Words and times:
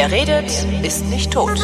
Wer 0.00 0.12
redet, 0.12 0.50
ist 0.82 1.04
nicht 1.10 1.30
tot. 1.30 1.60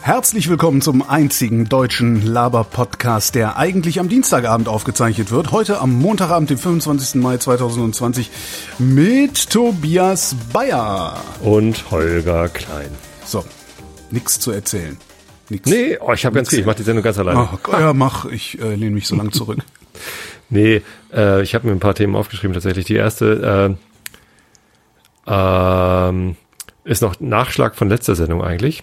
Herzlich 0.00 0.48
willkommen 0.48 0.80
zum 0.80 1.06
einzigen 1.06 1.68
deutschen 1.68 2.24
Laber-Podcast, 2.24 3.34
der 3.34 3.58
eigentlich 3.58 4.00
am 4.00 4.08
Dienstagabend 4.08 4.68
aufgezeichnet 4.68 5.30
wird. 5.30 5.52
Heute 5.52 5.78
am 5.78 5.98
Montagabend, 5.98 6.48
dem 6.48 6.56
25. 6.56 7.20
Mai 7.20 7.36
2020 7.36 8.30
mit 8.78 9.50
Tobias 9.50 10.34
Bayer. 10.54 11.18
Und 11.42 11.90
Holger 11.90 12.48
Klein. 12.48 12.88
So, 13.26 13.44
nix 14.10 14.40
zu 14.40 14.52
erzählen. 14.52 14.96
Nix. 15.50 15.68
Nee, 15.68 15.98
oh, 16.00 16.14
ich 16.14 16.24
habe 16.24 16.36
ganz 16.36 16.48
viel. 16.48 16.60
Ich 16.60 16.66
mache 16.66 16.76
die 16.76 16.82
Sendung 16.82 17.04
ganz 17.04 17.18
alleine. 17.18 17.46
Oh, 17.52 17.72
ja, 17.72 17.92
mach. 17.92 18.24
Ich 18.24 18.58
äh, 18.58 18.74
lehne 18.74 18.92
mich 18.92 19.06
so 19.06 19.16
lang 19.16 19.32
zurück. 19.32 19.58
Nee, 20.50 20.82
äh, 21.12 21.42
ich 21.42 21.54
habe 21.54 21.66
mir 21.66 21.72
ein 21.72 21.80
paar 21.80 21.94
Themen 21.94 22.16
aufgeschrieben 22.16 22.54
tatsächlich. 22.54 22.84
Die 22.86 22.96
erste 22.96 23.76
äh, 25.26 25.30
ähm, 25.32 26.36
ist 26.84 27.02
noch 27.02 27.20
Nachschlag 27.20 27.74
von 27.74 27.88
letzter 27.88 28.14
Sendung 28.14 28.42
eigentlich. 28.42 28.82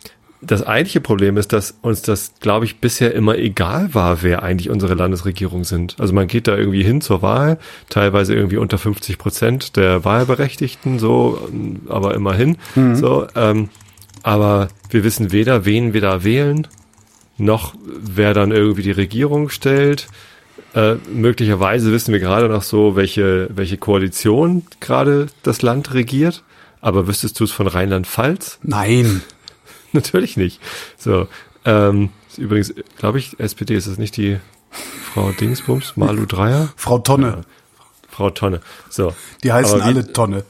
das 0.43 0.67
eigentliche 0.67 1.01
Problem 1.01 1.37
ist, 1.37 1.53
dass 1.53 1.77
uns 1.83 2.01
das, 2.03 2.33
glaube 2.41 2.65
ich, 2.65 2.79
bisher 2.79 3.15
immer 3.15 3.37
egal 3.37 3.95
war, 3.95 4.23
wer 4.23 4.43
eigentlich 4.43 4.71
unsere 4.71 4.95
Landesregierung 4.95 5.65
sind. 5.65 5.97
Also 5.99 6.15
man 6.15 6.29
geht 6.29 6.49
da 6.49 6.57
irgendwie 6.57 6.83
hin 6.83 7.03
zur 7.03 7.21
Wahl, 7.21 7.59
teilweise 7.91 8.35
irgendwie 8.35 8.57
unter 8.57 8.79
50 8.79 9.19
Prozent 9.19 9.77
der 9.77 10.05
Wahlberechtigten, 10.05 10.99
so, 10.99 11.49
aber 11.89 12.15
immerhin. 12.15 12.57
So, 12.97 13.27
ähm, 13.37 13.69
aber 14.23 14.69
wir 14.89 15.05
wissen 15.05 15.31
weder, 15.33 15.67
wen 15.67 15.93
wir 15.93 16.01
da 16.01 16.25
wählen, 16.25 16.67
noch 17.37 17.75
wer 17.85 18.33
dann 18.33 18.51
irgendwie 18.51 18.83
die 18.83 18.91
Regierung 18.91 19.51
stellt. 19.51 20.09
Äh, 20.75 20.95
möglicherweise 21.13 21.91
wissen 21.93 22.13
wir 22.13 22.21
gerade 22.21 22.49
noch 22.49 22.63
so, 22.63 22.95
welche, 22.97 23.49
welche 23.53 23.77
Koalition 23.77 24.65
gerade 24.81 25.27
das 25.43 25.63
Land 25.63 25.95
regiert. 25.95 26.43
Aber 26.81 27.07
wüsstest 27.09 27.39
du 27.41 27.45
es 27.45 27.53
von 27.53 27.67
Rheinland-Pfalz? 27.67 28.59
Nein. 28.63 29.23
Natürlich 29.93 30.37
nicht. 30.37 30.61
So, 30.97 31.27
ähm, 31.65 32.11
übrigens, 32.39 32.73
glaube 32.99 33.19
ich, 33.19 33.39
SPD 33.41 33.75
ist 33.75 33.87
es 33.87 33.99
nicht 33.99 34.17
die 34.17 34.39
Frau 35.13 35.33
Dingsbums, 35.33 35.97
Malu 35.97 36.25
Dreier, 36.27 36.73
Frau 36.77 37.01
Tonne, 37.01 37.41
Frau 38.09 38.31
Tonne. 38.31 38.61
So, 38.89 39.13
die 39.43 39.53
heißen 39.53 39.75
Aber 39.83 39.85
wie- 39.85 39.89
alle 39.89 40.13
Tonne. 40.13 40.45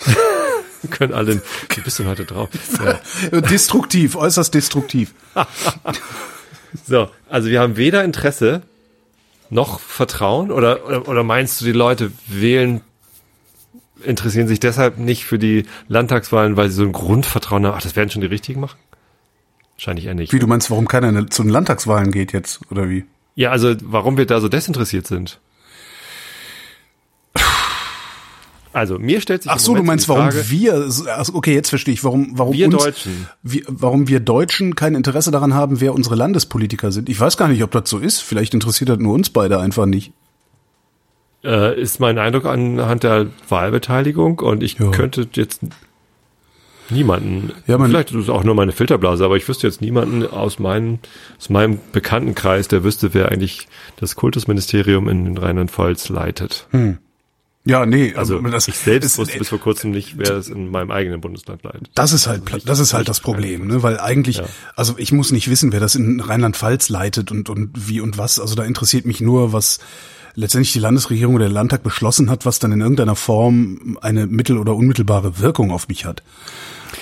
können 0.90 1.12
alle. 1.12 1.42
Wie 1.74 1.80
bist 1.82 1.98
du 1.98 2.06
heute 2.06 2.24
drauf? 2.24 2.48
Ja. 2.82 3.40
Destruktiv, 3.40 4.16
äußerst 4.16 4.54
destruktiv. 4.54 5.12
So, 6.86 7.08
also 7.30 7.48
wir 7.48 7.60
haben 7.60 7.78
weder 7.78 8.04
Interesse 8.04 8.60
noch 9.50 9.80
Vertrauen 9.80 10.50
oder, 10.50 10.86
oder, 10.86 11.08
oder 11.08 11.24
meinst 11.24 11.60
du, 11.60 11.64
die 11.64 11.72
Leute 11.72 12.12
wählen, 12.26 12.80
interessieren 14.02 14.48
sich 14.48 14.60
deshalb 14.60 14.98
nicht 14.98 15.24
für 15.24 15.38
die 15.38 15.64
Landtagswahlen, 15.88 16.56
weil 16.56 16.68
sie 16.68 16.76
so 16.76 16.82
ein 16.84 16.92
Grundvertrauen 16.92 17.66
haben, 17.66 17.74
ach, 17.76 17.82
das 17.82 17.96
werden 17.96 18.10
schon 18.10 18.22
die 18.22 18.28
richtigen 18.28 18.60
machen? 18.60 18.78
Wahrscheinlich 19.76 20.06
eher 20.06 20.14
nicht. 20.14 20.32
Wie 20.32 20.38
du 20.38 20.46
meinst, 20.46 20.70
warum 20.70 20.88
keiner 20.88 21.28
zu 21.28 21.42
den 21.42 21.50
Landtagswahlen 21.50 22.10
geht 22.10 22.32
jetzt, 22.32 22.60
oder 22.70 22.88
wie? 22.88 23.04
Ja, 23.34 23.50
also 23.50 23.74
warum 23.82 24.16
wir 24.16 24.26
da 24.26 24.40
so 24.40 24.48
desinteressiert 24.48 25.06
sind. 25.06 25.40
Also 28.72 28.98
mir 28.98 29.20
stellt 29.20 29.42
sich 29.42 29.50
Ach 29.52 29.58
so, 29.58 29.74
du 29.74 29.82
meinst, 29.82 30.04
die 30.06 30.08
warum 30.10 30.30
Frage, 30.30 30.50
wir, 30.50 30.88
okay, 31.32 31.54
jetzt 31.54 31.70
verstehe 31.70 31.94
ich, 31.94 32.04
warum, 32.04 32.32
warum 32.34 32.54
Wir 32.54 32.66
uns, 32.66 32.76
Deutschen. 32.84 33.26
wir, 33.42 33.62
warum 33.66 34.08
wir 34.08 34.20
Deutschen 34.20 34.74
kein 34.74 34.94
Interesse 34.94 35.30
daran 35.30 35.54
haben, 35.54 35.80
wer 35.80 35.94
unsere 35.94 36.14
Landespolitiker 36.16 36.92
sind. 36.92 37.08
Ich 37.08 37.18
weiß 37.18 37.36
gar 37.36 37.48
nicht, 37.48 37.62
ob 37.62 37.70
das 37.70 37.88
so 37.88 37.98
ist. 37.98 38.20
Vielleicht 38.20 38.54
interessiert 38.54 38.90
das 38.90 38.98
nur 38.98 39.14
uns 39.14 39.30
beide 39.30 39.58
einfach 39.58 39.86
nicht. 39.86 40.12
äh, 41.44 41.80
ist 41.80 42.00
mein 42.00 42.18
Eindruck 42.18 42.46
anhand 42.46 43.04
der 43.04 43.26
Wahlbeteiligung 43.48 44.40
und 44.40 44.62
ich 44.62 44.78
Ja. 44.78 44.90
könnte 44.90 45.28
jetzt 45.34 45.60
niemanden, 46.90 47.52
Ja, 47.66 47.78
man- 47.78 47.90
vielleicht 47.90 48.10
ist 48.10 48.16
es 48.22 48.28
auch 48.28 48.42
nur 48.44 48.54
meine 48.54 48.72
Filterblase, 48.72 49.24
aber 49.24 49.36
ich 49.36 49.46
wüsste 49.48 49.66
jetzt 49.66 49.80
niemanden 49.80 50.26
aus, 50.26 50.58
meinem 50.58 50.98
aus 51.38 51.48
meinem 51.50 51.78
Bekanntenkreis, 51.92 52.66
der 52.68 52.82
wüsste, 52.82 53.14
wer 53.14 53.30
eigentlich 53.30 53.68
das 53.96 54.16
Kultusministerium 54.16 55.08
in 55.08 55.36
Rheinland-Pfalz 55.38 56.08
leitet. 56.08 56.66
Ja, 57.68 57.84
nee, 57.84 58.14
Also 58.16 58.38
aber 58.38 58.50
das, 58.50 58.66
ich 58.66 58.76
selbst 58.78 59.18
wusste 59.18 59.38
bis 59.38 59.50
vor 59.50 59.60
kurzem 59.60 59.90
nicht, 59.90 60.16
wer 60.16 60.36
es 60.36 60.48
in 60.48 60.70
meinem 60.70 60.90
eigenen 60.90 61.20
Bundesland 61.20 61.62
leitet. 61.64 61.90
Das 61.94 62.12
ist 62.14 62.26
halt, 62.26 62.42
das 62.64 62.78
ist 62.78 62.94
halt 62.94 63.10
das 63.10 63.20
Problem, 63.20 63.66
ne? 63.66 63.82
Weil 63.82 64.00
eigentlich, 64.00 64.40
also 64.74 64.94
ich 64.96 65.12
muss 65.12 65.32
nicht 65.32 65.50
wissen, 65.50 65.70
wer 65.70 65.78
das 65.80 65.94
in 65.94 66.20
Rheinland-Pfalz 66.20 66.88
leitet 66.88 67.30
und, 67.30 67.50
und 67.50 67.70
wie 67.74 68.00
und 68.00 68.16
was. 68.16 68.40
Also 68.40 68.54
da 68.54 68.64
interessiert 68.64 69.04
mich 69.04 69.20
nur, 69.20 69.52
was 69.52 69.80
letztendlich 70.34 70.72
die 70.72 70.78
Landesregierung 70.78 71.34
oder 71.34 71.44
der 71.44 71.52
Landtag 71.52 71.82
beschlossen 71.82 72.30
hat, 72.30 72.46
was 72.46 72.58
dann 72.58 72.72
in 72.72 72.80
irgendeiner 72.80 73.16
Form 73.16 73.98
eine 74.00 74.26
mittel- 74.26 74.56
oder 74.56 74.74
unmittelbare 74.74 75.38
Wirkung 75.40 75.70
auf 75.70 75.88
mich 75.88 76.06
hat. 76.06 76.22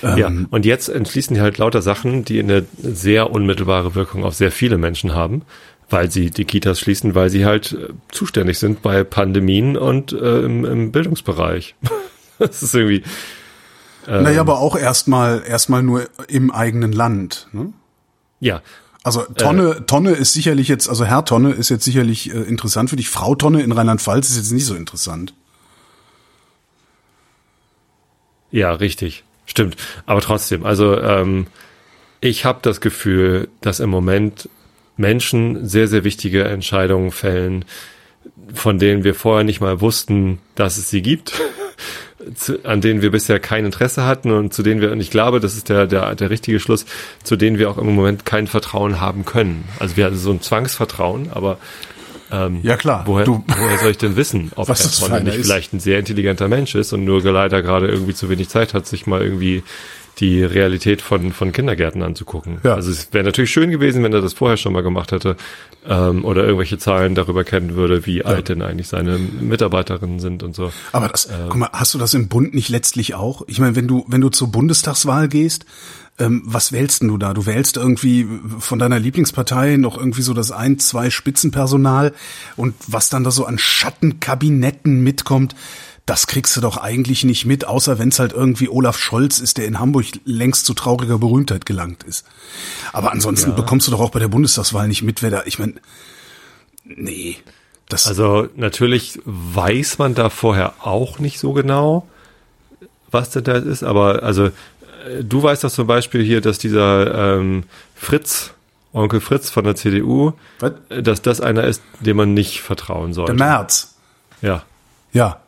Ja, 0.03 0.17
Ähm. 0.29 0.49
und 0.51 0.67
jetzt 0.67 0.89
entschließen 0.89 1.35
die 1.35 1.41
halt 1.41 1.59
lauter 1.59 1.81
Sachen, 1.81 2.25
die 2.25 2.41
eine 2.41 2.65
sehr 2.83 3.31
unmittelbare 3.31 3.95
Wirkung 3.95 4.25
auf 4.25 4.35
sehr 4.35 4.51
viele 4.51 4.79
Menschen 4.79 5.15
haben, 5.15 5.43
weil 5.91 6.11
sie 6.11 6.31
die 6.31 6.45
Kitas 6.45 6.81
schließen, 6.81 7.15
weil 7.15 7.31
sie 7.31 7.45
halt 7.45 7.73
äh, 7.73 7.89
zuständig 8.11 8.59
sind 8.59 8.83
bei 8.83 9.05
Pandemien 9.05 9.77
und 9.77 10.13
äh, 10.13 10.41
im, 10.41 10.65
im 10.65 10.93
Bildungsbereich. 10.93 11.75
das 12.39 12.63
ist 12.63 12.75
irgendwie, 12.75 13.03
Ähm. 14.09 14.23
naja, 14.25 14.41
aber 14.41 14.59
auch 14.59 14.77
erstmal, 14.77 15.43
erstmal 15.47 15.83
nur 15.83 16.09
im 16.29 16.51
eigenen 16.51 16.93
Land. 16.93 17.49
Ne? 17.53 17.73
ja, 18.41 18.63
Also 19.05 19.23
Tonne, 19.23 19.77
Äh. 19.77 19.81
Tonne 19.83 20.11
ist 20.13 20.33
sicherlich 20.33 20.69
jetzt, 20.69 20.89
also 20.89 21.05
Herr 21.05 21.25
Tonne 21.25 21.53
ist 21.53 21.69
jetzt 21.71 21.85
sicherlich 21.85 22.33
äh, 22.35 22.39
interessant 22.43 22.91
für 22.91 22.97
dich. 22.97 23.09
Frau 23.09 23.35
Tonne 23.35 23.63
in 23.63 23.73
Rheinland-Pfalz 23.73 24.31
ist 24.31 24.37
jetzt 24.37 24.53
nicht 24.53 24.67
so 24.67 24.75
interessant. 24.75 25.35
ja, 28.51 28.73
richtig. 28.73 29.25
Stimmt. 29.45 29.77
Aber 30.07 30.21
trotzdem, 30.21 30.65
also 30.67 30.99
ähm, 31.01 31.47
ich 32.21 32.45
habe 32.45 32.59
das 32.63 32.81
Gefühl, 32.81 33.49
dass 33.61 33.79
im 33.81 33.91
Moment 33.91 34.49
Menschen 34.97 35.67
sehr, 35.67 35.89
sehr 35.89 36.05
wichtige 36.05 36.45
Entscheidungen 36.45 37.11
fällen, 37.11 37.65
von 38.55 38.79
denen 38.79 39.05
wir 39.05 39.15
vorher 39.15 39.45
nicht 39.45 39.61
mal 39.61 39.81
wussten, 39.81 40.39
dass 40.55 40.77
es 40.79 40.91
sie 40.91 41.03
gibt, 41.03 41.33
zu, 42.35 42.65
an 42.65 42.81
denen 42.81 43.03
wir 43.03 43.11
bisher 43.11 43.39
kein 43.39 43.65
Interesse 43.65 44.05
hatten 44.05 44.31
und 44.31 44.53
zu 44.53 44.63
denen 44.63 44.81
wir, 44.81 44.91
und 44.93 45.01
ich 45.01 45.11
glaube, 45.11 45.41
das 45.41 45.57
ist 45.57 45.69
der, 45.69 45.87
der, 45.87 46.15
der 46.15 46.31
richtige 46.31 46.59
Schluss, 46.61 46.87
zu 47.23 47.37
denen 47.37 47.59
wir 47.59 47.71
auch 47.71 47.79
im 47.79 47.95
Moment 47.95 48.25
kein 48.25 48.47
Vertrauen 48.47 49.01
haben 49.01 49.25
können. 49.25 49.65
Also 49.79 49.97
wir 49.97 50.07
hatten 50.07 50.17
so 50.17 50.31
ein 50.33 50.41
Zwangsvertrauen, 50.41 51.31
aber 51.33 51.59
ähm, 52.33 52.59
Ja, 52.63 52.77
klar. 52.77 53.03
Woher, 53.07 53.25
Du- 53.25 53.45
woher 53.47 53.79
soll 53.79 53.93
ich 53.93 53.99
denn 53.99 54.17
wissen, 54.17 54.51
ob 54.57 54.67
Herr 54.69 54.75
einer 55.13 55.21
nicht 55.21 55.37
ist? 55.37 55.47
vielleicht 55.47 55.73
ein 55.73 55.81
sehr 55.81 55.99
intelligenter 56.01 56.49
Mensch 56.49 56.75
ist 56.75 56.93
und 56.93 57.05
nur 57.05 57.23
leider 57.23 57.63
gerade 57.63 57.87
irgendwie 57.87 58.15
zu 58.15 58.29
wenig 58.29 58.49
Zeit 58.49 58.75
hat, 58.75 58.87
sich 58.87 59.07
mal 59.07 59.23
irgendwie 59.23 59.63
die 60.19 60.43
Realität 60.43 61.03
von, 61.03 61.33
von 61.33 61.53
Kindergärten 61.53 62.03
anzugucken. 62.03 62.59
Ja. 62.63 62.75
Also 62.75 62.91
es 62.91 63.13
wäre 63.13 63.25
natürlich 63.25 63.51
schön 63.51 63.71
gewesen, 63.71 64.03
wenn 64.03 64.13
er 64.13 64.23
das 64.23 64.33
vorher 64.33 64.57
schon 64.57 64.73
mal 64.73 64.83
gemacht 64.83 65.13
hätte 65.13 65.37
ähm, 65.87 66.25
oder 66.25 66.45
irgendwelche 66.45 66.79
Zahlen 66.79 67.15
darüber 67.15 67.45
kennen 67.45 67.75
würde, 67.75 68.07
wie 68.07 68.25
alt 68.25 68.49
denn 68.49 68.63
eigentlich 68.63 68.89
seine 68.89 69.19
Mitarbeiterinnen 69.19 70.19
sind 70.19 70.43
und 70.43 70.55
so. 70.55 70.73
Aber 70.93 71.09
das, 71.09 71.29
guck 71.49 71.57
mal, 71.57 71.71
hast 71.73 71.93
du 71.93 71.99
das 71.99 72.15
im 72.15 72.29
Bund 72.29 72.55
nicht 72.55 72.71
letztlich 72.71 73.15
auch? 73.15 73.43
Ich 73.47 73.59
meine, 73.61 73.77
wenn 73.77 73.89
du, 73.89 74.07
wenn 74.09 74.23
du 74.23 74.31
zur 74.31 74.51
Bundestagswahl 74.51 75.29
gehst, 75.29 75.67
ähm, 76.19 76.43
was 76.47 76.73
wählst 76.73 77.03
denn 77.03 77.09
du 77.09 77.19
da? 77.19 77.35
Du 77.35 77.47
wählst 77.47 77.77
irgendwie 77.77 78.27
von 78.59 78.79
deiner 78.79 78.99
Lieblingspartei 78.99 79.77
noch 79.77 79.99
irgendwie 79.99 80.23
so 80.23 80.33
das 80.33 80.51
ein, 80.51 80.79
zwei 80.79 81.11
Spitzenpersonal 81.11 82.15
und 82.57 82.75
was 82.87 83.11
dann 83.11 83.25
da 83.25 83.31
so 83.31 83.45
an 83.45 83.59
Schattenkabinetten 83.59 85.03
mitkommt, 85.03 85.55
das 86.07 86.29
kriegst 86.29 86.57
du 86.57 86.61
doch 86.61 86.77
eigentlich 86.77 87.25
nicht 87.25 87.45
mit, 87.47 87.67
außer 87.67 87.99
wenn 87.99 88.11
es 88.11 88.19
halt 88.21 88.33
irgendwie 88.33 88.69
Olaf 88.69 88.97
Scholz 88.99 89.41
ist, 89.41 89.59
der 89.59 89.67
in 89.67 89.81
Hamburg 89.81 90.07
längst 90.25 90.65
zu 90.65 90.73
trauriger 90.73 91.19
Berühmtheit 91.19 91.67
gelangt 91.67 92.05
ist. 92.05 92.25
Aber 92.93 93.11
ansonsten 93.13 93.51
Ja. 93.51 93.57
bekommst 93.57 93.87
du 93.89 93.91
doch 93.91 94.01
auch 94.01 94.11
bei 94.11 94.21
der 94.21 94.29
Bundestagswahl 94.29 94.87
nicht 94.87 95.03
mit, 95.03 95.23
wer 95.23 95.31
da, 95.31 95.43
ich 95.47 95.59
meine, 95.59 95.75
nee. 96.85 97.37
Das, 97.89 98.07
Also 98.09 98.49
natürlich 98.57 99.21
weiß 99.25 99.99
man 99.99 100.15
da 100.15 100.29
vorher 100.31 100.75
auch 100.85 101.19
nicht 101.21 101.39
so 101.39 101.53
genau, 101.53 102.07
was 103.13 103.31
denn 103.31 103.45
da 103.45 103.53
ist, 103.57 103.85
aber 103.85 104.23
also 104.25 104.47
äh, 104.47 105.23
du 105.23 105.43
weißt 105.43 105.63
doch 105.63 105.71
zum 105.71 105.87
Beispiel 105.87 106.23
hier, 106.25 106.41
dass 106.41 106.59
dieser 106.59 107.37
ähm, 107.39 107.63
Fritz, 107.95 108.51
Onkel 108.93 109.21
Fritz 109.21 109.51
von 109.51 109.63
der 109.65 109.77
CDU, 109.77 110.33
Was? 110.59 110.73
dass 111.03 111.23
das 111.23 111.41
einer 111.41 111.65
ist, 111.65 111.81
dem 112.01 112.17
man 112.17 112.35
nicht 112.35 112.61
vertrauen 112.61 113.09
der 113.09 113.15
sollte. 113.15 113.35
März. 113.35 113.95
Ja, 114.43 114.63
Ja. 115.13 115.41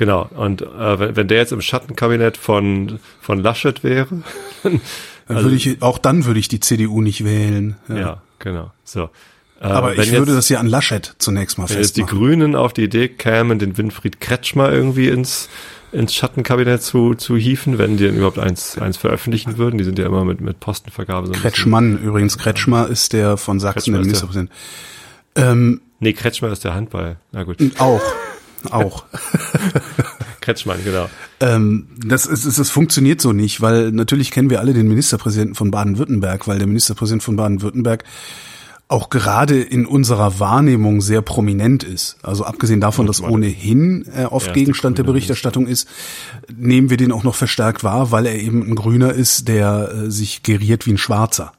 Genau. 0.00 0.28
Und 0.34 0.62
äh, 0.62 0.98
wenn, 0.98 1.14
wenn 1.14 1.28
der 1.28 1.38
jetzt 1.38 1.52
im 1.52 1.60
Schattenkabinett 1.60 2.36
von, 2.36 2.98
von 3.20 3.40
Laschet 3.40 3.84
wäre, 3.84 4.08
Dann 4.64 4.80
Also 5.36 5.44
würde 5.44 5.54
ich, 5.56 5.80
auch 5.80 5.98
dann 5.98 6.24
würde 6.24 6.40
ich 6.40 6.48
die 6.48 6.58
CDU 6.58 7.00
nicht 7.02 7.24
wählen. 7.24 7.76
ja, 7.88 8.20
genau. 8.40 8.72
So. 8.82 9.10
Äh, 9.60 9.64
Aber 9.66 9.92
wenn 9.96 10.00
ich 10.02 10.10
würde 10.10 10.32
jetzt- 10.32 10.38
das 10.38 10.48
ja 10.48 10.58
an 10.58 10.66
Laschet 10.66 11.14
zunächst 11.18 11.56
mal 11.58 11.68
Wenn 11.70 11.76
jetzt 11.76 11.96
die 11.96 12.00
festmachen. 12.00 12.18
Grünen 12.26 12.56
auf 12.56 12.72
die 12.72 12.82
Idee 12.82 13.06
kämen, 13.08 13.60
den 13.60 13.78
Winfried 13.78 14.20
Kretschmer 14.20 14.72
irgendwie 14.72 15.08
ins, 15.08 15.48
ins 15.92 16.14
Schattenkabinett 16.16 16.82
zu, 16.82 17.14
zu 17.14 17.36
hieven, 17.36 17.78
wenn 17.78 17.96
die 17.96 18.04
denn 18.06 18.16
überhaupt 18.16 18.38
eins, 18.40 18.76
eins 18.78 18.96
veröffentlichen 18.96 19.56
würden. 19.58 19.78
Die 19.78 19.84
sind 19.84 19.98
ja 20.00 20.06
immer 20.06 20.24
mit, 20.24 20.40
mit 20.40 20.58
Postenvergabe 20.58 21.28
so 21.28 21.32
Kretschmann 21.34 21.98
übrigens. 22.02 22.36
Kretschmer 22.38 22.88
ist 22.88 23.12
der 23.12 23.36
von 23.36 23.60
Sachsen, 23.60 23.92
Kretschmer 23.92 23.98
der- 23.98 24.04
Ministerpräsident. 24.06 24.50
Ähm, 25.36 25.80
Nee, 26.02 26.14
Kretschmer 26.14 26.48
ist 26.50 26.64
der 26.64 26.74
Handball. 26.74 27.18
Na 27.30 27.42
gut. 27.44 27.58
auch. 27.78 28.00
Auch. 28.70 29.04
Kretschmann, 30.40 30.78
genau. 30.84 31.08
Ähm, 31.40 31.88
das, 31.96 32.26
ist, 32.26 32.44
ist, 32.44 32.58
das 32.58 32.70
funktioniert 32.70 33.20
so 33.20 33.32
nicht, 33.32 33.60
weil 33.60 33.92
natürlich 33.92 34.30
kennen 34.30 34.50
wir 34.50 34.60
alle 34.60 34.72
den 34.72 34.88
Ministerpräsidenten 34.88 35.54
von 35.54 35.70
Baden-Württemberg, 35.70 36.48
weil 36.48 36.58
der 36.58 36.66
Ministerpräsident 36.66 37.22
von 37.22 37.36
Baden-Württemberg 37.36 38.04
auch 38.90 39.08
gerade 39.08 39.62
in 39.62 39.86
unserer 39.86 40.40
Wahrnehmung 40.40 41.00
sehr 41.00 41.22
prominent 41.22 41.84
ist. 41.84 42.16
Also 42.22 42.44
abgesehen 42.44 42.80
davon, 42.80 43.06
dass 43.06 43.22
ohnehin 43.22 44.04
er 44.12 44.32
oft 44.32 44.48
Erste 44.48 44.58
Gegenstand 44.58 44.98
der 44.98 45.04
Berichterstattung 45.04 45.68
ist, 45.68 45.88
nehmen 46.52 46.90
wir 46.90 46.96
den 46.96 47.12
auch 47.12 47.22
noch 47.22 47.36
verstärkt 47.36 47.84
wahr, 47.84 48.10
weil 48.10 48.26
er 48.26 48.34
eben 48.34 48.68
ein 48.68 48.74
Grüner 48.74 49.12
ist, 49.12 49.46
der 49.46 49.92
äh, 49.92 50.10
sich 50.10 50.42
geriert 50.42 50.86
wie 50.86 50.92
ein 50.92 50.98
Schwarzer. 50.98 51.52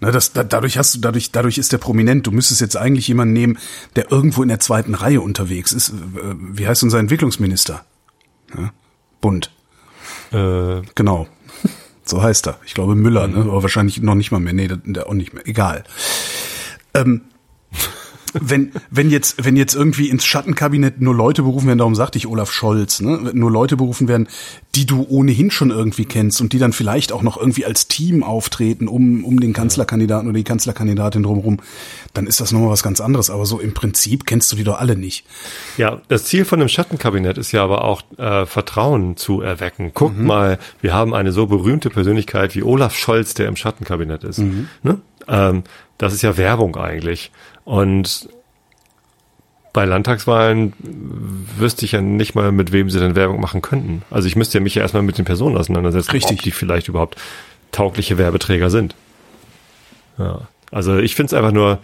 Na, 0.00 0.10
das, 0.12 0.32
da, 0.32 0.44
dadurch 0.44 0.78
hast 0.78 0.94
du, 0.94 1.00
dadurch, 1.00 1.32
dadurch 1.32 1.58
ist 1.58 1.72
der 1.72 1.78
prominent. 1.78 2.26
Du 2.26 2.30
müsstest 2.30 2.60
jetzt 2.60 2.76
eigentlich 2.76 3.08
jemanden 3.08 3.32
nehmen, 3.34 3.58
der 3.96 4.10
irgendwo 4.12 4.42
in 4.42 4.48
der 4.48 4.60
zweiten 4.60 4.94
Reihe 4.94 5.20
unterwegs 5.20 5.72
ist. 5.72 5.92
Wie 5.94 6.66
heißt 6.66 6.84
unser 6.84 7.00
Entwicklungsminister? 7.00 7.84
Ja, 8.56 8.72
Bund. 9.20 9.50
Äh, 10.32 10.82
Genau. 10.94 11.26
So 12.04 12.22
heißt 12.22 12.46
er. 12.46 12.60
Ich 12.64 12.74
glaube 12.74 12.94
Müller, 12.94 13.26
ne? 13.26 13.38
Aber 13.38 13.62
wahrscheinlich 13.62 14.00
noch 14.00 14.14
nicht 14.14 14.30
mal 14.30 14.38
mehr. 14.38 14.52
Nee, 14.52 14.68
der, 14.68 14.76
der 14.84 15.08
auch 15.08 15.14
nicht 15.14 15.34
mehr. 15.34 15.44
Egal. 15.48 15.82
Ähm, 16.94 17.22
wenn, 18.40 18.72
wenn 18.90 19.10
jetzt, 19.10 19.44
wenn 19.44 19.56
jetzt 19.56 19.74
irgendwie 19.74 20.08
ins 20.08 20.24
Schattenkabinett 20.24 21.00
nur 21.00 21.14
Leute 21.14 21.42
berufen 21.42 21.66
werden, 21.66 21.78
darum 21.78 21.94
sagte 21.94 22.18
ich 22.18 22.26
Olaf 22.26 22.52
Scholz, 22.52 23.00
ne? 23.00 23.30
nur 23.32 23.50
Leute 23.50 23.76
berufen 23.76 24.08
werden, 24.08 24.28
die 24.74 24.86
du 24.86 25.06
ohnehin 25.08 25.50
schon 25.50 25.70
irgendwie 25.70 26.04
kennst 26.04 26.40
und 26.40 26.52
die 26.52 26.58
dann 26.58 26.72
vielleicht 26.72 27.12
auch 27.12 27.22
noch 27.22 27.36
irgendwie 27.36 27.64
als 27.64 27.88
Team 27.88 28.22
auftreten, 28.22 28.88
um, 28.88 29.24
um 29.24 29.40
den 29.40 29.52
Kanzlerkandidaten 29.52 30.28
oder 30.28 30.36
die 30.36 30.44
Kanzlerkandidatin 30.44 31.22
drumherum, 31.22 31.58
dann 32.14 32.26
ist 32.26 32.40
das 32.40 32.52
nochmal 32.52 32.70
was 32.70 32.82
ganz 32.82 33.00
anderes. 33.00 33.30
Aber 33.30 33.46
so 33.46 33.58
im 33.58 33.74
Prinzip 33.74 34.26
kennst 34.26 34.52
du 34.52 34.56
die 34.56 34.64
doch 34.64 34.78
alle 34.78 34.96
nicht. 34.96 35.24
Ja, 35.78 36.00
das 36.08 36.24
Ziel 36.24 36.44
von 36.44 36.58
dem 36.58 36.68
Schattenkabinett 36.68 37.38
ist 37.38 37.52
ja 37.52 37.64
aber 37.64 37.84
auch 37.84 38.02
äh, 38.18 38.46
Vertrauen 38.46 39.16
zu 39.16 39.40
erwecken. 39.40 39.92
Guckt 39.94 40.20
mal, 40.20 40.58
wir 40.80 40.92
haben 40.92 41.14
eine 41.14 41.32
so 41.32 41.46
berühmte 41.46 41.90
Persönlichkeit 41.90 42.54
wie 42.54 42.62
Olaf 42.62 42.94
Scholz, 42.94 43.34
der 43.34 43.48
im 43.48 43.56
Schattenkabinett 43.56 44.24
ist. 44.24 44.38
Ne? 44.82 45.00
Ähm, 45.28 45.64
das 45.98 46.12
ist 46.12 46.22
ja 46.22 46.36
Werbung 46.36 46.76
eigentlich. 46.76 47.30
Und 47.64 48.28
bei 49.72 49.84
Landtagswahlen 49.84 50.72
wüsste 51.58 51.84
ich 51.84 51.92
ja 51.92 52.00
nicht 52.00 52.34
mal, 52.34 52.50
mit 52.50 52.72
wem 52.72 52.88
sie 52.88 52.98
denn 52.98 53.14
Werbung 53.14 53.40
machen 53.40 53.60
könnten. 53.60 54.02
Also 54.10 54.26
ich 54.26 54.34
müsste 54.34 54.58
ja 54.58 54.64
mich 54.64 54.74
ja 54.74 54.82
erstmal 54.82 55.02
mit 55.02 55.18
den 55.18 55.26
Personen 55.26 55.56
auseinandersetzen, 55.56 56.12
Richtig. 56.12 56.38
ob 56.38 56.42
die 56.42 56.50
vielleicht 56.50 56.88
überhaupt 56.88 57.16
taugliche 57.72 58.16
Werbeträger 58.16 58.70
sind. 58.70 58.94
Ja. 60.18 60.48
Also 60.70 60.96
ich 60.96 61.14
finde 61.14 61.26
es 61.26 61.34
einfach 61.34 61.52
nur 61.52 61.78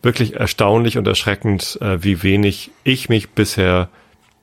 wirklich 0.00 0.36
erstaunlich 0.36 0.96
und 0.96 1.06
erschreckend, 1.06 1.78
äh, 1.80 2.02
wie 2.02 2.22
wenig 2.22 2.70
ich 2.82 3.08
mich 3.08 3.30
bisher 3.30 3.88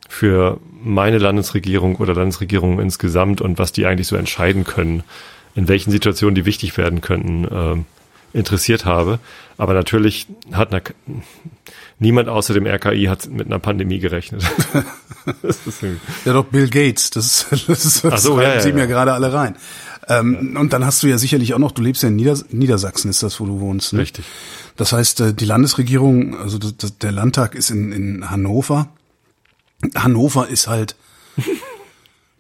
für 0.08 0.60
meine 0.84 1.18
Landesregierung 1.18 1.96
oder 1.96 2.14
Landesregierungen 2.14 2.80
insgesamt 2.80 3.42
und 3.42 3.58
was 3.58 3.72
die 3.72 3.86
eigentlich 3.86 4.08
so 4.08 4.16
entscheiden 4.16 4.64
können, 4.64 5.04
in 5.56 5.68
welchen 5.68 5.90
Situationen 5.90 6.36
die 6.36 6.46
wichtig 6.46 6.78
werden 6.78 7.02
könnten, 7.02 7.48
ähm, 7.52 7.86
interessiert 8.34 8.86
habe. 8.86 9.20
Aber 9.58 9.74
natürlich 9.74 10.28
hat 10.52 10.72
na, 10.72 10.82
niemand 12.00 12.30
außer 12.30 12.54
dem 12.54 12.66
RKI 12.66 13.06
hat 13.06 13.30
mit 13.30 13.48
einer 13.48 13.60
Pandemie 13.60 14.00
gerechnet. 14.00 14.44
das 15.42 15.60
Ja, 16.26 16.34
doch 16.34 16.46
Bill 16.46 16.70
Gates, 16.70 17.10
das, 17.12 17.44
ist- 17.52 17.68
das, 17.70 18.02
das 18.02 18.06
Ach 18.14 18.18
so, 18.18 18.42
ja, 18.42 18.56
ja, 18.56 18.62
sie 18.62 18.74
mir 18.74 18.82
ja. 18.82 18.86
gerade 18.88 19.14
alle 19.14 19.32
rein. 19.34 19.56
Ähm, 20.08 20.58
Und 20.60 20.74
dann 20.74 20.84
hast 20.84 21.04
du 21.04 21.08
ja 21.08 21.18
sicherlich 21.18 21.54
auch 21.54 21.60
noch, 21.60 21.72
du 21.72 21.82
lebst 21.82 22.02
ja 22.04 22.10
in 22.10 22.16
Nieders 22.16 22.46
Niedersachsen, 22.50 23.10
ist 23.10 23.22
das, 23.22 23.40
wo 23.40 23.46
du 23.46 23.60
wohnst. 23.60 23.94
Ne? 23.94 24.00
Richtig. 24.00 24.26
Das 24.76 24.94
heißt, 24.94 25.22
äh, 25.22 25.34
die 25.34 25.46
Landesregierung, 25.46 26.38
also 26.40 26.58
das, 26.58 26.76
das, 26.78 26.98
der 26.98 27.12
Landtag 27.12 27.54
ist 27.56 27.70
in, 27.70 27.92
in 27.92 28.30
Hannover. 28.32 28.90
Hannover 29.96 30.48
ist 30.48 30.68
halt, 30.68 30.96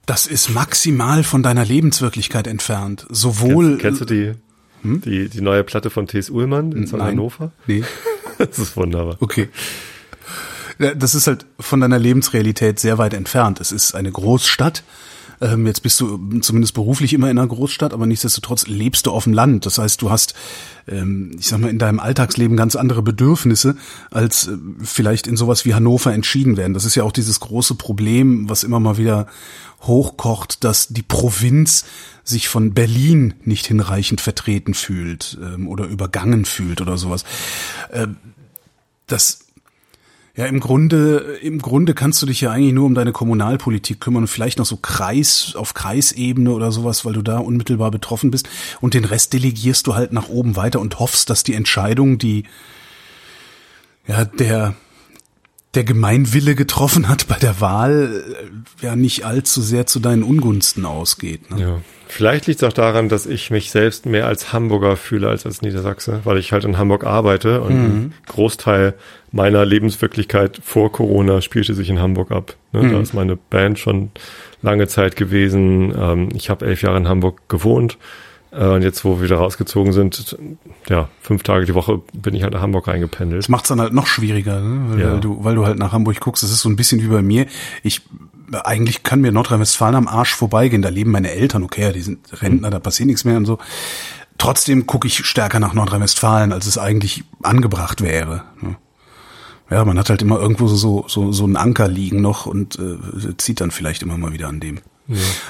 das 0.07 0.25
ist 0.25 0.49
maximal 0.49 1.23
von 1.23 1.43
deiner 1.43 1.63
Lebenswirklichkeit 1.65 2.47
entfernt. 2.47 3.05
Sowohl. 3.09 3.77
Kennst 3.77 4.01
du 4.01 4.05
die, 4.05 4.33
die, 4.83 5.29
die 5.29 5.41
neue 5.41 5.63
Platte 5.63 5.89
von 5.89 6.07
T.S. 6.07 6.29
Ullmann 6.29 6.71
in 6.71 6.83
Hm? 6.85 6.97
Nein. 6.97 7.07
Hannover? 7.07 7.51
Nee. 7.67 7.83
Das 8.37 8.57
ist 8.57 8.75
wunderbar. 8.75 9.17
Okay. 9.19 9.49
Das 10.97 11.13
ist 11.13 11.27
halt 11.27 11.45
von 11.59 11.79
deiner 11.79 11.99
Lebensrealität 11.99 12.79
sehr 12.79 12.97
weit 12.97 13.13
entfernt. 13.13 13.59
Es 13.59 13.71
ist 13.71 13.93
eine 13.93 14.11
Großstadt. 14.11 14.83
Ähm, 15.41 15.67
Jetzt 15.67 15.81
bist 15.83 15.99
du 16.01 16.39
zumindest 16.39 16.73
beruflich 16.73 17.13
immer 17.13 17.29
in 17.29 17.37
einer 17.37 17.47
Großstadt, 17.47 17.93
aber 17.93 18.07
nichtsdestotrotz 18.07 18.65
lebst 18.65 19.05
du 19.05 19.11
auf 19.11 19.25
dem 19.25 19.33
Land. 19.33 19.67
Das 19.67 19.77
heißt, 19.77 20.01
du 20.01 20.09
hast, 20.09 20.33
ähm, 20.87 21.35
ich 21.37 21.47
sag 21.47 21.59
mal, 21.59 21.69
in 21.69 21.77
deinem 21.77 21.99
Alltagsleben 21.99 22.57
ganz 22.57 22.75
andere 22.75 23.03
Bedürfnisse, 23.03 23.75
als 24.09 24.47
äh, 24.47 24.57
vielleicht 24.81 25.27
in 25.27 25.37
sowas 25.37 25.63
wie 25.65 25.75
Hannover 25.75 26.11
entschieden 26.13 26.57
werden. 26.57 26.73
Das 26.73 26.85
ist 26.85 26.95
ja 26.95 27.03
auch 27.03 27.11
dieses 27.11 27.39
große 27.41 27.75
Problem, 27.75 28.49
was 28.49 28.63
immer 28.63 28.79
mal 28.79 28.97
wieder 28.97 29.27
hochkocht, 29.81 30.63
dass 30.63 30.87
die 30.87 31.03
Provinz 31.03 31.85
sich 32.23 32.49
von 32.49 32.73
Berlin 32.73 33.33
nicht 33.43 33.67
hinreichend 33.67 34.21
vertreten 34.21 34.73
fühlt 34.73 35.37
ähm, 35.41 35.67
oder 35.67 35.85
übergangen 35.85 36.45
fühlt 36.45 36.81
oder 36.81 36.97
sowas. 36.97 37.23
Ähm, 37.91 38.17
das 39.07 39.39
ja, 40.35 40.45
im 40.45 40.61
Grunde, 40.61 41.37
im 41.41 41.59
Grunde 41.59 41.93
kannst 41.93 42.21
du 42.21 42.25
dich 42.25 42.39
ja 42.39 42.51
eigentlich 42.51 42.73
nur 42.73 42.85
um 42.85 42.95
deine 42.95 43.11
Kommunalpolitik 43.11 43.99
kümmern 43.99 44.23
und 44.23 44.27
vielleicht 44.27 44.59
noch 44.59 44.65
so 44.65 44.77
Kreis, 44.77 45.55
auf 45.55 45.73
Kreisebene 45.73 46.51
oder 46.51 46.71
sowas, 46.71 47.03
weil 47.03 47.13
du 47.13 47.21
da 47.21 47.39
unmittelbar 47.39 47.91
betroffen 47.91 48.31
bist. 48.31 48.47
Und 48.79 48.93
den 48.93 49.03
Rest 49.03 49.33
delegierst 49.33 49.87
du 49.87 49.95
halt 49.95 50.13
nach 50.13 50.29
oben 50.29 50.55
weiter 50.55 50.79
und 50.79 50.99
hoffst, 50.99 51.29
dass 51.29 51.43
die 51.43 51.53
Entscheidung, 51.53 52.17
die, 52.17 52.45
ja, 54.07 54.23
der, 54.23 54.75
der 55.73 55.83
Gemeinwille 55.85 56.55
getroffen 56.55 57.07
hat 57.07 57.27
bei 57.27 57.37
der 57.37 57.61
Wahl, 57.61 58.23
äh, 58.81 58.85
ja 58.85 58.95
nicht 58.95 59.25
allzu 59.25 59.61
sehr 59.61 59.85
zu 59.85 59.99
deinen 59.99 60.23
Ungunsten 60.23 60.85
ausgeht. 60.85 61.49
Ne? 61.51 61.61
Ja. 61.61 61.81
Vielleicht 62.07 62.47
liegt 62.47 62.61
es 62.61 62.67
auch 62.67 62.73
daran, 62.73 63.07
dass 63.07 63.25
ich 63.25 63.51
mich 63.51 63.71
selbst 63.71 64.05
mehr 64.05 64.27
als 64.27 64.51
Hamburger 64.51 64.97
fühle 64.97 65.29
als 65.29 65.45
als 65.45 65.61
Niedersachse, 65.61 66.19
weil 66.25 66.39
ich 66.39 66.51
halt 66.51 66.65
in 66.65 66.77
Hamburg 66.77 67.05
arbeite 67.05 67.61
und 67.61 67.71
ein 67.71 68.13
Großteil 68.27 68.95
meiner 69.31 69.63
Lebenswirklichkeit 69.63 70.59
vor 70.61 70.91
Corona 70.91 71.39
spielte 71.39 71.73
sich 71.73 71.89
in 71.89 71.99
Hamburg 71.99 72.31
ab. 72.31 72.57
Ne? 72.73 72.91
Da 72.91 72.99
ist 72.99 73.13
meine 73.13 73.37
Band 73.37 73.79
schon 73.79 74.11
lange 74.61 74.87
Zeit 74.87 75.15
gewesen. 75.15 75.93
Ähm, 75.97 76.29
ich 76.35 76.49
habe 76.49 76.65
elf 76.65 76.81
Jahre 76.81 76.97
in 76.97 77.07
Hamburg 77.07 77.47
gewohnt. 77.47 77.97
Äh, 78.51 78.65
und 78.67 78.81
jetzt, 78.81 79.03
wo 79.05 79.17
wir 79.17 79.23
wieder 79.23 79.37
rausgezogen 79.37 79.93
sind, 79.93 80.37
ja, 80.89 81.09
fünf 81.21 81.43
Tage 81.43 81.65
die 81.65 81.73
Woche 81.73 82.01
bin 82.13 82.33
ich 82.33 82.43
halt 82.43 82.53
nach 82.53 82.61
Hamburg 82.61 82.87
reingependelt. 82.87 83.41
Das 83.43 83.49
macht's 83.49 83.69
dann 83.69 83.79
halt 83.81 83.93
noch 83.93 84.07
schwieriger, 84.07 84.59
ne? 84.59 84.89
weil, 84.89 84.99
Ja. 84.99 85.13
weil, 85.13 85.19
du, 85.21 85.43
weil 85.43 85.55
du 85.55 85.65
halt 85.65 85.79
nach 85.79 85.91
Hamburg 85.93 86.19
guckst. 86.19 86.43
Das 86.43 86.51
ist 86.51 86.61
so 86.61 86.69
ein 86.69 86.75
bisschen 86.75 87.01
wie 87.01 87.07
bei 87.07 87.21
mir. 87.21 87.45
Ich 87.83 88.01
eigentlich 88.63 89.03
kann 89.03 89.21
mir 89.21 89.31
Nordrhein-Westfalen 89.31 89.95
am 89.95 90.07
Arsch 90.09 90.35
vorbeigehen. 90.35 90.81
Da 90.81 90.89
leben 90.89 91.11
meine 91.11 91.31
Eltern, 91.31 91.63
okay, 91.63 91.93
die 91.93 92.01
sind 92.01 92.19
Rentner, 92.41 92.69
da 92.69 92.79
passiert 92.79 93.07
nichts 93.07 93.23
mehr 93.23 93.37
und 93.37 93.45
so. 93.45 93.59
Trotzdem 94.37 94.87
gucke 94.87 95.07
ich 95.07 95.25
stärker 95.25 95.59
nach 95.59 95.73
Nordrhein-Westfalen, 95.73 96.51
als 96.51 96.65
es 96.65 96.77
eigentlich 96.77 97.23
angebracht 97.43 98.01
wäre. 98.01 98.43
Ne? 98.61 98.75
Ja, 99.69 99.85
man 99.85 99.97
hat 99.97 100.09
halt 100.09 100.21
immer 100.21 100.37
irgendwo 100.39 100.67
so, 100.67 101.05
so, 101.07 101.31
so 101.31 101.43
einen 101.45 101.55
Anker 101.55 101.87
liegen 101.87 102.21
noch 102.21 102.45
und 102.45 102.77
äh, 102.77 103.37
zieht 103.37 103.61
dann 103.61 103.71
vielleicht 103.71 104.01
immer 104.01 104.17
mal 104.17 104.33
wieder 104.33 104.49
an 104.49 104.59
dem. 104.59 104.79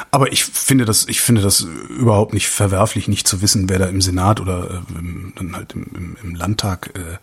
Aber 0.10 0.31
ich 0.31 0.46
finde 0.46 0.86
das, 0.86 1.08
ich 1.08 1.22
finde 1.22 1.41
das 1.41 1.62
überhaupt 1.89 2.34
nicht 2.34 2.50
verwerflich, 2.50 3.08
nicht 3.08 3.27
zu 3.27 3.41
wissen, 3.41 3.70
wer 3.70 3.79
da 3.79 3.86
im 3.86 4.01
Senat 4.01 4.39
oder 4.39 4.84
äh, 4.96 5.00
im, 5.00 5.34
dann 5.36 5.55
halt 5.55 5.74
im, 5.74 5.88
im, 5.96 6.17
im 6.24 6.36
Landtag, 6.36 6.91
äh, 6.96 7.17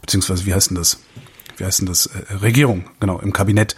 beziehungsweise 0.00 0.46
wie 0.46 0.54
heißt 0.54 0.70
denn 0.70 0.76
das? 0.76 0.98
Wie 1.56 1.64
heißt 1.64 1.80
denn 1.80 1.86
das? 1.86 2.06
Äh, 2.06 2.34
Regierung, 2.34 2.84
genau, 3.00 3.18
im 3.18 3.32
Kabinett, 3.32 3.76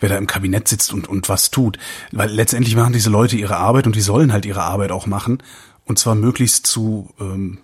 wer 0.00 0.08
da 0.08 0.16
im 0.16 0.26
Kabinett 0.26 0.68
sitzt 0.68 0.92
und, 0.92 1.08
und 1.08 1.28
was 1.28 1.50
tut. 1.50 1.78
Weil 2.12 2.30
letztendlich 2.30 2.76
machen 2.76 2.92
diese 2.92 3.10
Leute 3.10 3.36
ihre 3.36 3.56
Arbeit 3.56 3.86
und 3.86 3.96
die 3.96 4.00
sollen 4.00 4.32
halt 4.32 4.46
ihre 4.46 4.62
Arbeit 4.62 4.90
auch 4.90 5.06
machen. 5.06 5.42
Und 5.84 5.98
zwar 5.98 6.14
möglichst 6.14 6.66
zu, 6.66 7.10
ähm, 7.20 7.58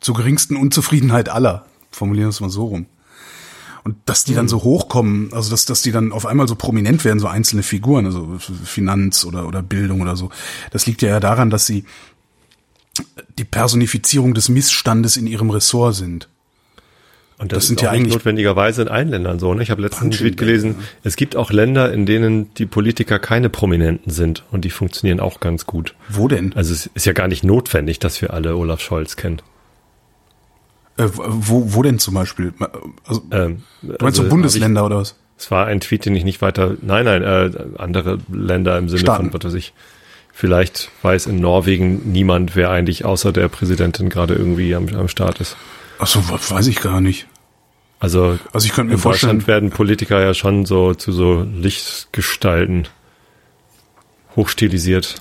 zur 0.00 0.14
geringsten 0.14 0.56
Unzufriedenheit 0.56 1.28
aller. 1.28 1.66
Formulieren 1.90 2.26
wir 2.26 2.30
es 2.30 2.40
mal 2.40 2.50
so 2.50 2.66
rum. 2.66 2.86
Und 3.84 3.96
dass 4.06 4.24
die 4.24 4.34
dann 4.34 4.48
so 4.48 4.64
hochkommen, 4.64 5.30
also 5.32 5.50
dass, 5.50 5.66
dass 5.66 5.82
die 5.82 5.92
dann 5.92 6.10
auf 6.10 6.24
einmal 6.24 6.48
so 6.48 6.54
prominent 6.54 7.04
werden, 7.04 7.18
so 7.18 7.26
einzelne 7.26 7.62
Figuren, 7.62 8.06
also 8.06 8.38
Finanz 8.64 9.26
oder, 9.26 9.46
oder 9.46 9.62
Bildung 9.62 10.00
oder 10.00 10.16
so, 10.16 10.30
das 10.70 10.86
liegt 10.86 11.02
ja, 11.02 11.10
ja 11.10 11.20
daran, 11.20 11.50
dass 11.50 11.66
sie 11.66 11.84
die 13.38 13.44
Personifizierung 13.44 14.32
des 14.32 14.48
Missstandes 14.48 15.18
in 15.18 15.26
ihrem 15.26 15.50
Ressort 15.50 15.96
sind. 15.96 16.28
Und 17.36 17.52
das, 17.52 17.58
das 17.58 17.66
sind 17.66 17.82
ja 17.82 17.90
eigentlich 17.90 18.14
notwendigerweise 18.14 18.82
in 18.82 18.88
allen 18.88 19.08
Ländern 19.08 19.38
so. 19.38 19.52
Ne? 19.52 19.62
Ich 19.62 19.70
habe 19.70 19.82
letztens 19.82 20.02
einen 20.02 20.10
Tweet 20.12 20.36
gelesen, 20.36 20.76
ja. 20.78 20.86
es 21.02 21.16
gibt 21.16 21.34
auch 21.36 21.50
Länder, 21.50 21.92
in 21.92 22.06
denen 22.06 22.54
die 22.54 22.64
Politiker 22.64 23.18
keine 23.18 23.50
Prominenten 23.50 24.12
sind 24.12 24.44
und 24.52 24.64
die 24.64 24.70
funktionieren 24.70 25.20
auch 25.20 25.40
ganz 25.40 25.66
gut. 25.66 25.94
Wo 26.08 26.28
denn? 26.28 26.52
Also 26.54 26.72
es 26.72 26.86
ist 26.94 27.06
ja 27.06 27.12
gar 27.12 27.26
nicht 27.26 27.42
notwendig, 27.42 27.98
dass 27.98 28.22
wir 28.22 28.32
alle 28.32 28.56
Olaf 28.56 28.80
Scholz 28.80 29.16
kennen. 29.16 29.42
Äh, 30.96 31.08
wo, 31.12 31.74
wo 31.74 31.82
denn 31.82 31.98
zum 31.98 32.14
Beispiel? 32.14 32.52
Also, 33.06 33.22
ähm, 33.30 33.62
du 33.82 33.88
meinst 33.88 34.02
also 34.02 34.22
so 34.24 34.28
Bundesländer 34.28 34.82
ich, 34.82 34.86
oder 34.86 34.96
was? 34.98 35.16
Es 35.36 35.50
war 35.50 35.66
ein 35.66 35.80
Tweet, 35.80 36.04
den 36.04 36.14
ich 36.14 36.24
nicht 36.24 36.40
weiter. 36.40 36.76
Nein, 36.82 37.04
nein, 37.04 37.22
äh, 37.22 37.50
andere 37.78 38.18
Länder 38.32 38.78
im 38.78 38.88
Sinne 38.88 39.00
Staaten. 39.00 39.30
von, 39.30 39.34
was 39.34 39.44
weiß 39.44 39.54
ich. 39.54 39.72
Vielleicht 40.32 40.90
weiß 41.02 41.26
in 41.26 41.40
Norwegen 41.40 42.12
niemand, 42.12 42.56
wer 42.56 42.70
eigentlich 42.70 43.04
außer 43.04 43.32
der 43.32 43.48
Präsidentin 43.48 44.08
gerade 44.08 44.34
irgendwie 44.34 44.74
am, 44.74 44.88
am 44.88 45.08
Start 45.08 45.40
ist. 45.40 45.56
Ach 45.98 46.06
so, 46.06 46.20
weiß 46.28 46.66
ich 46.66 46.80
gar 46.80 47.00
nicht. 47.00 47.26
Also, 48.00 48.38
also 48.52 48.66
ich 48.66 48.72
könnte 48.72 48.88
mir 48.88 48.94
in 48.94 49.00
vorstellen, 49.00 49.38
Deutschland 49.38 49.48
werden 49.48 49.70
Politiker 49.70 50.20
ja 50.20 50.34
schon 50.34 50.66
so 50.66 50.94
zu 50.94 51.12
so 51.12 51.42
Lichtgestalten 51.42 52.88
hochstilisiert. 54.36 55.16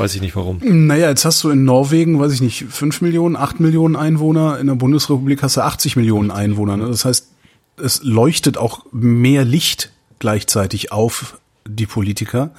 Weiß 0.00 0.14
ich 0.14 0.22
nicht 0.22 0.34
warum. 0.34 0.60
Naja, 0.62 1.10
jetzt 1.10 1.26
hast 1.26 1.44
du 1.44 1.50
in 1.50 1.64
Norwegen, 1.64 2.18
weiß 2.18 2.32
ich 2.32 2.40
nicht, 2.40 2.64
fünf 2.70 3.02
Millionen, 3.02 3.36
acht 3.36 3.60
Millionen 3.60 3.96
Einwohner. 3.96 4.58
In 4.58 4.68
der 4.68 4.74
Bundesrepublik 4.74 5.42
hast 5.42 5.58
du 5.58 5.60
80 5.60 5.96
Millionen 5.96 6.30
Einwohner. 6.30 6.78
Ne? 6.78 6.86
Das 6.86 7.04
heißt, 7.04 7.28
es 7.76 8.02
leuchtet 8.02 8.56
auch 8.56 8.86
mehr 8.92 9.44
Licht 9.44 9.92
gleichzeitig 10.18 10.90
auf 10.90 11.38
die 11.68 11.84
Politiker. 11.84 12.52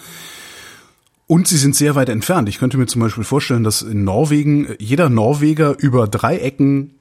Und 1.26 1.48
sie 1.48 1.58
sind 1.58 1.76
sehr 1.76 1.96
weit 1.96 2.10
entfernt. 2.10 2.48
Ich 2.48 2.60
könnte 2.60 2.78
mir 2.78 2.86
zum 2.86 3.02
Beispiel 3.02 3.24
vorstellen, 3.24 3.64
dass 3.64 3.82
in 3.82 4.04
Norwegen 4.04 4.76
jeder 4.78 5.10
Norweger 5.10 5.76
über 5.80 6.08
drei 6.08 6.38
Ecken 6.38 6.94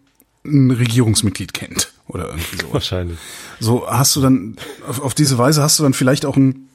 ein 0.46 0.70
Regierungsmitglied 0.70 1.52
kennt 1.52 1.92
oder 2.08 2.28
irgendwie 2.28 2.56
so. 2.62 2.72
Wahrscheinlich. 2.72 3.18
So 3.58 3.86
hast 3.86 4.16
du 4.16 4.22
dann 4.22 4.56
auf, 4.88 5.02
auf 5.02 5.14
diese 5.14 5.36
Weise 5.36 5.62
hast 5.62 5.78
du 5.78 5.82
dann 5.82 5.92
vielleicht 5.92 6.24
auch 6.24 6.38
ein 6.38 6.68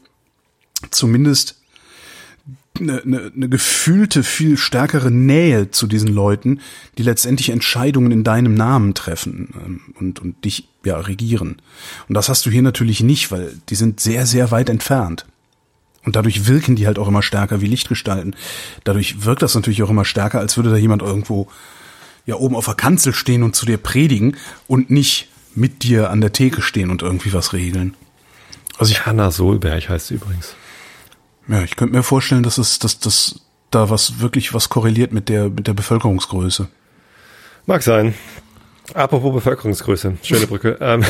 zumindest 0.92 1.62
eine, 2.79 3.01
eine, 3.01 3.32
eine 3.36 3.50
gefühlte, 3.50 4.24
viel 4.24 4.58
stärkere 4.58 5.12
Nähe 5.12 5.72
zu 5.72 5.88
diesen 5.88 6.10
Leuten, 6.10 6.60
die 6.98 7.03
letztendlich 7.03 7.50
Entscheidungen 7.50 8.12
in 8.12 8.24
deinem 8.24 8.53
Namen 8.53 8.94
treffen 8.94 9.53
ähm, 9.65 9.82
und, 10.00 10.20
und 10.20 10.44
dich 10.46 10.67
ja 10.84 10.98
regieren. 11.00 11.58
Und 12.08 12.15
das 12.15 12.29
hast 12.29 12.46
du 12.46 12.50
hier 12.50 12.62
natürlich 12.62 13.01
nicht, 13.01 13.32
weil 13.32 13.53
die 13.70 13.75
sind 13.75 14.00
sehr, 14.00 14.25
sehr 14.25 14.51
weit 14.51 14.70
entfernt. 14.70 15.25
Und 16.05 16.15
dadurch 16.15 16.48
wirken 16.48 16.75
die 16.75 16.86
halt 16.86 17.00
auch 17.00 17.08
immer 17.08 17.24
stärker 17.24 17.62
wie 17.62 17.67
Lichtgestalten. 17.67 18.36
Dadurch 18.84 19.25
wirkt 19.25 19.41
das 19.41 19.55
natürlich 19.55 19.82
auch 19.82 19.89
immer 19.89 20.05
stärker, 20.05 20.39
als 20.39 20.55
würde 20.55 20.70
da 20.70 20.77
jemand 20.77 21.01
irgendwo 21.01 21.48
ja 22.25 22.36
oben 22.36 22.55
auf 22.55 22.65
der 22.65 22.75
Kanzel 22.75 23.13
stehen 23.13 23.44
und 23.44 23.55
zu 23.55 23.65
dir 23.65 23.77
predigen 23.77 24.38
und 24.67 24.89
nicht 24.89 25.29
mit 25.55 25.84
dir 25.84 26.12
an 26.12 26.22
der 26.22 26.34
Theke 26.34 26.62
stehen 26.62 26.91
und 26.91 27.01
irgendwie 27.01 27.34
was 27.34 27.53
regeln. 27.53 27.96
Also 28.77 28.91
ich 28.91 29.05
Hanna 29.05 29.32
Solberg 29.32 29.89
heißt 29.89 30.08
sie 30.08 30.15
übrigens. 30.15 30.55
Ja, 31.48 31.62
ich 31.62 31.75
könnte 31.75 31.96
mir 31.96 32.04
vorstellen, 32.04 32.44
dass 32.44 32.58
es, 32.58 32.80
dass, 32.80 33.00
dass 33.00 33.42
da 33.72 33.90
was 33.90 34.20
wirklich 34.20 34.54
was 34.54 34.70
korreliert 34.70 35.12
mit 35.12 35.30
der, 35.30 35.50
mit 35.50 35.68
der 35.68 35.74
Bevölkerungsgröße. 35.74 36.68
Mag 37.66 37.84
sein. 37.84 38.14
Apropos 38.94 39.34
Bevölkerungsgröße, 39.34 40.18
schöne 40.22 40.48
Brücke. 40.48 40.78
ähm, 40.82 41.04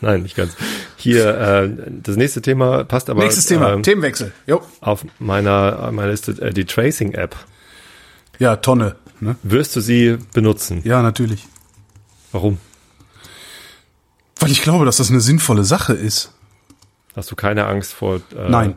nein, 0.00 0.22
nicht 0.22 0.36
ganz. 0.36 0.56
Hier, 0.96 1.38
äh, 1.38 1.70
das 2.02 2.16
nächste 2.16 2.42
Thema 2.42 2.84
passt 2.84 3.08
aber. 3.10 3.22
Nächstes 3.22 3.46
Thema, 3.46 3.72
ähm, 3.72 3.82
Themenwechsel. 3.82 4.32
Jo. 4.46 4.62
Auf 4.80 5.04
meiner, 5.18 5.90
meiner 5.92 6.10
Liste 6.10 6.32
äh, 6.42 6.52
die 6.52 6.64
Tracing-App. 6.64 7.36
Ja, 8.38 8.56
Tonne. 8.56 8.96
Ne? 9.20 9.36
Wirst 9.42 9.74
du 9.76 9.80
sie 9.80 10.18
benutzen? 10.34 10.80
Ja, 10.84 11.02
natürlich. 11.02 11.46
Warum? 12.32 12.58
Weil 14.40 14.50
ich 14.50 14.60
glaube, 14.60 14.84
dass 14.84 14.98
das 14.98 15.10
eine 15.10 15.20
sinnvolle 15.20 15.64
Sache 15.64 15.94
ist. 15.94 16.32
Hast 17.16 17.30
du 17.30 17.36
keine 17.36 17.66
Angst 17.66 17.94
vor? 17.94 18.16
Äh, 18.36 18.48
Nein. 18.48 18.76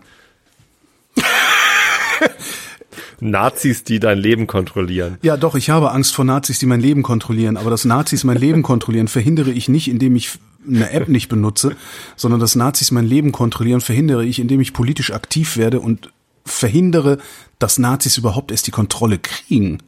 Nazis, 3.20 3.84
die 3.84 4.00
dein 4.00 4.18
Leben 4.18 4.48
kontrollieren. 4.48 5.18
Ja, 5.22 5.38
doch, 5.38 5.56
ich 5.56 5.70
habe 5.70 5.92
Angst 5.92 6.16
vor 6.16 6.26
Nazis, 6.26 6.60
die 6.60 6.66
mein 6.66 6.82
Leben 6.82 7.04
kontrollieren. 7.04 7.58
Aber 7.58 7.70
dass 7.70 7.86
Nazis 7.86 8.24
mein 8.24 8.38
Leben 8.38 8.64
kontrollieren, 8.64 9.08
verhindere 9.08 9.52
ich 9.52 9.70
nicht, 9.70 9.88
indem 9.88 10.16
ich 10.16 10.40
eine 10.68 10.92
App 10.92 11.08
nicht 11.08 11.30
benutze, 11.30 11.76
sondern 12.16 12.40
dass 12.40 12.56
Nazis 12.56 12.92
mein 12.92 13.06
Leben 13.06 13.32
kontrollieren, 13.32 13.82
verhindere 13.82 14.26
ich, 14.26 14.40
indem 14.40 14.60
ich 14.62 14.74
politisch 14.74 15.12
aktiv 15.12 15.58
werde 15.58 15.80
und 15.80 16.12
verhindere, 16.46 17.18
dass 17.60 17.80
Nazis 17.80 18.18
überhaupt 18.18 18.52
erst 18.52 18.68
die 18.68 18.72
Kontrolle 18.72 19.18
kriegen. 19.20 19.80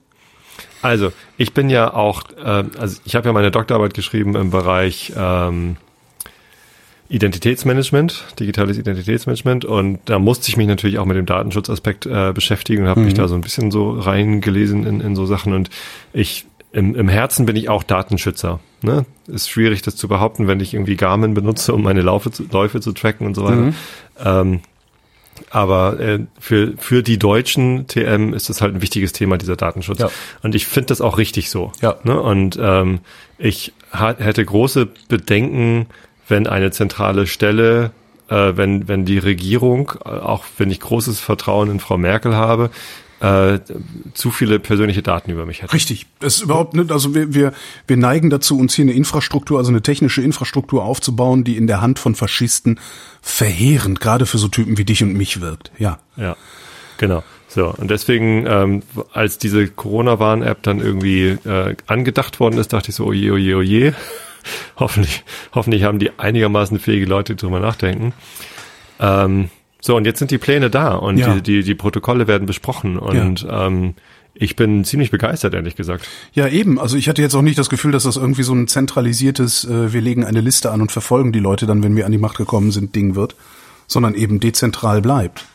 Also, 0.82 1.12
ich 1.38 1.54
bin 1.54 1.70
ja 1.70 1.94
auch, 1.94 2.24
äh, 2.38 2.64
also 2.78 3.00
ich 3.04 3.16
habe 3.16 3.28
ja 3.28 3.34
meine 3.34 3.52
Doktorarbeit 3.52 3.94
geschrieben 3.94 4.36
im 4.36 4.50
Bereich 4.50 5.14
ähm, 5.16 5.78
Identitätsmanagement, 7.10 8.24
digitales 8.40 8.78
Identitätsmanagement 8.78 9.66
und 9.66 10.00
da 10.06 10.20
musste 10.20 10.50
ich 10.50 10.58
mich 10.58 10.68
natürlich 10.68 11.00
auch 11.00 11.06
mit 11.06 11.18
dem 11.18 11.26
Datenschutzaspekt 11.26 12.06
äh, 12.06 12.32
beschäftigen 12.34 12.84
und 12.84 12.90
habe 12.90 13.00
mhm. 13.00 13.08
mich 13.08 13.16
da 13.16 13.28
so 13.28 13.36
ein 13.36 13.42
bisschen 13.42 13.72
so 13.72 13.92
reingelesen 13.92 14.86
in, 14.86 15.02
in 15.02 15.16
so 15.16 15.26
Sachen 15.26 15.54
und 15.54 15.70
ich 16.14 16.46
im, 16.72 16.96
im 16.96 17.10
Herzen 17.10 17.48
bin 17.48 17.56
ich 17.56 17.68
auch 17.68 17.82
Datenschützer. 17.82 18.60
Ne? 18.84 19.06
Ist 19.28 19.50
schwierig, 19.50 19.82
das 19.82 19.96
zu 19.96 20.08
behaupten, 20.08 20.48
wenn 20.48 20.60
ich 20.60 20.76
irgendwie 20.76 20.96
Garmin 20.96 21.34
benutze, 21.34 21.74
um 21.74 21.82
meine 21.82 22.02
Laufe 22.02 22.30
zu, 22.30 22.46
Läufe 22.52 22.80
zu 22.80 22.92
tracken 22.92 23.26
und 23.26 23.34
so 23.34 23.44
weiter. 23.44 23.56
Mhm. 23.56 23.76
Ähm, 24.24 24.60
aber 25.50 26.00
äh, 26.00 26.20
für, 26.40 26.74
für 26.78 27.02
die 27.02 27.18
deutschen 27.18 27.88
TM 27.88 28.34
ist 28.34 28.50
das 28.50 28.62
halt 28.62 28.76
ein 28.76 28.82
wichtiges 28.82 29.14
Thema, 29.14 29.38
dieser 29.38 29.56
Datenschutz. 29.56 30.00
Ja. 30.00 30.12
Und 30.44 30.54
ich 30.54 30.68
finde 30.68 30.88
das 30.88 31.02
auch 31.02 31.18
richtig 31.18 31.50
so. 31.50 31.72
Ja. 31.82 31.98
Ne? 32.04 32.20
Und 32.20 32.60
ähm, 32.62 33.00
ich 33.38 33.74
hätte 33.92 34.46
große 34.46 34.88
Bedenken, 35.08 35.88
wenn 36.30 36.48
eine 36.48 36.72
zentrale 36.72 37.28
Stelle, 37.28 37.92
äh, 38.30 38.54
wenn, 38.56 38.88
wenn 38.88 39.06
die 39.06 39.18
Regierung, 39.18 39.94
äh, 40.06 40.10
auch 40.10 40.46
wenn 40.58 40.72
ich 40.72 40.80
großes 40.80 41.20
Vertrauen 41.20 41.70
in 41.72 41.80
Frau 41.80 41.98
Merkel 41.98 42.36
habe, 42.36 42.70
äh, 43.22 43.60
zu 44.14 44.32
viele 44.32 44.60
persönliche 44.60 45.02
Daten 45.02 45.32
über 45.32 45.46
mich 45.46 45.62
hätte. 45.62 45.74
Richtig. 45.74 46.06
Das 46.20 46.36
ist 46.36 46.42
überhaupt 46.42 46.74
nicht, 46.74 46.92
also 46.92 47.14
wir, 47.14 47.34
wir, 47.34 47.52
wir 47.86 47.98
neigen 47.98 48.30
dazu, 48.30 48.58
uns 48.58 48.76
hier 48.76 48.84
eine 48.84 48.94
Infrastruktur, 48.94 49.58
also 49.58 49.72
eine 49.72 49.82
technische 49.82 50.22
Infrastruktur 50.22 50.84
aufzubauen, 50.84 51.44
die 51.44 51.58
in 51.58 51.68
der 51.68 51.82
Hand 51.82 52.00
von 52.00 52.16
Faschisten 52.16 52.80
verheerend, 53.22 54.00
gerade 54.00 54.26
für 54.26 54.38
so 54.38 54.48
Typen 54.48 54.78
wie 54.78 54.86
dich 54.86 55.04
und 55.04 55.14
mich 55.14 55.42
wirkt. 55.42 55.72
Ja. 55.78 56.00
Ja. 56.16 56.38
Genau. 56.98 57.24
So, 57.48 57.74
und 57.76 57.90
deswegen, 57.90 58.46
ähm, 58.48 58.84
als 59.12 59.38
diese 59.40 59.68
Corona-Warn-App 59.68 60.62
dann 60.62 60.80
irgendwie 60.80 61.30
äh, 61.30 61.76
angedacht 61.88 62.40
worden 62.40 62.60
ist, 62.60 62.74
dachte 62.74 62.90
ich 62.90 62.96
so, 62.96 63.06
oje, 63.06 63.34
oje, 63.34 63.58
oje. 63.58 63.96
Hoffentlich, 64.78 65.24
hoffentlich 65.54 65.84
haben 65.84 66.00
die 66.00 66.12
einigermaßen 66.18 66.80
fähige 66.80 67.06
Leute, 67.06 67.36
die 67.36 67.42
drüber 67.42 67.60
nachdenken. 67.60 68.14
Ähm, 69.00 69.50
so, 69.82 69.96
und 69.96 70.06
jetzt 70.06 70.20
sind 70.20 70.32
die 70.32 70.38
Pläne 70.38 70.70
da 70.70 70.96
und 70.96 71.18
ja. 71.18 71.36
die, 71.36 71.42
die, 71.42 71.64
die 71.64 71.76
Protokolle 71.76 72.28
werden 72.28 72.46
besprochen 72.46 72.98
und 72.98 73.44
ja. 73.44 73.68
ähm, 73.68 73.96
ich 74.34 74.56
bin 74.56 74.86
ziemlich 74.86 75.12
begeistert, 75.12 75.54
ehrlich 75.54 75.76
gesagt. 75.76 76.08
Ja, 76.34 76.48
eben. 76.48 76.80
Also 76.80 76.96
ich 76.96 77.10
hatte 77.10 77.22
jetzt 77.22 77.36
auch 77.36 77.42
nicht 77.42 77.58
das 77.58 77.70
Gefühl, 77.70 77.92
dass 77.92 78.04
das 78.04 78.16
irgendwie 78.16 78.44
so 78.44 78.54
ein 78.54 78.68
zentralisiertes, 78.68 79.66
äh, 79.66 79.92
wir 79.92 80.02
legen 80.02 80.24
eine 80.24 80.42
Liste 80.42 80.72
an 80.72 80.82
und 80.82 80.92
verfolgen 80.92 81.34
die 81.34 81.40
Leute 81.40 81.66
dann, 81.66 81.84
wenn 81.84 81.96
wir 81.96 82.06
an 82.06 82.12
die 82.12 82.18
Macht 82.18 82.38
gekommen 82.38 82.72
sind, 82.72 82.96
Ding 82.96 83.16
wird, 83.16 83.36
sondern 83.88 84.16
eben 84.16 84.40
dezentral 84.40 85.02
bleibt. 85.02 85.46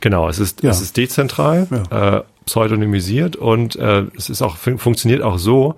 Genau, 0.00 0.28
es 0.28 0.38
ist, 0.38 0.62
ja. 0.62 0.70
es 0.70 0.82
ist 0.82 0.96
dezentral, 0.96 1.66
ja. 1.90 2.18
äh, 2.18 2.22
pseudonymisiert 2.44 3.36
und 3.36 3.76
äh, 3.76 4.04
es 4.16 4.28
ist 4.28 4.42
auch 4.42 4.56
funktioniert 4.56 5.22
auch 5.22 5.38
so, 5.38 5.76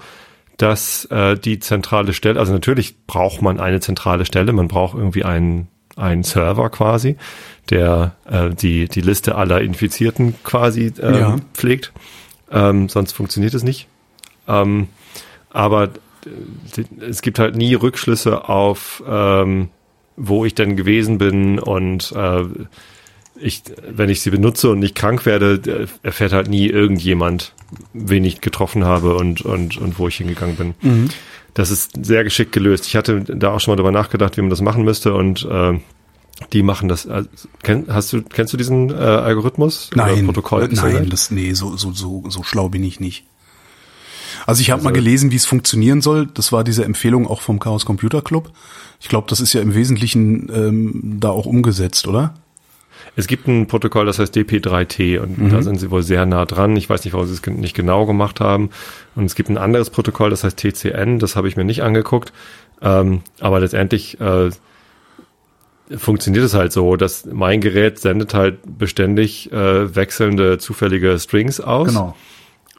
dass 0.57 1.05
äh, 1.07 1.37
die 1.37 1.59
zentrale 1.59 2.13
Stelle, 2.13 2.39
also 2.39 2.53
natürlich 2.53 3.07
braucht 3.07 3.43
man 3.43 3.61
eine 3.61 3.81
zentrale 3.81 4.25
Stelle, 4.25 4.53
man 4.53 4.69
braucht 4.69 4.97
irgendwie 4.97 5.25
einen 5.25 5.69
einen 5.97 6.25
Server 6.25 6.71
quasi, 6.71 7.17
der 7.71 8.17
äh, 8.29 8.51
die, 8.51 8.89
die 8.89 9.01
Liste 9.01 9.37
aller 9.37 9.61
Infizierten 9.61 10.35
quasi 10.43 10.93
ähm, 11.01 11.15
Ja. 11.15 11.37
pflegt. 11.55 11.93
Ähm, 12.51 12.89
sonst 12.89 13.13
funktioniert 13.13 13.55
es 13.55 13.63
nicht. 13.63 13.87
Ähm, 14.49 14.89
aber 15.51 15.85
äh, 15.85 17.05
es 17.09 17.23
gibt 17.23 17.39
halt 17.39 17.55
nie 17.55 17.75
Rückschlüsse 17.75 18.49
auf, 18.49 19.05
ähm, 19.09 19.69
wo 20.17 20.45
ich 20.45 20.57
denn 20.57 20.77
gewesen 20.77 21.19
bin 21.19 21.61
und 21.61 22.11
äh, 22.11 22.43
ich, 23.37 23.63
wenn 23.89 24.09
ich 24.09 24.21
sie 24.21 24.31
benutze 24.31 24.71
und 24.71 24.79
nicht 24.79 24.95
krank 24.95 25.27
werde, 25.27 25.61
äh, 25.67 25.87
erfährt 26.07 26.33
halt 26.33 26.49
nie 26.49 26.67
irgendjemand, 26.67 27.55
wen 27.93 28.25
ich 28.25 28.41
getroffen 28.41 28.85
habe 28.85 29.17
und, 29.17 29.43
und, 29.43 29.77
und 29.77 29.99
wo 29.99 30.09
ich 30.09 30.17
hingegangen 30.17 30.57
bin. 30.57 30.75
Das 31.55 31.71
ist 31.71 31.93
sehr 32.05 32.25
geschickt 32.25 32.53
gelöst. 32.53 32.87
Ich 32.87 32.97
hatte 32.97 33.21
da 33.21 33.53
auch 33.53 33.61
schon 33.61 33.73
mal 33.73 33.77
drüber 33.77 33.93
nachgedacht, 33.93 34.37
wie 34.37 34.41
man 34.41 34.51
das 34.51 34.61
machen 34.61 34.85
müsste 34.85 35.15
und 35.15 35.47
äh, 35.51 35.79
die 36.53 36.63
machen 36.63 36.89
das. 36.89 37.05
Äh, 37.05 37.25
kenn, 37.63 37.87
hast 37.89 38.13
du, 38.13 38.23
kennst 38.23 38.53
du 38.53 38.57
diesen 38.57 38.91
äh, 38.91 38.95
Algorithmus? 38.95 39.91
Nein, 39.95 40.27
Protokoll? 40.27 40.69
nein, 40.73 41.09
das, 41.09 41.31
nee, 41.31 41.53
so, 41.53 41.77
so, 41.77 41.93
so, 41.93 42.25
so 42.29 42.43
schlau 42.43 42.69
bin 42.69 42.83
ich 42.83 42.99
nicht. 43.01 43.25
Also 44.47 44.61
ich 44.61 44.71
habe 44.71 44.83
mal 44.83 44.93
gelesen, 44.93 45.31
wie 45.31 45.37
es 45.37 45.47
funktionieren 45.47 46.03
soll. 46.03 46.27
Das 46.27 46.53
war 46.53 46.65
diese 46.65 46.85
Empfehlung 46.85 47.27
auch 47.27 47.41
vom 47.41 47.61
Chaos 47.61 47.87
Computer 47.87 48.21
Club. 48.21 48.51
Ich 49.01 49.09
glaube, 49.09 49.27
das 49.31 49.41
ist 49.41 49.53
ja 49.55 49.63
im 49.63 49.75
Wesentlichen 49.75 50.51
ähm, 50.53 51.17
da 51.19 51.31
auch 51.31 51.47
umgesetzt, 51.47 52.07
oder? 52.07 52.35
Es 53.17 53.27
gibt 53.29 53.47
ein 53.47 53.67
Protokoll, 53.67 54.07
das 54.07 54.19
heißt 54.19 54.35
DP3T 54.35 55.19
und 55.21 55.51
da 55.51 55.63
sind 55.63 55.79
sie 55.79 55.91
wohl 55.91 56.03
sehr 56.03 56.27
nah 56.27 56.45
dran. 56.47 56.77
Ich 56.77 56.91
weiß 56.91 57.05
nicht, 57.05 57.15
warum 57.15 57.27
sie 57.27 57.35
es 57.35 57.47
nicht 57.47 57.75
genau 57.75 58.07
gemacht 58.07 58.41
haben. 58.41 58.71
Und 59.15 59.27
es 59.27 59.37
gibt 59.37 59.49
ein 59.51 59.59
anderes 59.59 59.91
Protokoll, 59.91 60.31
das 60.31 60.43
heißt 60.43 60.57
TCN, 60.57 61.21
das 61.21 61.37
habe 61.37 61.47
ich 61.47 61.57
mir 61.57 61.65
nicht 61.65 61.83
angeguckt. 61.83 62.33
Ähm, 62.83 63.21
aber 63.41 63.61
letztendlich 63.61 64.21
äh, 64.21 64.51
funktioniert 65.97 66.45
es 66.45 66.55
halt 66.55 66.73
so, 66.73 66.97
dass 66.97 67.25
mein 67.27 67.61
Gerät 67.61 67.99
sendet 67.99 68.35
halt 68.35 68.59
beständig 68.79 69.53
äh, 69.53 69.95
wechselnde 69.95 70.59
zufällige 70.59 71.19
Strings 71.19 71.61
aus. 71.61 71.89
Genau. 71.89 72.17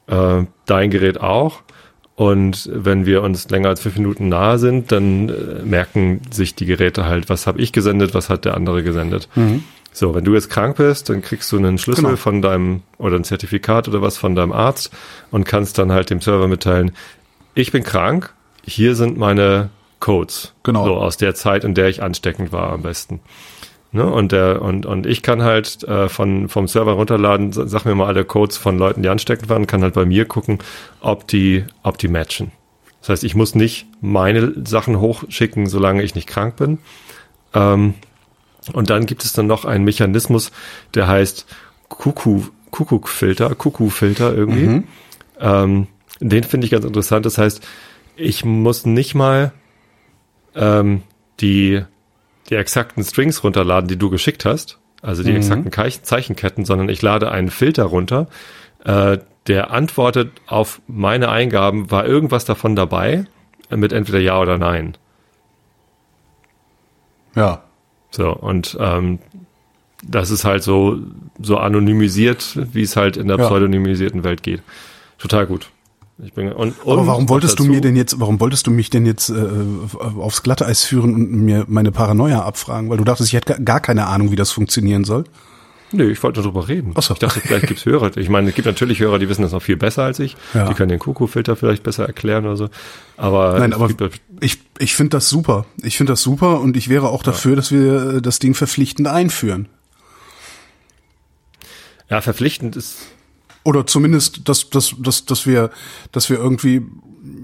Äh, 0.08 0.46
dein 0.66 0.90
Gerät 0.90 1.22
auch. 1.22 1.62
Und 2.16 2.70
wenn 2.74 3.06
wir 3.06 3.24
uns 3.24 3.50
länger 3.50 3.70
als 3.70 3.82
fünf 3.82 3.98
Minuten 3.98 4.30
nahe 4.30 4.58
sind, 4.58 4.92
dann 4.92 5.30
äh, 5.30 5.64
merken 5.64 6.22
sich 6.32 6.56
die 6.56 6.66
Geräte 6.66 7.06
halt, 7.06 7.30
was 7.30 7.46
habe 7.46 7.60
ich 7.60 7.74
gesendet, 7.74 8.14
was 8.14 8.30
hat 8.30 8.46
der 8.46 8.56
andere 8.56 8.84
gesendet. 8.84 9.28
So, 9.98 10.14
wenn 10.14 10.26
du 10.26 10.34
jetzt 10.34 10.50
krank 10.50 10.76
bist, 10.76 11.08
dann 11.10 11.22
kriegst 11.22 11.50
du 11.54 11.58
einen 11.58 11.78
Schlüssel 11.78 12.04
Genau. 12.04 12.18
von 12.18 12.42
deinem 12.42 12.82
oder 12.98 13.16
ein 13.16 13.24
Zertifikat 13.24 13.88
oder 13.88 14.02
was 14.02 14.18
von 14.18 14.36
deinem 14.36 14.52
Arzt 14.52 14.92
und 15.32 15.46
kannst 15.46 15.78
dann 15.78 15.92
halt 15.94 16.10
dem 16.10 16.20
Server 16.20 16.50
mitteilen, 16.50 16.92
ich 17.54 17.72
bin 17.72 17.84
krank, 17.84 18.34
hier 18.62 18.96
sind 18.96 19.18
meine 19.18 19.70
Codes. 20.02 20.54
Genau. 20.64 20.84
So 20.84 20.96
aus 20.96 21.16
der 21.16 21.34
Zeit, 21.34 21.64
in 21.64 21.74
der 21.76 21.88
ich 21.88 22.04
ansteckend 22.04 22.52
war 22.52 22.74
am 22.74 22.82
besten. 22.82 23.22
Ne? 23.94 24.06
Und, 24.06 24.34
der, 24.34 24.62
und, 24.62 24.86
und 24.86 25.06
ich 25.06 25.24
kann 25.24 25.44
halt 25.44 25.86
äh, 25.86 26.10
von, 26.10 26.50
vom 26.50 26.68
Server 26.68 26.92
runterladen, 26.92 27.54
sa- 27.54 27.66
sag 27.66 27.86
mir 27.86 27.96
mal 27.96 28.08
alle 28.08 28.26
Codes 28.26 28.58
von 28.58 28.78
Leuten, 28.78 29.02
die 29.02 29.08
ansteckend 29.08 29.48
waren, 29.48 29.66
kann 29.66 29.82
halt 29.82 29.94
bei 29.94 30.04
mir 30.04 30.26
gucken, 30.26 30.60
ob 31.00 31.26
die, 31.30 31.64
ob 31.84 31.98
die 32.00 32.10
matchen. 32.10 32.52
Das 33.00 33.08
heißt, 33.08 33.24
ich 33.24 33.36
muss 33.36 33.56
nicht 33.56 33.86
meine 34.02 34.52
Sachen 34.68 35.00
hochschicken, 35.00 35.68
solange 35.68 36.04
ich 36.04 36.16
nicht 36.16 36.28
krank 36.28 36.58
bin. 36.58 36.80
Ähm, 37.54 37.94
und 38.74 38.90
dann 38.90 39.06
gibt 39.06 39.24
es 39.24 39.34
dann 39.34 39.48
noch 39.48 39.66
einen 39.66 39.84
Mechanismus, 39.84 40.52
der 40.94 41.08
heißt 41.08 41.46
Kuckuck, 41.90 42.52
Kuckuckfilter, 42.72 43.56
Kuckuckfilter 43.56 44.34
irgendwie. 44.34 44.84
Ähm, 45.40 45.88
den 46.20 46.44
finde 46.44 46.66
ich 46.66 46.72
ganz 46.72 46.86
interessant. 46.86 47.26
Das 47.26 47.38
heißt, 47.38 47.66
ich 48.16 48.46
muss 48.46 48.86
nicht 48.86 49.16
mal 49.16 49.52
ähm, 50.56 51.04
die, 51.42 51.84
die 52.50 52.56
exakten 52.56 53.04
Strings 53.04 53.44
runterladen, 53.44 53.88
die 53.88 53.98
du 53.98 54.10
geschickt 54.10 54.46
hast, 54.46 54.80
also 55.02 55.22
die 55.24 55.32
exakten 55.36 55.72
Keich- 55.72 56.04
Zeichenketten, 56.04 56.66
sondern 56.66 56.90
ich 56.90 57.02
lade 57.02 57.30
einen 57.32 57.50
Filter 57.50 57.84
runter, 57.84 58.28
äh, 58.84 59.18
der 59.48 59.72
antwortet 59.72 60.32
auf 60.48 60.82
meine 60.88 61.30
Eingaben, 61.30 61.92
war 61.92 62.06
irgendwas 62.06 62.46
davon 62.46 62.76
dabei, 62.76 63.26
mit 63.70 63.94
entweder 63.94 64.20
Ja 64.20 64.40
oder 64.40 64.58
Nein. 64.58 64.98
Ja. 67.36 67.65
So, 68.16 68.32
und 68.32 68.78
ähm, 68.80 69.20
das 70.04 70.32
ist 70.32 70.46
halt 70.46 70.64
so, 70.64 70.98
so 71.42 71.58
anonymisiert, 71.58 72.58
wie 72.74 72.82
es 72.84 72.96
halt 72.96 73.18
in 73.18 73.28
der 73.28 73.38
Ja. 73.38 73.46
pseudonymisierten 73.48 74.24
Welt 74.24 74.44
geht. 74.44 74.62
Total 75.18 75.46
gut. 75.46 75.70
Ich 76.24 76.32
bin, 76.32 76.50
und, 76.54 76.76
Aber 76.84 77.00
und 77.00 77.08
warum 77.08 77.28
wolltest 77.30 77.60
du 77.60 77.64
dazu- 77.64 77.72
mir 77.74 77.82
denn 77.82 77.98
jetzt, 77.98 78.20
warum 78.22 78.40
wolltest 78.40 78.68
du 78.68 78.72
mich 78.72 78.90
denn 78.90 79.06
jetzt 79.06 79.30
äh, 79.30 79.34
aufs 80.18 80.44
Glatteis 80.44 80.86
führen 80.86 81.14
und 81.14 81.32
mir 81.32 81.66
meine 81.68 81.92
Paranoia 81.92 82.42
abfragen? 82.44 82.90
Weil 82.90 82.98
du 82.98 83.04
dachtest, 83.04 83.30
ich 83.30 83.34
hätte 83.36 83.62
gar- 83.62 83.82
keine 83.82 84.08
Ahnung, 84.08 84.32
wie 84.32 84.38
das 84.38 84.52
funktionieren 84.52 85.04
soll. 85.04 85.26
Nee, 85.92 86.04
ich 86.06 86.22
wollte 86.24 86.42
nur 86.42 86.52
drüber 86.52 86.68
reden. 86.68 86.92
Ach 86.96 87.02
so. 87.04 87.14
Ich 87.14 87.20
dachte, 87.20 87.40
vielleicht 87.42 87.68
gibt's 87.68 87.86
Hörer. 87.86 88.16
Ich 88.18 88.28
meine, 88.30 88.50
es 88.50 88.56
gibt 88.56 88.66
natürlich 88.66 89.00
Hörer, 89.00 89.20
die 89.20 89.30
wissen 89.30 89.44
das 89.44 89.52
noch 89.52 89.62
viel 89.62 89.78
besser 89.78 90.04
als 90.04 90.20
ich. 90.20 90.36
Ja. 90.54 90.68
Die 90.68 90.74
können 90.74 90.90
den 90.90 91.00
Kuckuckfilter 91.00 91.56
vielleicht 91.56 91.84
besser 91.84 92.06
erklären 92.06 92.46
oder 92.46 92.58
so. 92.58 92.70
Aber, 93.18 93.60
Nein, 93.60 93.72
es 93.72 93.76
aber 93.76 93.88
gibt, 93.90 94.20
ich, 94.42 94.60
ich 94.80 94.96
finde 94.96 95.12
das 95.12 95.30
super. 95.30 95.66
Ich 95.84 95.98
finde 95.98 96.14
das 96.14 96.22
super 96.22 96.60
und 96.62 96.76
ich 96.78 96.90
wäre 96.90 97.10
auch 97.10 97.24
dafür, 97.24 97.56
dass 97.56 97.72
wir 97.72 98.16
äh, 98.16 98.22
das 98.22 98.40
Ding 98.40 98.54
verpflichtend 98.54 99.08
einführen. 99.08 99.68
ja, 102.10 102.22
verpflichtend 102.22 102.76
ist, 102.76 102.98
Oder 103.64 103.88
zumindest, 103.88 104.48
dass, 104.48 104.70
dass, 104.70 104.94
dass, 105.00 105.26
dass 105.26 105.48
wir, 105.48 105.72
dass 106.12 106.30
wir 106.30 106.38
irgendwie, 106.38 106.84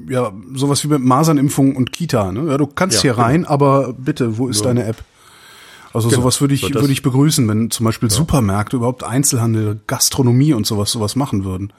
ja, 0.08 0.32
sowas 0.54 0.84
wie 0.84 0.88
mit 0.90 1.02
Masernimpfung 1.02 1.76
und 1.76 1.92
Kita, 1.92 2.32
ne? 2.32 2.52
Ja, 2.52 2.58
du 2.58 2.68
kannst 2.68 2.98
Ja, 2.98 3.02
hier 3.02 3.14
genau. 3.14 3.24
rein, 3.26 3.46
aber 3.46 3.94
bitte, 3.94 4.38
wo 4.38 4.48
ist 4.48 4.64
deine 4.66 4.86
App? 4.86 5.04
Also 5.94 6.10
Genau. 6.10 6.22
sowas 6.22 6.40
würde 6.42 6.54
ich, 6.54 6.62
So, 6.62 6.74
würde 6.74 6.92
ich 6.92 7.02
begrüßen, 7.02 7.48
wenn 7.48 7.70
zum 7.72 7.86
Beispiel 7.86 8.10
Supermärkte, 8.10 8.78
überhaupt 8.78 9.04
Einzelhandel, 9.04 9.80
Gastronomie 9.88 10.54
und 10.54 10.66
sowas, 10.66 10.92
sowas 10.92 11.16
machen 11.16 11.44
würden. 11.44 11.74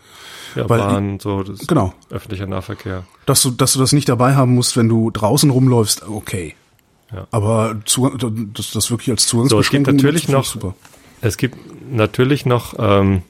ja, 0.55 0.69
Weil 0.69 0.79
Bahn, 0.81 1.19
so, 1.21 1.43
das 1.43 1.67
Genau. 1.67 1.95
öffentlicher 2.11 2.47
Nahverkehr. 2.47 3.05
Dass 3.27 3.41
du, 3.43 3.51
dass 3.51 3.73
du 3.73 3.79
das 3.79 3.93
nicht 3.93 4.09
dabei 4.09 4.35
haben 4.35 4.55
musst, 4.55 4.77
wenn 4.77 4.89
du 4.89 5.11
draußen 5.11 5.49
rumläufst, 5.51 6.07
okay. 6.07 6.55
Ja. 7.13 7.27
Aber 7.31 7.77
Zugang, 7.85 8.51
das, 8.55 8.71
das 8.73 8.91
wirklich 8.91 9.11
als 9.11 9.27
So, 9.29 9.43
es 9.43 9.49
gibt 9.49 9.87
Zugangsbeschränkung 9.87 9.97
natürlich 9.97 10.29
noch, 10.29 10.45
super. 10.45 10.75
es 11.21 11.37
gibt 11.37 11.57
natürlich 11.91 12.45
noch, 12.47 12.75
ähm, 12.79 13.23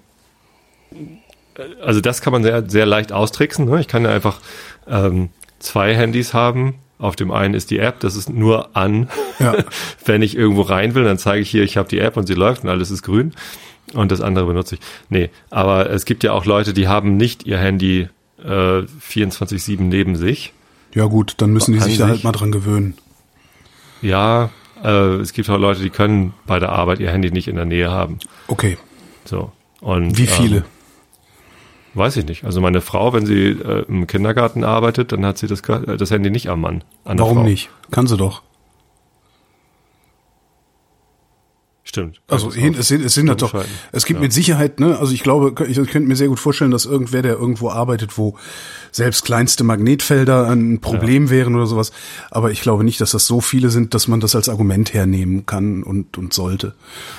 also 1.85 2.01
das 2.01 2.21
kann 2.23 2.33
man 2.33 2.43
sehr, 2.43 2.69
sehr 2.69 2.87
leicht 2.87 3.13
austricksen. 3.13 3.67
Ne? 3.67 3.81
Ich 3.81 3.89
kann 3.89 4.05
ja 4.05 4.11
einfach 4.11 4.41
ähm, 4.87 5.29
zwei 5.59 5.95
Handys 5.95 6.33
haben. 6.35 6.75
Auf 7.03 7.17
dem 7.17 7.33
einen 7.33 7.55
ist 7.55 7.73
die 7.73 7.81
App, 7.81 7.99
das 7.99 8.15
ist 8.15 8.31
nur 8.31 8.77
an. 8.77 9.09
Ja. 9.41 9.57
Wenn 10.05 10.23
ich 10.23 10.37
irgendwo 10.37 10.63
rein 10.63 10.95
will, 10.95 11.03
dann 11.03 11.19
zeige 11.19 11.43
ich 11.43 11.51
hier, 11.51 11.65
ich 11.65 11.77
habe 11.77 11.89
die 11.89 11.99
App 11.99 12.17
und 12.17 12.29
sie 12.29 12.35
läuft 12.35 12.63
und 12.63 12.69
alles 12.69 12.93
ist 12.93 13.03
grün. 13.03 13.33
Und 13.93 14.13
das 14.13 14.21
andere 14.21 14.47
benutze 14.47 14.77
ich. 14.77 14.81
Nee, 15.09 15.31
aber 15.51 15.91
es 15.91 16.05
gibt 16.05 16.23
ja 16.23 16.33
auch 16.33 16.45
Leute, 16.45 16.73
die 16.73 16.87
haben 16.87 17.17
nicht 17.17 17.45
ihr 17.45 17.59
Handy 17.59 18.09
äh, 18.41 18.47
24-7 18.47 19.81
neben 19.81 20.15
sich. 20.15 20.53
Ja 20.95 21.07
gut, 21.07 21.35
dann 21.39 21.51
müssen 21.51 21.73
die 21.73 21.81
sich 21.81 21.99
da 21.99 22.07
halt 22.07 22.23
mal 22.23 22.31
dran 22.31 22.53
gewöhnen. 22.53 22.95
Ja, 24.01 24.51
äh, 24.85 25.17
es 25.17 25.33
gibt 25.33 25.51
auch 25.51 25.59
Leute, 25.59 25.83
die 25.83 25.91
können 25.91 26.35
bei 26.47 26.61
der 26.61 26.69
Arbeit 26.69 27.01
ihr 27.01 27.11
Handy 27.11 27.33
nicht 27.33 27.49
in 27.49 27.57
der 27.57 27.65
Nähe 27.65 27.91
haben. 27.91 28.21
Okay. 28.47 28.79
So. 29.25 29.51
Und, 29.81 30.17
Wie 30.17 30.29
viele? 30.29 30.59
Ähm, 30.59 30.65
weiß 31.95 32.17
ich 32.17 32.27
nicht. 32.27 32.45
Also 32.45 32.61
meine 32.61 32.81
Frau, 32.81 33.13
wenn 33.13 33.27
sie 33.27 33.51
äh, 33.51 33.85
im 33.89 34.07
Kindergarten 34.07 34.65
arbeitet, 34.65 35.13
dann 35.13 35.25
hat 35.25 35.39
sie 35.39 35.47
das, 35.47 35.61
äh, 35.61 35.97
das 35.97 36.11
Handy 36.11 36.31
nicht 36.31 36.49
am 36.49 36.61
Mann. 36.61 36.85
Warum 37.05 37.39
Frau. 37.39 37.45
nicht? 37.45 37.71
Kann 37.91 38.07
sie 38.07 38.17
doch. 38.17 38.43
Stimmt. 41.93 42.23
Also 42.27 42.51
hin, 42.51 42.73
das 42.73 42.81
es 42.81 42.89
sind, 42.89 43.05
es 43.05 43.13
sind 43.13 43.29
auf- 43.29 43.37
doch, 43.37 43.65
es 43.93 44.07
gibt 44.07 44.19
Ja. 44.21 44.23
mit 44.23 44.33
Sicherheit, 44.33 44.81
ne, 44.81 44.99
also 44.99 45.13
ich 45.13 45.23
glaube, 45.23 45.53
ich, 45.69 45.77
ich 45.77 45.91
könnte 45.91 46.09
mir 46.09 46.17
sehr 46.17 46.29
gut 46.29 46.41
vorstellen, 46.41 46.71
dass 46.71 46.87
irgendwer, 46.87 47.21
der 47.21 47.35
irgendwo 47.35 47.69
arbeitet, 47.69 48.17
wo 48.17 48.35
selbst 48.93 49.27
kleinste 49.27 49.63
Magnetfelder 49.63 50.49
ein 50.49 50.81
Problem 50.81 51.29
wären 51.29 51.55
oder 51.55 51.67
sowas. 51.67 51.93
Aber 52.31 52.51
ich 52.51 52.63
glaube 52.63 52.83
nicht, 52.85 52.99
dass 53.03 53.11
das 53.11 53.27
so 53.27 53.43
viele 53.43 53.69
sind, 53.69 53.93
dass 53.93 54.09
man 54.09 54.21
das 54.21 54.35
als 54.35 54.49
Argument 54.49 54.95
hernehmen 54.95 55.45
kann 55.45 55.83
und, 55.83 56.17
und 56.17 56.33
sollte. 56.33 56.75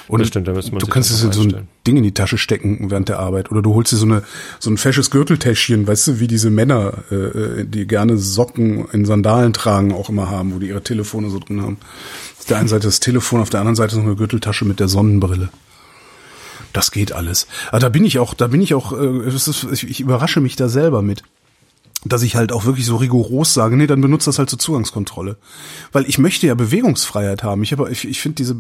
Und 0.08 0.22
Das 0.22 0.30
stimmt, 0.30 0.48
da 0.48 0.54
müsste 0.54 0.72
man 0.72 0.80
du 0.80 0.88
kannst 0.88 1.12
das 1.12 1.20
es 1.20 1.26
noch 1.26 1.34
so 1.34 1.42
ein. 1.44 1.68
Ding 1.86 1.98
in 1.98 2.04
die 2.04 2.14
Tasche 2.14 2.38
stecken 2.40 2.90
während 2.90 3.10
der 3.10 3.20
Arbeit. 3.20 3.52
Oder 3.52 3.62
du 3.62 3.74
holst 3.76 3.92
dir 3.92 3.98
so 3.98 4.06
eine, 4.06 4.24
so 4.60 4.72
ein 4.72 4.78
fesches 4.78 5.12
Gürteltäschchen, 5.12 5.86
weißt 5.86 6.08
du, 6.08 6.20
wie 6.20 6.28
diese 6.28 6.50
Männer, 6.50 6.94
äh, 7.12 7.66
die 7.66 7.86
gerne 7.86 8.18
Socken 8.18 8.86
in 8.92 9.06
Sandalen 9.06 9.52
tragen, 9.54 9.92
auch 9.94 10.10
immer 10.10 10.30
haben, 10.32 10.56
wo 10.56 10.60
die 10.60 10.68
ihre 10.70 10.82
Telefone 10.82 11.30
so 11.30 11.38
drin 11.40 11.62
haben. 11.62 11.78
Auf 12.44 12.48
der 12.50 12.58
einen 12.58 12.68
Seite 12.68 12.88
das 12.88 13.00
Telefon, 13.00 13.40
auf 13.40 13.50
der 13.50 13.62
anderen 13.62 13.78
Seite 13.78 13.96
so 13.96 14.02
eine 14.02 14.16
Gürteltasche 14.16 14.66
mit 14.66 14.82
der 14.82 14.90
Sonnenbrille. 14.90 15.48
Das 16.74 16.92
geht 16.92 17.14
alles. 17.14 17.48
Aber 17.70 17.80
da 17.80 17.88
bin 17.88 18.04
ich 18.04 18.20
auch, 18.20 18.34
da 18.34 18.48
bin 18.48 18.62
ich 18.62 18.74
auch, 18.74 18.92
äh, 18.92 19.30
ich, 19.72 20.02
überrasche 20.02 20.42
mich 20.42 20.58
da 20.58 20.68
selber 20.68 21.02
mit. 21.02 21.24
Dass 22.04 22.22
ich 22.22 22.36
halt 22.36 22.52
auch 22.52 22.66
wirklich 22.66 22.86
so 22.86 22.98
rigoros 22.98 23.54
sage, 23.54 23.78
nee, 23.78 23.88
dann 23.88 24.02
benutzt 24.02 24.28
das 24.28 24.40
halt 24.40 24.50
zur 24.50 24.60
Zugangskontrolle. 24.60 25.38
Weil 25.94 26.06
ich 26.06 26.18
möchte 26.18 26.46
ja 26.46 26.54
Bewegungsfreiheit 26.54 27.44
haben. 27.44 27.64
Ich 27.64 27.72
habe, 27.72 27.90
ich, 27.90 28.06
ich 28.06 28.20
finde 28.20 28.36
diese 28.36 28.58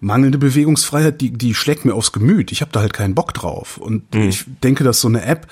mangelnde 0.00 0.38
Bewegungsfreiheit, 0.38 1.20
die, 1.20 1.30
die 1.30 1.54
schlägt 1.54 1.84
mir 1.84 1.94
aufs 1.94 2.10
Gemüt. 2.10 2.50
Ich 2.50 2.62
habe 2.62 2.72
da 2.72 2.80
halt 2.80 2.94
keinen 2.94 3.14
Bock 3.14 3.32
drauf. 3.32 3.78
Und 3.78 4.12
ich 4.12 4.44
denke, 4.64 4.82
dass 4.82 5.00
so 5.00 5.06
eine 5.06 5.22
App, 5.22 5.46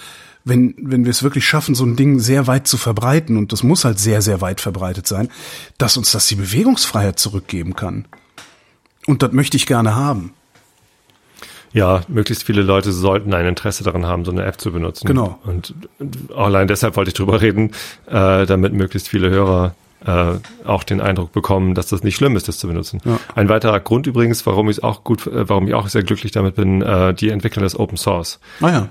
wenn, 0.46 0.74
wenn 0.78 1.04
wir 1.04 1.11
es 1.11 1.24
wirklich 1.24 1.44
schaffen, 1.44 1.74
so 1.74 1.85
ein 1.85 1.96
Ding 1.96 2.20
sehr 2.20 2.46
weit 2.46 2.68
zu 2.68 2.76
verbreiten, 2.76 3.37
und 3.37 3.52
das 3.52 3.64
muss 3.64 3.85
halt 3.85 3.98
sehr, 3.98 4.22
sehr 4.22 4.40
weit 4.40 4.61
verbreitet 4.61 5.06
sein, 5.06 5.28
dass 5.76 5.96
uns 5.96 6.12
das 6.12 6.28
die 6.28 6.37
Bewegungsfreiheit 6.37 7.18
zurückgeben 7.18 7.74
kann. 7.74 8.06
Und 9.06 9.22
das 9.22 9.32
möchte 9.32 9.56
ich 9.56 9.66
gerne 9.66 9.96
haben. 9.96 10.32
Ja, 11.72 12.02
möglichst 12.06 12.44
viele 12.44 12.62
Leute 12.62 12.92
sollten 12.92 13.35
ein 13.35 13.44
Interesse 13.44 13.82
daran 13.82 14.06
haben, 14.06 14.24
so 14.24 14.30
eine 14.30 14.44
App 14.44 14.61
zu 14.61 14.72
benutzen. 14.72 15.06
Genau. 15.06 15.38
Und 15.44 15.74
allein 16.35 16.68
deshalb 16.68 16.96
wollte 16.96 17.09
ich 17.09 17.14
drüber 17.14 17.40
reden, 17.40 17.72
äh, 18.06 18.46
damit 18.46 18.72
möglichst 18.72 19.09
viele 19.09 19.30
Hörer 19.30 19.74
äh, 20.04 20.35
auch 20.64 20.85
den 20.85 21.00
Eindruck 21.00 21.32
bekommen, 21.32 21.74
dass 21.74 21.88
das 21.88 22.04
nicht 22.04 22.14
schlimm 22.14 22.37
ist, 22.37 22.46
das 22.46 22.59
zu 22.59 22.68
benutzen. 22.68 23.00
Ja. 23.04 23.18
Ein 23.35 23.48
weiterer 23.48 23.80
Grund 23.80 24.06
übrigens, 24.06 24.46
warum 24.46 24.70
ich 24.70 24.85
auch 24.85 25.02
gut, 25.02 25.26
äh, 25.26 25.48
warum 25.48 25.66
ich 25.66 25.74
auch 25.74 25.88
sehr 25.88 26.04
glücklich 26.04 26.30
damit 26.30 26.54
bin, 26.54 26.82
äh, 26.82 27.12
die 27.12 27.30
entwickeln 27.30 27.64
das 27.64 27.76
Open 27.76 27.96
Source. 27.96 28.38
Ah 28.61 28.70
ja. 28.70 28.88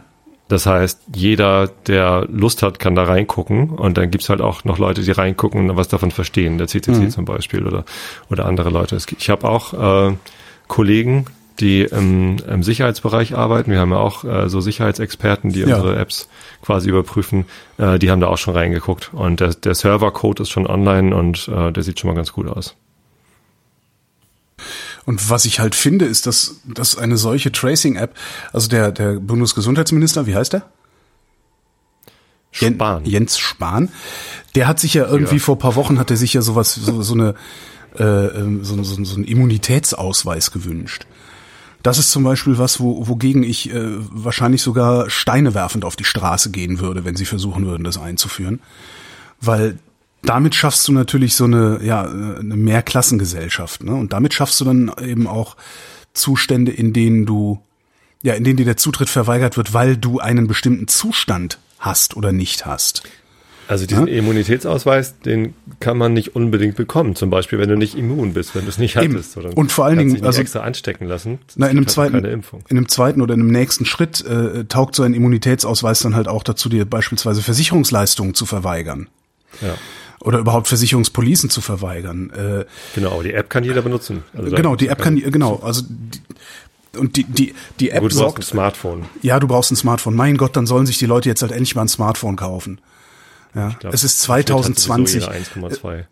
Das 0.47 0.67
heißt, 0.67 1.01
jeder, 1.15 1.67
der 1.87 2.27
Lust 2.29 2.61
hat, 2.61 2.77
kann 2.77 2.93
da 2.93 3.03
reingucken 3.03 3.69
und 3.69 3.97
dann 3.97 4.11
gibt's 4.11 4.29
halt 4.29 4.41
auch 4.41 4.63
noch 4.63 4.77
Leute, 4.77 5.01
die 5.01 5.11
reingucken 5.11 5.69
und 5.69 5.75
was 5.75 5.87
davon 5.87 6.11
verstehen, 6.11 6.59
der 6.59 6.67
CCC 6.67 6.91
mhm. 6.91 7.09
zum 7.09 7.25
Beispiel 7.25 7.65
oder, 7.65 7.83
oder 8.29 8.45
andere 8.45 8.69
Leute. 8.69 8.97
Ich 9.17 9.29
habe 9.29 9.49
auch 9.49 10.09
äh, 10.09 10.15
Kollegen, 10.67 11.25
die 11.59 11.83
im, 11.83 12.37
im 12.47 12.63
Sicherheitsbereich 12.63 13.35
arbeiten. 13.35 13.71
Wir 13.71 13.79
haben 13.79 13.91
ja 13.91 13.97
auch 13.97 14.23
äh, 14.23 14.49
so 14.49 14.61
Sicherheitsexperten, 14.61 15.51
die 15.51 15.61
ja. 15.61 15.77
unsere 15.77 15.97
Apps 15.97 16.29
quasi 16.61 16.89
überprüfen. 16.89 17.45
Äh, 17.77 17.97
die 17.97 18.11
haben 18.11 18.19
da 18.19 18.27
auch 18.27 18.37
schon 18.37 18.55
reingeguckt. 18.55 19.13
Und 19.13 19.39
der, 19.39 19.53
der 19.53 19.73
Servercode 19.73 20.41
ist 20.41 20.49
schon 20.49 20.67
online 20.67 21.15
und 21.15 21.47
äh, 21.47 21.71
der 21.71 21.83
sieht 21.83 21.99
schon 21.99 22.09
mal 22.09 22.15
ganz 22.15 22.33
gut 22.33 22.47
aus. 22.47 22.75
Und 25.05 25.29
was 25.29 25.45
ich 25.45 25.59
halt 25.59 25.75
finde, 25.75 26.05
ist, 26.05 26.25
dass, 26.25 26.55
dass 26.65 26.97
eine 26.97 27.17
solche 27.17 27.51
Tracing-App, 27.51 28.15
also 28.51 28.67
der, 28.67 28.91
der 28.91 29.19
Bundesgesundheitsminister, 29.19 30.25
wie 30.25 30.35
heißt 30.35 30.53
der? 30.53 30.63
Spahn. 32.51 33.05
Jens 33.05 33.37
Spahn. 33.37 33.89
Der 34.55 34.67
hat 34.67 34.79
sich 34.79 34.93
ja 34.93 35.05
irgendwie 35.05 35.35
ja. 35.35 35.41
vor 35.41 35.59
paar 35.59 35.75
Wochen 35.75 35.99
hat 35.99 36.09
er 36.09 36.17
sich 36.17 36.33
ja 36.33 36.41
sowas, 36.41 36.73
so, 36.73 37.01
so 37.01 37.13
eine, 37.13 37.35
äh, 37.97 38.03
ähm, 38.03 38.63
so, 38.63 38.81
so, 38.83 39.03
so 39.03 39.15
einen 39.15 39.25
Immunitätsausweis 39.25 40.51
gewünscht. 40.51 41.05
Das 41.83 41.99
ist 41.99 42.09
zum 42.09 42.23
Beispiel 42.23 42.57
was, 42.57 42.79
wo, 42.79 43.07
wogegen 43.07 43.43
ich 43.43 43.71
äh, 43.71 43.83
wahrscheinlich 44.09 44.61
sogar 44.61 45.09
Steine 45.09 45.53
werfend 45.53 45.85
auf 45.85 45.95
die 45.95 46.03
Straße 46.03 46.49
gehen 46.49 46.79
würde, 46.79 47.05
wenn 47.05 47.15
sie 47.15 47.25
versuchen 47.25 47.67
würden, 47.67 47.83
das 47.83 47.99
einzuführen. 47.99 48.59
Weil 49.39 49.77
damit 50.25 50.55
schaffst 50.55 50.87
du 50.87 50.91
natürlich 50.91 51.35
so 51.35 51.45
eine, 51.45 51.79
ja, 51.83 52.03
eine 52.03 52.55
Mehrklassengesellschaft, 52.55 53.83
ne? 53.83 53.93
Und 53.93 54.13
damit 54.13 54.33
schaffst 54.33 54.59
du 54.61 54.65
dann 54.65 54.91
eben 55.01 55.27
auch 55.27 55.55
Zustände, 56.13 56.71
in 56.71 56.93
denen 56.93 57.25
du, 57.25 57.61
ja, 58.23 58.33
in 58.33 58.43
denen 58.43 58.57
dir 58.57 58.65
der 58.65 58.77
Zutritt 58.77 59.09
verweigert 59.09 59.57
wird, 59.57 59.73
weil 59.73 59.97
du 59.97 60.19
einen 60.19 60.47
bestimmten 60.47 60.87
Zustand 60.87 61.59
hast 61.79 62.17
oder 62.17 62.31
nicht 62.31 62.65
hast. 62.65 63.03
Also 63.67 63.87
diesen 63.87 64.07
ja? 64.07 64.17
Immunitätsausweis, 64.17 65.19
den 65.19 65.55
kann 65.79 65.97
man 65.97 66.13
nicht 66.13 66.35
unbedingt 66.35 66.75
bekommen. 66.75 67.15
Zum 67.15 67.31
Beispiel, 67.31 67.57
wenn 67.57 67.69
du 67.69 67.75
nicht 67.75 67.97
immun 67.97 68.33
bist, 68.33 68.53
wenn 68.53 68.63
du 68.63 68.69
es 68.69 68.77
nicht 68.77 68.95
hattest. 68.95 69.37
Oder 69.37 69.57
und 69.57 69.71
vor 69.71 69.85
allen 69.85 69.97
Dingen, 69.97 70.23
also 70.23 70.39
extra 70.39 70.59
anstecken 70.59 71.07
lassen. 71.07 71.39
Na, 71.55 71.67
in 71.67 71.77
einem 71.77 71.87
zweiten, 71.87 72.23
in 72.23 72.43
einem 72.69 72.87
zweiten 72.87 73.21
oder 73.21 73.33
in 73.33 73.41
einem 73.41 73.51
nächsten 73.51 73.85
Schritt 73.85 74.23
äh, 74.23 74.65
taugt 74.65 74.95
so 74.95 75.03
ein 75.03 75.15
Immunitätsausweis 75.15 76.01
dann 76.01 76.15
halt 76.15 76.27
auch 76.27 76.43
dazu, 76.43 76.69
dir 76.69 76.85
beispielsweise 76.85 77.41
Versicherungsleistungen 77.41 78.35
zu 78.35 78.45
verweigern. 78.45 79.09
Ja. 79.61 79.75
Oder 80.25 80.39
überhaupt 80.39 80.67
Versicherungspolicen 80.67 81.49
zu 81.49 81.61
verweigern. 81.61 82.31
Äh, 82.31 82.65
genau, 82.95 83.11
aber 83.13 83.23
die 83.23 83.33
App 83.33 83.49
kann 83.49 83.63
jeder 83.63 83.83
benutzen. 83.83 84.23
Also 84.35 84.55
genau, 84.55 84.75
die 84.75 84.87
App 84.87 84.99
kann, 84.99 85.15
genau, 85.17 85.61
also 85.63 85.83
die, 85.87 86.97
und 86.97 87.15
die, 87.15 87.25
die, 87.25 87.53
die 87.79 87.91
App 87.91 88.01
Gut, 88.01 88.13
du 88.13 88.19
brauchst 88.19 88.37
ein 88.39 88.41
Smartphone. 88.41 89.05
Ja, 89.21 89.39
du 89.39 89.47
brauchst 89.47 89.71
ein 89.71 89.75
Smartphone. 89.75 90.15
Mein 90.15 90.37
Gott, 90.37 90.55
dann 90.55 90.65
sollen 90.65 90.85
sich 90.85 90.97
die 90.97 91.05
Leute 91.05 91.29
jetzt 91.29 91.41
halt 91.41 91.51
endlich 91.51 91.75
mal 91.75 91.83
ein 91.83 91.87
Smartphone 91.87 92.35
kaufen. 92.37 92.79
Ja, 93.55 93.69
glaub, 93.79 93.93
es 93.93 94.03
ist 94.03 94.21
2020. 94.21 95.23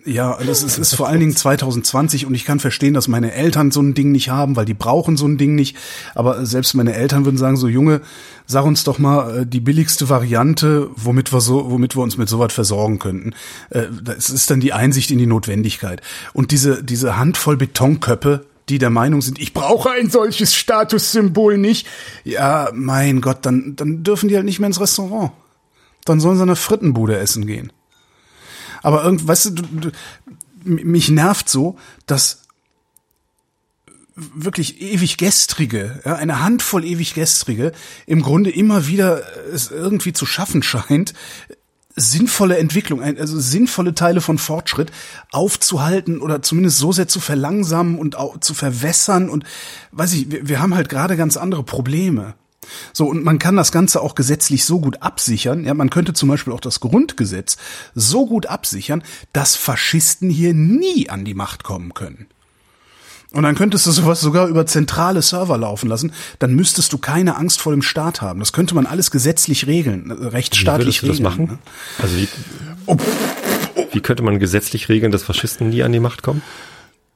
Ja, 0.05 0.37
das 0.45 0.63
ist, 0.63 0.77
ist 0.77 0.95
vor 0.95 1.09
allen 1.09 1.19
Dingen 1.19 1.35
2020 1.35 2.25
und 2.25 2.33
ich 2.33 2.45
kann 2.45 2.59
verstehen, 2.59 2.93
dass 2.93 3.09
meine 3.09 3.33
Eltern 3.33 3.69
so 3.69 3.81
ein 3.81 3.93
Ding 3.93 4.13
nicht 4.13 4.29
haben, 4.29 4.55
weil 4.55 4.63
die 4.63 4.73
brauchen 4.73 5.17
so 5.17 5.27
ein 5.27 5.37
Ding 5.37 5.53
nicht. 5.53 5.75
Aber 6.15 6.45
selbst 6.45 6.73
meine 6.73 6.93
Eltern 6.93 7.25
würden 7.25 7.37
sagen, 7.37 7.57
so 7.57 7.67
Junge, 7.67 7.99
sag 8.45 8.63
uns 8.63 8.85
doch 8.85 8.97
mal 8.97 9.41
äh, 9.41 9.45
die 9.45 9.59
billigste 9.59 10.07
Variante, 10.07 10.89
womit 10.95 11.33
wir 11.33 11.41
so, 11.41 11.69
womit 11.69 11.97
wir 11.97 12.03
uns 12.03 12.17
mit 12.17 12.29
sowas 12.29 12.53
versorgen 12.53 12.99
könnten. 12.99 13.33
Äh, 13.71 13.87
das 14.01 14.29
ist 14.29 14.49
dann 14.49 14.61
die 14.61 14.71
Einsicht 14.71 15.11
in 15.11 15.17
die 15.17 15.25
Notwendigkeit. 15.25 16.01
Und 16.31 16.51
diese, 16.51 16.81
diese 16.81 17.17
Handvoll 17.17 17.57
Betonköppe, 17.57 18.45
die 18.69 18.77
der 18.77 18.89
Meinung 18.89 19.21
sind, 19.21 19.37
ich 19.39 19.53
brauche 19.53 19.91
ein 19.91 20.09
solches 20.09 20.55
Statussymbol 20.55 21.57
nicht. 21.57 21.87
Ja, 22.23 22.69
mein 22.73 23.19
Gott, 23.19 23.39
dann, 23.45 23.75
dann 23.75 24.03
dürfen 24.03 24.29
die 24.29 24.37
halt 24.37 24.45
nicht 24.45 24.61
mehr 24.61 24.67
ins 24.67 24.79
Restaurant 24.79 25.33
dann 26.05 26.19
sollen 26.19 26.37
sie 26.37 26.43
eine 26.43 26.55
Frittenbude 26.55 27.17
essen 27.17 27.45
gehen. 27.45 27.71
Aber 28.81 29.03
irgend, 29.03 29.27
weißt 29.27 29.45
du, 29.45 29.51
du, 29.51 29.63
du 29.63 29.91
mich 30.65 31.09
nervt 31.09 31.49
so, 31.49 31.77
dass 32.05 32.43
wirklich 34.15 34.81
ewig 34.81 35.17
gestrige, 35.17 36.01
ja, 36.05 36.15
eine 36.15 36.41
Handvoll 36.41 36.85
ewig 36.85 37.13
gestrige, 37.15 37.71
im 38.05 38.21
Grunde 38.21 38.51
immer 38.51 38.87
wieder 38.87 39.23
es 39.51 39.71
irgendwie 39.71 40.13
zu 40.13 40.25
schaffen 40.25 40.61
scheint, 40.61 41.13
sinnvolle 41.95 42.57
Entwicklung, 42.57 43.01
also 43.01 43.39
sinnvolle 43.39 43.93
Teile 43.93 44.21
von 44.21 44.37
Fortschritt 44.37 44.91
aufzuhalten 45.31 46.21
oder 46.21 46.41
zumindest 46.41 46.77
so 46.77 46.91
sehr 46.91 47.07
zu 47.07 47.19
verlangsamen 47.19 47.97
und 47.97 48.15
zu 48.41 48.53
verwässern 48.53 49.29
und 49.29 49.45
weiß 49.91 50.13
ich, 50.13 50.31
wir, 50.31 50.47
wir 50.47 50.61
haben 50.61 50.75
halt 50.75 50.89
gerade 50.89 51.17
ganz 51.17 51.37
andere 51.37 51.63
Probleme. 51.63 52.35
So, 52.93 53.07
und 53.07 53.23
man 53.23 53.39
kann 53.39 53.55
das 53.55 53.71
Ganze 53.71 54.01
auch 54.01 54.15
gesetzlich 54.15 54.65
so 54.65 54.79
gut 54.79 55.01
absichern. 55.01 55.65
Ja, 55.65 55.73
man 55.73 55.89
könnte 55.89 56.13
zum 56.13 56.29
Beispiel 56.29 56.53
auch 56.53 56.59
das 56.59 56.79
Grundgesetz 56.79 57.57
so 57.95 58.25
gut 58.25 58.45
absichern, 58.45 59.03
dass 59.33 59.55
Faschisten 59.55 60.29
hier 60.29 60.53
nie 60.53 61.09
an 61.09 61.25
die 61.25 61.33
Macht 61.33 61.63
kommen 61.63 61.93
können. 61.93 62.27
Und 63.33 63.43
dann 63.43 63.55
könntest 63.55 63.87
du 63.87 63.91
sowas 63.91 64.21
sogar 64.21 64.47
über 64.47 64.67
zentrale 64.67 65.23
Server 65.23 65.57
laufen 65.57 65.89
lassen. 65.89 66.13
Dann 66.37 66.53
müsstest 66.53 66.93
du 66.93 66.99
keine 66.99 67.35
Angst 67.35 67.61
vor 67.61 67.73
dem 67.73 67.81
Staat 67.81 68.21
haben. 68.21 68.39
Das 68.39 68.53
könnte 68.53 68.75
man 68.75 68.85
alles 68.85 69.09
gesetzlich 69.09 69.65
regeln, 69.65 70.11
äh, 70.11 70.27
rechtsstaatlich 70.27 71.01
wie 71.01 71.07
regeln. 71.07 71.23
Das 71.23 71.31
machen? 71.31 71.45
Ne? 71.45 71.57
Also 71.97 72.15
wie, 72.15 72.27
oh. 72.85 72.97
wie 73.91 74.01
könnte 74.01 74.21
man 74.21 74.37
gesetzlich 74.37 74.87
regeln, 74.87 75.11
dass 75.11 75.23
Faschisten 75.23 75.69
nie 75.69 75.81
an 75.81 75.91
die 75.91 75.99
Macht 75.99 76.21
kommen? 76.21 76.43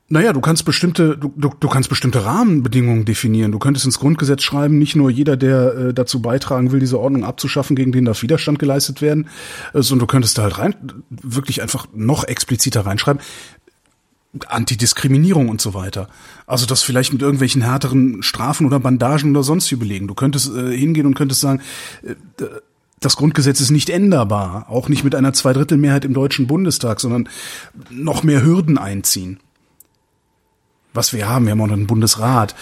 Naja, 0.10 0.32
du 0.32 0.40
kannst 0.40 0.64
bestimmte, 0.64 1.18
du, 1.18 1.34
du, 1.36 1.50
du 1.60 1.68
kannst 1.68 1.90
bestimmte 1.90 2.24
Rahmenbedingungen 2.24 3.04
definieren. 3.04 3.52
Du 3.52 3.60
könntest 3.60 3.86
ins 3.86 4.00
Grundgesetz 4.00 4.42
schreiben, 4.42 4.78
nicht 4.78 4.96
nur 4.96 5.10
jeder, 5.10 5.36
der 5.36 5.74
äh, 5.74 5.94
dazu 5.94 6.22
beitragen 6.22 6.72
will, 6.72 6.80
diese 6.80 6.98
Ordnung 6.98 7.26
abzuschaffen, 7.26 7.76
gegen 7.76 7.92
den 7.92 8.06
darf 8.06 8.22
Widerstand 8.22 8.58
geleistet 8.58 9.02
werden, 9.02 9.28
äh, 9.74 9.82
sondern 9.82 10.08
du 10.08 10.08
könntest 10.08 10.38
da 10.38 10.44
halt 10.44 10.60
rein, 10.60 10.76
wirklich 11.10 11.62
einfach 11.62 11.88
noch 11.94 12.24
expliziter 12.24 12.86
reinschreiben. 12.86 13.22
Antidiskriminierung 14.48 15.50
und 15.50 15.60
so 15.60 15.74
weiter. 15.74 16.10
Also 16.46 16.66
das 16.66 16.84
vielleicht 16.84 17.12
mit 17.12 17.22
irgendwelchen 17.22 17.62
härteren 17.62 18.24
Strafen 18.24 18.66
oder 18.66 18.80
Bandagen 18.80 19.32
oder 19.32 19.44
sonst 19.44 19.70
wie 19.72 19.78
belegen. 19.78 20.08
Du 20.08 20.14
könntest 20.14 20.56
äh, 20.56 20.78
hingehen 20.78 21.06
und 21.06 21.16
könntest 21.16 21.42
sagen, 21.42 21.62
äh, 22.04 22.16
das 23.02 23.18
Grundgesetz 23.18 23.60
ist 23.60 23.72
nicht 23.72 23.90
änderbar, 23.90 24.68
auch 24.70 24.88
nicht 24.88 25.04
mit 25.04 25.16
einer 25.16 25.34
Zweidrittelmehrheit 25.34 26.06
im 26.06 26.14
Deutschen 26.14 26.48
Bundestag, 26.48 27.00
sondern 27.02 27.28
noch 27.90 28.24
mehr 28.24 28.44
Hürden 28.44 28.78
einziehen 28.78 29.40
was 30.98 31.14
wir 31.14 31.30
haben. 31.30 31.46
Wir 31.46 31.52
haben 31.52 31.62
auch 31.62 31.68
noch 31.68 31.74
einen 31.74 31.88
Bundesrat. 31.88 32.56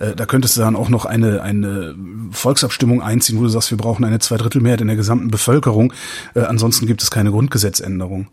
Äh, 0.00 0.16
da 0.16 0.26
könntest 0.26 0.56
du 0.56 0.60
dann 0.60 0.74
auch 0.74 0.88
noch 0.88 1.04
eine, 1.04 1.42
eine 1.42 1.94
Volksabstimmung 2.32 3.00
einziehen, 3.00 3.38
wo 3.38 3.42
du 3.42 3.48
sagst, 3.48 3.70
wir 3.70 3.78
brauchen 3.78 4.04
eine 4.04 4.18
Zweidrittelmehrheit 4.18 4.80
in 4.80 4.88
der 4.88 4.96
gesamten 4.96 5.30
Bevölkerung. 5.30 5.92
Äh, 6.34 6.40
ansonsten 6.40 6.86
gibt 6.86 7.02
es 7.02 7.10
keine 7.12 7.30
Grundgesetzänderung. 7.30 8.26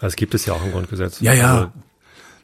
Das 0.00 0.16
gibt 0.16 0.34
es 0.34 0.46
ja 0.46 0.54
auch 0.54 0.64
im 0.64 0.72
Grundgesetz. 0.72 1.20
Ja, 1.20 1.34
ja. 1.34 1.54
Also, 1.54 1.72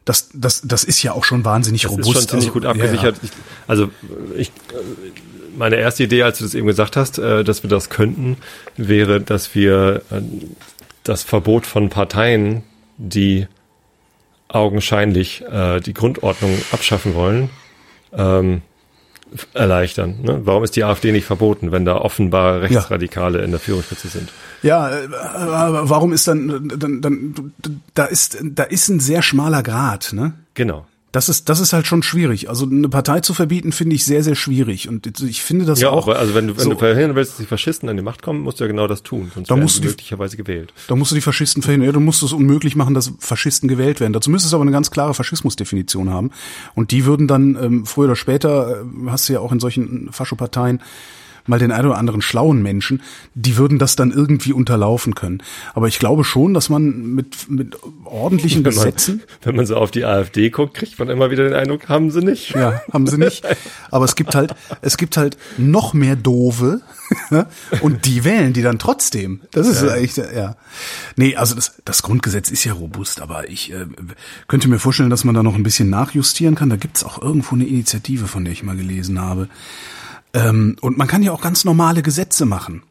das, 0.05 0.29
das, 0.35 0.63
das 0.63 0.85
ist 0.85 1.03
ja 1.03 1.13
auch 1.13 1.25
schon 1.25 1.45
wahnsinnig 1.45 1.83
das 1.83 1.91
robust. 1.91 2.09
Ist 2.11 2.15
schon 2.15 2.29
ziemlich 2.29 2.49
also, 2.49 2.53
gut 2.53 2.67
abgesichert. 2.67 3.17
Ja, 3.17 3.23
ja. 3.23 3.29
Ich, 3.31 3.33
also 3.67 3.91
ich, 4.37 4.53
meine 5.57 5.77
erste 5.77 6.05
Idee, 6.05 6.23
als 6.23 6.39
du 6.39 6.45
das 6.45 6.55
eben 6.55 6.67
gesagt 6.67 6.97
hast, 6.97 7.19
äh, 7.19 7.43
dass 7.43 7.63
wir 7.63 7.71
das 7.71 7.89
könnten, 7.89 8.37
wäre, 8.77 9.21
dass 9.21 9.55
wir 9.55 10.03
das 11.03 11.23
Verbot 11.23 11.67
von 11.67 11.89
Parteien, 11.89 12.63
die 12.99 13.47
augenscheinlich 14.49 15.43
äh, 15.43 15.81
die 15.81 15.95
Grundordnung 15.95 16.57
abschaffen 16.73 17.15
wollen, 17.15 17.51
ähm, 18.13 18.63
erleichtern. 19.55 20.21
Ne? 20.23 20.41
Warum 20.45 20.63
ist 20.63 20.77
die 20.77 20.85
AfD 20.85 21.13
nicht 21.13 21.25
verboten, 21.25 21.73
wenn 21.73 21.85
da 21.85 21.97
offenbar 21.97 22.61
Rechtsradikale 22.61 23.39
ja. 23.39 23.45
in 23.45 23.51
der 23.51 23.61
Führungsspitze 23.61 24.09
sind? 24.09 24.33
Ja, 24.63 24.89
äh, 24.91 25.09
warum 25.11 26.13
ist 26.13 26.29
dann, 26.29 26.73
dann, 26.77 27.01
dann, 27.01 27.53
da 27.95 28.05
ist, 28.05 28.39
da 28.43 28.63
ist 28.63 28.89
ein 28.89 29.01
sehr 29.01 29.23
schmaler 29.23 29.63
Grad, 29.63 30.13
ne? 30.13 30.33
Genau. 30.55 30.87
Das 31.17 31.31
ist, 31.31 31.49
das 31.49 31.61
ist 31.61 31.73
halt 31.73 31.87
schon 31.87 32.03
schwierig. 32.03 32.51
Also 32.51 32.67
eine 32.67 32.91
Partei 32.91 33.21
zu 33.21 33.33
verbieten, 33.33 33.73
finde 33.73 33.97
ich 33.97 34.05
sehr, 34.05 34.23
sehr 34.23 34.35
schwierig. 34.35 34.87
Und 34.87 35.23
ich 35.23 35.41
finde 35.41 35.65
das 35.65 35.81
ja, 35.81 35.89
auch. 35.89 36.09
Ja, 36.09 36.17
also 36.17 36.35
wenn 36.35 36.47
du, 36.47 36.59
wenn 36.59 36.65
so, 36.65 36.71
du 36.73 36.77
verhindern 36.77 37.17
willst, 37.17 37.31
dass 37.31 37.39
die 37.39 37.47
Faschisten 37.47 37.89
an 37.89 37.97
die 37.97 38.03
Macht 38.03 38.21
kommen, 38.21 38.41
musst 38.41 38.61
du 38.61 38.65
ja 38.65 38.69
genau 38.69 38.87
das 38.87 39.03
tun. 39.03 39.33
Sonst 39.35 39.51
da 39.51 39.57
musst 39.57 39.79
du 39.79 39.81
die, 39.81 39.89
möglicherweise 39.89 40.37
gewählt. 40.37 40.75
Da 40.89 40.95
musst 40.95 41.13
du 41.13 41.15
die 41.15 41.23
Faschisten 41.23 41.63
verhindern. 41.63 41.87
Ja, 41.87 41.93
du 41.93 42.01
musst 42.01 42.23
es 42.23 42.35
unmöglich 42.35 42.77
machen, 42.77 42.93
dass 42.93 43.15
Faschisten 43.19 43.67
gewählt 43.67 43.99
werden. 43.99 44.13
Dazu 44.13 44.29
müsstest 44.29 44.53
du 44.53 44.59
aber 44.59 44.65
eine 44.65 44.73
ganz 44.73 44.91
klare 44.91 45.15
Faschismusdefinition 45.15 46.11
haben. 46.11 46.33
Und 46.75 46.91
die 46.91 47.07
würden 47.07 47.27
dann 47.27 47.57
ähm, 47.63 47.87
früher 47.87 48.09
oder 48.09 48.17
später, 48.17 48.83
äh, 48.83 48.85
hast 49.09 49.31
du 49.31 49.33
ja 49.33 49.41
auch 49.41 49.53
in 49.53 49.59
solchen 49.59 50.13
Faschoparteien, 50.13 50.83
mal 51.47 51.59
den 51.59 51.73
einen 51.73 51.89
oder 51.89 51.99
anderen 51.99 52.23
schlauen 52.23 52.63
Menschen, 52.63 53.03
die 53.35 53.57
würden 53.57 53.79
das 53.79 53.97
dann 53.97 54.11
irgendwie 54.11 54.53
unterlaufen 54.53 55.15
können. 55.15 55.43
Aber 55.75 55.89
ich 55.89 55.99
glaube 55.99 56.25
schon, 56.25 56.55
dass 56.55 56.69
man 56.69 57.15
mit, 57.15 57.51
mit 57.51 57.77
ordentlichen 58.05 58.57
Wenn 58.65 58.75
man, 58.75 58.85
Gesetzen. 58.85 59.23
wenn 59.43 59.57
man 59.57 59.67
so 59.67 59.77
auf 59.77 59.91
die 59.91 60.05
AfD 60.05 60.51
guckt, 60.51 60.75
kriegt 60.75 60.99
man 60.99 61.09
immer 61.09 61.31
wieder 61.31 61.45
den 61.45 61.55
Eindruck, 61.55 61.89
haben 61.89 62.11
sie 62.11 62.21
nicht. 62.21 62.55
Ja, 62.55 62.83
haben 62.93 63.07
sie 63.07 63.19
nicht. 63.19 63.45
Aber 63.91 64.05
es 64.05 64.17
gibt 64.17 64.35
halt, 64.35 64.55
es 64.83 64.97
gibt 64.97 65.17
halt 65.17 65.37
noch 65.59 65.95
mehr 65.95 66.17
Dove 66.17 66.81
und 67.81 68.05
die 68.07 68.25
wählen 68.25 68.53
die 68.53 68.63
dann 68.63 68.79
trotzdem. 68.79 69.41
Das 69.53 69.67
ist 69.67 69.83
ja. 69.83 69.91
eigentlich, 69.91 70.17
ja. 70.17 70.57
Nee, 71.17 71.37
also 71.37 71.55
das, 71.55 71.77
das 71.85 72.03
Grundgesetz 72.03 72.51
ist 72.51 72.65
ja 72.65 72.73
robust, 72.73 73.21
aber 73.21 73.49
ich 73.49 73.73
äh, 73.73 73.87
könnte 74.49 74.69
mir 74.69 74.79
vorstellen, 74.79 75.11
dass 75.11 75.25
man 75.25 75.35
da 75.35 75.43
noch 75.43 75.55
ein 75.55 75.63
bisschen 75.63 75.91
nachjustieren 75.91 76.55
kann. 76.55 76.71
Da 76.71 76.77
gibt's 76.77 77.05
auch 77.05 77.21
irgendwo 77.21 77.55
eine 77.55 77.67
Initiative, 77.67 78.27
von 78.27 78.45
der 78.45 78.53
ich 78.53 78.63
mal 78.63 78.77
gelesen 78.77 79.21
habe. 79.21 79.49
Ähm, 80.37 80.77
und 80.83 80.99
man 80.99 81.09
kann 81.09 81.23
ja 81.23 81.33
auch 81.33 81.41
ganz 81.41 81.65
normale 81.65 82.03
Gesetze 82.03 82.45
machen. 82.45 82.83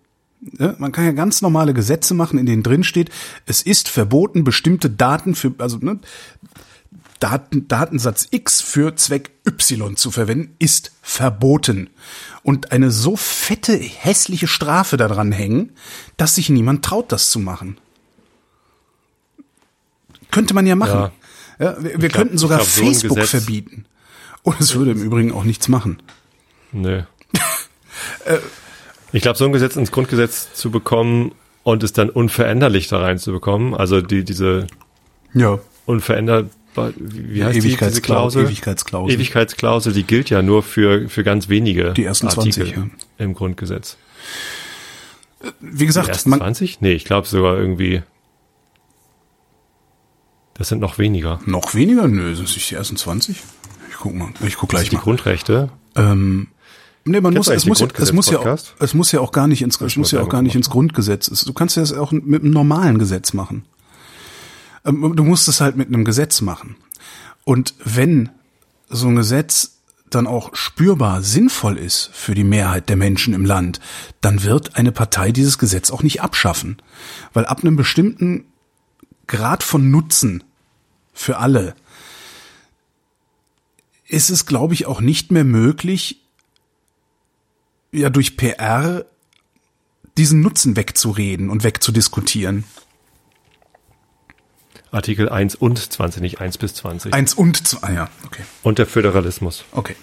Ja, 0.59 0.75
man 0.79 0.91
kann 0.91 1.05
ja 1.05 1.11
ganz 1.11 1.41
normale 1.41 1.73
Gesetze 1.73 2.13
machen, 2.13 2.39
in 2.39 2.45
denen 2.45 2.63
drin 2.63 2.83
steht, 2.83 3.09
es 3.45 3.61
ist 3.61 3.87
verboten, 3.87 4.43
bestimmte 4.43 4.89
Daten 4.89 5.33
für, 5.35 5.53
also 5.59 5.77
ne, 5.77 5.99
Daten, 7.19 7.67
Datensatz 7.67 8.27
X 8.31 8.61
für 8.61 8.95
Zweck 8.95 9.31
Y 9.47 9.95
zu 9.95 10.11
verwenden, 10.11 10.55
ist 10.59 10.91
verboten. 11.01 11.89
Und 12.43 12.71
eine 12.71 12.91
so 12.91 13.15
fette, 13.15 13.75
hässliche 13.75 14.47
Strafe 14.47 14.97
daran 14.97 15.31
hängen, 15.31 15.71
dass 16.17 16.35
sich 16.35 16.49
niemand 16.49 16.83
traut, 16.83 17.11
das 17.11 17.29
zu 17.29 17.39
machen. 17.39 17.77
Könnte 20.31 20.53
man 20.53 20.67
ja 20.67 20.75
machen. 20.75 21.11
Ja. 21.59 21.65
ja 21.65 21.83
wir, 21.83 22.01
wir 22.01 22.09
glaub, 22.09 22.11
könnten 22.11 22.37
sogar 22.37 22.57
glaub, 22.57 22.69
Facebook 22.69 23.19
so 23.19 23.25
verbieten. 23.25 23.85
Und 24.43 24.59
es 24.59 24.75
würde 24.75 24.91
im 24.91 25.01
Übrigen 25.01 25.31
auch 25.31 25.43
nichts 25.43 25.67
machen. 25.67 26.01
Nö. 26.71 27.03
Äh, 28.25 28.37
ich 29.11 29.21
glaube, 29.21 29.37
so 29.37 29.45
ein 29.45 29.53
Gesetz 29.53 29.75
ins 29.75 29.91
Grundgesetz 29.91 30.53
zu 30.53 30.71
bekommen 30.71 31.31
und 31.63 31.83
es 31.83 31.93
dann 31.93 32.09
unveränderlich 32.09 32.87
da 32.87 32.99
reinzubekommen, 32.99 33.73
also 33.73 34.01
die, 34.01 34.23
diese 34.23 34.67
ja. 35.33 35.59
unverändert 35.85 36.49
wie 36.97 37.43
heißt 37.43 37.57
Ewigkeitsklausel, 37.57 38.43
die, 38.43 38.47
Ewigkeitsklausel. 38.51 39.15
Ewigkeitsklausel, 39.15 39.93
die 39.93 40.03
gilt 40.03 40.29
ja 40.29 40.41
nur 40.41 40.61
für, 40.61 41.07
für 41.07 41.23
ganz 41.23 41.47
wenige 41.47 41.93
die 41.93 42.03
ersten 42.03 42.27
Artikel 42.27 42.67
20, 42.67 42.75
ja. 42.75 42.87
im 43.17 43.33
Grundgesetz. 43.33 43.97
Wie 45.59 45.85
gesagt, 45.85 46.07
die 46.07 46.11
ersten 46.11 46.29
man, 46.31 46.39
20? 46.39 46.81
Nee, 46.81 46.93
ich 46.93 47.05
glaube 47.05 47.27
sogar 47.27 47.57
irgendwie. 47.57 48.03
Das 50.55 50.69
sind 50.69 50.79
noch 50.79 50.97
weniger. 50.97 51.39
Noch 51.45 51.75
weniger? 51.75 52.07
Nö, 52.07 52.35
sind 52.35 52.47
es 52.47 52.67
die 52.67 52.75
ersten 52.75 52.97
20? 52.97 53.37
Ich 53.89 53.95
guck 53.95 54.13
mal. 54.13 54.29
Ich 54.45 54.55
guck 54.57 54.69
gleich 54.69 54.91
mal. 54.91 54.99
Die 54.99 55.03
Grundrechte? 55.03 55.69
Ähm, 55.95 56.47
nee, 57.05 57.21
man 57.21 57.33
muss, 57.33 57.47
es 57.47 57.65
muss, 57.65 57.79
ja, 57.79 57.87
es 57.97 58.11
muss 58.11 58.29
ja 58.29 58.39
auch, 58.39 58.57
es 58.79 58.93
muss 58.93 59.11
ja 59.11 59.19
auch 59.19 59.31
gar 59.31 59.47
nicht 59.47 59.61
ins, 59.61 59.79
es 59.79 59.95
muss 59.95 60.11
ja 60.11 60.21
auch 60.21 60.29
gar 60.29 60.41
nicht 60.41 60.55
ins 60.55 60.69
Grundgesetz. 60.69 61.27
Du 61.45 61.53
kannst 61.53 61.75
ja 61.77 61.81
das 61.81 61.93
auch 61.93 62.11
mit 62.11 62.43
einem 62.43 62.51
normalen 62.51 62.97
Gesetz 62.97 63.33
machen. 63.33 63.63
Ähm, 64.85 65.15
du 65.15 65.23
musst 65.23 65.47
es 65.47 65.61
halt 65.61 65.77
mit 65.77 65.87
einem 65.87 66.03
Gesetz 66.05 66.41
machen. 66.41 66.75
Und 67.43 67.75
wenn 67.83 68.29
so 68.89 69.07
ein 69.07 69.15
Gesetz 69.15 69.71
dann 70.09 70.27
auch 70.27 70.55
spürbar 70.55 71.21
sinnvoll 71.21 71.77
ist 71.77 72.09
für 72.13 72.35
die 72.35 72.43
Mehrheit 72.43 72.89
der 72.89 72.95
Menschen 72.95 73.33
im 73.33 73.45
Land, 73.45 73.79
dann 74.21 74.43
wird 74.43 74.75
eine 74.75 74.91
Partei 74.91 75.31
dieses 75.31 75.57
Gesetz 75.57 75.91
auch 75.91 76.03
nicht 76.03 76.21
abschaffen. 76.21 76.77
Weil 77.33 77.45
ab 77.45 77.61
einem 77.61 77.75
bestimmten 77.75 78.45
Grad 79.27 79.63
von 79.63 79.89
Nutzen 79.91 80.43
für 81.13 81.37
alle 81.37 81.75
ist 84.07 84.29
es, 84.29 84.45
glaube 84.45 84.75
ich, 84.75 84.85
auch 84.85 85.01
nicht 85.01 85.31
mehr 85.31 85.43
möglich, 85.43 86.24
ja 87.91 88.09
durch 88.09 88.37
PR 88.37 89.05
diesen 90.17 90.41
Nutzen 90.41 90.75
wegzureden 90.75 91.49
und 91.49 91.63
wegzudiskutieren. 91.63 92.63
Artikel 94.91 95.27
1 95.27 95.55
und 95.55 95.77
20, 95.77 96.21
nicht 96.21 96.39
1 96.39 96.57
bis 96.57 96.73
20. 96.75 97.13
1 97.13 97.33
und 97.33 97.67
2, 97.67 97.87
ah 97.87 97.91
ja, 97.91 98.09
okay. 98.25 98.43
Und 98.63 98.79
der 98.79 98.85
Föderalismus. 98.85 99.65
Okay. 99.71 99.95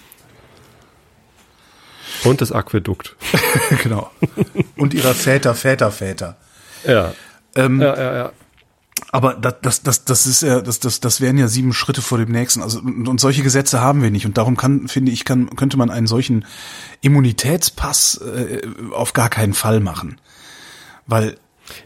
Und 2.23 2.41
das 2.41 2.51
Aquädukt. 2.51 3.15
genau. 3.83 4.11
Und 4.77 4.93
ihrer 4.93 5.15
Väter, 5.15 5.55
Väter, 5.55 5.91
Väter. 5.91 6.37
Ja. 6.85 7.13
Ähm, 7.55 7.81
ja, 7.81 7.97
ja, 7.97 8.15
ja. 8.15 8.31
Aber 9.13 9.35
das, 9.35 9.61
das, 9.61 9.83
das, 9.83 10.05
das 10.05 10.25
ist 10.25 10.41
ja, 10.41 10.59
das, 10.59 10.79
das, 10.79 10.99
das 10.99 11.21
wären 11.21 11.37
ja 11.37 11.47
sieben 11.47 11.71
Schritte 11.71 12.01
vor 12.01 12.17
dem 12.17 12.31
nächsten. 12.31 12.63
Also 12.63 12.79
und, 12.79 13.07
und 13.07 13.19
solche 13.19 13.43
Gesetze 13.43 13.79
haben 13.79 14.01
wir 14.01 14.09
nicht. 14.09 14.25
Und 14.25 14.39
darum 14.39 14.57
kann, 14.57 14.87
finde 14.87 15.11
ich, 15.11 15.23
kann, 15.23 15.55
könnte 15.55 15.77
man 15.77 15.91
einen 15.91 16.07
solchen 16.07 16.45
Immunitätspass 17.01 18.19
äh, 18.21 18.61
auf 18.91 19.13
gar 19.13 19.29
keinen 19.29 19.53
Fall 19.53 19.81
machen. 19.81 20.19
Weil 21.05 21.37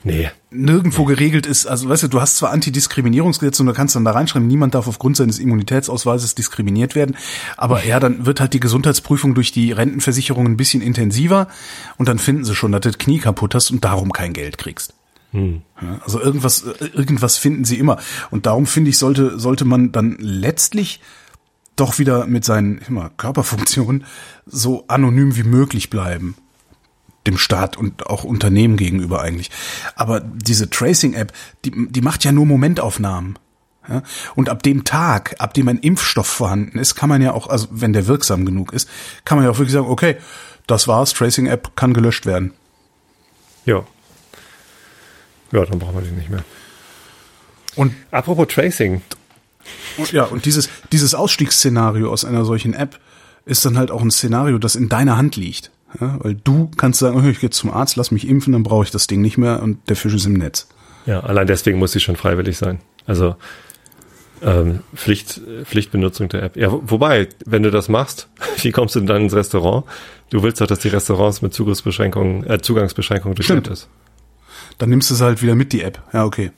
Nee. 0.05 0.29
Nirgendwo 0.49 1.01
nee. 1.01 1.15
geregelt 1.15 1.45
ist, 1.45 1.67
also 1.67 1.89
weißt 1.89 2.03
du, 2.03 2.07
du 2.07 2.21
hast 2.21 2.37
zwar 2.37 2.51
Antidiskriminierungsgesetze 2.51 3.61
und 3.61 3.67
du 3.67 3.73
kannst 3.73 3.95
dann 3.95 4.05
da 4.05 4.11
reinschreiben, 4.11 4.47
niemand 4.47 4.73
darf 4.73 4.87
aufgrund 4.87 5.17
seines 5.17 5.37
Immunitätsausweises 5.37 6.33
diskriminiert 6.33 6.95
werden, 6.95 7.15
aber 7.57 7.85
ja, 7.85 7.99
dann 7.99 8.25
wird 8.25 8.39
halt 8.39 8.53
die 8.53 8.59
Gesundheitsprüfung 8.59 9.35
durch 9.35 9.51
die 9.51 9.71
Rentenversicherung 9.71 10.47
ein 10.47 10.57
bisschen 10.57 10.81
intensiver 10.81 11.47
und 11.97 12.07
dann 12.07 12.17
finden 12.17 12.43
sie 12.43 12.55
schon, 12.55 12.71
dass 12.71 12.81
du 12.81 12.89
das 12.89 12.97
Knie 12.97 13.19
kaputt 13.19 13.53
hast 13.53 13.69
und 13.69 13.85
darum 13.85 14.11
kein 14.11 14.33
Geld 14.33 14.57
kriegst. 14.57 14.96
Hm. 15.31 15.61
Also 16.03 16.21
irgendwas, 16.21 16.63
irgendwas 16.93 17.37
finden 17.37 17.65
sie 17.65 17.77
immer. 17.77 17.97
Und 18.31 18.45
darum 18.45 18.65
finde 18.65 18.89
ich, 18.89 18.97
sollte, 18.97 19.39
sollte 19.39 19.65
man 19.65 19.91
dann 19.91 20.17
letztlich 20.19 21.01
doch 21.75 21.99
wieder 21.99 22.25
mit 22.25 22.43
seinen 22.45 22.79
immer, 22.79 23.11
Körperfunktionen 23.17 24.05
so 24.45 24.85
anonym 24.87 25.35
wie 25.35 25.43
möglich 25.43 25.89
bleiben 25.89 26.35
dem 27.27 27.37
Staat 27.37 27.77
und 27.77 28.07
auch 28.07 28.23
Unternehmen 28.23 28.77
gegenüber 28.77 29.21
eigentlich. 29.21 29.51
Aber 29.95 30.21
diese 30.21 30.69
Tracing-App, 30.69 31.33
die, 31.65 31.71
die 31.89 32.01
macht 32.01 32.23
ja 32.23 32.31
nur 32.31 32.45
Momentaufnahmen. 32.45 33.37
Ja? 33.87 34.01
Und 34.35 34.49
ab 34.49 34.63
dem 34.63 34.85
Tag, 34.85 35.35
ab 35.39 35.53
dem 35.53 35.67
ein 35.67 35.77
Impfstoff 35.79 36.27
vorhanden 36.27 36.79
ist, 36.79 36.95
kann 36.95 37.09
man 37.09 37.21
ja 37.21 37.33
auch, 37.33 37.47
also 37.47 37.67
wenn 37.71 37.93
der 37.93 38.07
wirksam 38.07 38.45
genug 38.45 38.73
ist, 38.73 38.89
kann 39.25 39.37
man 39.37 39.45
ja 39.45 39.51
auch 39.51 39.57
wirklich 39.57 39.73
sagen, 39.73 39.87
okay, 39.87 40.17
das 40.67 40.87
war's, 40.87 41.13
Tracing-App 41.13 41.75
kann 41.75 41.93
gelöscht 41.93 42.25
werden. 42.25 42.53
Ja. 43.65 43.85
Ja, 45.51 45.65
dann 45.65 45.79
brauchen 45.79 45.95
wir 45.95 46.01
die 46.01 46.11
nicht 46.11 46.29
mehr. 46.29 46.43
Und 47.75 47.93
apropos 48.11 48.47
Tracing. 48.47 49.01
Und, 49.97 50.11
ja, 50.11 50.23
und 50.23 50.45
dieses, 50.45 50.69
dieses 50.91 51.15
Ausstiegsszenario 51.15 52.11
aus 52.11 52.25
einer 52.25 52.45
solchen 52.45 52.73
App 52.73 52.99
ist 53.45 53.65
dann 53.65 53.77
halt 53.77 53.91
auch 53.91 54.01
ein 54.01 54.11
Szenario, 54.11 54.57
das 54.57 54.75
in 54.75 54.89
deiner 54.89 55.17
Hand 55.17 55.35
liegt. 55.35 55.71
Ja, 55.99 56.17
weil 56.21 56.35
du 56.35 56.69
kannst 56.75 56.99
sagen, 56.99 57.19
oh, 57.19 57.27
ich 57.27 57.39
gehe 57.39 57.49
zum 57.49 57.71
Arzt, 57.71 57.95
lass 57.95 58.11
mich 58.11 58.27
impfen, 58.27 58.53
dann 58.53 58.63
brauche 58.63 58.83
ich 58.83 58.91
das 58.91 59.07
Ding 59.07 59.21
nicht 59.21 59.37
mehr 59.37 59.63
und 59.63 59.89
der 59.89 59.95
Fisch 59.95 60.13
ist 60.13 60.25
im 60.25 60.33
Netz. 60.33 60.67
Ja, 61.05 61.21
allein 61.21 61.47
deswegen 61.47 61.79
muss 61.79 61.93
sie 61.93 62.01
schon 62.01 62.17
freiwillig 62.17 62.57
sein. 62.57 62.79
Also 63.05 63.35
ähm, 64.41 64.81
Pflicht, 64.93 65.41
Pflichtbenutzung 65.63 66.29
der 66.29 66.43
App. 66.43 66.57
Ja, 66.57 66.67
wobei, 66.71 67.29
wenn 67.45 67.63
du 67.63 67.71
das 67.71 67.87
machst, 67.87 68.27
wie 68.61 68.71
kommst 68.71 68.95
du 68.95 68.99
denn 68.99 69.07
dann 69.07 69.21
ins 69.23 69.33
Restaurant? 69.33 69.85
Du 70.29 70.43
willst 70.43 70.59
doch, 70.59 70.67
dass 70.67 70.79
die 70.79 70.89
Restaurants 70.89 71.41
mit 71.41 71.53
Zugriffsbeschränkungen, 71.53 72.45
äh, 72.45 72.61
Zugangsbeschränkungen 72.61 73.35
durchführt 73.35 73.67
ist. 73.69 73.87
Dann 74.77 74.89
nimmst 74.89 75.09
du 75.09 75.15
es 75.15 75.21
halt 75.21 75.41
wieder 75.41 75.55
mit, 75.55 75.73
die 75.73 75.81
App. 75.81 76.01
Ja, 76.13 76.25
okay. 76.25 76.51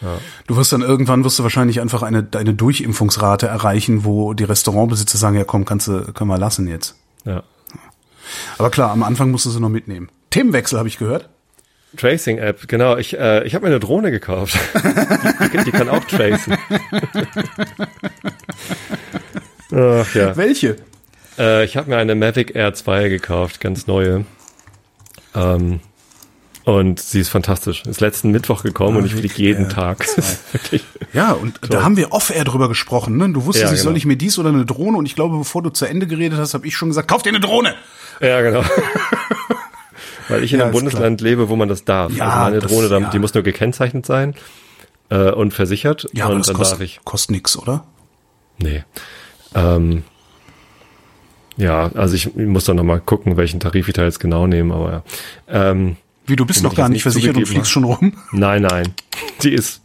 Ja. 0.00 0.18
Du 0.46 0.56
wirst 0.56 0.72
dann 0.72 0.82
irgendwann 0.82 1.24
wirst 1.24 1.38
du 1.38 1.42
wahrscheinlich 1.42 1.80
einfach 1.80 2.02
eine 2.02 2.22
deine 2.22 2.54
Durchimpfungsrate 2.54 3.46
erreichen, 3.46 4.04
wo 4.04 4.32
die 4.32 4.44
Restaurantbesitzer 4.44 5.18
sagen, 5.18 5.36
ja 5.36 5.44
komm, 5.44 5.64
kannst 5.64 5.88
du, 5.88 6.12
können 6.12 6.30
wir 6.30 6.38
lassen 6.38 6.66
jetzt. 6.68 6.96
Ja. 7.24 7.42
Aber 8.58 8.70
klar, 8.70 8.90
am 8.92 9.02
Anfang 9.02 9.30
musst 9.30 9.46
du 9.46 9.50
sie 9.50 9.60
noch 9.60 9.68
mitnehmen. 9.68 10.08
Themenwechsel 10.30 10.78
habe 10.78 10.88
ich 10.88 10.98
gehört. 10.98 11.28
Tracing 11.96 12.38
App, 12.38 12.68
genau. 12.68 12.96
Ich, 12.96 13.18
äh, 13.18 13.44
ich 13.44 13.54
habe 13.54 13.64
mir 13.64 13.70
eine 13.70 13.80
Drohne 13.80 14.10
gekauft. 14.10 14.56
die, 15.52 15.64
die, 15.64 15.72
kann 15.72 15.88
auch 15.88 16.04
tracen. 16.04 16.56
Ach, 19.72 20.14
ja. 20.14 20.36
Welche? 20.36 20.76
Äh, 21.36 21.64
ich 21.64 21.76
habe 21.76 21.90
mir 21.90 21.96
eine 21.96 22.14
Mavic 22.14 22.54
Air 22.54 22.74
2 22.74 23.08
gekauft, 23.08 23.60
ganz 23.60 23.88
neue. 23.88 24.24
Ähm, 25.34 25.80
und 26.64 27.00
sie 27.00 27.20
ist 27.20 27.28
fantastisch. 27.30 27.82
Ist 27.86 28.00
letzten 28.00 28.30
Mittwoch 28.30 28.62
gekommen 28.62 28.94
Mavic 28.94 29.12
und 29.12 29.16
ich 29.16 29.20
fliege 29.32 29.42
jeden 29.42 29.64
Air 29.64 29.70
Tag. 29.70 30.06
ja, 31.12 31.32
und 31.32 31.58
so. 31.62 31.68
da 31.68 31.82
haben 31.82 31.96
wir 31.96 32.12
off-air 32.12 32.44
drüber 32.44 32.68
gesprochen. 32.68 33.16
Ne? 33.16 33.30
Du 33.32 33.46
wusstest, 33.46 33.64
ja, 33.64 33.70
genau. 33.70 33.82
soll 33.82 33.96
ich 33.96 34.06
mir 34.06 34.16
dies 34.16 34.38
oder 34.38 34.50
eine 34.50 34.66
Drohne? 34.66 34.98
Und 34.98 35.06
ich 35.06 35.14
glaube, 35.14 35.38
bevor 35.38 35.62
du 35.62 35.70
zu 35.70 35.86
Ende 35.86 36.06
geredet 36.06 36.38
hast, 36.38 36.54
habe 36.54 36.66
ich 36.66 36.76
schon 36.76 36.88
gesagt, 36.88 37.08
kauf 37.08 37.22
dir 37.22 37.30
eine 37.30 37.40
Drohne. 37.40 37.74
Ja, 38.20 38.42
genau. 38.42 38.62
Weil 40.28 40.44
ich 40.44 40.52
in 40.52 40.58
ja, 40.58 40.66
einem 40.66 40.72
Bundesland 40.72 41.20
klar. 41.20 41.30
lebe, 41.30 41.48
wo 41.48 41.56
man 41.56 41.68
das 41.68 41.84
darf. 41.84 42.12
Ja, 42.12 42.26
also 42.26 42.38
meine 42.38 42.58
das, 42.60 42.70
Drohne, 42.70 42.88
ja. 42.88 43.10
die 43.10 43.18
muss 43.18 43.34
nur 43.34 43.42
gekennzeichnet 43.42 44.06
sein 44.06 44.34
äh, 45.08 45.30
und 45.30 45.52
versichert. 45.52 46.06
Ja, 46.12 46.26
und 46.26 46.30
aber 46.30 46.38
das 46.38 46.46
dann 46.48 46.56
kostet, 46.56 46.78
darf 46.78 46.84
ich. 46.84 47.00
kostet 47.04 47.30
nix, 47.32 47.56
oder? 47.56 47.84
Nee. 48.58 48.84
Ähm, 49.54 50.04
ja, 51.56 51.90
also 51.94 52.14
ich 52.14 52.34
muss 52.36 52.64
dann 52.64 52.76
nochmal 52.76 53.00
gucken, 53.00 53.36
welchen 53.36 53.60
Tarif 53.60 53.88
ich 53.88 53.94
da 53.94 54.04
jetzt 54.04 54.20
genau 54.20 54.46
nehme, 54.46 54.74
aber 54.74 54.92
ja. 54.92 55.70
Ähm, 55.70 55.96
Wie, 56.30 56.36
du 56.36 56.46
bist 56.46 56.62
noch 56.62 56.76
gar 56.76 56.88
nicht 56.88 57.02
versichert 57.02 57.36
und 57.36 57.46
fliegst 57.46 57.72
schon 57.72 57.82
rum? 57.82 58.12
Nein, 58.30 58.62
nein. 58.62 58.94
Die 59.42 59.52
ist 59.52 59.82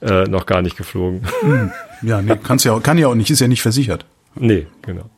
äh, 0.00 0.24
noch 0.24 0.46
gar 0.46 0.62
nicht 0.62 0.76
geflogen. 0.76 1.22
Hm. 1.40 1.72
Ja, 2.02 2.22
nee, 2.22 2.36
kannst 2.42 2.64
ja, 2.64 2.78
kann 2.78 2.98
ja 2.98 3.08
auch 3.08 3.16
nicht, 3.16 3.30
ist 3.30 3.40
ja 3.40 3.48
nicht 3.48 3.62
versichert. 3.62 4.04
Nee, 4.36 4.68
genau. 4.82 5.10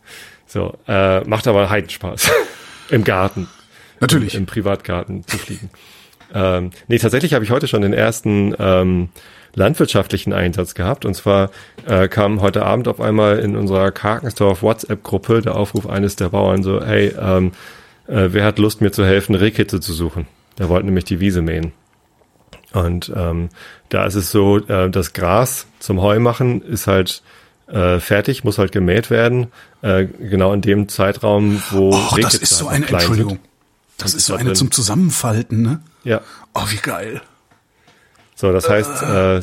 So, 0.46 0.78
äh, 0.88 1.20
macht 1.24 1.46
aber 1.46 1.68
Heidenspaß. 1.68 2.30
Im 2.90 3.04
Garten. 3.04 3.46
Natürlich. 4.00 4.34
Im, 4.34 4.40
im 4.40 4.46
Privatgarten 4.46 5.26
zu 5.26 5.36
fliegen. 5.36 5.68
ähm, 6.32 6.70
nee, 6.88 6.98
tatsächlich 6.98 7.34
habe 7.34 7.44
ich 7.44 7.50
heute 7.50 7.68
schon 7.68 7.82
den 7.82 7.92
ersten 7.92 8.54
ähm, 8.58 9.10
landwirtschaftlichen 9.54 10.32
Einsatz 10.32 10.74
gehabt. 10.74 11.04
Und 11.04 11.12
zwar 11.12 11.50
äh, 11.86 12.08
kam 12.08 12.40
heute 12.40 12.64
Abend 12.64 12.88
auf 12.88 13.02
einmal 13.02 13.40
in 13.40 13.54
unserer 13.54 13.90
Karkensdorf 13.90 14.62
WhatsApp-Gruppe 14.62 15.42
der 15.42 15.56
Aufruf 15.56 15.86
eines 15.86 16.16
der 16.16 16.30
Bauern 16.30 16.62
so, 16.62 16.82
hey, 16.82 17.14
ähm, 17.20 17.52
äh, 18.06 18.28
wer 18.30 18.46
hat 18.46 18.58
Lust, 18.58 18.80
mir 18.80 18.92
zu 18.92 19.04
helfen, 19.04 19.34
Rehkitze 19.34 19.80
zu 19.80 19.92
suchen? 19.92 20.26
Der 20.60 20.68
wollte 20.68 20.84
nämlich 20.84 21.04
die 21.06 21.18
Wiese 21.18 21.42
mähen. 21.42 21.72
Und 22.72 23.12
ähm, 23.16 23.48
da 23.88 24.04
ist 24.04 24.14
es 24.14 24.30
so, 24.30 24.58
äh, 24.58 24.90
das 24.90 25.12
Gras 25.14 25.66
zum 25.80 26.00
Heu 26.02 26.20
machen 26.20 26.62
ist 26.62 26.86
halt 26.86 27.22
äh, 27.66 27.98
fertig, 27.98 28.44
muss 28.44 28.58
halt 28.58 28.70
gemäht 28.70 29.10
werden. 29.10 29.48
Äh, 29.82 30.04
genau 30.04 30.52
in 30.52 30.60
dem 30.60 30.88
Zeitraum, 30.88 31.62
wo 31.70 31.94
Oh, 31.94 32.16
das 32.20 32.34
ist 32.34 32.56
so 32.56 32.68
eine, 32.68 32.86
Entschuldigung. 32.86 33.36
Sind. 33.36 33.48
Das 33.96 34.14
ist 34.14 34.26
so 34.26 34.34
eine 34.34 34.52
zum 34.52 34.70
Zusammenfalten, 34.70 35.62
ne? 35.62 35.80
Ja. 36.04 36.20
Oh, 36.54 36.64
wie 36.68 36.76
geil. 36.76 37.22
So, 38.34 38.52
das 38.52 38.68
heißt, 38.68 39.02
äh, 39.02 39.40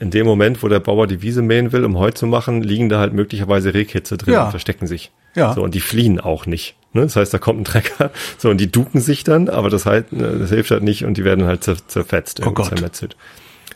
in 0.00 0.10
dem 0.10 0.26
Moment, 0.26 0.62
wo 0.62 0.68
der 0.68 0.80
Bauer 0.80 1.06
die 1.06 1.22
Wiese 1.22 1.42
mähen 1.42 1.72
will, 1.72 1.84
um 1.84 1.98
Heu 1.98 2.10
zu 2.12 2.26
machen, 2.26 2.62
liegen 2.62 2.88
da 2.88 3.00
halt 3.00 3.12
möglicherweise 3.12 3.74
Rehkitze 3.74 4.16
drin 4.16 4.34
Ja. 4.34 4.44
und 4.44 4.50
verstecken 4.50 4.86
sich. 4.86 5.10
Ja. 5.34 5.52
So, 5.54 5.62
und 5.62 5.74
die 5.74 5.80
fliehen 5.80 6.20
auch 6.20 6.46
nicht. 6.46 6.76
Ne? 6.92 7.02
Das 7.02 7.16
heißt, 7.16 7.34
da 7.34 7.38
kommt 7.38 7.60
ein 7.60 7.64
Trecker, 7.64 8.10
so, 8.38 8.48
und 8.50 8.58
die 8.58 8.70
duken 8.70 9.00
sich 9.00 9.24
dann, 9.24 9.48
aber 9.48 9.70
das 9.70 9.86
halt, 9.86 10.12
äh, 10.12 10.38
das 10.38 10.50
hilft 10.50 10.70
halt 10.70 10.82
nicht 10.82 11.04
und 11.04 11.16
die 11.16 11.24
werden 11.24 11.44
halt 11.44 11.64
zer 11.64 11.76
zerfetzt, 11.86 12.40
Oh 12.46 12.50
Gott. 12.52 12.66
zermetzelt. 12.66 13.16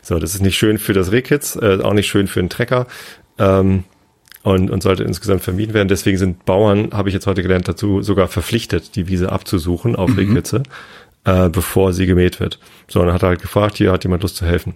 So, 0.01 0.17
das 0.19 0.33
ist 0.35 0.41
nicht 0.41 0.57
schön 0.57 0.77
für 0.77 0.93
das 0.93 1.11
Rehkitz, 1.11 1.55
äh, 1.55 1.79
auch 1.81 1.93
nicht 1.93 2.07
schön 2.07 2.27
für 2.27 2.39
einen 2.39 2.49
Trecker. 2.49 2.87
Ähm, 3.37 3.83
und, 4.43 4.69
und 4.71 4.83
sollte 4.83 5.03
insgesamt 5.05 5.41
vermieden 5.41 5.73
werden. 5.73 5.87
Deswegen 5.87 6.17
sind 6.17 6.43
Bauern, 6.43 6.89
habe 6.91 7.07
ich 7.07 7.13
jetzt 7.13 7.27
heute 7.27 7.41
gelernt, 7.41 7.65
dazu 7.69 8.01
sogar 8.01 8.27
verpflichtet, 8.27 8.97
die 8.97 9.07
Wiese 9.07 9.31
abzusuchen 9.31 9.95
auf 9.95 10.17
Rehkitze, 10.17 10.63
äh, 11.23 11.47
bevor 11.47 11.93
sie 11.93 12.05
gemäht 12.07 12.41
wird. 12.41 12.59
So, 12.89 12.99
und 12.99 13.05
dann 13.05 13.15
hat 13.15 13.23
er 13.23 13.29
halt 13.29 13.41
gefragt, 13.41 13.77
hier 13.77 13.93
hat 13.93 14.03
jemand 14.03 14.21
Lust 14.23 14.35
zu 14.35 14.45
helfen, 14.45 14.73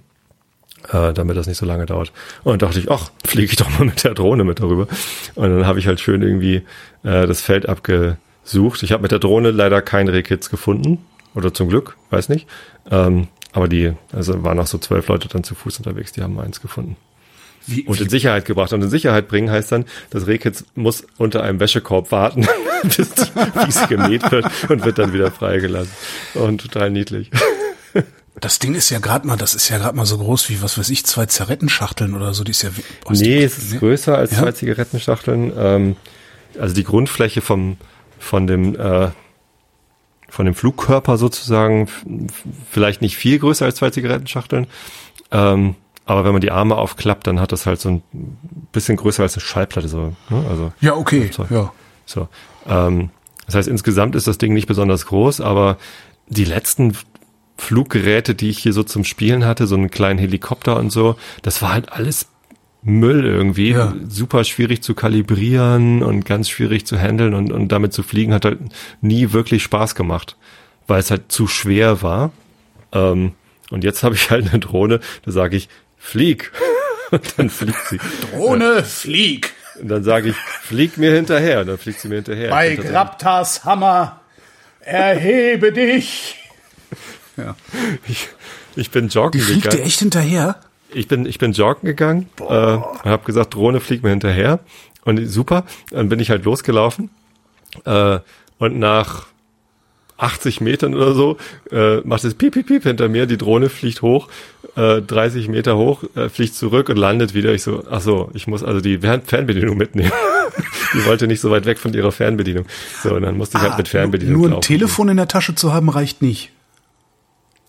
äh, 0.91 1.13
damit 1.13 1.37
das 1.37 1.47
nicht 1.47 1.57
so 1.57 1.65
lange 1.65 1.85
dauert. 1.85 2.11
Und 2.43 2.51
dann 2.51 2.69
dachte 2.69 2.79
ich, 2.79 2.89
ach, 2.91 3.11
fliege 3.25 3.51
ich 3.51 3.55
doch 3.55 3.69
mal 3.77 3.85
mit 3.85 4.03
der 4.03 4.13
Drohne 4.13 4.43
mit 4.43 4.59
darüber. 4.59 4.87
Und 5.35 5.49
dann 5.49 5.67
habe 5.67 5.79
ich 5.79 5.87
halt 5.87 5.99
schön 5.99 6.21
irgendwie 6.21 6.63
äh, 7.03 7.27
das 7.27 7.41
Feld 7.41 7.67
abgesucht. 7.67 8.83
Ich 8.83 8.91
habe 8.91 9.01
mit 9.01 9.11
der 9.11 9.19
Drohne 9.19 9.51
leider 9.51 9.81
kein 9.81 10.07
Rehkitz 10.07 10.49
gefunden. 10.49 10.99
Oder 11.35 11.53
zum 11.53 11.69
Glück, 11.69 11.97
weiß 12.09 12.29
nicht. 12.29 12.47
Ähm, 12.89 13.27
aber 13.53 13.67
die, 13.67 13.93
also 14.11 14.43
waren 14.43 14.57
noch 14.57 14.67
so 14.67 14.77
zwölf 14.77 15.07
Leute 15.07 15.27
dann 15.27 15.43
zu 15.43 15.55
Fuß 15.55 15.77
unterwegs, 15.77 16.11
die 16.11 16.21
haben 16.21 16.39
eins 16.39 16.61
gefunden 16.61 16.95
Wie, 17.65 17.83
und 17.83 18.01
in 18.01 18.09
Sicherheit 18.09 18.45
gebracht. 18.45 18.73
Und 18.73 18.81
in 18.81 18.89
Sicherheit 18.89 19.27
bringen 19.27 19.51
heißt 19.51 19.71
dann, 19.71 19.85
das 20.09 20.27
Rehkitz 20.27 20.65
muss 20.75 21.05
unter 21.17 21.43
einem 21.43 21.59
Wäschekorb 21.59 22.11
warten, 22.11 22.47
bis 22.83 23.13
die 23.13 23.35
Wiese 23.35 23.87
gemäht 23.87 24.31
wird 24.31 24.45
und 24.69 24.83
wird 24.85 24.97
dann 24.97 25.13
wieder 25.13 25.31
freigelassen. 25.31 25.91
Und 26.33 26.61
total 26.61 26.89
niedlich. 26.89 27.29
Das 28.39 28.59
Ding 28.59 28.75
ist 28.75 28.89
ja 28.89 28.99
gerade 28.99 29.25
mal, 29.25 29.35
das 29.35 29.55
ist 29.55 29.69
ja 29.69 29.77
gerade 29.77 29.95
mal 29.95 30.05
so 30.05 30.17
groß 30.17 30.49
wie, 30.49 30.61
was 30.61 30.77
weiß 30.77 30.89
ich, 30.89 31.05
zwei 31.05 31.25
Zigarettenschachteln 31.25 32.13
oder 32.13 32.33
so. 32.33 32.43
Die 32.43 32.51
ist 32.51 32.61
ja. 32.61 32.69
boah, 33.03 33.11
ist 33.13 33.21
Nee, 33.21 33.43
es 33.43 33.57
ist 33.57 33.79
größer 33.79 34.17
als 34.17 34.31
Ja? 34.31 34.39
zwei 34.43 34.51
Zigarettenschachteln. 34.51 35.53
Ähm, 35.57 35.95
also 36.59 36.75
die 36.75 36.83
Grundfläche 36.83 37.41
vom, 37.41 37.77
von 38.19 38.47
dem, 38.47 38.75
äh, 38.75 39.09
von 40.29 40.45
dem 40.45 40.53
Flugkörper 40.55 41.17
sozusagen 41.17 41.87
vielleicht 42.69 43.01
nicht 43.01 43.17
viel 43.17 43.39
größer 43.39 43.65
als 43.65 43.77
zwei 43.77 43.89
Zigarettenschachteln. 43.89 44.67
Ähm, 45.31 45.75
aber 46.05 46.23
wenn 46.23 46.31
man 46.31 46.41
die 46.41 46.51
Arme 46.51 46.75
aufklappt, 46.75 47.27
dann 47.27 47.39
hat 47.39 47.51
das 47.51 47.65
halt 47.65 47.81
so 47.81 47.89
ein 47.89 48.03
bisschen 48.71 48.97
größer 48.97 49.23
als 49.23 49.33
eine 49.33 49.41
Schallplatte. 49.41 49.89
So, 49.89 50.15
ne? 50.29 50.45
Also 50.49 50.71
Ja, 50.79 50.95
okay. 50.95 51.29
So. 51.33 51.45
Ja. 51.49 51.73
So. 52.05 52.29
Ähm, 52.67 53.09
das 53.45 53.55
heißt, 53.55 53.67
insgesamt 53.67 54.15
ist 54.15 54.27
das 54.27 54.37
Ding 54.37 54.53
nicht 54.53 54.67
besonders 54.67 55.05
groß, 55.07 55.41
aber 55.41 55.77
die 56.27 56.45
letzten 56.45 56.95
Fluggeräte, 57.57 58.35
die 58.35 58.49
ich 58.49 58.59
hier 58.59 58.73
so 58.73 58.83
zum 58.83 59.03
Spielen 59.03 59.45
hatte, 59.45 59.67
so 59.67 59.75
einen 59.75 59.91
kleinen 59.91 60.19
Helikopter 60.19 60.77
und 60.77 60.91
so, 60.91 61.15
das 61.41 61.61
war 61.61 61.73
halt 61.73 61.91
alles 61.91 62.27
Müll 62.83 63.25
irgendwie. 63.25 63.71
Ja. 63.71 63.93
Super 64.07 64.43
schwierig 64.43 64.81
zu 64.81 64.93
kalibrieren 64.93 66.03
und 66.03 66.25
ganz 66.25 66.49
schwierig 66.49 66.85
zu 66.85 66.97
handeln 66.97 67.33
und, 67.33 67.51
und 67.51 67.71
damit 67.71 67.93
zu 67.93 68.03
fliegen 68.03 68.33
hat 68.33 68.45
halt 68.45 68.59
nie 69.01 69.33
wirklich 69.33 69.63
Spaß 69.63 69.95
gemacht, 69.95 70.37
weil 70.87 70.99
es 70.99 71.11
halt 71.11 71.31
zu 71.31 71.47
schwer 71.47 72.01
war. 72.01 72.31
Ähm, 72.93 73.33
und 73.69 73.83
jetzt 73.83 74.03
habe 74.03 74.15
ich 74.15 74.29
halt 74.29 74.49
eine 74.49 74.59
Drohne, 74.59 75.01
da 75.25 75.31
sage 75.31 75.57
ich, 75.57 75.67
flieg. 75.97 76.51
Und 77.09 77.39
dann 77.39 77.49
fliegt 77.49 77.87
sie. 77.87 77.99
Ohne 78.37 78.83
Flieg. 78.83 79.53
Und 79.79 79.87
dann 79.87 80.03
sage 80.03 80.29
ich, 80.29 80.35
flieg 80.35 80.97
mir 80.97 81.13
hinterher. 81.13 81.61
Und 81.61 81.67
dann 81.67 81.77
fliegt 81.77 82.01
sie 82.01 82.09
mir 82.09 82.15
hinterher. 82.15 82.49
Bei 82.49 82.75
Graptas 82.75 83.63
Hammer 83.63 84.19
erhebe 84.81 85.71
dich. 85.71 86.35
Ja. 87.37 87.55
Ich, 88.07 88.27
ich 88.75 88.91
bin 88.91 89.07
joggen 89.09 89.39
Die 89.39 89.45
fliegt 89.45 89.65
dir 89.65 89.69
gegangen. 89.69 89.85
echt 89.87 89.99
hinterher? 89.99 90.55
Ich 90.93 91.07
bin, 91.07 91.25
ich 91.25 91.37
bin 91.37 91.51
joggen 91.53 91.85
gegangen 91.85 92.29
äh, 92.39 92.43
und 92.43 93.03
habe 93.05 93.23
gesagt, 93.25 93.53
Drohne 93.53 93.79
fliegt 93.79 94.03
mir 94.03 94.09
hinterher. 94.09 94.59
Und 95.05 95.25
super, 95.27 95.63
dann 95.91 96.09
bin 96.09 96.19
ich 96.19 96.29
halt 96.29 96.45
losgelaufen. 96.45 97.09
Äh, 97.85 98.19
und 98.57 98.79
nach 98.79 99.27
80 100.17 100.61
Metern 100.61 100.95
oder 100.95 101.13
so 101.13 101.37
äh, 101.71 101.97
macht 101.97 102.23
es 102.23 102.33
piep, 102.33 102.53
piep, 102.53 102.67
piep 102.67 102.83
hinter 102.83 103.07
mir. 103.07 103.27
Die 103.27 103.37
Drohne 103.37 103.69
fliegt 103.69 104.01
hoch, 104.01 104.29
äh, 104.75 105.01
30 105.01 105.47
Meter 105.47 105.77
hoch, 105.77 106.03
äh, 106.15 106.29
fliegt 106.29 106.55
zurück 106.55 106.89
und 106.89 106.97
landet 106.97 107.33
wieder. 107.35 107.53
Ich 107.53 107.61
so, 107.61 107.83
ach 107.91 108.01
so, 108.01 108.31
ich 108.33 108.47
muss 108.47 108.63
also 108.63 108.81
die 108.81 108.97
Fern- 108.99 109.21
Fernbedienung 109.23 109.77
mitnehmen. 109.77 110.11
die 110.95 111.05
wollte 111.05 111.27
nicht 111.27 111.39
so 111.41 111.51
weit 111.51 111.65
weg 111.65 111.77
von 111.77 111.93
ihrer 111.93 112.11
Fernbedienung. 112.11 112.65
So, 113.03 113.13
und 113.13 113.21
dann 113.21 113.37
musste 113.37 113.57
ich 113.59 113.63
halt 113.63 113.77
mit 113.77 113.87
Fernbedienung 113.89 114.35
Ah, 114.35 114.37
Nur 114.39 114.47
ein 114.47 114.51
laufen. 114.53 114.61
Telefon 114.63 115.09
in 115.09 115.17
der 115.17 115.27
Tasche 115.27 115.53
zu 115.53 115.71
haben 115.71 115.89
reicht 115.89 116.21
nicht. 116.23 116.51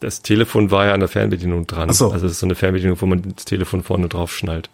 Das 0.00 0.22
Telefon 0.22 0.70
war 0.70 0.86
ja 0.86 0.94
an 0.94 1.00
der 1.00 1.08
Fernbedienung 1.08 1.66
dran. 1.66 1.88
Ach 1.90 1.94
so. 1.94 2.10
Also 2.12 2.26
das 2.26 2.32
ist 2.32 2.40
so 2.40 2.46
eine 2.46 2.54
Fernbedienung, 2.54 3.00
wo 3.00 3.06
man 3.06 3.34
das 3.34 3.44
Telefon 3.44 3.82
vorne 3.82 4.08
drauf 4.08 4.34
schnallt. 4.36 4.70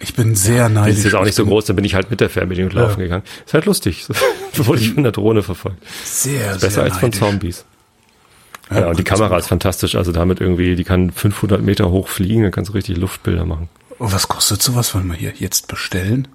Ich 0.00 0.14
bin 0.14 0.34
sehr 0.36 0.68
Die 0.68 0.74
neidisch. 0.74 0.98
ist 0.98 1.04
jetzt 1.04 1.14
auch 1.14 1.24
nicht 1.24 1.34
so 1.34 1.44
groß, 1.44 1.64
dann 1.64 1.76
bin 1.76 1.84
ich 1.84 1.94
halt 1.94 2.10
mit 2.10 2.20
der 2.20 2.30
Fernbedienung 2.30 2.70
laufen 2.72 3.00
gegangen. 3.00 3.24
Ist 3.46 3.54
halt 3.54 3.64
lustig. 3.66 4.06
So, 4.54 4.66
wurde 4.66 4.80
ich 4.80 4.92
von 4.94 5.04
der 5.04 5.12
Drohne 5.12 5.42
verfolgt. 5.44 5.76
Sehr, 6.04 6.52
Besser 6.54 6.70
sehr 6.70 6.82
als 6.84 6.98
von. 6.98 7.12
Zombies. 7.12 7.64
Ja, 8.70 8.88
und 8.88 8.98
die 8.98 9.04
Kamera 9.04 9.38
ist 9.38 9.46
fantastisch. 9.46 9.94
Also 9.94 10.10
damit 10.10 10.40
irgendwie, 10.40 10.74
die 10.74 10.82
kann 10.84 11.12
500 11.12 11.62
Meter 11.62 11.90
hoch 11.90 12.08
fliegen, 12.08 12.42
dann 12.42 12.50
kannst 12.50 12.70
du 12.70 12.72
richtig 12.74 12.96
Luftbilder 12.96 13.44
machen. 13.44 13.68
Oh, 14.00 14.10
was 14.10 14.26
kostet 14.26 14.60
sowas? 14.60 14.94
Wollen 14.96 15.06
wir 15.08 15.14
hier 15.16 15.32
jetzt 15.36 15.68
bestellen? 15.68 16.26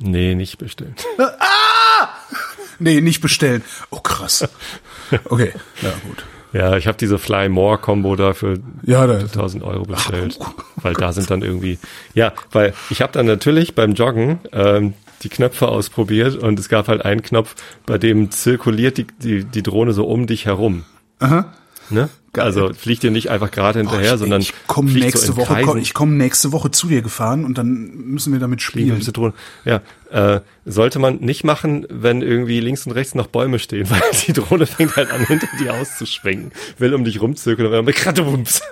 Nee, 0.00 0.34
nicht 0.34 0.58
bestellen. 0.58 0.96
Nee, 2.80 3.00
nicht 3.00 3.20
bestellen. 3.20 3.62
Oh, 3.90 4.00
krass. 4.00 4.48
Okay, 5.26 5.52
ja 5.82 5.92
gut. 6.08 6.24
Ja, 6.54 6.76
ich 6.76 6.86
habe 6.86 6.96
diese 6.96 7.18
Fly 7.18 7.48
More 7.48 7.78
Combo 7.78 8.14
da 8.14 8.32
für 8.32 8.60
Ja, 8.84 9.08
da 9.08 9.18
1000 9.18 9.64
Euro 9.64 9.82
bestellt, 9.82 10.38
weil 10.76 10.94
da 10.94 11.12
sind 11.12 11.28
dann 11.28 11.42
irgendwie, 11.42 11.78
ja, 12.14 12.32
weil 12.52 12.72
ich 12.90 13.02
habe 13.02 13.12
dann 13.12 13.26
natürlich 13.26 13.74
beim 13.74 13.94
Joggen 13.94 14.38
ähm, 14.52 14.94
die 15.22 15.28
Knöpfe 15.28 15.66
ausprobiert 15.66 16.36
und 16.36 16.58
es 16.60 16.68
gab 16.68 16.86
halt 16.86 17.04
einen 17.04 17.22
Knopf, 17.22 17.56
bei 17.86 17.98
dem 17.98 18.30
zirkuliert 18.30 18.98
die, 18.98 19.06
die, 19.20 19.44
die 19.44 19.62
Drohne 19.64 19.92
so 19.92 20.06
um 20.06 20.28
dich 20.28 20.46
herum. 20.46 20.84
Aha. 21.18 21.52
Ne? 21.90 22.08
Also 22.42 22.72
fliegt 22.74 23.02
dir 23.02 23.10
nicht 23.10 23.30
einfach 23.30 23.50
gerade 23.50 23.78
hinterher, 23.78 24.14
ich, 24.14 24.18
sondern 24.18 24.40
ich 24.40 24.52
komme 24.66 24.90
nächste 24.90 25.26
so 25.28 25.36
Woche, 25.36 25.62
komm, 25.62 25.78
ich 25.78 25.94
komme 25.94 26.12
nächste 26.14 26.52
Woche 26.52 26.70
zu 26.70 26.88
dir 26.88 27.02
gefahren 27.02 27.44
und 27.44 27.58
dann 27.58 27.92
müssen 27.94 28.32
wir 28.32 28.40
damit 28.40 28.62
spielen. 28.62 28.88
Ja, 29.64 29.82
äh, 30.10 30.40
sollte 30.64 30.98
man 30.98 31.16
nicht 31.16 31.44
machen, 31.44 31.86
wenn 31.90 32.22
irgendwie 32.22 32.60
links 32.60 32.86
und 32.86 32.92
rechts 32.92 33.14
noch 33.14 33.26
Bäume 33.26 33.58
stehen, 33.58 33.88
weil 33.90 34.00
die 34.26 34.32
Drohne 34.32 34.66
fängt 34.66 34.96
halt 34.96 35.10
an, 35.10 35.26
hinter 35.26 35.48
dir 35.60 35.74
auszuschwenken, 35.74 36.52
will 36.78 36.94
um 36.94 37.04
dich 37.04 37.20
rumzirkeln 37.20 37.66
und 37.66 37.72
dann 37.72 37.94
Kratewumps. 37.94 38.62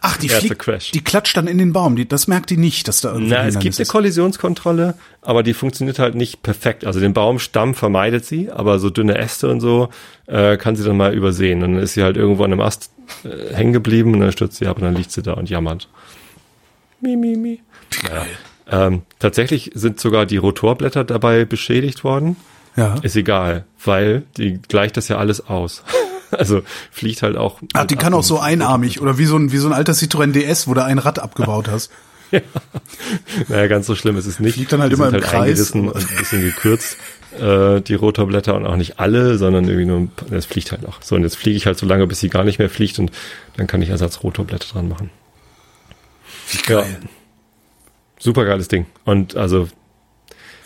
Ach, 0.00 0.16
die 0.16 0.28
fliegt, 0.28 0.94
die 0.94 1.02
klatscht 1.02 1.36
dann 1.36 1.46
in 1.46 1.58
den 1.58 1.72
Baum. 1.72 1.96
Die, 1.96 2.06
das 2.08 2.28
merkt 2.28 2.50
die 2.50 2.56
nicht, 2.56 2.88
dass 2.88 3.00
da 3.00 3.12
irgendwie 3.12 3.30
Na, 3.30 3.38
es 3.38 3.54
gibt 3.54 3.62
Hindernis 3.62 3.78
eine 3.78 3.82
ist. 3.82 3.88
Kollisionskontrolle, 3.88 4.94
aber 5.22 5.42
die 5.42 5.54
funktioniert 5.54 5.98
halt 5.98 6.14
nicht 6.14 6.42
perfekt. 6.42 6.84
Also 6.84 7.00
den 7.00 7.12
Baumstamm 7.14 7.74
vermeidet 7.74 8.24
sie, 8.24 8.50
aber 8.50 8.78
so 8.78 8.90
dünne 8.90 9.16
Äste 9.18 9.48
und 9.48 9.60
so 9.60 9.88
äh, 10.26 10.56
kann 10.56 10.76
sie 10.76 10.84
dann 10.84 10.96
mal 10.96 11.14
übersehen. 11.14 11.62
Und 11.62 11.74
dann 11.74 11.82
ist 11.82 11.94
sie 11.94 12.02
halt 12.02 12.16
irgendwo 12.16 12.44
an 12.44 12.52
einem 12.52 12.60
Ast 12.60 12.90
äh, 13.24 13.54
hängen 13.54 13.72
geblieben 13.72 14.14
und 14.14 14.20
dann 14.20 14.32
stürzt 14.32 14.58
sie 14.58 14.66
ab 14.66 14.78
und 14.78 14.84
dann 14.84 14.94
liegt 14.94 15.12
sie 15.12 15.22
da 15.22 15.34
und 15.34 15.50
jammert. 15.50 15.88
Mi, 17.00 17.16
mi, 17.16 17.36
mi. 17.36 17.60
Geil. 18.06 18.26
Ähm, 18.70 19.02
tatsächlich 19.18 19.70
sind 19.74 19.98
sogar 19.98 20.26
die 20.26 20.36
Rotorblätter 20.36 21.04
dabei 21.04 21.44
beschädigt 21.44 22.04
worden. 22.04 22.36
Ja. 22.76 22.94
Ist 23.02 23.16
egal, 23.16 23.64
weil 23.84 24.22
die 24.36 24.60
gleicht 24.68 24.96
das 24.96 25.08
ja 25.08 25.16
alles 25.18 25.48
aus. 25.48 25.82
Also 26.38 26.62
fliegt 26.90 27.22
halt 27.22 27.36
auch. 27.36 27.60
Ach, 27.74 27.84
die 27.86 27.96
kann 27.96 28.12
auch 28.14 28.22
so 28.22 28.38
einarmig 28.38 29.00
oder 29.00 29.18
wie 29.18 29.24
so 29.26 29.36
ein, 29.36 29.50
wie 29.52 29.58
so 29.58 29.68
ein 29.68 29.72
alter 29.72 29.92
Citroën 29.94 30.32
DS, 30.32 30.68
wo 30.68 30.74
du 30.74 30.84
ein 30.84 30.98
Rad 30.98 31.18
abgebaut 31.18 31.68
hast. 31.70 31.90
Naja, 33.48 33.66
ganz 33.68 33.86
so 33.86 33.94
schlimm 33.94 34.16
ist 34.18 34.26
es 34.26 34.38
nicht. 34.38 34.54
Fliegt 34.54 34.70
dann 34.72 34.80
halt 34.82 34.92
Die 34.92 34.96
immer 34.96 35.06
sind 35.10 35.16
im 35.20 35.24
Kreis. 35.24 35.34
eingerissen 35.42 35.88
und 35.88 35.96
ein 35.96 36.16
bisschen 36.18 36.42
gekürzt, 36.42 36.98
äh, 37.40 37.80
die 37.80 37.94
Rotorblätter 37.94 38.54
und 38.54 38.66
auch 38.66 38.76
nicht 38.76 38.98
alle, 39.00 39.38
sondern 39.38 39.64
irgendwie 39.64 39.86
nur, 39.86 39.98
ein 40.00 40.08
paar- 40.08 40.30
es 40.32 40.44
fliegt 40.44 40.70
halt 40.72 40.82
noch. 40.82 41.02
So, 41.02 41.14
und 41.16 41.22
jetzt 41.22 41.36
fliege 41.36 41.56
ich 41.56 41.64
halt 41.64 41.78
so 41.78 41.86
lange, 41.86 42.06
bis 42.06 42.20
sie 42.20 42.28
gar 42.28 42.44
nicht 42.44 42.58
mehr 42.58 42.68
fliegt 42.68 42.98
und 42.98 43.10
dann 43.56 43.66
kann 43.66 43.80
ich 43.80 43.88
Ersatz-Rotorblätter 43.88 44.74
dran 44.74 44.88
machen. 44.88 45.10
Wie 46.50 46.58
geil. 46.58 46.98
Super 48.18 48.44
geiles 48.44 48.68
Ding. 48.68 48.84
Und 49.06 49.36
also, 49.36 49.68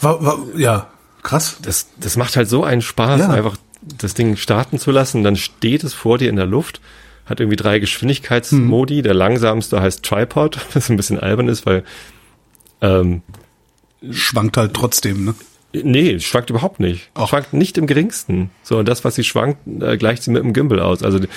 War, 0.01 0.25
war, 0.25 0.39
ja, 0.57 0.91
krass. 1.23 1.59
das, 1.63 1.87
das 1.99 2.17
macht 2.17 2.35
halt 2.37 2.49
so 2.49 2.65
einen 2.65 2.83
Spaß, 2.83 3.21
Ja. 3.21 3.29
einfach 3.31 3.57
das 3.99 4.15
Ding 4.15 4.37
starten 4.37 4.79
zu 4.79 4.91
lassen, 4.91 5.25
dann 5.25 5.37
steht 5.37 5.85
es 5.85 5.95
vor 5.95 6.19
dir 6.19 6.31
in 6.31 6.37
der 6.37 6.47
Luft, 6.47 6.81
hat 7.27 7.41
irgendwie 7.41 7.57
drei 7.57 7.79
Geschwindigkeitsmodi. 7.79 8.97
Hm. 8.97 9.03
Der 9.03 9.15
langsamste 9.15 9.81
heißt 9.81 10.05
Tripod, 10.05 10.59
was 10.75 10.89
ein 10.91 10.97
bisschen 10.97 11.19
albern 11.19 11.49
ist, 11.49 11.67
weil 11.67 11.85
ähm, 12.81 13.23
Schwankt 14.11 14.57
halt 14.57 14.75
trotzdem, 14.75 15.25
ne? 15.25 15.35
Nee, 15.75 16.19
schwankt 16.21 16.51
überhaupt 16.51 16.81
nicht. 16.81 17.09
Ach. 17.15 17.29
Schwankt 17.29 17.55
nicht 17.55 17.79
im 17.79 17.87
geringsten. 17.87 18.51
So, 18.63 18.79
und 18.79 18.87
das, 18.87 19.05
was 19.05 19.15
sie 19.15 19.25
schwankt, 19.25 19.61
äh, 19.81 19.97
gleicht 19.97 20.23
sie 20.23 20.31
mit 20.31 20.43
dem 20.43 20.53
Gimbal 20.53 20.81
aus. 20.81 21.03
Also 21.03 21.19
die, 21.19 21.29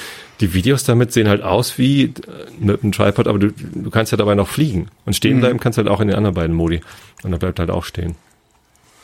die 0.42 0.54
Videos 0.54 0.84
damit 0.84 1.14
sehen 1.14 1.30
halt 1.30 1.42
aus 1.42 1.78
wie 1.78 2.06
äh, 2.06 2.12
mit 2.60 2.84
einem 2.84 2.92
Tripod, 2.92 3.28
aber 3.28 3.40
du, 3.40 3.52
du 3.52 3.90
kannst 3.92 4.12
ja 4.12 4.18
dabei 4.18 4.36
noch 4.36 4.50
fliegen. 4.50 4.90
Und 5.06 5.12
Mhm. 5.12 5.14
stehen 5.14 5.40
bleiben 5.40 5.60
kannst 5.60 5.78
halt 5.78 5.88
auch 5.88 6.02
in 6.02 6.10
den 6.10 6.18
anderen 6.18 6.36
beiden 6.36 6.56
Modi. 6.56 6.82
Und 7.24 7.32
dann 7.32 7.40
bleibt 7.40 7.60
halt 7.60 7.70
auch 7.70 7.86
stehen. 7.86 8.16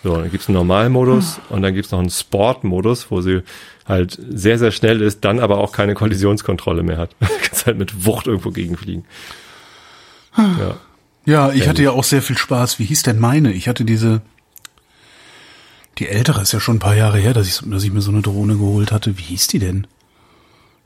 So, 0.04 0.16
dann 0.18 0.32
gibt's 0.32 0.48
einen 0.48 0.56
Normalmodus 0.58 1.38
Ah. 1.50 1.54
und 1.54 1.62
dann 1.62 1.74
gibt's 1.76 1.92
noch 1.92 2.00
einen 2.00 2.10
Sportmodus, 2.10 3.12
wo 3.12 3.22
sie 3.22 3.44
halt 3.88 4.18
sehr, 4.30 4.58
sehr 4.58 4.72
schnell 4.72 5.02
ist, 5.02 5.24
dann 5.26 5.40
aber 5.40 5.58
auch 5.60 5.72
keine 5.72 5.94
Kollisionskontrolle 5.94 6.82
mehr 6.84 6.98
hat. 6.98 7.16
Du 7.20 7.28
kannst 7.44 7.66
halt 7.68 7.78
mit 7.78 8.06
Wucht 8.06 8.28
irgendwo 8.28 8.50
gegenfliegen. 8.52 9.06
Ja. 10.38 10.78
Ja, 11.26 11.52
ich 11.52 11.68
hatte 11.68 11.84
ja 11.84 11.92
auch 11.92 12.04
sehr 12.04 12.22
viel 12.24 12.38
Spaß. 12.38 12.80
Wie 12.80 12.86
hieß 12.86 13.04
denn 13.04 13.20
meine? 13.20 13.54
Ich 13.54 13.68
hatte 13.68 13.86
diese, 13.86 14.22
die 16.00 16.08
ältere 16.08 16.42
ist 16.42 16.52
ja 16.52 16.60
schon 16.60 16.78
ein 16.78 16.80
paar 16.80 16.96
Jahre 16.96 17.20
her, 17.20 17.34
dass 17.34 17.48
ich, 17.48 17.70
dass 17.70 17.84
ich 17.84 17.92
mir 17.94 18.02
so 18.02 18.10
eine 18.12 18.22
Drohne 18.24 18.56
geholt 18.58 18.92
hatte. 18.92 19.18
Wie 19.20 19.24
hieß 19.24 19.48
die 19.48 19.60
denn? 19.60 19.86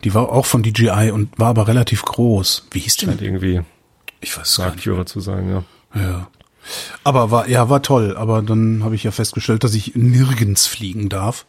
Die 0.04 0.14
war 0.14 0.30
auch 0.30 0.46
von 0.46 0.62
DJI 0.62 1.12
und 1.12 1.40
war 1.40 1.48
aber 1.48 1.68
relativ 1.70 2.02
groß. 2.04 2.68
Wie 2.72 2.80
hieß 2.80 2.98
die 2.98 3.06
denn? 3.06 3.20
irgendwie 3.20 3.62
Ich 4.20 4.38
weiß 4.38 4.58
gar 4.58 4.66
nicht. 4.66 4.74
Marktführer 4.76 5.06
zu 5.06 5.22
sein, 5.22 5.50
ja. 5.50 5.64
Ja. 6.00 6.28
Aber 7.04 7.32
war, 7.32 7.48
ja, 7.48 7.70
war 7.70 7.82
toll. 7.82 8.16
Aber 8.18 8.42
dann 8.42 8.84
habe 8.84 8.96
ich 8.96 9.04
ja 9.04 9.12
festgestellt, 9.12 9.64
dass 9.64 9.74
ich 9.74 9.96
nirgends 9.96 10.66
fliegen 10.68 11.10
darf. 11.10 11.46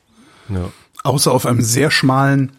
Ja. 0.48 0.70
Außer 1.04 1.32
auf 1.32 1.46
einem 1.46 1.62
sehr 1.62 1.90
schmalen 1.90 2.52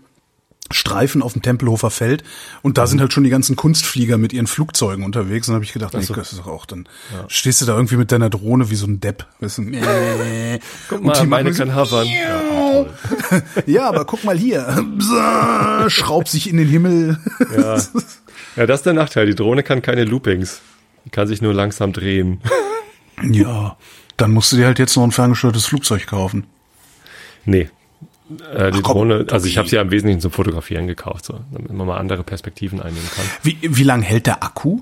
Streifen 0.70 1.22
auf 1.22 1.32
dem 1.32 1.41
Tempelhofer 1.41 1.89
Feld. 1.89 2.26
Und 2.62 2.78
da 2.78 2.84
Mhm. 2.84 2.88
sind 2.88 2.99
halt 2.99 3.14
schon 3.14 3.24
die 3.24 3.30
ganzen 3.30 3.55
Kunstflieger 3.55 4.18
mit 4.18 4.34
ihren 4.34 4.47
Flugzeugen 4.47 5.05
unterwegs. 5.05 5.47
Und 5.47 5.53
dann 5.53 5.55
habe 5.58 5.64
ich 5.66 5.72
gedacht, 5.72 5.93
nee, 5.93 6.05
das 6.05 6.32
ist 6.34 6.39
doch 6.39 6.47
auch 6.47 6.66
dann. 6.66 6.89
Stehst 7.30 7.62
du 7.62 7.66
da 7.66 7.74
irgendwie 7.76 7.95
mit 7.95 8.12
deiner 8.12 8.30
Drohne 8.30 8.70
wie 8.70 8.76
so 8.76 8.86
ein 8.86 8.99
Depp. 8.99 9.26
Weißt 9.39 9.60
du, 9.60 9.62
äh, 9.64 10.60
Guck 10.89 10.99
und 10.99 11.05
mal, 11.05 11.14
die 11.22 11.28
meine 11.28 11.53
so, 11.53 11.60
kann 11.64 11.74
hovern. 11.74 12.05
Ja, 12.08 12.41
toll. 12.41 13.43
Ja, 13.66 13.88
aber 13.88 14.03
guck 14.03 14.26
mal 14.26 14.38
hier. 14.38 14.86
Schraubt 15.88 16.28
sich 16.28 16.49
in 16.49 16.58
den 16.58 16.68
Himmel. 16.68 17.18
Ja. 17.55 17.78
ja, 18.58 18.66
das 18.66 18.82
ist 18.82 18.86
der 18.86 18.93
Nachteil. 18.93 19.26
Die 19.26 19.36
Drohne 19.36 19.64
kann 19.64 19.82
keine 19.82 20.03
Loopings. 20.03 20.60
Die 21.08 21.10
kann 21.10 21.26
sich 21.26 21.41
nur 21.41 21.53
langsam 21.53 21.93
drehen. 21.93 22.41
Ja. 23.32 23.78
Dann 24.16 24.32
musst 24.32 24.51
du 24.51 24.58
dir 24.58 24.68
halt 24.68 24.78
jetzt 24.78 24.95
noch 24.95 25.03
ein 25.03 25.12
ferngesteuertes 25.12 25.66
Flugzeug 25.66 26.05
kaufen. 26.05 26.45
Nee. 27.45 27.70
Äh, 28.53 28.72
die 28.72 28.80
Ach 28.80 28.84
komm, 28.84 29.10
Drohne, 29.10 29.26
also 29.32 29.47
ich 29.47 29.58
habe 29.58 29.68
sie 29.68 29.78
ja 29.78 29.82
im 29.82 29.89
Wesentlichen 29.89 30.22
zum 30.22 30.30
Fotografieren 30.30 30.86
gekauft, 30.86 31.26
so, 31.26 31.39
damit 31.51 31.74
man 31.74 31.88
mal 31.88 31.97
andere 31.97 32.24
Perspektiven 32.24 32.80
einnehmen 32.80 33.10
kann. 33.16 33.26
Wie, 33.41 33.58
wie 33.64 33.82
lang 33.82 34.03
hält 34.03 34.28
der 34.28 34.43
Akku? 34.43 34.82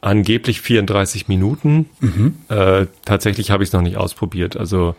Angeblich 0.00 0.62
34 0.62 1.28
Minuten. 1.28 1.90
Mhm. 2.00 2.36
Äh, 2.48 2.86
tatsächlich 3.04 3.50
habe 3.50 3.62
ich 3.62 3.68
es 3.68 3.72
noch 3.74 3.82
nicht 3.82 3.98
ausprobiert. 3.98 4.56
Also 4.56 4.94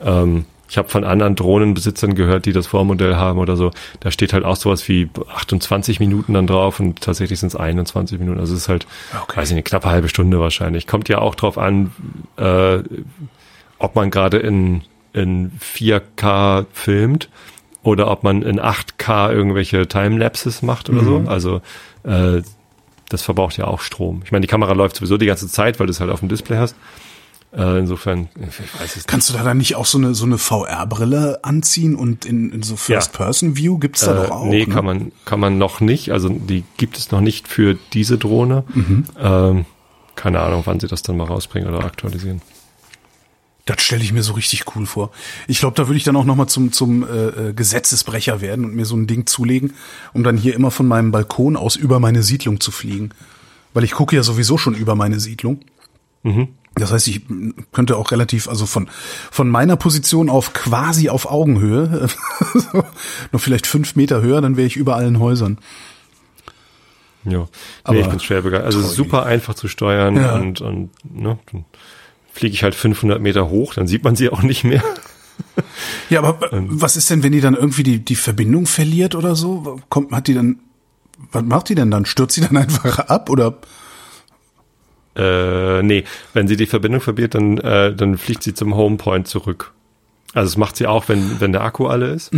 ähm, 0.00 0.44
ich 0.68 0.78
habe 0.78 0.88
von 0.88 1.04
anderen 1.04 1.36
Drohnenbesitzern 1.36 2.14
gehört, 2.14 2.44
die 2.46 2.52
das 2.52 2.66
Vormodell 2.66 3.14
haben 3.16 3.38
oder 3.38 3.56
so. 3.56 3.70
Da 4.00 4.10
steht 4.10 4.32
halt 4.32 4.44
auch 4.44 4.56
sowas 4.56 4.88
wie 4.88 5.08
28 5.34 6.00
Minuten 6.00 6.32
dann 6.34 6.46
drauf 6.46 6.80
und 6.80 7.00
tatsächlich 7.00 7.38
sind 7.38 7.48
es 7.48 7.56
21 7.56 8.18
Minuten. 8.18 8.40
Also 8.40 8.54
es 8.54 8.62
ist 8.62 8.68
halt, 8.68 8.86
Okay. 9.22 9.36
weiß 9.40 9.50
ich 9.50 9.54
nicht, 9.54 9.66
knappe 9.66 9.88
halbe 9.88 10.08
Stunde 10.08 10.40
wahrscheinlich. 10.40 10.86
Kommt 10.86 11.08
ja 11.08 11.18
auch 11.18 11.34
drauf 11.36 11.56
an, 11.58 11.92
äh, 12.36 12.78
ob 13.78 13.94
man 13.94 14.10
gerade 14.10 14.38
in, 14.38 14.82
in 15.12 15.52
4K 15.60 16.66
filmt 16.72 17.28
oder 17.82 18.10
ob 18.10 18.24
man 18.24 18.42
in 18.42 18.58
8K 18.60 19.32
irgendwelche 19.32 19.86
Timelapses 19.86 20.62
macht 20.62 20.90
oder 20.90 21.04
so. 21.04 21.22
Also 21.26 21.60
äh, 22.02 22.42
das 23.08 23.22
verbraucht 23.22 23.56
ja 23.56 23.66
auch 23.68 23.80
Strom. 23.80 24.22
Ich 24.24 24.32
meine, 24.32 24.40
die 24.40 24.48
Kamera 24.48 24.72
läuft 24.72 24.96
sowieso 24.96 25.16
die 25.16 25.26
ganze 25.26 25.46
Zeit, 25.46 25.78
weil 25.78 25.86
du 25.86 25.92
es 25.92 26.00
halt 26.00 26.10
auf 26.10 26.18
dem 26.20 26.28
Display 26.28 26.56
hast. 26.58 26.74
Äh, 27.56 27.78
insofern, 27.78 28.28
ich 28.36 28.80
weiß 28.80 28.90
es 28.90 28.96
nicht. 28.96 29.08
Kannst 29.08 29.30
du 29.30 29.32
da 29.32 29.42
dann 29.42 29.56
nicht 29.56 29.76
auch 29.76 29.86
so 29.86 29.96
eine, 29.96 30.14
so 30.14 30.26
eine 30.26 30.36
VR-Brille 30.36 31.40
anziehen 31.42 31.94
und 31.94 32.26
in, 32.26 32.50
in 32.52 32.62
so 32.62 32.76
First-Person-View 32.76 33.78
gibt's 33.78 34.02
da 34.02 34.12
doch 34.12 34.30
auch? 34.30 34.44
nee, 34.44 34.66
ne? 34.66 34.74
kann 34.74 34.84
man, 34.84 35.12
kann 35.24 35.40
man 35.40 35.56
noch 35.56 35.80
nicht. 35.80 36.12
Also 36.12 36.28
die 36.28 36.64
gibt 36.76 36.98
es 36.98 37.10
noch 37.10 37.22
nicht 37.22 37.48
für 37.48 37.78
diese 37.94 38.18
Drohne. 38.18 38.64
Mhm. 38.74 39.04
Ähm, 39.18 39.64
keine 40.16 40.40
Ahnung, 40.40 40.62
wann 40.66 40.80
sie 40.80 40.86
das 40.86 41.02
dann 41.02 41.16
mal 41.16 41.24
rausbringen 41.24 41.68
oder 41.68 41.82
aktualisieren. 41.84 42.42
Das 43.64 43.82
stelle 43.82 44.04
ich 44.04 44.12
mir 44.12 44.22
so 44.22 44.34
richtig 44.34 44.76
cool 44.76 44.84
vor. 44.84 45.10
Ich 45.48 45.58
glaube, 45.58 45.76
da 45.76 45.88
würde 45.88 45.96
ich 45.96 46.04
dann 46.04 46.14
auch 46.16 46.24
noch 46.24 46.36
mal 46.36 46.46
zum, 46.46 46.72
zum 46.72 47.04
äh, 47.04 47.06
äh, 47.48 47.52
Gesetzesbrecher 47.54 48.42
werden 48.42 48.66
und 48.66 48.74
mir 48.74 48.84
so 48.84 48.96
ein 48.96 49.06
Ding 49.06 49.26
zulegen, 49.26 49.72
um 50.12 50.22
dann 50.24 50.36
hier 50.36 50.54
immer 50.54 50.70
von 50.70 50.86
meinem 50.86 51.10
Balkon 51.10 51.56
aus 51.56 51.74
über 51.74 52.00
meine 52.00 52.22
Siedlung 52.22 52.60
zu 52.60 52.70
fliegen. 52.70 53.10
Weil 53.72 53.84
ich 53.84 53.92
gucke 53.92 54.14
ja 54.14 54.22
sowieso 54.22 54.58
schon 54.58 54.74
über 54.74 54.94
meine 54.94 55.20
Siedlung. 55.20 55.60
Das 56.78 56.92
heißt, 56.92 57.08
ich 57.08 57.22
könnte 57.72 57.96
auch 57.96 58.10
relativ, 58.10 58.48
also 58.48 58.66
von, 58.66 58.88
von 59.30 59.48
meiner 59.48 59.76
Position 59.76 60.28
auf 60.28 60.52
quasi 60.52 61.08
auf 61.08 61.30
Augenhöhe, 61.30 62.06
noch 63.32 63.40
vielleicht 63.40 63.66
fünf 63.66 63.96
Meter 63.96 64.20
höher, 64.20 64.42
dann 64.42 64.56
wäre 64.58 64.66
ich 64.66 64.76
über 64.76 64.94
allen 64.96 65.18
Häusern. 65.18 65.56
Ja, 67.24 67.38
nee, 67.40 67.46
Aber 67.82 67.98
ich 67.98 68.06
bin 68.08 68.20
schwer 68.20 68.42
begeistert. 68.42 68.66
Also 68.74 68.82
super 68.82 69.24
einfach 69.24 69.54
zu 69.54 69.68
steuern 69.68 70.16
Ja. 70.16 70.34
und, 70.36 70.60
und 70.60 70.90
ne, 71.02 71.38
dann 71.50 71.64
fliege 72.32 72.52
ich 72.54 72.62
halt 72.62 72.74
500 72.74 73.20
Meter 73.22 73.48
hoch, 73.48 73.74
dann 73.74 73.86
sieht 73.88 74.04
man 74.04 74.14
sie 74.14 74.30
auch 74.30 74.42
nicht 74.42 74.64
mehr. 74.64 74.82
Ja, 76.08 76.22
aber 76.22 76.50
Ähm. 76.52 76.68
was 76.80 76.96
ist 76.96 77.10
denn, 77.10 77.22
wenn 77.22 77.32
die 77.32 77.42
dann 77.42 77.54
irgendwie 77.54 77.82
die, 77.82 77.98
die 78.02 78.14
Verbindung 78.16 78.64
verliert 78.66 79.14
oder 79.14 79.34
so? 79.36 79.78
Kommt, 79.90 80.10
hat 80.12 80.28
die 80.28 80.34
dann, 80.34 80.60
was 81.30 81.42
macht 81.44 81.68
die 81.68 81.74
denn 81.74 81.90
dann? 81.90 82.06
Stürzt 82.06 82.34
sie 82.36 82.40
dann 82.40 82.56
einfach 82.56 82.98
ab 83.00 83.28
oder? 83.28 83.58
Äh, 85.16 85.82
nee, 85.82 86.04
wenn 86.34 86.46
sie 86.48 86.56
die 86.56 86.66
Verbindung 86.66 87.00
verliert, 87.00 87.34
dann, 87.34 87.58
äh, 87.58 87.94
dann 87.94 88.18
fliegt 88.18 88.42
sie 88.42 88.54
zum 88.54 88.74
Homepoint 88.76 89.26
zurück. 89.28 89.72
Also 90.34 90.50
das 90.50 90.56
macht 90.58 90.76
sie 90.76 90.86
auch, 90.86 91.08
wenn, 91.08 91.40
wenn 91.40 91.52
der 91.52 91.62
Akku 91.62 91.86
alle 91.86 92.08
ist. 92.10 92.30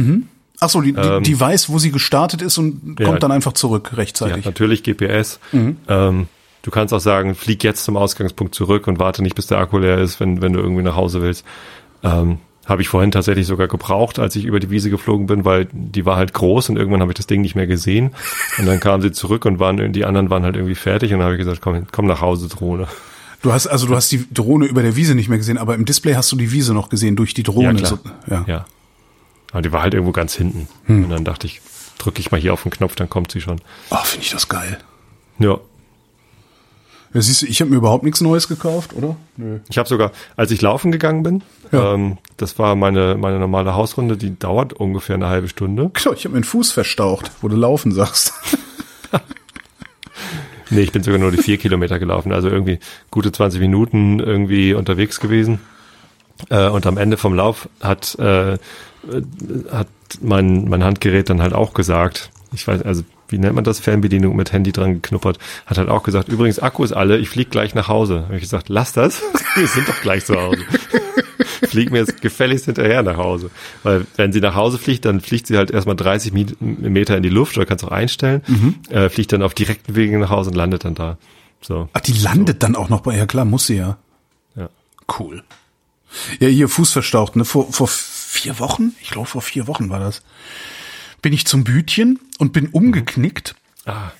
Ach 0.61 0.68
so, 0.68 0.81
die, 0.81 0.95
Ähm. 0.95 1.22
die 1.22 1.39
weiß, 1.39 1.68
wo 1.68 1.79
sie 1.79 1.91
gestartet 1.91 2.43
ist 2.43 2.59
und 2.59 2.97
Ja. 2.99 3.07
kommt 3.07 3.22
dann 3.22 3.33
einfach 3.33 3.53
zurück 3.53 3.89
Ja, 3.93 3.99
rechtzeitig. 3.99 4.45
natürlich 4.45 4.83
GPS. 4.83 5.41
Mhm. 5.53 5.76
Ähm, 5.89 6.26
du 6.62 6.70
kannst 6.70 6.93
auch 6.95 7.01
sagen, 7.01 7.35
flieg 7.35 7.64
jetzt 7.64 7.85
zum 7.85 7.97
Ausgangspunkt 7.97 8.55
zurück 8.55 8.87
und 8.87 8.99
warte 8.99 9.22
nicht, 9.22 9.35
bis 9.35 9.47
der 9.49 9.59
Akku 9.59 9.79
leer 9.79 9.99
ist, 9.99 10.20
wenn, 10.20 10.41
wenn 10.43 10.53
du 10.53 10.61
irgendwie 10.61 10.83
nach 10.83 10.97
Hause 10.97 11.22
willst. 11.22 11.45
Ähm, 12.05 12.39
habe 12.69 12.83
ich 12.83 12.89
vorhin 12.89 13.11
tatsächlich 13.11 13.47
sogar 13.47 13.66
gebraucht, 13.66 14.19
als 14.19 14.37
ich 14.37 14.45
über 14.45 14.61
die 14.61 14.71
Wiese 14.71 14.91
geflogen 14.91 15.27
bin, 15.27 15.45
weil 15.45 15.69
die 15.73 16.05
war 16.05 16.16
halt 16.16 16.35
groß 16.35 16.69
und 16.69 16.77
irgendwann 16.77 17.01
habe 17.01 17.11
ich 17.11 17.16
das 17.16 17.27
Ding 17.27 17.41
nicht 17.41 17.55
mehr 17.55 17.66
gesehen. 17.66 18.11
Und 18.59 18.66
dann 18.66 18.79
kamen 18.79 19.03
sie 19.03 19.11
zurück 19.11 19.47
und 19.47 19.59
waren, 19.59 19.93
die 19.93 20.05
anderen 20.05 20.29
waren 20.29 20.45
halt 20.45 20.55
irgendwie 20.55 20.75
fertig 20.75 21.12
und 21.12 21.21
dann 21.21 21.27
habe 21.27 21.35
ich 21.35 21.39
gesagt, 21.39 21.62
komm, 21.62 21.87
komm 21.91 22.07
nach 22.07 22.21
Hause, 22.21 22.49
Drohne. 22.49 22.87
Du 23.41 23.53
hast 23.53 23.66
also 23.66 23.87
du 23.87 23.95
hast 23.95 24.11
die 24.12 24.27
Drohne 24.33 24.66
über 24.66 24.83
der 24.83 24.97
Wiese 24.97 25.14
nicht 25.14 25.29
mehr 25.29 25.39
gesehen, 25.39 25.59
aber 25.59 25.75
im 25.75 25.85
Display 25.85 26.14
hast 26.14 26.31
du 26.31 26.37
die 26.37 26.53
Wiese 26.53 26.75
noch 26.75 26.89
gesehen 26.89 27.16
durch 27.16 27.35
die 27.35 27.43
Drohne. 27.43 27.81
Ja, 27.81 27.87
klar. 27.87 28.01
So, 28.27 28.35
ja. 28.35 28.45
Ja. 28.47 28.66
Aber 29.53 29.62
die 29.62 29.73
war 29.73 29.83
halt 29.83 29.95
irgendwo 29.95 30.12
ganz 30.12 30.35
hinten. 30.35 30.69
Hm. 30.87 31.05
Und 31.05 31.11
dann 31.11 31.25
dachte 31.25 31.47
ich, 31.47 31.62
drücke 31.99 32.21
ich 32.21 32.31
mal 32.31 32.41
hier 32.41 32.53
auf 32.53 32.64
den 32.64 32.71
Knopf, 32.71 32.97
dann 32.97 33.09
kommt 33.09 33.33
sie 33.33 33.41
schon. 33.41 33.61
Oh, 33.91 33.97
finde 34.05 34.27
ich 34.27 34.33
das 34.33 34.49
geil. 34.49 34.79
Ja. 35.39 35.59
Ja, 37.15 37.23
siehst 37.23 37.43
du, 37.43 37.47
ich 37.47 37.61
habe 37.61 37.71
mir 37.71 37.77
überhaupt 37.79 38.05
nichts 38.05 38.21
Neues 38.21 38.49
gekauft, 38.49 38.93
oder? 38.95 39.17
Nö. 39.37 39.61
Ich 39.71 39.79
habe 39.79 39.89
sogar, 39.89 40.13
als 40.37 40.51
ich 40.51 40.61
laufen 40.61 40.93
gegangen 40.93 41.23
bin, 41.23 41.43
Ja. 41.73 41.95
ähm, 41.95 42.19
das 42.37 42.59
war 42.59 42.75
meine, 42.77 43.17
meine 43.17 43.39
normale 43.39 43.75
Hausrunde, 43.75 44.17
die 44.17 44.39
dauert 44.39 44.73
ungefähr 44.75 45.15
eine 45.17 45.29
halbe 45.29 45.49
Stunde. 45.49 45.91
Genau, 45.95 46.15
ich 46.15 46.25
habe 46.25 46.35
mir 46.35 46.41
den 46.41 46.45
Fuß 46.45 46.71
verstaucht, 46.73 47.31
wo 47.41 47.49
du 47.49 47.57
laufen 47.57 47.93
sagst. 47.93 48.33
Nee, 50.71 50.81
ich 50.81 50.93
bin 50.93 51.03
sogar 51.03 51.19
nur 51.19 51.31
die 51.31 51.39
vier 51.39 51.57
Kilometer 51.57 51.99
gelaufen, 51.99 52.31
also 52.31 52.49
irgendwie 52.51 52.79
gute 53.11 53.33
20 53.33 53.59
Minuten 53.59 54.21
irgendwie 54.21 54.75
unterwegs 54.75 55.19
gewesen. 55.19 55.61
Äh, 56.51 56.69
und 56.69 56.87
am 56.87 56.99
Ende 56.99 57.17
vom 57.17 57.33
Lauf 57.35 57.71
hat, 57.81 58.17
äh, 58.19 58.53
äh, 58.55 58.59
hat 59.73 59.89
mein, 60.21 60.69
mein 60.69 60.85
Handgerät 60.85 61.31
dann 61.31 61.41
halt 61.41 61.55
auch 61.55 61.73
gesagt, 61.73 62.31
ich 62.53 62.69
weiß, 62.69 62.83
also 62.83 63.03
wie 63.29 63.39
nennt 63.39 63.55
man 63.55 63.64
das, 63.64 63.79
Fernbedienung 63.81 64.35
mit 64.37 64.53
Handy 64.53 64.72
dran 64.72 64.95
geknuppert, 64.95 65.39
hat 65.66 65.79
halt 65.79 65.89
auch 65.89 66.03
gesagt, 66.03 66.29
übrigens 66.29 66.59
Akku 66.59 66.85
ist 66.85 66.93
alle, 66.93 67.18
ich 67.18 67.29
flieg 67.29 67.51
gleich 67.51 67.74
nach 67.74 67.89
Hause. 67.89 68.22
Habe 68.24 68.37
ich 68.37 68.43
gesagt, 68.43 68.68
lass 68.68 68.93
das, 68.93 69.22
wir 69.55 69.66
sind 69.66 69.89
doch 69.89 70.01
gleich 70.01 70.24
zu 70.24 70.35
Hause. 70.41 70.59
Flieg 71.68 71.91
mir 71.91 71.99
jetzt 71.99 72.22
gefälligst 72.22 72.64
hinterher 72.66 73.03
nach 73.03 73.16
Hause. 73.16 73.51
Weil 73.83 74.07
wenn 74.16 74.33
sie 74.33 74.41
nach 74.41 74.55
Hause 74.55 74.79
fliegt, 74.79 75.05
dann 75.05 75.20
fliegt 75.20 75.47
sie 75.47 75.57
halt 75.57 75.70
erstmal 75.70 75.97
30 75.97 76.33
Mi- 76.33 76.57
Meter 76.61 77.16
in 77.16 77.22
die 77.22 77.29
Luft 77.29 77.57
oder 77.57 77.66
kannst 77.66 77.85
auch 77.85 77.91
einstellen, 77.91 78.43
äh, 78.91 79.09
fliegt 79.11 79.33
dann 79.33 79.43
auf 79.43 79.55
direkten 79.55 79.95
Wegen 79.95 80.18
nach 80.20 80.31
Hause 80.31 80.51
und 80.51 80.57
landet 80.57 80.85
dann 80.85 80.95
da. 80.95 81.18
So. 81.61 81.89
Ach, 81.93 82.01
die 82.01 82.12
landet 82.12 82.62
dann 82.62 82.74
auch 82.76 82.89
noch 82.89 83.01
bei, 83.01 83.16
ja 83.16 83.26
klar, 83.26 83.45
muss 83.45 83.66
sie 83.66 83.76
ja. 83.76 83.99
Ja. 84.57 84.68
Cool. 85.18 85.43
Ja, 86.41 86.49
hier 86.49 86.68
Fuß 86.68 86.93
verstaucht, 86.93 87.37
ne? 87.37 87.45
Vor, 87.45 87.70
vor 87.72 87.89
vier 87.89 88.59
Wochen? 88.61 88.93
Ich 89.03 89.11
glaube, 89.11 89.26
vor 89.29 89.43
vier 89.43 89.66
Wochen 89.66 89.91
war 89.91 90.01
das. 90.01 90.22
Bin 91.23 91.33
ich 91.33 91.47
zum 91.47 91.64
Bütchen 91.64 92.19
und 92.39 92.53
bin 92.53 92.69
umgeknickt. 92.69 93.55
Ah, 93.87 94.11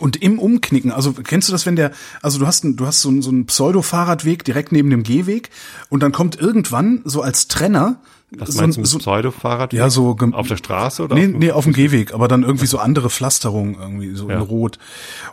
Und 0.00 0.16
im 0.16 0.38
Umknicken, 0.38 0.92
also 0.92 1.12
kennst 1.12 1.48
du 1.48 1.52
das, 1.52 1.64
wenn 1.66 1.74
der, 1.74 1.90
also 2.22 2.38
du 2.38 2.46
hast, 2.46 2.62
ein, 2.64 2.76
du 2.76 2.86
hast 2.86 3.00
so, 3.00 3.10
ein- 3.10 3.22
so 3.22 3.30
einen 3.30 3.46
Pseudo-Fahrradweg 3.46 4.44
direkt 4.44 4.70
neben 4.70 4.90
dem 4.90 5.02
Gehweg 5.02 5.50
und 5.88 6.02
dann 6.02 6.12
kommt 6.12 6.36
irgendwann 6.38 7.00
so 7.04 7.22
als 7.22 7.48
Trenner 7.48 8.00
Was 8.30 8.50
so, 8.50 8.60
meinst 8.60 8.76
du 8.76 8.82
mit 8.82 8.90
so, 8.90 8.98
Pseudo-Fahrrad? 8.98 9.72
ja, 9.72 9.88
so 9.90 10.16
auf 10.32 10.46
der 10.48 10.56
Straße 10.58 11.02
oder? 11.04 11.14
Nee, 11.14 11.24
auf 11.24 11.30
dem- 11.32 11.38
nee, 11.38 11.50
auf 11.50 11.64
dem 11.64 11.72
Gehweg, 11.72 12.12
aber 12.14 12.28
dann 12.28 12.42
irgendwie 12.44 12.66
so 12.66 12.78
andere 12.78 13.08
Pflasterung 13.10 13.76
irgendwie 13.80 14.14
so 14.14 14.28
Ja. 14.28 14.36
in 14.36 14.42
Rot. 14.42 14.78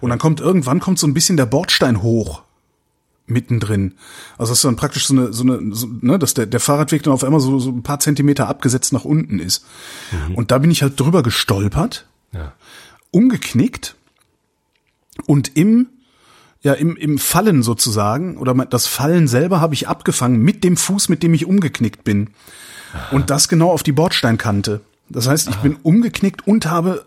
Und 0.02 0.10
dann 0.10 0.20
kommt 0.20 0.40
irgendwann 0.40 0.80
kommt 0.80 1.00
so 1.00 1.06
ein 1.06 1.14
bisschen 1.14 1.36
der 1.38 1.46
Bordstein 1.46 2.02
hoch 2.02 2.42
mittendrin. 3.28 3.96
Also 4.38 4.52
das 4.52 4.60
ist 4.60 4.66
dann 4.66 4.76
praktisch 4.76 5.08
so 5.08 5.14
eine, 5.14 5.34
so 5.34 5.44
eine, 5.44 5.74
so, 5.76 5.88
ne, 6.02 6.20
dass 6.20 6.34
der, 6.34 6.46
der 6.46 6.60
Fahrradweg 6.60 7.04
dann 7.04 7.14
auf 7.14 7.24
einmal 7.24 7.40
so, 7.40 7.60
so 7.60 7.70
ein 7.72 7.84
paar 7.84 8.00
Zentimeter 8.00 8.48
abgesetzt 8.48 8.94
nach 8.94 9.06
unten 9.06 9.40
ist. 9.40 9.66
Und 10.36 10.52
da 10.52 10.60
bin 10.60 10.72
ich 10.72 10.82
halt 10.84 11.00
drüber 11.00 11.24
gestolpert, 11.24 12.08
Ja. 12.34 12.54
umgeknickt 13.12 13.96
und 15.26 15.56
im 15.56 15.88
ja, 16.62 16.74
im, 16.74 16.96
im 16.98 17.20
Fallen 17.20 17.62
sozusagen, 17.62 18.38
oder 18.38 18.56
das 18.66 18.88
Fallen 18.88 19.28
selber 19.28 19.62
habe 19.62 19.76
ich 19.76 19.88
abgefangen 19.88 20.42
mit 20.42 20.64
dem 20.64 20.78
Fuß, 20.78 21.10
mit 21.10 21.22
dem 21.22 21.36
ich 21.36 21.46
umgeknickt 21.46 22.04
bin. 22.04 22.32
Und 23.12 23.30
das 23.30 23.48
genau 23.48 23.70
auf 23.72 23.84
die 23.84 23.92
Bordsteinkante. 23.92 24.82
Das 25.10 25.28
heißt, 25.28 25.50
ich 25.50 25.56
bin 25.58 25.78
umgeknickt 25.84 26.48
und 26.48 26.66
habe 26.66 27.06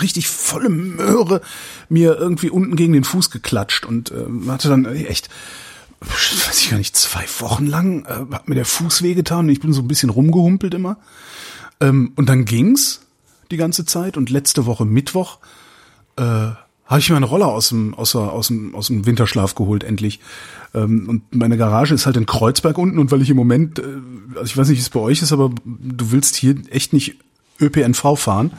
richtig 0.00 0.28
volle 0.28 0.68
Möhre 0.68 1.40
mir 1.88 2.16
irgendwie 2.16 2.50
unten 2.50 2.76
gegen 2.76 2.92
den 2.92 3.04
Fuß 3.04 3.30
geklatscht 3.30 3.86
und 3.86 4.10
äh, 4.10 4.48
hatte 4.48 4.68
dann 4.68 4.84
echt, 4.84 5.30
weiß 6.00 6.60
ich 6.60 6.70
gar 6.70 6.76
nicht, 6.76 6.94
zwei 6.94 7.24
Wochen 7.40 7.66
lang 7.66 8.04
äh, 8.04 8.34
hat 8.34 8.48
mir 8.48 8.54
der 8.54 8.66
Fuß 8.66 9.02
wehgetan 9.02 9.46
und 9.46 9.50
ich 9.50 9.60
bin 9.60 9.72
so 9.72 9.80
ein 9.80 9.88
bisschen 9.88 10.10
rumgehumpelt 10.10 10.74
immer. 10.74 10.98
Ähm, 11.80 12.12
und 12.16 12.28
dann 12.28 12.44
ging's 12.44 13.00
die 13.50 13.56
ganze 13.56 13.86
Zeit 13.86 14.18
und 14.18 14.28
letzte 14.28 14.66
Woche 14.66 14.84
Mittwoch 14.84 15.38
äh, 16.16 16.22
habe 16.88 17.00
ich 17.00 17.10
mir 17.10 17.16
eine 17.16 17.26
Roller 17.26 17.48
aus 17.48 17.68
dem, 17.70 17.94
aus, 17.94 18.12
der, 18.12 18.32
aus, 18.32 18.48
dem, 18.48 18.74
aus 18.74 18.88
dem 18.88 19.06
Winterschlaf 19.06 19.54
geholt, 19.54 19.84
endlich. 19.84 20.20
Ähm, 20.74 21.08
und 21.08 21.34
meine 21.34 21.56
Garage 21.56 21.94
ist 21.94 22.06
halt 22.06 22.16
in 22.16 22.26
Kreuzberg 22.26 22.76
unten 22.76 22.98
und 22.98 23.10
weil 23.10 23.22
ich 23.22 23.30
im 23.30 23.36
Moment, 23.36 23.78
äh, 23.78 23.84
also 24.34 24.44
ich 24.44 24.56
weiß 24.56 24.68
nicht, 24.68 24.78
wie 24.78 24.82
es 24.82 24.90
bei 24.90 25.00
euch 25.00 25.22
ist, 25.22 25.32
aber 25.32 25.50
du 25.64 26.10
willst 26.10 26.36
hier 26.36 26.56
echt 26.70 26.92
nicht 26.92 27.16
ÖPNV 27.60 28.16
fahren, 28.18 28.52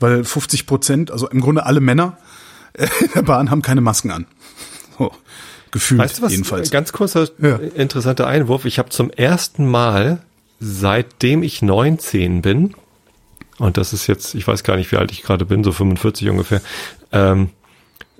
weil 0.00 0.24
50 0.24 0.66
Prozent, 0.66 1.10
also 1.10 1.28
im 1.28 1.40
Grunde 1.40 1.64
alle 1.66 1.80
Männer 1.80 2.18
äh, 2.74 2.86
in 3.00 3.10
der 3.14 3.22
Bahn 3.22 3.50
haben 3.50 3.62
keine 3.62 3.80
Masken 3.80 4.10
an. 4.10 4.26
So, 4.98 5.10
gefühlt 5.70 6.00
Weißt 6.00 6.18
du 6.18 6.22
was? 6.22 6.32
jedenfalls. 6.32 6.70
Ganz 6.70 6.92
kurzer 6.92 7.28
Ja. 7.40 7.56
interessanter 7.56 8.26
Einwurf. 8.26 8.64
Ich 8.64 8.78
habe 8.78 8.90
zum 8.90 9.10
ersten 9.10 9.66
Mal, 9.70 10.20
seitdem 10.60 11.42
ich 11.42 11.62
19 11.62 12.42
bin, 12.42 12.74
und 13.58 13.76
das 13.76 13.92
ist 13.92 14.06
jetzt, 14.08 14.34
ich 14.34 14.46
weiß 14.46 14.64
gar 14.64 14.76
nicht, 14.76 14.90
wie 14.92 14.96
alt 14.96 15.12
ich 15.12 15.22
gerade 15.22 15.44
bin, 15.44 15.62
so 15.64 15.72
45 15.72 16.28
ungefähr, 16.28 16.60
ähm, 17.12 17.50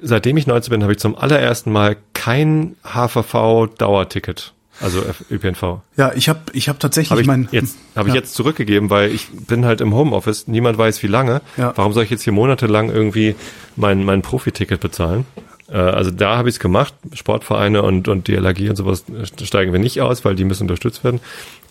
seitdem 0.00 0.36
ich 0.36 0.46
19 0.46 0.70
bin, 0.70 0.82
habe 0.82 0.92
ich 0.92 0.98
zum 0.98 1.16
allerersten 1.16 1.72
Mal 1.72 1.96
kein 2.14 2.76
HVV-Dauerticket, 2.84 4.53
also 4.80 5.02
ÖPNV. 5.30 5.80
Ja, 5.96 6.12
ich 6.14 6.28
habe 6.28 6.40
ich 6.52 6.68
hab 6.68 6.80
tatsächlich 6.80 7.10
Habe 7.10 7.20
ich, 7.20 7.26
mein 7.26 7.48
jetzt, 7.52 7.76
hab 7.94 8.06
ich 8.06 8.14
Ja. 8.14 8.20
jetzt 8.20 8.34
zurückgegeben, 8.34 8.90
weil 8.90 9.10
ich 9.12 9.28
bin 9.30 9.64
halt 9.64 9.80
im 9.80 9.94
Homeoffice, 9.94 10.48
niemand 10.48 10.78
weiß 10.78 11.02
wie 11.02 11.06
lange. 11.06 11.40
Ja. 11.56 11.72
Warum 11.76 11.92
soll 11.92 12.04
ich 12.04 12.10
jetzt 12.10 12.22
hier 12.22 12.32
monatelang 12.32 12.90
irgendwie 12.90 13.34
mein, 13.76 14.04
mein 14.04 14.22
Profi-Ticket 14.22 14.80
bezahlen? 14.80 15.26
Äh, 15.74 15.78
Also 15.78 16.10
da 16.12 16.36
habe 16.36 16.48
ich 16.48 16.54
es 16.54 16.60
gemacht. 16.60 16.94
Sportvereine 17.12 17.82
und, 17.82 18.06
und 18.06 18.28
die 18.28 18.36
LAG 18.36 18.60
und 18.70 18.76
sowas 18.76 19.04
äh, 19.08 19.44
steigen 19.44 19.72
wir 19.72 19.80
nicht 19.80 20.00
aus, 20.00 20.24
weil 20.24 20.36
die 20.36 20.44
müssen 20.44 20.62
unterstützt 20.62 21.02
werden. 21.02 21.20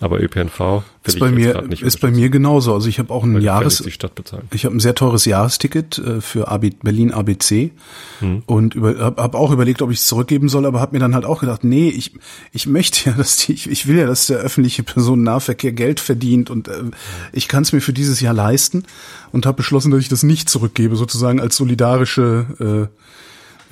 Aber 0.00 0.20
ÖPNV 0.20 0.82
ist 1.04 1.14
ich 1.14 1.20
bei 1.20 1.30
mir 1.30 1.64
ist 1.70 2.00
bei 2.00 2.10
mir 2.10 2.28
genauso. 2.28 2.74
Also 2.74 2.88
ich 2.88 2.98
habe 2.98 3.12
auch 3.14 3.24
ein 3.24 3.40
Jahres. 3.40 3.80
Ich 4.52 4.64
habe 4.66 4.76
ein 4.76 4.80
sehr 4.80 4.94
teures 4.94 5.24
Jahresticket 5.24 5.98
äh, 5.98 6.20
für 6.20 6.48
AB, 6.48 6.72
Berlin 6.82 7.12
ABC 7.12 7.70
und 8.46 8.74
über, 8.74 8.98
habe 8.98 9.22
hab 9.22 9.34
auch 9.34 9.50
überlegt, 9.50 9.80
ob 9.80 9.90
ich 9.90 9.98
es 9.98 10.06
zurückgeben 10.06 10.48
soll, 10.48 10.66
aber 10.66 10.80
habe 10.80 10.94
mir 10.94 11.00
dann 11.00 11.14
halt 11.14 11.24
auch 11.24 11.40
gedacht, 11.40 11.64
nee, 11.64 11.88
ich, 11.88 12.12
ich 12.52 12.66
möchte 12.66 13.08
ja, 13.08 13.12
dass 13.16 13.36
die, 13.36 13.52
ich, 13.52 13.70
ich 13.70 13.86
will 13.86 13.96
ja, 13.96 14.06
dass 14.06 14.26
der 14.26 14.38
öffentliche 14.38 14.82
Personennahverkehr 14.82 15.72
Geld 15.72 16.00
verdient 16.00 16.50
und 16.50 16.68
äh, 16.68 16.82
ich 17.32 17.48
kann 17.48 17.62
es 17.62 17.72
mir 17.72 17.80
für 17.80 17.92
dieses 17.92 18.20
Jahr 18.20 18.34
leisten 18.34 18.84
und 19.32 19.46
habe 19.46 19.56
beschlossen, 19.56 19.90
dass 19.90 20.00
ich 20.00 20.08
das 20.08 20.22
nicht 20.24 20.50
zurückgebe, 20.50 20.96
sozusagen 20.96 21.40
als 21.40 21.56
solidarische 21.56 22.90
äh, 22.90 23.04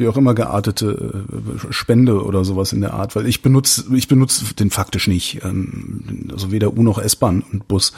wie 0.02 0.08
auch 0.08 0.16
immer 0.16 0.34
geartete 0.34 1.24
äh, 1.24 1.72
Spende 1.72 2.22
oder 2.22 2.44
sowas 2.44 2.72
in 2.72 2.80
der 2.82 2.92
Art, 2.92 3.16
weil 3.16 3.26
ich 3.26 3.40
benutze 3.40 3.84
ich 3.94 4.08
benutze 4.08 4.54
den 4.54 4.70
faktisch 4.70 5.06
nicht, 5.08 5.42
ähm, 5.44 6.28
also 6.30 6.52
weder 6.52 6.76
U 6.76 6.82
noch 6.82 6.98
S-Bahn 6.98 7.42
und 7.52 7.68
Bus, 7.68 7.92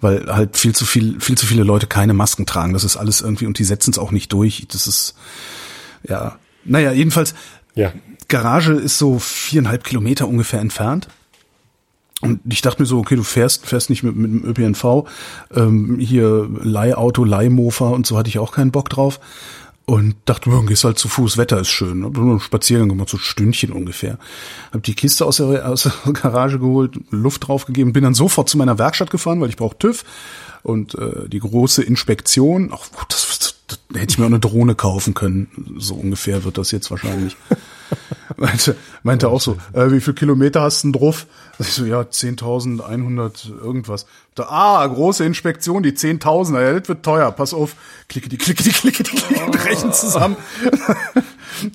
weil 0.00 0.26
halt 0.26 0.56
viel 0.56 0.74
zu 0.74 0.84
viel 0.84 1.20
viel 1.20 1.38
zu 1.38 1.46
viele 1.46 1.62
Leute 1.62 1.86
keine 1.86 2.14
Masken 2.14 2.46
tragen. 2.46 2.72
Das 2.72 2.84
ist 2.84 2.96
alles 2.96 3.20
irgendwie 3.20 3.46
und 3.46 3.58
die 3.58 3.64
setzen 3.64 3.90
es 3.90 3.98
auch 3.98 4.10
nicht 4.10 4.32
durch. 4.32 4.66
Das 4.72 4.86
ist 4.86 5.14
ja, 6.08 6.36
naja 6.64 6.92
jedenfalls 6.92 7.34
Ja. 7.74 7.92
Garage 8.28 8.72
ist 8.72 8.98
so 8.98 9.18
viereinhalb 9.18 9.84
Kilometer 9.84 10.26
ungefähr 10.26 10.60
entfernt. 10.60 11.08
Und 12.20 12.40
ich 12.50 12.62
dachte 12.62 12.80
mir 12.80 12.86
so, 12.86 12.98
okay, 12.98 13.16
du 13.16 13.22
fährst, 13.22 13.66
fährst 13.66 13.90
nicht 13.90 14.02
mit, 14.02 14.16
mit 14.16 14.30
dem 14.30 14.44
ÖPNV, 14.44 15.06
ähm, 15.54 15.98
hier 15.98 16.48
Leihauto, 16.62 17.22
Leihmofa 17.22 17.88
und 17.88 18.06
so 18.06 18.16
hatte 18.16 18.30
ich 18.30 18.38
auch 18.38 18.52
keinen 18.52 18.70
Bock 18.70 18.88
drauf. 18.88 19.20
Und 19.86 20.16
dachte 20.24 20.48
mir, 20.48 20.64
gehst 20.64 20.84
halt 20.84 20.98
zu 20.98 21.08
Fuß, 21.08 21.36
Wetter 21.36 21.60
ist 21.60 21.68
schön. 21.68 22.04
Hab 22.04 22.16
nur 22.16 22.30
einen 22.30 22.40
Spaziergang 22.40 22.88
gemacht, 22.88 23.10
so 23.10 23.18
ein 23.18 23.20
Stündchen 23.20 23.70
ungefähr. 23.70 24.18
Hab 24.72 24.82
die 24.82 24.94
Kiste 24.94 25.26
aus 25.26 25.36
der, 25.36 25.68
aus 25.68 25.82
der 25.82 26.12
Garage 26.12 26.58
geholt, 26.58 26.98
Luft 27.10 27.46
draufgegeben, 27.46 27.92
bin 27.92 28.04
dann 28.04 28.14
sofort 28.14 28.48
zu 28.48 28.56
meiner 28.56 28.78
Werkstatt 28.78 29.10
gefahren, 29.10 29.42
weil 29.42 29.50
ich 29.50 29.56
brauche 29.56 29.76
TÜV 29.76 30.04
und 30.62 30.94
äh, 30.94 31.28
die 31.28 31.38
große 31.38 31.82
Inspektion. 31.82 32.70
Das, 32.70 32.90
das 33.08 33.23
hätte 33.92 34.10
ich 34.10 34.18
mir 34.18 34.24
auch 34.24 34.30
eine 34.30 34.40
Drohne 34.40 34.74
kaufen 34.74 35.14
können. 35.14 35.76
So 35.78 35.94
ungefähr 35.94 36.44
wird 36.44 36.58
das 36.58 36.70
jetzt 36.70 36.90
wahrscheinlich. 36.90 37.36
meinte, 38.36 38.76
meinte 39.02 39.28
auch 39.28 39.40
so, 39.40 39.56
äh, 39.72 39.90
wie 39.90 40.00
viel 40.00 40.14
Kilometer 40.14 40.62
hast 40.62 40.82
du 40.82 40.88
denn 40.88 41.00
drauf? 41.00 41.26
Ich 41.58 41.68
so, 41.68 41.84
ja, 41.84 42.00
10.100 42.00 43.58
irgendwas. 43.60 44.06
Da, 44.34 44.44
ah, 44.44 44.86
große 44.86 45.24
Inspektion, 45.24 45.82
die 45.82 45.92
10.000er, 45.92 46.60
ja, 46.60 46.78
das 46.78 46.88
wird 46.88 47.04
teuer, 47.04 47.30
pass 47.32 47.54
auf. 47.54 47.76
Klicke 48.08 48.28
die, 48.28 48.38
klicke 48.38 48.62
die, 48.62 48.70
klicke 48.70 49.02
die, 49.04 49.10
klicke 49.10 49.50
die, 49.50 49.58
rechnen 49.58 49.92
zusammen. 49.92 50.36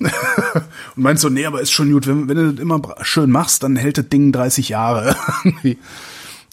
Und 0.96 1.02
meinst 1.02 1.22
so, 1.22 1.30
nee, 1.30 1.46
aber 1.46 1.60
ist 1.60 1.72
schon 1.72 1.90
gut, 1.92 2.06
wenn, 2.06 2.28
wenn 2.28 2.36
du 2.36 2.52
das 2.52 2.60
immer 2.60 2.80
schön 3.02 3.30
machst, 3.30 3.62
dann 3.62 3.76
hält 3.76 3.96
das 3.98 4.08
Ding 4.08 4.32
30 4.32 4.68
Jahre. 4.68 5.16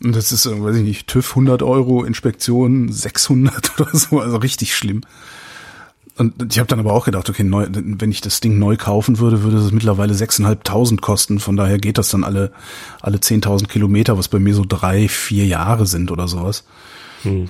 Und 0.03 0.15
das 0.15 0.31
ist, 0.31 0.45
äh, 0.45 0.63
weiß 0.63 0.75
ich 0.77 0.83
nicht, 0.83 1.07
TÜV 1.07 1.29
100 1.31 1.63
Euro, 1.63 2.03
Inspektion 2.03 2.91
600 2.91 3.79
oder 3.79 3.89
so, 3.97 4.19
also 4.19 4.37
richtig 4.37 4.75
schlimm. 4.75 5.01
Und 6.17 6.51
ich 6.51 6.57
habe 6.57 6.67
dann 6.67 6.79
aber 6.79 6.93
auch 6.93 7.05
gedacht, 7.05 7.29
okay, 7.29 7.43
neu, 7.43 7.67
wenn 7.69 8.09
ich 8.09 8.21
das 8.21 8.39
Ding 8.39 8.57
neu 8.57 8.75
kaufen 8.75 9.19
würde, 9.19 9.43
würde 9.43 9.57
es 9.57 9.71
mittlerweile 9.71 10.15
6.500 10.15 10.99
kosten. 10.99 11.39
Von 11.39 11.57
daher 11.57 11.77
geht 11.77 11.99
das 11.99 12.09
dann 12.09 12.23
alle, 12.23 12.51
alle 13.01 13.19
10.000 13.19 13.67
Kilometer, 13.67 14.17
was 14.17 14.27
bei 14.27 14.39
mir 14.39 14.55
so 14.55 14.65
drei, 14.67 15.07
vier 15.07 15.45
Jahre 15.45 15.85
sind 15.85 16.09
oder 16.09 16.27
sowas. 16.27 16.63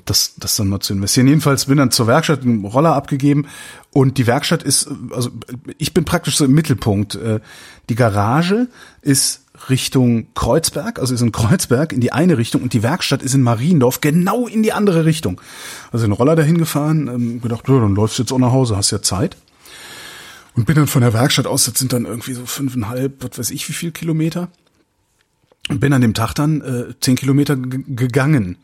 Das, 0.05 0.33
das 0.37 0.55
dann 0.55 0.69
mal 0.69 0.79
zu 0.79 0.93
investieren. 0.93 1.27
Jedenfalls 1.27 1.65
bin 1.65 1.77
dann 1.77 1.91
zur 1.91 2.07
Werkstatt 2.07 2.41
einen 2.41 2.65
Roller 2.65 2.95
abgegeben 2.95 3.47
und 3.91 4.17
die 4.17 4.25
Werkstatt 4.25 4.63
ist, 4.63 4.89
also 5.11 5.29
ich 5.77 5.93
bin 5.93 6.03
praktisch 6.03 6.37
so 6.37 6.45
im 6.45 6.53
Mittelpunkt. 6.53 7.15
Äh, 7.15 7.41
Die 7.89 7.95
Garage 7.95 8.67
ist 9.01 9.43
Richtung 9.69 10.27
Kreuzberg, 10.33 10.99
also 10.99 11.13
ist 11.13 11.21
in 11.21 11.31
Kreuzberg 11.31 11.91
in 11.93 12.01
die 12.01 12.13
eine 12.13 12.37
Richtung 12.37 12.61
und 12.61 12.73
die 12.73 12.83
Werkstatt 12.83 13.21
ist 13.21 13.35
in 13.35 13.41
Mariendorf 13.41 14.01
genau 14.01 14.47
in 14.47 14.63
die 14.63 14.73
andere 14.73 15.05
Richtung. 15.05 15.41
Also 15.91 16.05
den 16.05 16.13
Roller 16.13 16.35
dahin 16.35 16.57
gefahren, 16.57 17.07
ähm, 17.07 17.41
gedacht, 17.41 17.67
ja, 17.67 17.79
dann 17.79 17.95
läufst 17.95 18.17
du 18.17 18.23
jetzt 18.23 18.31
auch 18.31 18.39
nach 18.39 18.51
Hause, 18.51 18.77
hast 18.77 18.91
ja 18.91 19.01
Zeit. 19.01 19.37
Und 20.55 20.65
bin 20.65 20.75
dann 20.75 20.87
von 20.87 21.01
der 21.01 21.13
Werkstatt 21.13 21.45
aus, 21.45 21.65
das 21.65 21.77
sind 21.77 21.93
dann 21.93 22.05
irgendwie 22.05 22.33
so 22.33 22.45
fünfeinhalb, 22.45 23.23
was 23.23 23.37
weiß 23.37 23.51
ich, 23.51 23.69
wie 23.69 23.73
viel 23.73 23.91
Kilometer. 23.91 24.49
Und 25.69 25.79
bin 25.79 25.93
an 25.93 26.01
dem 26.01 26.13
Tag 26.13 26.33
dann 26.33 26.61
äh, 26.61 26.93
zehn 26.99 27.15
Kilometer 27.15 27.55
gegangen. 27.55 28.57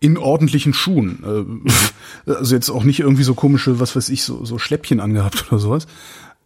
In 0.00 0.18
ordentlichen 0.18 0.72
Schuhen. 0.72 1.68
Äh, 2.26 2.30
also 2.30 2.54
jetzt 2.54 2.70
auch 2.70 2.84
nicht 2.84 3.00
irgendwie 3.00 3.24
so 3.24 3.34
komische, 3.34 3.80
was 3.80 3.94
weiß 3.94 4.08
ich, 4.08 4.22
so, 4.22 4.44
so 4.44 4.58
Schläppchen 4.58 5.00
angehabt 5.00 5.46
oder 5.48 5.58
sowas. 5.58 5.86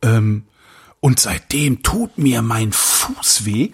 Ähm, 0.03 0.45
und 1.01 1.19
seitdem 1.21 1.83
tut 1.83 2.19
mir 2.19 2.43
mein 2.43 2.73
Fuß 2.73 3.45
weh. 3.47 3.71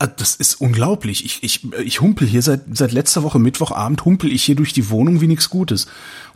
Ah, 0.00 0.06
Das 0.06 0.36
ist 0.36 0.60
unglaublich. 0.60 1.24
Ich, 1.24 1.42
ich, 1.42 1.72
ich 1.84 2.00
humpel 2.00 2.26
hier 2.28 2.42
seit, 2.42 2.60
seit 2.72 2.92
letzter 2.92 3.24
Woche 3.24 3.38
Mittwochabend 3.40 4.04
humpel 4.04 4.30
ich 4.30 4.44
hier 4.44 4.54
durch 4.54 4.72
die 4.72 4.90
Wohnung 4.90 5.20
wie 5.20 5.26
nichts 5.26 5.50
Gutes. 5.50 5.86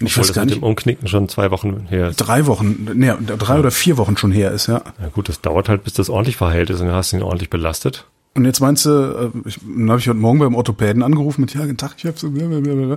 Und 0.01 0.07
ich 0.07 0.13
Obwohl 0.15 0.23
weiß 0.23 0.27
das 0.29 0.35
gar 0.35 0.45
mit 0.45 0.51
nicht, 0.55 0.63
dem 0.63 0.65
Umknicken 0.65 1.07
schon 1.07 1.29
zwei 1.29 1.51
Wochen 1.53 1.87
her 1.89 2.09
ist. 2.09 2.17
drei 2.17 2.47
Wochen, 2.47 2.89
nee, 2.95 3.13
drei 3.39 3.59
oder 3.61 3.71
vier 3.71 3.99
Wochen 3.99 4.17
schon 4.17 4.33
her 4.33 4.51
ist, 4.51 4.67
ja. 4.67 4.83
Ja 5.01 5.09
gut, 5.13 5.29
das 5.29 5.41
dauert 5.43 5.69
halt, 5.69 5.85
bis 5.85 5.93
das 5.93 6.11
ordentlich 6.11 6.37
verheilt 6.37 6.71
ist 6.71 6.81
und 6.81 6.87
dann 6.89 6.97
hast 6.97 7.13
du 7.13 7.19
ihn 7.19 7.23
ordentlich 7.23 7.51
belastet. 7.51 8.07
Und 8.35 8.47
jetzt 8.47 8.61
meinst 8.61 8.87
du, 8.87 8.91
äh, 8.91 9.49
ich, 9.49 9.59
dann 9.61 9.91
habe 9.91 10.01
ich 10.01 10.09
heute 10.09 10.19
Morgen 10.19 10.39
beim 10.41 10.55
Orthopäden 10.57 11.03
angerufen 11.03 11.43
mit, 11.43 11.55
ja, 11.55 11.61
guten 11.61 11.77
Tag, 11.77 11.95
ich 11.99 12.07
habe 12.07 12.19
so, 12.19 12.31
blablabla. 12.31 12.97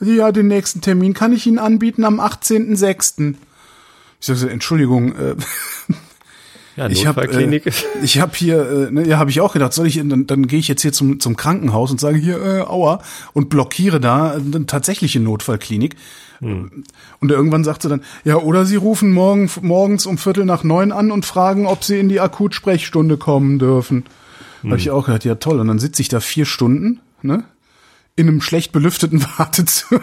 ja, 0.00 0.32
den 0.32 0.46
nächsten 0.46 0.80
Termin 0.80 1.12
kann 1.12 1.32
ich 1.34 1.46
Ihnen 1.46 1.58
anbieten 1.58 2.04
am 2.04 2.20
18.06. 2.20 3.34
Ich 4.20 4.26
sage, 4.26 4.38
so, 4.38 4.46
Entschuldigung, 4.46 5.14
äh, 5.16 5.34
Ja, 6.76 6.88
ich 6.88 7.06
habe 7.06 7.26
äh, 7.26 7.60
ich 8.02 8.20
habe 8.20 8.32
hier, 8.36 8.88
äh, 8.88 8.90
ne, 8.90 9.08
ja, 9.08 9.18
habe 9.18 9.30
ich 9.30 9.40
auch 9.40 9.52
gedacht, 9.52 9.72
soll 9.72 9.86
ich, 9.86 9.96
dann, 9.96 10.26
dann 10.26 10.46
gehe 10.46 10.58
ich 10.58 10.68
jetzt 10.68 10.82
hier 10.82 10.92
zum, 10.92 11.20
zum 11.20 11.36
Krankenhaus 11.36 11.90
und 11.90 12.00
sage 12.00 12.18
hier, 12.18 12.42
äh, 12.42 12.60
aua, 12.60 13.00
und 13.32 13.48
blockiere 13.48 13.98
da 13.98 14.32
eine 14.32 14.66
tatsächliche 14.66 15.20
Notfallklinik. 15.20 15.96
Hm. 16.40 16.84
Und 17.20 17.30
irgendwann 17.30 17.64
sagt 17.64 17.82
sie 17.82 17.88
dann, 17.88 18.02
ja, 18.24 18.36
oder 18.36 18.66
Sie 18.66 18.76
rufen 18.76 19.10
morgen, 19.10 19.50
morgens 19.62 20.04
um 20.04 20.18
Viertel 20.18 20.44
nach 20.44 20.64
neun 20.64 20.92
an 20.92 21.10
und 21.10 21.24
fragen, 21.24 21.66
ob 21.66 21.82
Sie 21.82 21.98
in 21.98 22.10
die 22.10 22.20
Akutsprechstunde 22.20 23.16
kommen 23.16 23.58
dürfen. 23.58 24.04
Hm. 24.60 24.70
Habe 24.70 24.80
ich 24.80 24.90
auch 24.90 25.06
gedacht, 25.06 25.24
ja 25.24 25.36
toll. 25.36 25.60
Und 25.60 25.68
dann 25.68 25.78
sitze 25.78 26.02
ich 26.02 26.08
da 26.08 26.20
vier 26.20 26.44
Stunden, 26.44 27.00
ne? 27.22 27.44
In 28.16 28.28
einem 28.28 28.40
schlecht 28.40 28.72
belüfteten 28.72 29.22
Wartezimmer. 29.38 30.00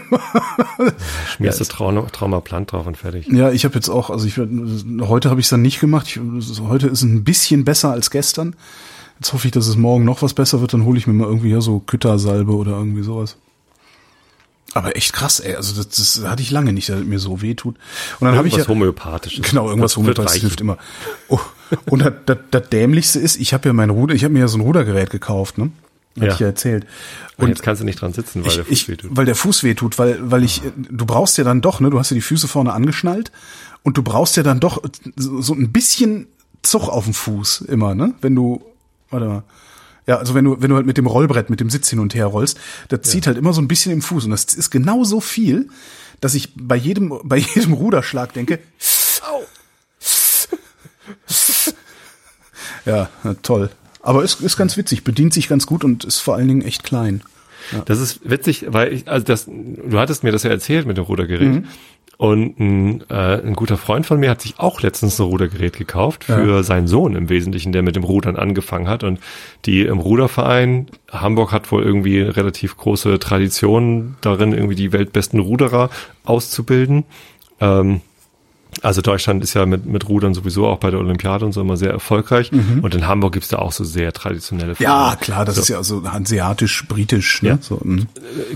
Schmierst 1.36 1.60
du 1.60 1.66
Trauma, 1.66 2.02
Traumaplan 2.12 2.68
drauf 2.68 2.86
und 2.86 2.96
fertig. 2.96 3.28
Ja, 3.28 3.52
ich 3.52 3.66
habe 3.66 3.76
jetzt 3.76 3.90
auch, 3.90 4.12
also 4.12 4.28
ich 4.28 4.38
heute 4.38 5.30
habe 5.30 5.40
ich 5.40 5.48
es 5.48 5.50
dann 5.50 5.64
nicht 5.64 5.80
gemacht. 5.80 6.08
Ich, 6.08 6.20
heute 6.62 6.88
ist 6.88 7.02
ein 7.02 7.24
bisschen 7.24 7.66
besser 7.66 7.92
als 7.92 8.12
gestern. 8.12 8.56
Jetzt 9.20 9.34
hoffe 9.34 9.48
ich, 9.48 9.52
dass 9.52 9.68
es 9.68 9.78
morgen 9.78 10.06
noch 10.06 10.22
was 10.22 10.34
besser 10.34 10.62
wird. 10.62 10.74
Dann 10.74 10.86
hole 10.86 10.98
ich 10.98 11.08
mir 11.08 11.14
mal 11.14 11.28
irgendwie 11.28 11.50
ja 11.50 11.62
so 11.62 11.80
Küttersalbe 11.80 12.54
oder 12.56 12.72
irgendwie 12.72 13.04
sowas. 13.04 13.38
Aber 14.76 14.96
echt 14.96 15.14
krass, 15.14 15.40
ey. 15.40 15.56
Also 15.56 15.76
das, 15.76 15.90
das 15.90 16.28
hatte 16.28 16.42
ich 16.42 16.52
lange 16.52 16.74
nicht, 16.74 16.90
dass 16.90 17.00
es 17.00 17.06
mir 17.06 17.20
so 17.20 17.42
weh 17.42 17.54
tut. 17.54 17.76
Und 18.20 18.28
dann 18.28 18.36
habe 18.36 18.48
ich 18.48 18.56
ja, 18.56 18.68
homöopathisches. 18.68 19.50
Genau, 19.50 19.70
irgendwas 19.70 19.98
homöopathisches 19.98 20.42
hilft 20.42 20.62
immer. 20.62 20.78
Oh, 21.30 21.40
und 21.86 22.00
das, 22.04 22.14
das, 22.26 22.38
das 22.52 22.70
Dämlichste 22.70 23.20
ist, 23.20 23.38
ich 23.38 23.54
habe 23.54 23.70
ja 23.70 23.74
mein 23.74 23.90
Ruder, 23.90 24.16
ich 24.16 24.24
habe 24.24 24.34
mir 24.34 24.42
ja 24.42 24.48
so 24.48 24.58
ein 24.58 24.62
Rudergerät 24.62 25.10
gekauft, 25.10 25.58
ne? 25.58 25.72
Hab 26.18 26.24
Ja. 26.28 26.34
ich 26.34 26.40
ja 26.40 26.48
erzählt. 26.48 26.86
Und 27.38 27.50
jetzt 27.50 27.64
kannst 27.64 27.82
du 27.82 27.86
nicht 27.86 28.00
dran 28.02 28.14
sitzen, 28.14 28.42
weil 28.44 28.50
ich, 28.50 28.56
der 28.56 28.66
Fuß 28.66 28.72
ich, 28.74 28.88
wehtut. 28.90 29.10
weil 29.16 29.26
der 29.26 29.36
Fuß 29.36 29.64
wehtut, 29.64 29.98
weil, 29.98 30.20
weil 30.32 30.44
ich, 30.44 30.62
du 30.78 31.06
brauchst 31.06 31.38
ja 31.38 31.44
dann 31.44 31.62
doch, 31.62 31.80
ne, 31.80 31.90
du 31.90 32.00
hast 32.00 32.12
ja 32.12 32.16
die 32.16 32.22
Füße 32.22 32.48
vorne 32.48 32.74
angeschnallt 32.74 33.32
und 33.82 33.98
du 33.98 34.04
brauchst 34.04 34.38
ja 34.38 34.44
dann 34.44 34.60
doch 34.60 34.82
so, 35.16 35.54
ein 35.54 35.72
bisschen 35.72 36.28
Zug 36.62 36.88
auf 36.88 37.06
dem 37.06 37.14
Fuß 37.14 37.62
immer, 37.62 37.96
ne, 37.96 38.14
wenn 38.22 38.36
du, 38.36 38.64
warte 39.10 39.26
mal. 39.28 39.44
Ja, 40.06 40.18
also 40.18 40.36
wenn 40.36 40.44
du, 40.46 40.62
wenn 40.62 40.70
du 40.70 40.76
halt 40.76 40.86
mit 40.86 40.98
dem 40.98 41.08
Rollbrett, 41.08 41.50
mit 41.50 41.62
dem 41.62 41.70
Sitz 41.70 41.90
hin 41.90 42.00
und 42.00 42.14
her 42.14 42.26
rollst, 42.26 42.60
das 42.90 43.02
zieht 43.04 43.26
halt 43.26 43.38
immer 43.38 43.54
so 43.54 43.62
ein 43.62 43.70
bisschen 43.70 43.94
im 43.94 44.02
Fuß 44.02 44.26
und 44.26 44.32
das 44.32 44.44
ist 44.54 44.70
genau 44.70 45.06
so 45.06 45.22
viel, 45.22 45.70
dass 46.20 46.36
ich 46.36 46.50
bei 46.56 46.76
jedem, 46.76 47.18
bei 47.24 47.38
jedem 47.38 47.72
Ruderschlag 47.74 48.34
denke, 48.34 48.60
ja, 52.86 53.10
na, 53.24 53.34
toll. 53.36 53.70
Aber 54.04 54.24
ist, 54.24 54.42
ist 54.42 54.58
ganz 54.58 54.78
witzig, 54.78 55.04
bedient 55.04 55.34
sich 55.34 55.48
ganz 55.48 55.66
gut 55.66 55.84
und 55.84 56.04
ist 56.04 56.20
vor 56.20 56.36
allen 56.36 56.48
Dingen 56.48 56.62
echt 56.62 56.84
klein. 56.84 57.22
Das 57.86 58.00
ist 58.00 58.30
witzig, 58.30 58.66
weil 58.68 58.92
ich, 58.92 59.08
also 59.08 59.26
das, 59.26 59.46
du 59.46 59.98
hattest 59.98 60.24
mir 60.24 60.32
das 60.32 60.44
ja 60.44 60.50
erzählt 60.50 60.86
mit 60.86 60.98
dem 60.98 61.06
Rudergerät. 61.06 61.64
Und 62.18 62.60
ein, 62.60 63.04
äh, 63.10 63.42
ein 63.42 63.54
guter 63.54 63.78
Freund 63.78 64.06
von 64.06 64.20
mir 64.20 64.30
hat 64.30 64.42
sich 64.42 64.60
auch 64.60 64.82
letztens 64.82 65.20
ein 65.20 65.26
Rudergerät 65.26 65.78
gekauft 65.78 66.26
für 66.26 66.64
seinen 66.64 66.88
Sohn 66.88 67.16
im 67.16 67.28
Wesentlichen, 67.28 67.72
der 67.72 67.82
mit 67.82 67.96
dem 67.96 68.04
Rudern 68.04 68.36
angefangen 68.36 68.88
hat. 68.88 69.04
Und 69.04 69.20
die 69.66 69.82
im 69.82 70.00
Ruderverein, 70.00 70.88
Hamburg 71.12 71.52
hat 71.52 71.72
wohl 71.72 71.84
irgendwie 71.84 72.22
relativ 72.22 72.78
große 72.78 73.18
Tradition 73.20 74.16
darin, 74.22 74.54
irgendwie 74.54 74.76
die 74.76 74.94
weltbesten 74.94 75.40
Ruderer 75.40 75.90
auszubilden. 76.24 77.04
Ähm, 77.60 78.02
also 78.82 79.02
Deutschland 79.02 79.44
ist 79.44 79.54
ja 79.54 79.66
mit, 79.66 79.86
mit 79.86 80.08
Rudern 80.10 80.34
sowieso 80.34 80.68
auch 80.68 80.78
bei 80.80 80.90
der 80.92 81.00
Olympiade 81.00 81.46
und 81.46 81.52
so 81.52 81.62
immer 81.62 81.78
sehr 81.78 81.92
erfolgreich. 81.92 82.52
Und 82.82 82.96
in 82.96 83.08
Hamburg 83.08 83.34
gibt's 83.34 83.50
da 83.50 83.60
auch 83.60 83.72
so 83.72 83.84
sehr 83.84 84.12
traditionelle 84.14 84.76
Ja, 84.80 85.02
Vereine. 85.12 85.18
klar, 85.22 85.46
das 85.46 85.56
So. 85.56 85.62
ist 85.62 85.70
ja 85.70 85.84
so 85.84 86.04
hanseatisch, 86.12 86.86
britisch, 86.88 87.42
ne? 87.44 87.50
Ja. 87.50 87.58
So, 87.62 87.76
mm. 87.84 88.08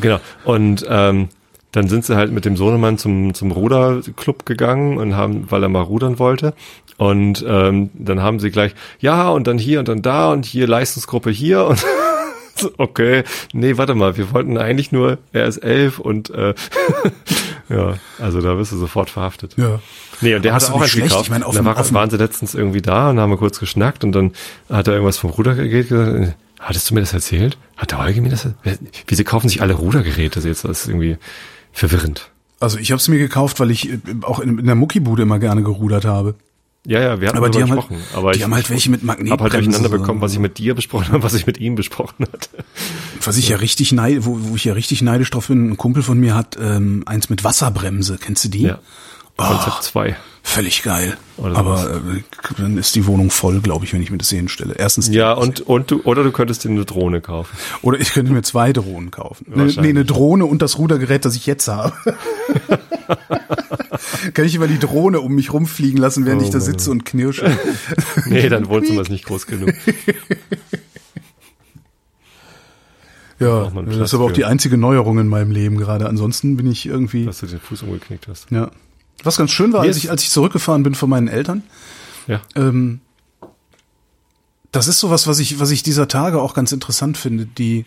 Genau. 0.02 0.20
Und 0.46 0.86
ähm, 0.90 1.30
dann 1.72 1.88
sind 1.90 2.06
sie 2.06 2.16
halt 2.16 2.32
mit 2.32 2.46
dem 2.46 2.58
Sohnemann 2.58 2.98
zum, 2.98 3.34
zum 3.34 3.52
Ruderclub 3.52 4.46
gegangen 4.46 4.98
und 4.98 5.16
haben, 5.16 5.46
weil 5.52 5.62
er 5.64 5.70
mal 5.70 5.82
rudern 5.82 6.18
wollte. 6.20 6.54
Und 6.98 7.46
ähm, 7.48 7.92
dann 7.94 8.22
haben 8.24 8.40
sie 8.40 8.50
gleich, 8.50 8.74
ja, 9.00 9.30
und 9.30 9.46
dann 9.46 9.60
hier 9.60 9.80
und 9.80 9.88
dann 9.88 10.02
da 10.02 10.32
und 10.32 10.46
hier 10.46 10.66
Leistungsgruppe 10.68 11.30
hier 11.30 11.66
und 11.66 11.86
okay, 12.80 13.24
nee, 13.54 13.78
warte 13.78 13.94
mal, 13.94 14.18
wir 14.18 14.34
wollten 14.34 14.58
eigentlich 14.58 14.92
nur, 14.92 15.20
er 15.32 15.46
ist 15.46 15.58
elf 15.58 16.00
und 16.00 16.32
äh, 16.32 16.56
ja, 17.70 17.96
also 18.20 18.42
da 18.42 18.58
wirst 18.58 18.72
du 18.72 18.78
sofort 18.78 19.10
verhaftet. 19.10 19.56
Ja. 19.58 19.80
Nee, 20.22 20.36
und 20.36 20.46
der 20.46 20.54
hat 20.54 20.64
auch 20.66 20.74
nicht 20.76 20.82
eins 20.84 20.92
schlecht. 20.92 21.08
gekauft. 21.10 21.26
Ich 21.26 21.30
meine, 21.32 21.46
auf 21.46 21.56
dem- 21.56 21.66
war, 21.66 21.76
dem- 21.76 21.94
waren 21.94 22.10
sie 22.10 22.18
letztens 22.18 22.56
irgendwie 22.56 22.82
da 22.82 23.10
und 23.10 23.20
haben 23.20 23.30
wir 23.30 23.38
kurz 23.38 23.60
geschnackt 23.60 24.04
und 24.04 24.12
dann 24.14 24.32
hat 24.70 24.88
er 24.88 24.94
irgendwas 24.94 25.18
vom 25.18 25.30
Rudergerät 25.32 25.90
gesagt. 25.90 26.36
Hattest 26.60 26.90
du 26.90 26.96
mir 26.96 27.02
das 27.02 27.14
erzählt? 27.14 27.58
Hat 27.76 27.92
der 27.92 28.00
Eugen 28.00 28.24
mir 28.24 28.30
das 28.30 28.46
erzählt? 28.46 28.80
Wieso 29.08 29.24
kaufen 29.24 29.48
sich 29.48 29.62
alle 29.62 29.74
Rudergeräte 29.76 30.40
jetzt? 30.40 30.64
Das 30.66 30.82
ist 30.82 30.88
irgendwie 30.88 31.18
verwirrend. 31.72 32.32
Also 32.60 32.80
ich 32.80 32.92
habe 32.92 32.98
es 33.00 33.08
mir 33.08 33.20
gekauft, 33.20 33.60
weil 33.60 33.70
ich 33.70 33.90
äh, 33.92 34.00
auch 34.24 34.40
in, 34.40 34.58
in 34.58 34.66
der 34.66 34.74
Muckibude 34.76 35.22
immer 35.22 35.38
gerne 35.38 35.62
gerudert 35.62 36.06
habe. 36.06 36.34
Ja, 36.90 37.02
ja, 37.02 37.20
wir 37.20 37.28
hatten 37.28 37.38
Aber 37.38 37.50
die 37.50 37.62
haben 37.62 37.70
halt, 37.72 37.82
gesprochen. 37.82 38.02
aber 38.16 38.32
die 38.32 38.38
ich 38.38 38.44
haben 38.46 38.56
halt 38.56 38.70
welche 38.70 38.90
mit 38.90 39.02
habe 39.02 39.10
halt 39.12 39.20
Magnetbremse. 39.20 39.58
durcheinander 39.58 39.90
so. 39.90 39.98
bekommen, 39.98 40.22
was 40.22 40.32
ich 40.32 40.40
mit 40.40 40.58
dir 40.58 40.74
besprochen 40.74 41.10
habe, 41.10 41.22
was 41.22 41.34
ich 41.34 41.46
mit 41.46 41.58
ihm 41.60 41.76
besprochen 41.76 42.26
hatte. 42.32 42.50
Was 43.24 43.36
ich 43.38 43.50
ja 43.50 43.58
richtig 43.58 43.92
neid, 43.92 44.20
wo, 44.26 44.38
wo 44.42 44.56
ich 44.56 44.64
ja 44.64 44.72
richtig 44.74 45.02
neidisch 45.02 45.30
drauf 45.30 45.48
bin, 45.50 45.70
ein 45.72 45.78
Kumpel 45.78 46.02
von 46.02 46.18
mir 46.18 46.34
hat 46.34 46.58
ähm, 46.62 47.04
eins 47.06 47.30
mit 47.30 47.44
Wasserbremse. 47.44 48.18
Kennst 48.22 48.46
du 48.46 48.50
die? 48.50 48.62
Ja. 48.64 48.80
Konzept 49.36 49.84
2. 49.84 50.16
Völlig 50.42 50.82
geil. 50.82 51.18
Oder 51.36 51.58
Aber 51.58 51.92
äh, 52.16 52.22
dann 52.58 52.78
ist 52.78 52.96
die 52.96 53.06
Wohnung 53.06 53.30
voll, 53.30 53.60
glaube 53.60 53.84
ich, 53.86 53.92
wenn 53.94 54.02
ich 54.02 54.10
mir 54.10 54.18
das 54.18 54.30
hier 54.30 54.40
hinstelle. 54.40 54.74
Erstens, 54.78 55.10
Ja, 55.10 55.34
und, 55.34 55.60
und 55.62 55.92
du, 55.92 56.02
oder 56.06 56.24
du 56.24 56.32
könntest 56.32 56.64
dir 56.64 56.70
eine 56.70 56.86
Drohne 56.86 57.20
kaufen. 57.22 57.56
oder 57.82 58.00
ich 58.00 58.14
könnte 58.14 58.32
mir 58.32 58.42
zwei 58.44 58.72
Drohnen 58.74 59.12
kaufen. 59.12 59.46
Ne, 59.54 59.66
nee, 59.66 59.90
eine 59.90 60.06
Drohne 60.06 60.46
und 60.46 60.62
das 60.62 60.78
Rudergerät, 60.80 61.26
das 61.26 61.36
ich 61.36 61.46
jetzt 61.46 61.68
habe. 61.68 61.92
Kann 64.34 64.46
ich 64.46 64.56
immer 64.56 64.68
die 64.68 64.80
Drohne 64.80 65.22
um 65.22 65.34
mich 65.36 65.54
rumfliegen 65.54 65.98
lassen, 66.00 66.26
während 66.26 66.42
Oh 66.42 66.46
ich 66.46 66.52
da 66.52 66.60
sitze 66.60 66.92
und 66.92 67.06
knirsche. 67.06 67.58
Nee, 68.26 68.50
dein 68.50 68.68
Wohnzimmer 68.68 69.02
ist 69.02 69.10
nicht 69.10 69.26
groß 69.26 69.46
genug. 69.48 69.74
Ja, 73.40 73.70
das 73.70 73.98
ist 73.98 74.14
aber 74.16 74.24
auch 74.26 74.32
die 74.32 74.46
einzige 74.46 74.78
Neuerung 74.78 75.20
in 75.20 75.28
meinem 75.28 75.52
Leben 75.52 75.78
gerade. 75.78 76.10
Ansonsten 76.10 76.58
bin 76.58 76.66
ich 76.72 76.88
irgendwie, 76.88 77.26
Dass 77.26 77.40
du 77.40 77.46
den 77.46 77.60
Fuß 77.60 77.84
umgeknickt 77.84 78.28
hast. 78.28 78.50
ja. 78.52 78.72
Was 79.24 79.38
ganz 79.38 79.52
schön 79.52 79.74
war, 79.74 79.82
als 79.82 79.98
ich, 79.98 80.10
als 80.12 80.24
ich 80.24 80.30
zurückgefahren 80.30 80.84
bin 80.84 80.94
von 80.96 81.10
meinen 81.10 81.28
Eltern, 81.28 81.64
Ja. 82.28 82.42
ähm, 82.56 83.00
das 84.72 84.88
ist 84.88 85.00
sowas, 85.00 85.28
was 85.28 85.40
ich, 85.40 85.60
was 85.60 85.72
ich 85.72 85.82
dieser 85.84 86.08
Tage 86.08 86.40
auch 86.42 86.54
ganz 86.54 86.72
interessant 86.72 87.18
finde. 87.18 87.46
Die, 87.46 87.86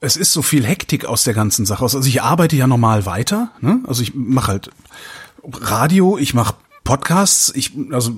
es 0.00 0.16
ist 0.16 0.32
so 0.32 0.42
viel 0.42 0.64
Hektik 0.64 1.04
aus 1.04 1.24
der 1.24 1.34
ganzen 1.34 1.66
Sache 1.66 1.84
aus. 1.84 1.94
Also 1.94 2.08
ich 2.08 2.22
arbeite 2.22 2.56
ja 2.56 2.66
normal 2.66 3.06
weiter, 3.06 3.50
ne? 3.60 3.80
Also 3.86 4.02
ich 4.02 4.14
mache 4.14 4.48
halt 4.48 4.70
Radio, 5.44 6.18
ich 6.18 6.34
mache 6.34 6.54
Podcasts, 6.84 7.52
ich, 7.54 7.72
also 7.90 8.12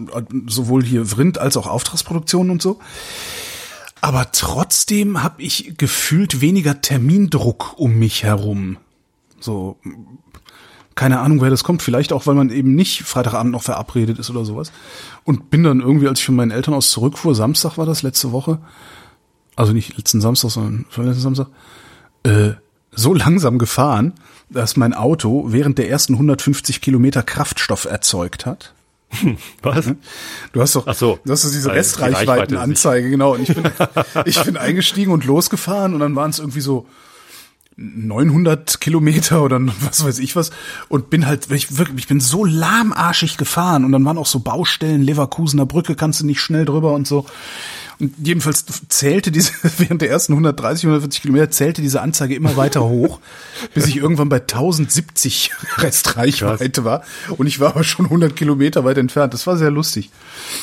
sowohl 0.46 0.84
hier 0.84 1.06
Vrind 1.06 1.38
als 1.38 1.56
auch 1.56 1.66
Auftragsproduktionen 1.66 2.50
und 2.50 2.62
so. 2.62 2.78
Aber 4.00 4.30
trotzdem 4.32 5.22
habe 5.22 5.42
ich 5.42 5.74
gefühlt 5.76 6.40
weniger 6.40 6.80
Termindruck 6.80 7.78
um 7.78 7.98
mich 7.98 8.22
herum. 8.22 8.76
So, 9.40 9.76
keine 10.94 11.20
Ahnung, 11.20 11.40
wer 11.40 11.50
das 11.50 11.64
kommt. 11.64 11.82
Vielleicht 11.82 12.12
auch, 12.12 12.26
weil 12.26 12.34
man 12.34 12.50
eben 12.50 12.74
nicht 12.74 13.02
Freitagabend 13.02 13.52
noch 13.52 13.62
verabredet 13.62 14.18
ist 14.18 14.30
oder 14.30 14.44
sowas. 14.44 14.70
Und 15.24 15.50
bin 15.50 15.62
dann 15.62 15.80
irgendwie, 15.80 16.08
als 16.08 16.20
ich 16.20 16.26
von 16.26 16.36
meinen 16.36 16.50
Eltern 16.50 16.74
aus 16.74 16.90
zurückfuhr, 16.90 17.34
Samstag 17.34 17.78
war 17.78 17.86
das 17.86 18.02
letzte 18.02 18.32
Woche, 18.32 18.58
also 19.60 19.72
nicht 19.72 19.96
letzten 19.96 20.22
Samstag, 20.22 20.50
sondern 20.50 20.86
vorletzten 20.88 21.22
Samstag, 21.22 21.48
äh, 22.22 22.52
so 22.92 23.12
langsam 23.12 23.58
gefahren, 23.58 24.14
dass 24.48 24.76
mein 24.76 24.94
Auto 24.94 25.44
während 25.48 25.78
der 25.78 25.90
ersten 25.90 26.14
150 26.14 26.80
Kilometer 26.80 27.22
Kraftstoff 27.22 27.84
erzeugt 27.84 28.46
hat. 28.46 28.72
Was? 29.62 29.92
Du 30.52 30.60
hast 30.62 30.76
doch, 30.76 30.86
Ach 30.86 30.94
so. 30.94 31.18
du 31.24 31.32
hast 31.32 31.44
doch 31.44 31.50
diese 31.50 31.68
Weil 31.68 31.74
die 31.74 31.78
Reichweite 31.78 32.16
Restreichweitenanzeige, 32.16 33.10
genau. 33.10 33.34
Und 33.34 33.42
ich 33.42 33.54
bin, 33.54 33.64
ich 34.24 34.42
bin 34.42 34.56
eingestiegen 34.56 35.12
und 35.12 35.24
losgefahren 35.24 35.92
und 35.92 36.00
dann 36.00 36.16
waren 36.16 36.30
es 36.30 36.38
irgendwie 36.38 36.60
so 36.60 36.86
900 37.76 38.80
Kilometer 38.80 39.42
oder 39.42 39.60
was 39.82 40.04
weiß 40.04 40.18
ich 40.20 40.36
was 40.36 40.50
und 40.88 41.10
bin 41.10 41.26
halt, 41.26 41.50
ich 41.50 41.76
wirklich, 41.76 41.98
ich 41.98 42.08
bin 42.08 42.20
so 42.20 42.44
lahmarschig 42.44 43.36
gefahren 43.36 43.84
und 43.84 43.92
dann 43.92 44.04
waren 44.04 44.18
auch 44.18 44.26
so 44.26 44.40
Baustellen, 44.40 45.02
Leverkusener 45.02 45.66
Brücke, 45.66 45.96
kannst 45.96 46.20
du 46.20 46.26
nicht 46.26 46.40
schnell 46.40 46.64
drüber 46.64 46.92
und 46.92 47.06
so. 47.06 47.26
Und 48.00 48.14
jedenfalls 48.22 48.64
zählte 48.88 49.30
diese, 49.30 49.52
während 49.78 50.02
der 50.02 50.10
ersten 50.10 50.32
130, 50.32 50.84
140 50.84 51.22
Kilometer 51.22 51.50
zählte 51.50 51.82
diese 51.82 52.00
Anzeige 52.00 52.34
immer 52.34 52.56
weiter 52.56 52.82
hoch, 52.82 53.20
bis 53.74 53.86
ich 53.86 53.96
irgendwann 53.96 54.28
bei 54.28 54.40
1070 54.40 55.52
Restreichweite 55.76 56.84
war. 56.84 57.02
Und 57.36 57.46
ich 57.46 57.60
war 57.60 57.70
aber 57.70 57.84
schon 57.84 58.06
100 58.06 58.34
Kilometer 58.34 58.84
weit 58.84 58.98
entfernt. 58.98 59.34
Das 59.34 59.46
war 59.46 59.56
sehr 59.56 59.70
lustig. 59.70 60.10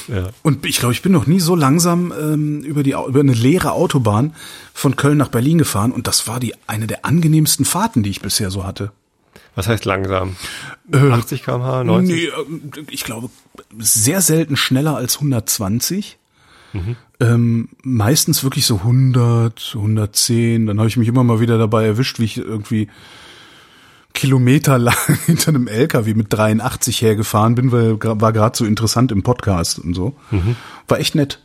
Ja. 0.07 0.29
Und 0.41 0.65
ich 0.65 0.79
glaube, 0.79 0.93
ich 0.93 1.01
bin 1.01 1.11
noch 1.11 1.27
nie 1.27 1.39
so 1.39 1.55
langsam 1.55 2.13
ähm, 2.19 2.61
über 2.63 2.83
die 2.83 2.91
über 2.91 3.19
eine 3.19 3.33
leere 3.33 3.73
Autobahn 3.73 4.33
von 4.73 4.95
Köln 4.95 5.17
nach 5.17 5.29
Berlin 5.29 5.57
gefahren 5.57 5.91
und 5.91 6.07
das 6.07 6.27
war 6.27 6.39
die 6.39 6.53
eine 6.67 6.87
der 6.87 7.05
angenehmsten 7.05 7.65
Fahrten, 7.65 8.03
die 8.03 8.09
ich 8.09 8.21
bisher 8.21 8.49
so 8.49 8.63
hatte. 8.63 8.91
Was 9.55 9.67
heißt 9.67 9.85
langsam? 9.85 10.35
Äh, 10.91 10.97
80 10.97 11.43
km/h, 11.43 11.83
90? 11.83 12.15
Nee, 12.15 12.25
ähm, 12.27 12.71
ich 12.91 13.03
glaube 13.03 13.29
sehr 13.79 14.21
selten 14.21 14.55
schneller 14.55 14.95
als 14.95 15.15
120. 15.15 16.19
Ähm, 17.19 17.69
meistens 17.83 18.43
wirklich 18.43 18.65
so 18.65 18.75
100, 18.77 19.73
110. 19.75 20.67
Dann 20.67 20.77
habe 20.77 20.87
ich 20.87 20.97
mich 20.97 21.07
immer 21.07 21.23
mal 21.23 21.39
wieder 21.39 21.57
dabei 21.57 21.85
erwischt, 21.85 22.19
wie 22.19 22.25
ich 22.25 22.37
irgendwie 22.37 22.87
kilometerlang 24.13 24.95
hinter 25.25 25.49
einem 25.49 25.67
LKW 25.67 26.13
mit 26.13 26.27
83 26.29 27.01
hergefahren 27.01 27.55
bin, 27.55 27.71
weil 27.71 28.01
war 28.01 28.33
gerade 28.33 28.57
so 28.57 28.65
interessant 28.65 29.11
im 29.11 29.23
Podcast 29.23 29.79
und 29.79 29.93
so. 29.93 30.15
War 30.87 30.99
echt 30.99 31.15
nett. 31.15 31.39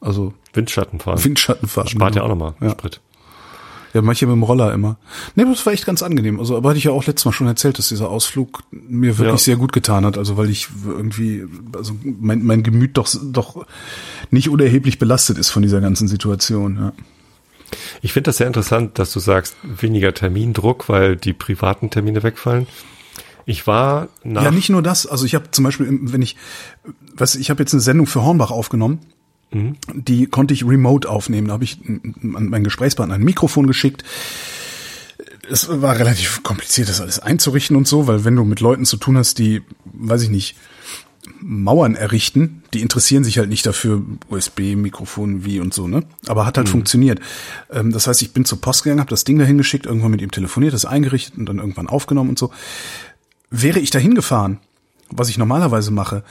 Also 0.00 0.34
Windschatten 0.52 1.00
fahren. 1.00 1.22
Windschattenfahren. 1.24 1.88
Spart 1.88 2.14
ja 2.14 2.22
genau. 2.22 2.32
auch 2.32 2.36
nochmal 2.36 2.54
Ja. 2.60 2.70
Sprit. 2.70 3.00
Ja, 3.94 4.02
manche 4.02 4.26
mit 4.26 4.34
dem 4.34 4.42
Roller 4.42 4.72
immer. 4.74 4.96
Nee, 5.36 5.44
das 5.44 5.64
war 5.64 5.72
echt 5.72 5.86
ganz 5.86 6.02
angenehm. 6.02 6.40
Also, 6.40 6.56
aber 6.56 6.70
hatte 6.70 6.78
ich 6.78 6.84
ja 6.84 6.90
auch 6.90 7.06
letztes 7.06 7.24
Mal 7.24 7.32
schon 7.32 7.46
erzählt, 7.46 7.78
dass 7.78 7.88
dieser 7.88 8.10
Ausflug 8.10 8.64
mir 8.72 9.16
wirklich 9.18 9.30
Ja. 9.32 9.38
sehr 9.38 9.56
gut 9.56 9.72
getan 9.72 10.04
hat. 10.04 10.18
Also, 10.18 10.36
weil 10.36 10.50
ich 10.50 10.68
irgendwie, 10.86 11.44
also 11.74 11.94
mein, 12.02 12.44
mein 12.44 12.62
Gemüt 12.64 12.96
doch, 12.98 13.08
doch 13.22 13.64
nicht 14.30 14.48
unerheblich 14.48 14.98
belastet 14.98 15.38
ist 15.38 15.50
von 15.50 15.62
dieser 15.62 15.80
ganzen 15.80 16.08
Situation. 16.08 16.76
Ja. 16.76 16.92
Ich 18.02 18.12
finde 18.12 18.28
das 18.28 18.36
sehr 18.36 18.46
interessant, 18.48 18.98
dass 18.98 19.12
du 19.12 19.20
sagst, 19.20 19.56
weniger 19.62 20.12
Termindruck, 20.12 20.88
weil 20.88 21.16
die 21.16 21.32
privaten 21.32 21.88
Termine 21.90 22.22
wegfallen. 22.22 22.66
Ich 23.46 23.66
war 23.66 24.08
nach 24.22 24.42
Ja, 24.42 24.50
nicht 24.50 24.70
nur 24.70 24.82
das. 24.82 25.06
Also 25.06 25.24
ich 25.26 25.34
habe 25.34 25.50
zum 25.50 25.64
Beispiel, 25.64 25.86
wenn 26.02 26.22
ich, 26.22 26.36
was, 27.14 27.34
ich 27.34 27.50
habe 27.50 27.62
jetzt 27.62 27.74
eine 27.74 27.80
Sendung 27.80 28.06
für 28.06 28.22
Hornbach 28.24 28.50
aufgenommen. 28.50 29.00
Mhm. 29.54 29.76
Die 29.94 30.26
konnte 30.26 30.52
ich 30.52 30.66
remote 30.66 31.08
aufnehmen. 31.08 31.48
Da 31.48 31.54
habe 31.54 31.64
ich 31.64 31.78
an 31.86 32.48
meinen 32.48 32.64
Gesprächspartner 32.64 33.14
ein 33.14 33.24
Mikrofon 33.24 33.66
geschickt. 33.66 34.04
Es 35.50 35.68
war 35.68 35.98
relativ 35.98 36.42
kompliziert, 36.42 36.88
das 36.88 37.00
alles 37.00 37.18
einzurichten 37.18 37.76
und 37.76 37.86
so, 37.86 38.06
weil 38.06 38.24
wenn 38.24 38.34
du 38.34 38.44
mit 38.44 38.60
Leuten 38.60 38.84
zu 38.84 38.96
tun 38.96 39.16
hast, 39.16 39.38
die, 39.38 39.62
weiß 39.84 40.22
ich 40.22 40.30
nicht, 40.30 40.56
Mauern 41.40 41.94
errichten, 41.94 42.62
die 42.72 42.80
interessieren 42.80 43.24
sich 43.24 43.38
halt 43.38 43.48
nicht 43.48 43.64
dafür, 43.64 44.02
USB, 44.28 44.74
Mikrofon, 44.76 45.44
wie 45.44 45.60
und 45.60 45.72
so, 45.72 45.88
ne? 45.88 46.02
Aber 46.26 46.46
hat 46.46 46.56
halt 46.56 46.68
mhm. 46.68 46.72
funktioniert. 46.72 47.20
Ähm, 47.70 47.92
das 47.92 48.06
heißt, 48.06 48.22
ich 48.22 48.32
bin 48.32 48.44
zur 48.44 48.60
Post 48.60 48.84
gegangen, 48.84 49.00
habe 49.00 49.10
das 49.10 49.24
Ding 49.24 49.38
dahin 49.38 49.58
geschickt, 49.58 49.86
irgendwann 49.86 50.10
mit 50.10 50.22
ihm 50.22 50.30
telefoniert, 50.30 50.74
das 50.74 50.84
eingerichtet 50.84 51.38
und 51.38 51.46
dann 51.46 51.58
irgendwann 51.58 51.88
aufgenommen 51.88 52.30
und 52.30 52.38
so. 52.38 52.50
Wäre 53.50 53.78
ich 53.78 53.90
dahin 53.90 54.14
gefahren, 54.14 54.58
was 55.16 55.28
ich 55.28 55.38
normalerweise 55.38 55.90
mache, 55.90 56.24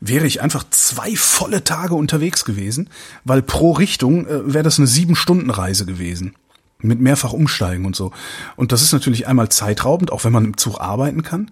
wäre 0.00 0.26
ich 0.26 0.40
einfach 0.40 0.64
zwei 0.70 1.14
volle 1.14 1.62
Tage 1.62 1.94
unterwegs 1.94 2.44
gewesen, 2.44 2.88
weil 3.24 3.42
pro 3.42 3.72
Richtung 3.72 4.26
äh, 4.26 4.52
wäre 4.52 4.64
das 4.64 4.78
eine 4.78 4.86
sieben 4.86 5.14
Stunden 5.14 5.50
Reise 5.50 5.84
gewesen 5.84 6.34
mit 6.82 6.98
mehrfach 6.98 7.34
umsteigen 7.34 7.84
und 7.84 7.94
so. 7.94 8.10
Und 8.56 8.72
das 8.72 8.80
ist 8.80 8.92
natürlich 8.92 9.26
einmal 9.26 9.50
zeitraubend, 9.50 10.10
auch 10.10 10.24
wenn 10.24 10.32
man 10.32 10.46
im 10.46 10.56
Zug 10.56 10.80
arbeiten 10.80 11.22
kann. 11.22 11.50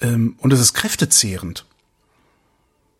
Ähm, 0.00 0.34
und 0.38 0.52
es 0.52 0.58
ist 0.58 0.74
kräftezehrend. 0.74 1.64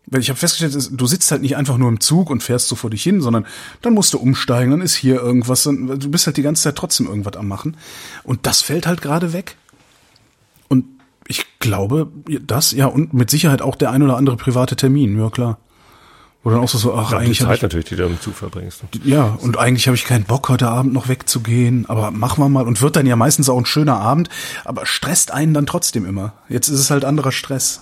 Weil 0.07 0.21
ich 0.21 0.29
habe 0.29 0.39
festgestellt, 0.39 0.89
du 0.91 1.07
sitzt 1.07 1.31
halt 1.31 1.41
nicht 1.41 1.57
einfach 1.57 1.77
nur 1.77 1.89
im 1.89 1.99
Zug 1.99 2.29
und 2.29 2.43
fährst 2.43 2.67
so 2.67 2.75
vor 2.75 2.91
dich 2.91 3.03
hin, 3.03 3.21
sondern 3.21 3.45
dann 3.81 3.93
musst 3.93 4.13
du 4.13 4.19
umsteigen, 4.19 4.71
dann 4.71 4.81
ist 4.81 4.95
hier 4.95 5.15
irgendwas, 5.15 5.63
du 5.63 6.09
bist 6.09 6.27
halt 6.27 6.37
die 6.37 6.43
ganze 6.43 6.63
Zeit 6.63 6.75
trotzdem 6.75 7.07
irgendwas 7.07 7.35
am 7.35 7.47
machen. 7.47 7.75
Und 8.23 8.45
das 8.45 8.61
fällt 8.61 8.85
halt 8.85 9.01
gerade 9.01 9.33
weg. 9.33 9.57
Ich 11.27 11.45
glaube, 11.59 12.07
das, 12.41 12.71
ja, 12.71 12.85
und 12.87 13.13
mit 13.13 13.29
Sicherheit 13.29 13.61
auch 13.61 13.75
der 13.75 13.91
ein 13.91 14.03
oder 14.03 14.17
andere 14.17 14.37
private 14.37 14.75
Termin, 14.75 15.19
ja 15.19 15.29
klar. 15.29 15.57
Oder 16.45 16.55
dann 16.55 16.63
auch 16.63 16.69
so, 16.69 16.77
so 16.77 16.93
ach, 16.93 17.11
ja, 17.11 17.17
eigentlich. 17.17 17.39
Die 17.39 17.43
Zeit 17.43 17.57
ich, 17.57 17.61
natürlich, 17.63 17.87
die 17.87 17.95
du 17.95 18.05
im 18.05 18.21
Zug 18.21 18.35
verbringst. 18.35 18.83
Ja, 19.03 19.35
und 19.41 19.57
eigentlich 19.57 19.87
habe 19.87 19.95
ich 19.95 20.05
keinen 20.05 20.25
Bock, 20.25 20.47
heute 20.47 20.67
Abend 20.67 20.93
noch 20.93 21.07
wegzugehen, 21.07 21.87
aber 21.87 22.11
machen 22.11 22.43
wir 22.43 22.49
mal. 22.49 22.67
Und 22.67 22.83
wird 22.83 22.95
dann 22.95 23.07
ja 23.07 23.15
meistens 23.15 23.49
auch 23.49 23.57
ein 23.57 23.65
schöner 23.65 23.97
Abend, 23.99 24.29
aber 24.63 24.85
stresst 24.85 25.31
einen 25.31 25.55
dann 25.55 25.65
trotzdem 25.65 26.05
immer. 26.05 26.33
Jetzt 26.47 26.67
ist 26.67 26.79
es 26.79 26.91
halt 26.91 27.03
anderer 27.03 27.31
Stress. 27.31 27.81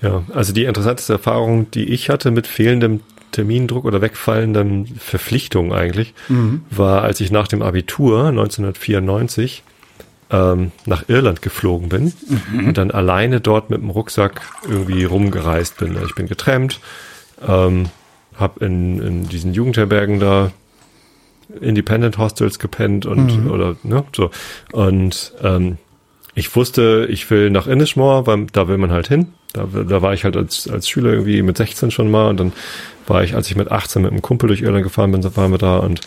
Ja, 0.00 0.22
also 0.32 0.54
die 0.54 0.64
interessanteste 0.64 1.12
Erfahrung, 1.12 1.70
die 1.70 1.84
ich 1.84 2.08
hatte 2.08 2.30
mit 2.30 2.46
fehlendem 2.46 3.00
Termindruck 3.32 3.84
oder 3.84 4.00
wegfallenden 4.00 4.86
Verpflichtungen 4.98 5.72
eigentlich, 5.72 6.14
mhm. 6.28 6.62
war, 6.70 7.02
als 7.02 7.20
ich 7.20 7.30
nach 7.30 7.48
dem 7.48 7.60
Abitur 7.60 8.28
1994 8.28 9.62
ähm, 10.30 10.72
nach 10.86 11.08
Irland 11.08 11.42
geflogen 11.42 11.88
bin 11.88 12.12
mhm. 12.52 12.68
und 12.68 12.78
dann 12.78 12.90
alleine 12.90 13.40
dort 13.40 13.70
mit 13.70 13.80
dem 13.80 13.90
Rucksack 13.90 14.40
irgendwie 14.68 15.04
rumgereist 15.04 15.76
bin. 15.76 15.96
Ich 16.04 16.14
bin 16.14 16.26
getrennt, 16.26 16.80
ähm, 17.46 17.86
habe 18.36 18.64
in, 18.64 19.00
in 19.00 19.28
diesen 19.28 19.52
Jugendherbergen 19.52 20.20
da 20.20 20.50
Independent 21.60 22.18
Hostels 22.18 22.58
gepennt 22.58 23.06
und 23.06 23.44
mhm. 23.44 23.50
oder 23.50 23.76
ne 23.82 24.04
so 24.14 24.30
und 24.72 25.34
ähm, 25.42 25.78
ich 26.34 26.54
wusste, 26.56 27.06
ich 27.10 27.30
will 27.30 27.50
nach 27.50 27.66
Innismore, 27.66 28.26
weil 28.26 28.46
da 28.52 28.66
will 28.66 28.78
man 28.78 28.90
halt 28.90 29.06
hin. 29.06 29.28
Da, 29.52 29.66
da 29.66 30.02
war 30.02 30.14
ich 30.14 30.24
halt 30.24 30.36
als, 30.36 30.68
als 30.68 30.88
Schüler 30.88 31.12
irgendwie 31.12 31.42
mit 31.42 31.56
16 31.56 31.92
schon 31.92 32.10
mal 32.10 32.28
und 32.28 32.40
dann 32.40 32.52
war 33.06 33.22
ich, 33.22 33.36
als 33.36 33.48
ich 33.48 33.56
mit 33.56 33.70
18 33.70 34.02
mit 34.02 34.10
einem 34.10 34.22
Kumpel 34.22 34.48
durch 34.48 34.62
Irland 34.62 34.82
gefahren 34.82 35.12
bin, 35.12 35.24
waren 35.36 35.52
wir 35.52 35.58
da 35.58 35.76
und 35.76 36.00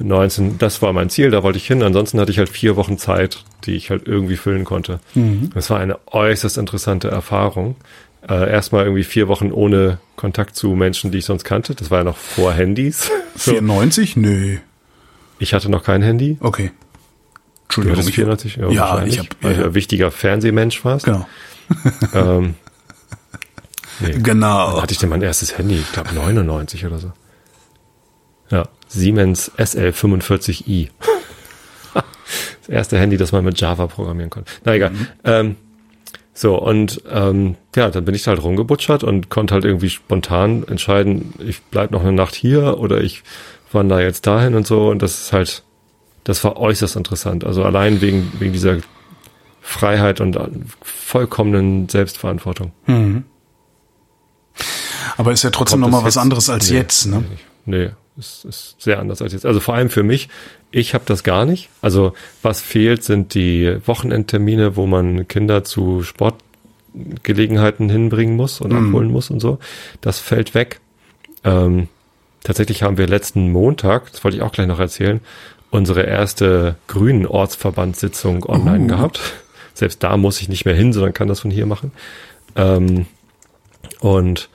19, 0.00 0.58
das 0.58 0.82
war 0.82 0.92
mein 0.92 1.10
Ziel, 1.10 1.30
da 1.30 1.42
wollte 1.42 1.58
ich 1.58 1.66
hin. 1.66 1.82
Ansonsten 1.82 2.20
hatte 2.20 2.32
ich 2.32 2.38
halt 2.38 2.48
vier 2.48 2.76
Wochen 2.76 2.98
Zeit, 2.98 3.44
die 3.64 3.74
ich 3.74 3.90
halt 3.90 4.06
irgendwie 4.06 4.36
füllen 4.36 4.64
konnte. 4.64 5.00
Mhm. 5.14 5.50
Das 5.54 5.70
war 5.70 5.78
eine 5.78 5.98
äußerst 6.06 6.58
interessante 6.58 7.08
Erfahrung. 7.08 7.76
Äh, 8.28 8.50
erstmal 8.50 8.84
irgendwie 8.84 9.04
vier 9.04 9.28
Wochen 9.28 9.50
ohne 9.50 9.98
Kontakt 10.16 10.56
zu 10.56 10.70
Menschen, 10.70 11.10
die 11.10 11.18
ich 11.18 11.24
sonst 11.24 11.44
kannte. 11.44 11.74
Das 11.74 11.90
war 11.90 11.98
ja 11.98 12.04
noch 12.04 12.16
vor 12.16 12.52
Handys. 12.52 13.10
94? 13.36 14.16
Nö. 14.16 14.58
Ich 15.38 15.54
hatte 15.54 15.70
noch 15.70 15.84
kein 15.84 16.02
Handy. 16.02 16.36
Okay. 16.40 16.70
Entschuldigung. 17.64 17.96
Du 17.96 18.02
hattest 18.02 18.14
94? 18.14 18.56
Ja, 18.56 18.70
ja 18.70 19.04
ich 19.04 19.18
hab, 19.18 19.26
weil 19.40 19.58
ja. 19.58 19.64
ein 19.66 19.74
wichtiger 19.74 20.10
Fernsehmensch 20.10 20.84
warst. 20.84 21.06
Genau. 21.06 21.26
ähm, 22.14 22.54
nee. 24.00 24.18
Genau. 24.18 24.74
Wann 24.74 24.82
hatte 24.82 24.92
ich 24.92 24.98
denn 24.98 25.08
mein 25.08 25.22
erstes 25.22 25.56
Handy? 25.56 25.76
Ich 25.76 25.92
glaube 25.92 26.12
99 26.14 26.84
oder 26.84 26.98
so. 26.98 27.12
Ja. 28.50 28.68
Siemens 28.90 29.52
SL45i. 29.56 30.88
das 31.94 32.68
erste 32.68 32.98
Handy, 32.98 33.16
das 33.16 33.32
man 33.32 33.44
mit 33.44 33.60
Java 33.60 33.86
programmieren 33.86 34.30
konnte. 34.30 34.50
Na 34.64 34.74
egal. 34.74 34.90
Mhm. 34.90 35.06
Ähm, 35.24 35.56
so, 36.34 36.56
und 36.56 37.02
ähm, 37.10 37.56
ja, 37.76 37.90
dann 37.90 38.04
bin 38.04 38.14
ich 38.14 38.26
halt 38.26 38.42
rumgebutschert 38.42 39.04
und 39.04 39.30
konnte 39.30 39.54
halt 39.54 39.64
irgendwie 39.64 39.90
spontan 39.90 40.64
entscheiden, 40.66 41.34
ich 41.38 41.62
bleib 41.62 41.90
noch 41.90 42.00
eine 42.02 42.12
Nacht 42.12 42.34
hier 42.34 42.78
oder 42.78 43.00
ich 43.00 43.22
wandere 43.72 44.02
jetzt 44.02 44.26
dahin 44.26 44.54
und 44.54 44.66
so. 44.66 44.88
Und 44.88 45.02
das 45.02 45.20
ist 45.20 45.32
halt, 45.32 45.62
das 46.24 46.42
war 46.42 46.56
äußerst 46.56 46.96
interessant. 46.96 47.44
Also 47.44 47.62
allein 47.62 48.00
wegen, 48.00 48.32
wegen 48.38 48.52
dieser 48.52 48.78
Freiheit 49.60 50.20
und 50.20 50.38
vollkommenen 50.82 51.88
Selbstverantwortung. 51.88 52.72
Mhm. 52.86 53.24
Aber 55.16 55.32
ist 55.32 55.44
ja 55.44 55.50
trotzdem 55.50 55.80
nochmal 55.80 56.04
was 56.04 56.16
anderes 56.16 56.48
als 56.50 56.70
nee, 56.70 56.76
jetzt, 56.76 57.06
ne? 57.06 57.24
Nee, 57.66 57.90
ist, 58.18 58.44
ist 58.44 58.76
sehr 58.80 58.98
anders 58.98 59.22
als 59.22 59.32
jetzt. 59.32 59.46
Also 59.46 59.60
vor 59.60 59.74
allem 59.74 59.90
für 59.90 60.02
mich, 60.02 60.28
ich 60.70 60.94
habe 60.94 61.04
das 61.06 61.24
gar 61.24 61.44
nicht. 61.44 61.68
Also 61.82 62.12
was 62.42 62.60
fehlt, 62.60 63.04
sind 63.04 63.34
die 63.34 63.76
Wochenendtermine, 63.86 64.76
wo 64.76 64.86
man 64.86 65.26
Kinder 65.28 65.64
zu 65.64 66.02
Sportgelegenheiten 66.02 67.88
hinbringen 67.88 68.36
muss 68.36 68.60
und 68.60 68.72
mhm. 68.72 68.88
abholen 68.88 69.10
muss 69.10 69.30
und 69.30 69.40
so. 69.40 69.58
Das 70.00 70.18
fällt 70.18 70.54
weg. 70.54 70.80
Ähm, 71.44 71.88
tatsächlich 72.42 72.82
haben 72.82 72.98
wir 72.98 73.06
letzten 73.06 73.50
Montag, 73.52 74.10
das 74.12 74.22
wollte 74.24 74.36
ich 74.36 74.42
auch 74.42 74.52
gleich 74.52 74.66
noch 74.66 74.80
erzählen, 74.80 75.20
unsere 75.70 76.02
erste 76.02 76.76
grünen 76.88 77.26
Ortsverbandssitzung 77.26 78.44
online 78.44 78.84
uh. 78.84 78.88
gehabt. 78.88 79.20
Selbst 79.74 80.02
da 80.02 80.16
muss 80.16 80.40
ich 80.40 80.48
nicht 80.48 80.64
mehr 80.64 80.74
hin, 80.74 80.92
sondern 80.92 81.14
kann 81.14 81.28
das 81.28 81.40
von 81.40 81.50
hier 81.50 81.66
machen. 81.66 81.92
Ähm, 82.56 83.06
und 84.00 84.48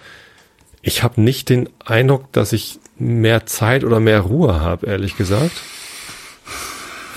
ich 0.82 1.04
habe 1.04 1.22
nicht 1.22 1.50
den 1.50 1.70
Eindruck, 1.84 2.32
dass 2.32 2.54
ich 2.54 2.80
mehr 2.98 3.46
Zeit 3.46 3.84
oder 3.84 4.00
mehr 4.00 4.22
Ruhe 4.22 4.60
habe, 4.60 4.88
ehrlich 4.88 5.18
gesagt. 5.18 5.52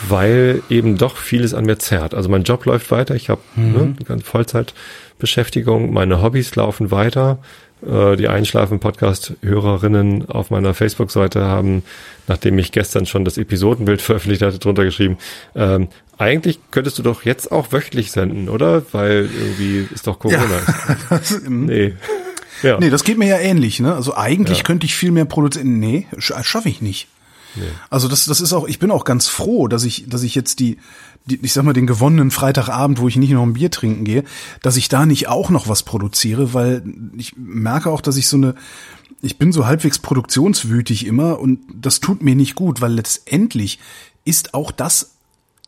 Weil 0.08 0.62
eben 0.70 0.96
doch 0.96 1.16
vieles 1.16 1.54
an 1.54 1.64
mir 1.64 1.78
zerrt. 1.78 2.14
Also 2.14 2.28
mein 2.28 2.44
Job 2.44 2.64
läuft 2.66 2.90
weiter, 2.90 3.14
ich 3.14 3.30
habe 3.30 3.40
mhm. 3.56 3.72
ne, 3.72 3.96
eine 4.08 4.20
Vollzeitbeschäftigung, 4.20 5.92
meine 5.92 6.22
Hobbys 6.22 6.54
laufen 6.54 6.90
weiter. 6.90 7.38
Äh, 7.86 8.16
die 8.16 8.26
Einschlafen-Podcast-Hörerinnen 8.26 10.28
auf 10.28 10.50
meiner 10.50 10.74
Facebook-Seite 10.74 11.44
haben, 11.44 11.84
nachdem 12.26 12.58
ich 12.58 12.72
gestern 12.72 13.06
schon 13.06 13.24
das 13.24 13.38
Episodenbild 13.38 14.02
veröffentlicht 14.02 14.42
hatte, 14.42 14.58
drunter 14.58 14.84
geschrieben, 14.84 15.16
ähm, 15.54 15.88
eigentlich 16.16 16.58
könntest 16.72 16.98
du 16.98 17.04
doch 17.04 17.24
jetzt 17.24 17.52
auch 17.52 17.70
wöchentlich 17.70 18.10
senden, 18.10 18.48
oder? 18.48 18.82
Weil 18.92 19.28
irgendwie 19.32 19.86
ist 19.94 20.08
doch 20.08 20.18
Corona. 20.18 20.40
Ja. 21.10 21.20
nee. 21.48 21.94
Ja. 22.62 22.78
Nee, 22.78 22.90
das 22.90 23.04
geht 23.04 23.18
mir 23.18 23.28
ja 23.28 23.38
ähnlich, 23.38 23.80
ne? 23.80 23.94
Also 23.94 24.16
eigentlich 24.16 24.58
ja. 24.58 24.64
könnte 24.64 24.86
ich 24.86 24.94
viel 24.94 25.10
mehr 25.10 25.24
produzieren. 25.24 25.78
Nee, 25.78 26.06
schaffe 26.18 26.68
ich 26.68 26.80
nicht. 26.80 27.08
Nee. 27.54 27.62
Also 27.90 28.08
das, 28.08 28.24
das 28.24 28.40
ist 28.40 28.52
auch, 28.52 28.66
ich 28.68 28.78
bin 28.78 28.90
auch 28.90 29.04
ganz 29.04 29.26
froh, 29.28 29.68
dass 29.68 29.84
ich, 29.84 30.08
dass 30.08 30.22
ich 30.22 30.34
jetzt 30.34 30.60
die, 30.60 30.78
die, 31.26 31.38
ich 31.42 31.52
sag 31.52 31.64
mal, 31.64 31.72
den 31.72 31.86
gewonnenen 31.86 32.30
Freitagabend, 32.30 33.00
wo 33.00 33.08
ich 33.08 33.16
nicht 33.16 33.30
noch 33.30 33.42
ein 33.42 33.54
Bier 33.54 33.70
trinken 33.70 34.04
gehe, 34.04 34.24
dass 34.62 34.76
ich 34.76 34.88
da 34.88 35.06
nicht 35.06 35.28
auch 35.28 35.50
noch 35.50 35.68
was 35.68 35.82
produziere, 35.82 36.54
weil 36.54 36.82
ich 37.16 37.34
merke 37.36 37.90
auch, 37.90 38.00
dass 38.00 38.16
ich 38.16 38.28
so 38.28 38.36
eine, 38.36 38.54
ich 39.22 39.38
bin 39.38 39.52
so 39.52 39.66
halbwegs 39.66 39.98
produktionswütig 39.98 41.06
immer 41.06 41.38
und 41.38 41.60
das 41.74 42.00
tut 42.00 42.22
mir 42.22 42.34
nicht 42.34 42.54
gut, 42.54 42.80
weil 42.80 42.92
letztendlich 42.92 43.78
ist 44.24 44.54
auch 44.54 44.70
das 44.70 45.12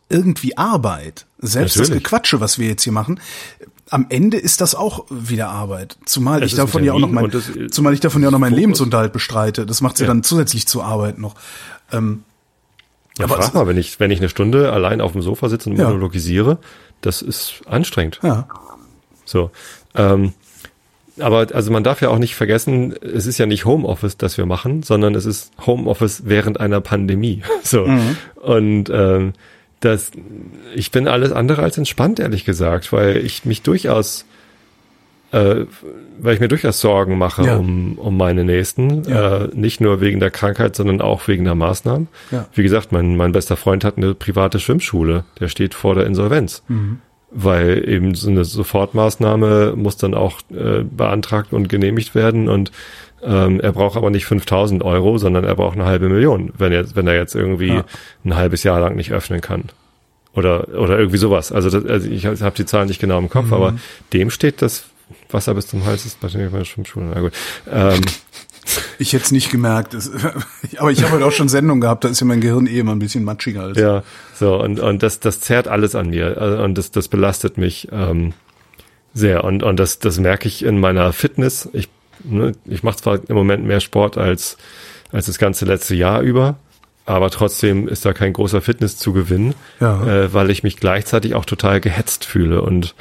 irgendwie 0.08 0.56
Arbeit. 0.58 1.26
Selbst 1.38 1.76
Natürlich. 1.76 1.88
das 1.88 1.98
Gequatsche, 2.02 2.40
was 2.40 2.58
wir 2.58 2.68
jetzt 2.68 2.82
hier 2.82 2.92
machen, 2.92 3.20
am 3.90 4.06
Ende 4.08 4.36
ist 4.36 4.60
das 4.60 4.74
auch 4.74 5.04
wieder 5.10 5.48
Arbeit. 5.48 5.98
Zumal 6.04 6.42
es 6.42 6.52
ich 6.52 6.56
davon 6.56 6.84
ja 6.84 6.92
auch 6.92 7.00
noch 7.00 7.10
mein, 7.10 7.30
zumal 7.70 7.92
ich 7.92 8.00
davon 8.00 8.22
ja 8.22 8.28
auch 8.28 8.32
noch 8.32 8.38
meinen 8.38 8.52
Fokus. 8.52 8.60
Lebensunterhalt 8.60 9.12
bestreite. 9.12 9.66
Das 9.66 9.80
macht 9.80 9.96
sie 9.96 10.04
ja. 10.04 10.08
dann 10.08 10.22
zusätzlich 10.22 10.66
zur 10.68 10.84
Arbeit 10.84 11.18
noch. 11.18 11.34
Ähm, 11.92 12.22
ja, 13.18 13.24
aber 13.24 13.42
frag 13.42 13.54
mal, 13.54 13.66
wenn 13.66 13.76
ich, 13.76 13.98
wenn 13.98 14.10
ich 14.10 14.20
eine 14.20 14.28
Stunde 14.28 14.72
allein 14.72 15.00
auf 15.00 15.12
dem 15.12 15.22
Sofa 15.22 15.48
sitze 15.48 15.68
und 15.68 15.76
monologisiere, 15.76 16.58
das 17.00 17.20
ist 17.20 17.62
anstrengend. 17.66 18.20
Ja. 18.22 18.46
So. 19.24 19.50
Ähm, 19.94 20.32
aber 21.18 21.48
also 21.52 21.70
man 21.70 21.84
darf 21.84 22.00
ja 22.00 22.08
auch 22.08 22.18
nicht 22.18 22.34
vergessen, 22.34 22.94
es 23.02 23.26
ist 23.26 23.38
ja 23.38 23.46
nicht 23.46 23.64
Homeoffice, 23.64 24.16
das 24.16 24.38
wir 24.38 24.46
machen, 24.46 24.82
sondern 24.82 25.14
es 25.14 25.26
ist 25.26 25.52
Homeoffice 25.66 26.22
während 26.26 26.60
einer 26.60 26.80
Pandemie. 26.80 27.42
So. 27.62 27.86
Mhm. 27.86 28.16
Und 28.36 28.90
ähm, 28.90 29.32
das, 29.80 30.10
ich 30.74 30.90
bin 30.90 31.08
alles 31.08 31.32
andere 31.32 31.62
als 31.62 31.78
entspannt, 31.78 32.20
ehrlich 32.20 32.44
gesagt, 32.44 32.92
weil 32.92 33.16
ich 33.18 33.44
mich 33.44 33.62
durchaus 33.62 34.26
äh, 35.32 35.64
weil 36.18 36.34
ich 36.34 36.40
mir 36.40 36.48
durchaus 36.48 36.80
Sorgen 36.80 37.16
mache 37.16 37.44
Ja. 37.46 37.56
um, 37.56 37.96
um 37.98 38.16
meine 38.16 38.42
Nächsten. 38.44 39.04
Ja. 39.04 39.44
Äh, 39.44 39.48
nicht 39.54 39.80
nur 39.80 40.00
wegen 40.00 40.18
der 40.18 40.32
Krankheit, 40.32 40.74
sondern 40.74 41.00
auch 41.00 41.28
wegen 41.28 41.44
der 41.44 41.54
Maßnahmen. 41.54 42.08
Ja. 42.32 42.46
Wie 42.52 42.64
gesagt, 42.64 42.90
mein, 42.90 43.16
mein 43.16 43.30
bester 43.30 43.56
Freund 43.56 43.84
hat 43.84 43.96
eine 43.96 44.14
private 44.14 44.58
Schwimmschule. 44.58 45.24
Der 45.38 45.46
steht 45.46 45.74
vor 45.74 45.94
der 45.94 46.06
Insolvenz. 46.06 46.64
Mhm. 46.66 46.98
Weil 47.30 47.88
eben 47.88 48.16
so 48.16 48.28
eine 48.28 48.44
Sofortmaßnahme 48.44 49.74
muss 49.76 49.96
dann 49.96 50.14
auch 50.14 50.40
äh, 50.50 50.82
beantragt 50.82 51.52
und 51.52 51.68
genehmigt 51.68 52.16
werden 52.16 52.48
und 52.48 52.72
ähm, 53.22 53.60
er 53.60 53.72
braucht 53.72 53.96
aber 53.96 54.10
nicht 54.10 54.24
5000 54.26 54.82
Euro, 54.82 55.18
sondern 55.18 55.44
er 55.44 55.54
braucht 55.54 55.76
eine 55.76 55.84
halbe 55.86 56.08
Million, 56.08 56.52
wenn 56.56 56.72
er, 56.72 56.84
wenn 56.96 57.06
er 57.06 57.14
jetzt 57.16 57.34
irgendwie 57.34 57.74
Ja. 57.74 57.84
ein 58.24 58.36
halbes 58.36 58.62
Jahr 58.62 58.80
lang 58.80 58.96
nicht 58.96 59.12
öffnen 59.12 59.40
kann. 59.40 59.64
Oder, 60.32 60.68
oder 60.78 60.96
irgendwie 60.98 61.18
sowas. 61.18 61.50
Also, 61.52 61.70
das, 61.70 61.84
also 61.86 62.08
ich 62.08 62.24
habe 62.26 62.54
die 62.56 62.64
Zahlen 62.64 62.86
nicht 62.88 63.00
genau 63.00 63.18
im 63.18 63.28
Kopf, 63.28 63.52
aber 63.52 63.74
dem 64.12 64.30
steht 64.30 64.62
das 64.62 64.84
Wasser 65.30 65.54
bis 65.54 65.66
zum 65.66 65.84
Hals 65.84 66.06
ist 66.06 66.20
bei 66.20 66.28
der 66.28 66.64
Schwimmschule. 66.64 67.06
Na 67.14 67.20
gut. 67.20 67.32
Ähm, 67.70 68.00
Ich 68.98 69.12
hätte 69.12 69.24
es 69.24 69.32
nicht 69.32 69.50
gemerkt. 69.50 69.96
Aber 70.76 70.90
ich 70.92 71.02
habe 71.02 71.12
halt 71.14 71.22
auch 71.24 71.32
schon 71.32 71.48
Sendungen 71.48 71.80
gehabt, 71.80 72.04
da 72.04 72.08
ist 72.08 72.20
ja 72.20 72.26
mein 72.26 72.40
Gehirn 72.40 72.66
eh 72.68 72.78
immer 72.78 72.92
ein 72.92 72.98
bisschen 73.00 73.24
matschiger 73.24 73.62
als. 73.62 73.78
ja, 73.78 74.04
so, 74.34 74.60
und, 74.62 74.78
und 74.78 75.02
das, 75.02 75.18
das 75.18 75.40
zerrt 75.40 75.66
alles 75.66 75.96
an 75.96 76.10
mir. 76.10 76.40
Also, 76.40 76.62
Und 76.62 76.76
das, 76.78 76.92
das 76.92 77.08
belastet 77.08 77.58
mich 77.58 77.88
ähm, 77.90 78.32
sehr. 79.14 79.42
Und, 79.42 79.64
und 79.64 79.80
das, 79.80 79.98
das 79.98 80.20
merke 80.20 80.46
ich 80.46 80.62
in 80.64 80.78
meiner 80.78 81.12
Fitness. 81.12 81.68
Ich, 81.72 81.88
ne, 82.24 82.52
ich 82.66 82.82
mache 82.82 82.96
zwar 82.96 83.20
im 83.28 83.34
Moment 83.36 83.64
mehr 83.64 83.80
Sport 83.80 84.18
als, 84.18 84.56
als 85.12 85.26
das 85.26 85.38
ganze 85.38 85.64
letzte 85.64 85.94
Jahr 85.94 86.20
über, 86.20 86.56
aber 87.06 87.30
trotzdem 87.30 87.88
ist 87.88 88.04
da 88.04 88.12
kein 88.12 88.32
großer 88.32 88.60
Fitness 88.60 88.96
zu 88.96 89.12
gewinnen, 89.12 89.54
Ja. 89.80 90.04
äh, 90.06 90.32
weil 90.34 90.50
ich 90.50 90.62
mich 90.62 90.76
gleichzeitig 90.76 91.34
auch 91.34 91.44
total 91.44 91.80
gehetzt 91.80 92.24
fühle 92.24 92.62
und 92.62 92.94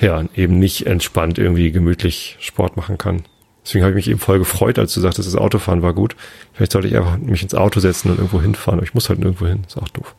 ja, 0.00 0.24
eben 0.34 0.58
nicht 0.58 0.86
entspannt 0.86 1.38
irgendwie 1.38 1.72
gemütlich 1.72 2.36
Sport 2.40 2.76
machen 2.76 2.98
kann. 2.98 3.22
Deswegen 3.64 3.82
habe 3.82 3.92
ich 3.92 3.96
mich 4.06 4.10
eben 4.10 4.18
voll 4.20 4.38
gefreut, 4.38 4.78
als 4.78 4.92
du 4.92 5.00
sagtest, 5.00 5.26
das 5.26 5.36
Autofahren 5.36 5.80
war 5.80 5.94
gut. 5.94 6.16
Vielleicht 6.52 6.72
sollte 6.72 6.86
ich 6.88 6.96
einfach 6.96 7.16
mich 7.16 7.42
ins 7.42 7.54
Auto 7.54 7.80
setzen 7.80 8.10
und 8.10 8.18
irgendwo 8.18 8.42
hinfahren. 8.42 8.78
Aber 8.78 8.86
ich 8.86 8.92
muss 8.92 9.08
halt 9.08 9.20
nirgendwo 9.20 9.46
hin. 9.46 9.64
Ist 9.66 9.78
auch 9.78 9.88
doof. 9.88 10.14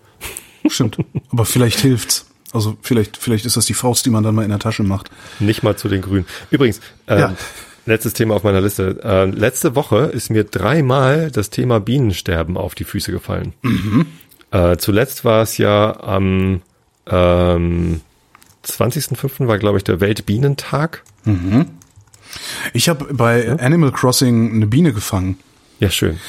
Stimmt. 0.67 0.97
Aber 1.31 1.45
vielleicht 1.45 1.79
hilft's. 1.81 2.27
Also 2.55 2.77
vielleicht, 2.81 3.17
vielleicht 3.17 3.45
ist 3.45 3.57
das 3.57 3.65
die 3.65 3.73
Faust, 3.73 4.05
die 4.05 4.09
man 4.09 4.23
dann 4.23 4.33
mal 4.33 4.43
in 4.43 4.49
der 4.49 4.59
Tasche 4.59 4.83
macht. 4.83 5.09
Nicht 5.39 5.61
mal 5.63 5.75
zu 5.75 5.87
den 5.89 6.01
Grünen. 6.01 6.25
Übrigens, 6.49 6.79
ähm, 7.07 7.19
Ja. 7.19 7.35
letztes 7.85 8.13
Thema 8.13 8.35
auf 8.35 8.43
meiner 8.43 8.61
Liste. 8.61 8.99
Äh, 9.03 9.25
letzte 9.25 9.75
Woche 9.75 9.97
ist 10.05 10.29
mir 10.31 10.43
dreimal 10.45 11.29
das 11.31 11.49
Thema 11.51 11.79
Bienensterben 11.79 12.57
auf 12.57 12.73
die 12.73 12.83
Füße 12.85 13.11
gefallen. 13.11 13.53
Äh, 14.51 14.77
zuletzt 14.77 15.25
war 15.25 15.41
es 15.43 15.57
ja 15.57 15.99
am 16.01 16.61
ähm, 17.07 18.01
20.05. 18.65 19.47
war, 19.47 19.59
glaube 19.59 19.77
ich, 19.77 19.83
der 19.83 19.99
Weltbienentag. 19.99 21.03
Ich 22.73 22.89
habe 22.89 23.13
bei 23.13 23.51
Animal 23.59 23.91
Crossing 23.91 24.53
eine 24.53 24.67
Biene 24.67 24.93
gefangen. 24.93 25.37
Ja, 25.79 25.89
schön. 25.89 26.19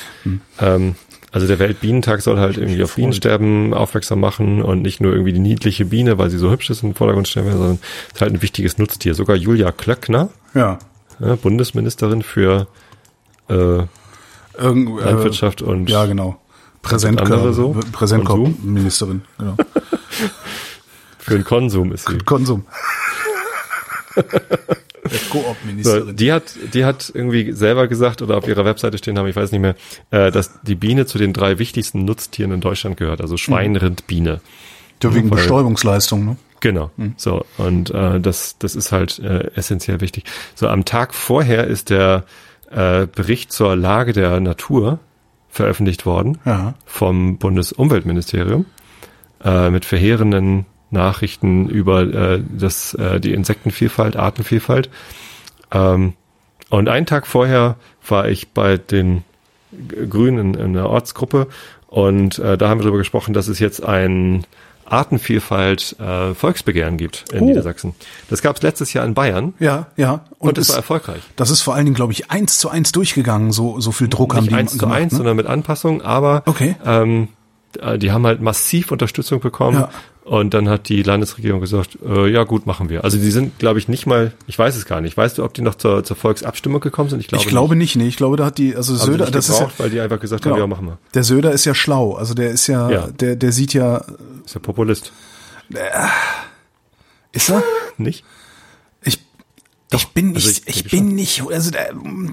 Ähm, 0.58 0.96
also 1.36 1.46
der 1.46 1.58
Weltbienentag 1.58 2.22
soll 2.22 2.38
halt 2.38 2.56
irgendwie 2.56 2.82
auf 2.82 2.94
Bienensterben 2.94 3.74
aufmerksam 3.74 4.20
machen 4.20 4.62
und 4.62 4.80
nicht 4.80 5.02
nur 5.02 5.12
irgendwie 5.12 5.34
die 5.34 5.38
niedliche 5.38 5.84
Biene, 5.84 6.16
weil 6.16 6.30
sie 6.30 6.38
so 6.38 6.50
hübsch 6.50 6.70
ist 6.70 6.82
im 6.82 6.94
Vordergrund 6.94 7.28
stellen, 7.28 7.52
sondern 7.52 7.78
es 8.08 8.14
ist 8.14 8.20
halt 8.22 8.32
ein 8.32 8.40
wichtiges 8.40 8.78
Nutztier. 8.78 9.14
Sogar 9.14 9.36
Julia 9.36 9.70
Klöckner, 9.70 10.30
Ja. 10.54 10.78
ja, 11.20 11.34
Bundesministerin 11.36 12.22
für 12.22 12.68
äh, 13.50 13.54
Irgend, 14.56 14.98
Landwirtschaft 15.04 15.60
und 15.60 15.90
Äh, 15.90 15.92
ja, 15.92 16.06
genau. 16.06 16.40
andere 16.82 17.52
so? 17.52 17.76
Präsentkorb-Ministerin. 17.92 19.20
Genau. 19.38 19.56
für 21.18 21.34
den 21.34 21.44
Konsum 21.44 21.92
ist 21.92 22.08
sie. 22.08 22.16
Konsum. 22.16 22.64
Der 25.04 25.18
So, 25.18 25.30
Koop-Ministerin. 25.30 26.16
die 26.16 26.32
hat, 26.32 26.54
die 26.74 26.84
hat 26.84 27.10
irgendwie 27.14 27.52
selber 27.52 27.86
gesagt 27.88 28.22
oder 28.22 28.36
auf 28.38 28.48
ihrer 28.48 28.64
Webseite 28.64 28.98
stehen 28.98 29.18
haben, 29.18 29.26
ich 29.28 29.36
weiß 29.36 29.52
nicht 29.52 29.60
mehr, 29.60 29.74
äh, 30.10 30.30
dass 30.30 30.60
die 30.62 30.74
Biene 30.74 31.06
zu 31.06 31.18
den 31.18 31.32
drei 31.32 31.58
wichtigsten 31.58 32.04
Nutztieren 32.04 32.52
in 32.52 32.60
Deutschland 32.60 32.96
gehört. 32.96 33.20
Also 33.20 33.36
Schwein, 33.36 33.76
Rind, 33.76 34.06
Biene. 34.06 34.40
Ja, 35.02 35.14
wegen 35.14 35.30
weil- 35.30 35.36
Bestäubungsleistung, 35.38 36.24
ne? 36.24 36.36
Genau. 36.60 36.90
So 37.18 37.44
und 37.58 37.90
äh, 37.90 38.18
das 38.18 38.56
das 38.58 38.74
ist 38.74 38.90
halt 38.90 39.18
äh, 39.18 39.50
essentiell 39.54 40.00
wichtig. 40.00 40.24
So 40.54 40.68
am 40.68 40.84
Tag 40.86 41.12
vorher 41.14 41.66
ist 41.66 41.90
der 41.90 42.24
äh, 42.70 43.06
Bericht 43.06 43.52
zur 43.52 43.76
Lage 43.76 44.12
der 44.14 44.40
Natur 44.40 44.98
veröffentlicht 45.50 46.06
worden 46.06 46.38
Ja. 46.46 46.74
vom 46.86 47.36
Bundesumweltministerium 47.38 48.64
äh, 49.44 49.68
mit 49.70 49.84
verheerenden 49.84 50.64
Nachrichten 50.90 51.68
über 51.68 52.02
äh, 52.02 52.42
das 52.56 52.94
äh, 52.94 53.20
die 53.20 53.32
Insektenvielfalt, 53.34 54.16
Artenvielfalt. 54.16 54.88
Ähm, 55.72 56.14
und 56.70 56.88
einen 56.88 57.06
Tag 57.06 57.26
vorher 57.26 57.76
war 58.06 58.28
ich 58.28 58.48
bei 58.48 58.76
den 58.76 59.24
Grünen 60.08 60.54
in 60.54 60.76
einer 60.76 60.88
Ortsgruppe 60.88 61.48
und 61.88 62.38
äh, 62.38 62.56
da 62.56 62.68
haben 62.68 62.78
wir 62.80 62.84
darüber 62.84 62.98
gesprochen, 62.98 63.34
dass 63.34 63.48
es 63.48 63.58
jetzt 63.58 63.84
ein 63.84 64.44
Artenvielfalt 64.88 65.96
äh, 66.00 66.34
Volksbegehren 66.34 66.96
gibt 66.96 67.24
in 67.32 67.42
Oh. 67.42 67.46
Niedersachsen. 67.46 67.94
Das 68.30 68.40
gab 68.42 68.56
es 68.56 68.62
letztes 68.62 68.92
Jahr 68.92 69.04
in 69.04 69.14
Bayern 69.14 69.54
Ja, 69.58 69.86
ja. 69.96 70.24
und, 70.38 70.58
es 70.58 70.64
es- 70.66 70.70
war 70.70 70.76
erfolgreich. 70.76 71.20
Das 71.36 71.50
ist 71.50 71.62
vor 71.62 71.74
allen 71.74 71.84
Dingen, 71.86 71.94
glaube 71.96 72.12
ich, 72.12 72.30
eins 72.30 72.58
zu 72.58 72.68
eins 72.70 72.92
durchgegangen. 72.92 73.52
So, 73.52 73.80
so 73.80 73.92
viel 73.92 74.08
Druck 74.08 74.34
haben 74.34 74.44
Nicht 74.44 74.52
die 74.52 74.56
eins 74.58 74.72
zu 74.72 74.78
gemacht, 74.78 74.98
eins, 74.98 75.12
ne? 75.12 75.16
sondern 75.18 75.36
mit 75.36 75.46
Anpassung, 75.46 76.02
aber 76.02 76.42
Okay. 76.46 76.76
ähm, 76.84 77.24
äh, 77.24 77.35
die 77.98 78.12
haben 78.12 78.26
halt 78.26 78.40
massiv 78.40 78.90
Unterstützung 78.92 79.40
bekommen 79.40 79.80
Ja. 79.80 79.90
und 80.24 80.54
dann 80.54 80.68
hat 80.68 80.88
die 80.88 81.02
Landesregierung 81.02 81.60
gesagt, 81.60 81.98
äh, 82.06 82.26
ja 82.28 82.44
gut, 82.44 82.66
machen 82.66 82.88
wir. 82.88 83.04
Also 83.04 83.18
die 83.18 83.30
sind, 83.30 83.58
glaube 83.58 83.78
ich, 83.78 83.88
nicht 83.88 84.06
mal, 84.06 84.32
ich 84.46 84.58
weiß 84.58 84.76
es 84.76 84.86
gar 84.86 85.00
nicht. 85.00 85.16
Weißt 85.16 85.38
du, 85.38 85.44
ob 85.44 85.54
die 85.54 85.62
noch 85.62 85.74
zur, 85.76 86.04
zur 86.04 86.16
Volksabstimmung 86.16 86.80
gekommen 86.80 87.08
sind? 87.10 87.20
Ich 87.20 87.28
glaube, 87.28 87.42
ich 87.44 87.48
glaube 87.48 87.76
nicht, 87.76 87.96
nee. 87.96 88.08
Ich 88.08 88.16
glaube, 88.16 88.36
da 88.36 88.46
hat 88.46 88.58
die, 88.58 88.74
also 88.76 88.92
nicht. 88.94 89.02
Söder, 89.02 89.26
Haben 89.26 89.34
nicht 89.34 89.34
das 89.36 89.48
ist 89.48 89.60
ja, 89.60 89.70
weil 89.78 89.90
die 89.90 90.00
einfach 90.00 90.20
gesagt 90.20 90.42
genau. 90.42 90.54
haben, 90.56 90.60
ja, 90.62 90.66
machen 90.66 90.86
wir. 90.86 90.98
der 91.14 91.24
Söder 91.24 91.52
ist 91.52 91.64
ja 91.64 91.74
schlau. 91.74 92.14
Also 92.14 92.34
der 92.34 92.50
ist 92.50 92.66
ja, 92.66 92.90
Ja. 92.90 93.06
der, 93.08 93.36
der 93.36 93.52
sieht 93.52 93.72
ja, 93.74 94.04
Ist 94.44 94.54
ja 94.54 94.60
Populist. 94.60 95.12
ist 97.32 97.50
er? 97.50 97.62
Nicht? 97.98 98.24
Ich, 99.92 100.02
ich 100.02 100.08
bin 100.08 100.32
nicht, 100.32 100.46
also 100.46 100.60
ich 100.66 100.84
ich, 100.84 100.90
bin 100.90 101.14
nicht, 101.14 101.42
also 101.48 101.70
da, 101.70 101.78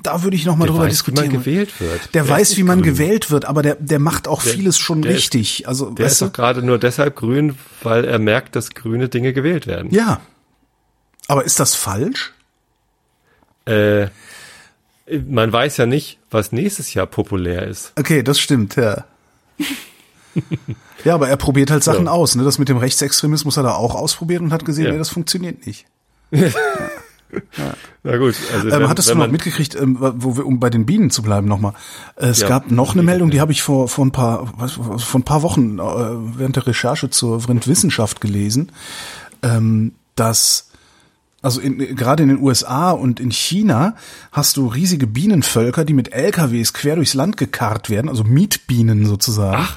da 0.02 0.24
würde 0.24 0.36
ich 0.36 0.46
noch 0.46 0.56
mal 0.56 0.66
Der 0.66 0.74
drüber 0.74 0.86
weiß, 0.88 1.06
wie 1.06 1.12
man 1.12 1.16
diskutieren. 1.30 1.32
gewählt 1.44 1.80
wird. 1.80 2.02
Der 2.16 2.24
Der 2.24 2.30
weiß, 2.30 2.58
wie 2.58 2.64
man 2.64 2.82
grün. 2.82 2.94
gewählt 2.94 3.30
wird, 3.32 3.46
aber 3.46 3.62
der, 3.62 3.76
der 3.76 4.00
macht 4.00 4.28
auch 4.28 4.42
vieles 4.42 4.80
schon 4.80 5.04
der 5.04 5.12
ist- 5.12 5.18
richtig. 5.18 5.68
also, 5.68 5.92
Der 5.92 6.08
ist 6.08 6.20
du? 6.20 6.26
doch 6.26 6.34
gerade 6.34 6.64
nur 6.64 6.80
deshalb 6.80 7.16
grün, 7.16 7.56
weil 7.84 8.06
er 8.06 8.18
merkt, 8.18 8.56
dass 8.56 8.72
grüne 8.72 9.08
Dinge 9.08 9.34
gewählt 9.34 9.68
werden. 9.68 9.92
Ja. 9.94 10.22
Aber 11.28 11.44
ist 11.46 11.60
das 11.60 11.76
falsch? 11.76 12.34
Äh, 13.66 14.08
man 15.28 15.54
weiß 15.54 15.78
ja 15.78 15.86
nicht, 15.86 16.18
was 16.32 16.52
nächstes 16.54 16.94
Jahr 16.96 17.06
populär 17.06 17.68
ist. 17.68 17.94
Okay, 17.98 18.24
das 18.24 18.40
stimmt, 18.40 18.76
ja. 18.78 19.06
ja, 21.06 21.14
aber 21.14 21.30
er 21.30 21.38
probiert 21.38 21.70
halt 21.70 21.84
Sachen 21.84 22.06
Ja. 22.06 22.12
aus. 22.12 22.34
Ne? 22.36 22.44
Das 22.44 22.58
mit 22.58 22.68
dem 22.68 22.78
Rechtsextremismus 22.78 23.58
hat 23.58 23.66
er 23.66 23.78
auch 23.78 23.94
ausprobiert 23.94 24.42
und 24.42 24.52
hat 24.52 24.66
gesehen, 24.66 24.86
Ja. 24.86 24.92
nee, 24.94 24.98
das 24.98 25.10
funktioniert 25.10 25.68
nicht. 25.68 25.86
Na 28.04 28.18
gut, 28.18 28.36
also 28.54 28.68
Ähm, 28.68 28.82
wenn, 28.82 28.90
hattest 28.90 29.10
wenn 29.10 29.18
du 29.18 29.24
noch 29.26 29.32
mitgekriegt, 29.32 29.76
ähm, 29.76 29.98
wo 30.00 30.38
wir, 30.38 30.46
um 30.46 30.60
bei 30.60 30.70
den 30.70 30.86
Bienen 30.86 31.10
zu 31.10 31.22
bleiben 31.22 31.48
nochmal? 31.48 31.74
Es 32.16 32.42
Ja. 32.42 32.48
gab 32.48 32.72
noch 32.72 32.94
eine 32.94 33.04
Meldung, 33.04 33.30
die 33.32 33.42
habe 33.42 33.52
ich 33.52 33.62
vor, 33.62 33.88
vor, 33.88 34.06
ein 34.06 34.12
paar, 34.12 34.54
was, 34.58 34.74
vor 34.74 35.20
ein 35.20 35.24
paar 35.24 35.42
Wochen 35.42 35.80
äh, 35.80 35.82
während 36.38 36.56
der 36.56 36.68
Recherche 36.68 37.10
zur 37.10 37.42
Vrindwissenschaft 37.42 38.22
gelesen, 38.22 38.72
ähm, 39.42 39.94
dass 40.16 40.70
also 41.42 41.60
in, 41.60 41.78
gerade 41.96 42.24
in 42.24 42.30
den 42.30 42.42
USA 42.42 42.92
und 42.92 43.20
in 43.20 43.30
China 43.30 43.96
hast 44.32 44.56
du 44.56 44.68
riesige 44.68 45.08
Bienenvölker, 45.08 45.84
die 45.84 45.94
mit 45.94 46.14
LKWs 46.14 46.74
quer 46.74 46.96
durchs 46.96 47.14
Land 47.14 47.36
gekarrt 47.36 47.90
werden, 47.90 48.10
also 48.10 48.24
Mietbienen 48.24 49.06
sozusagen. 49.06 49.68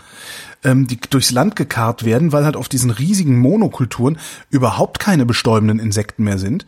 Ähm, 0.64 0.86
die 0.86 0.98
durchs 0.98 1.32
Land 1.32 1.54
gekarrt 1.54 2.04
werden, 2.04 2.32
weil 2.32 2.44
halt 2.44 2.56
auf 2.56 2.68
diesen 2.68 2.90
riesigen 2.90 3.38
Monokulturen 3.38 4.18
überhaupt 4.48 5.00
keine 5.00 5.26
bestäubenden 5.26 5.78
Insekten 5.78 6.24
mehr 6.24 6.38
sind. 6.38 6.66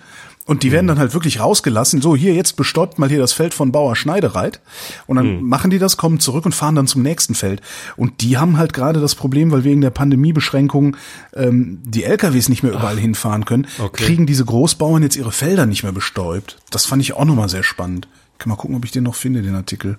Und 0.48 0.62
die 0.62 0.72
werden 0.72 0.86
dann 0.86 0.98
halt 0.98 1.12
wirklich 1.12 1.40
rausgelassen. 1.40 2.00
So, 2.00 2.16
hier, 2.16 2.32
jetzt 2.32 2.56
bestäubt 2.56 2.98
mal 2.98 3.10
hier 3.10 3.18
das 3.18 3.34
Feld 3.34 3.52
von 3.52 3.70
Bauer 3.70 3.94
Schneidereit. 3.94 4.60
Und 5.06 5.16
dann 5.16 5.42
machen 5.42 5.70
die 5.70 5.78
das, 5.78 5.98
kommen 5.98 6.20
zurück 6.20 6.46
und 6.46 6.54
fahren 6.54 6.74
dann 6.74 6.86
zum 6.86 7.02
nächsten 7.02 7.34
Feld. 7.34 7.60
Und 7.96 8.22
die 8.22 8.38
haben 8.38 8.56
halt 8.56 8.72
gerade 8.72 8.98
das 8.98 9.14
Problem, 9.14 9.50
weil 9.52 9.64
wegen 9.64 9.82
der 9.82 9.90
Pandemiebeschränkungen 9.90 10.96
ähm, 11.34 11.82
die 11.84 12.04
LKWs 12.04 12.48
nicht 12.48 12.62
mehr 12.62 12.72
überall 12.72 12.96
hinfahren 12.96 13.44
können, 13.44 13.66
okay. 13.78 14.02
kriegen 14.02 14.24
diese 14.24 14.46
Großbauern 14.46 15.02
jetzt 15.02 15.16
ihre 15.16 15.32
Felder 15.32 15.66
nicht 15.66 15.82
mehr 15.82 15.92
bestäubt. 15.92 16.56
Das 16.70 16.86
fand 16.86 17.02
ich 17.02 17.12
auch 17.12 17.26
nochmal 17.26 17.50
sehr 17.50 17.62
spannend. 17.62 18.08
Ich 18.32 18.38
kann 18.38 18.48
mal 18.48 18.56
gucken, 18.56 18.74
ob 18.74 18.86
ich 18.86 18.90
den 18.90 19.04
noch 19.04 19.16
finde, 19.16 19.42
den 19.42 19.54
Artikel. 19.54 19.98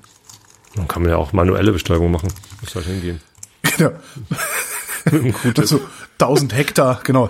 dann 0.75 0.87
kann 0.87 1.03
man 1.03 1.11
ja 1.11 1.17
auch 1.17 1.31
manuelle 1.31 1.73
Bestäubung 1.73 2.09
machen. 2.09 2.29
Muss 2.61 2.73
halt 2.73 2.87
hingehen. 2.87 3.21
Genau. 3.77 3.91
Also 5.57 5.81
1000 6.19 6.55
Hektar, 6.55 7.01
genau. 7.03 7.29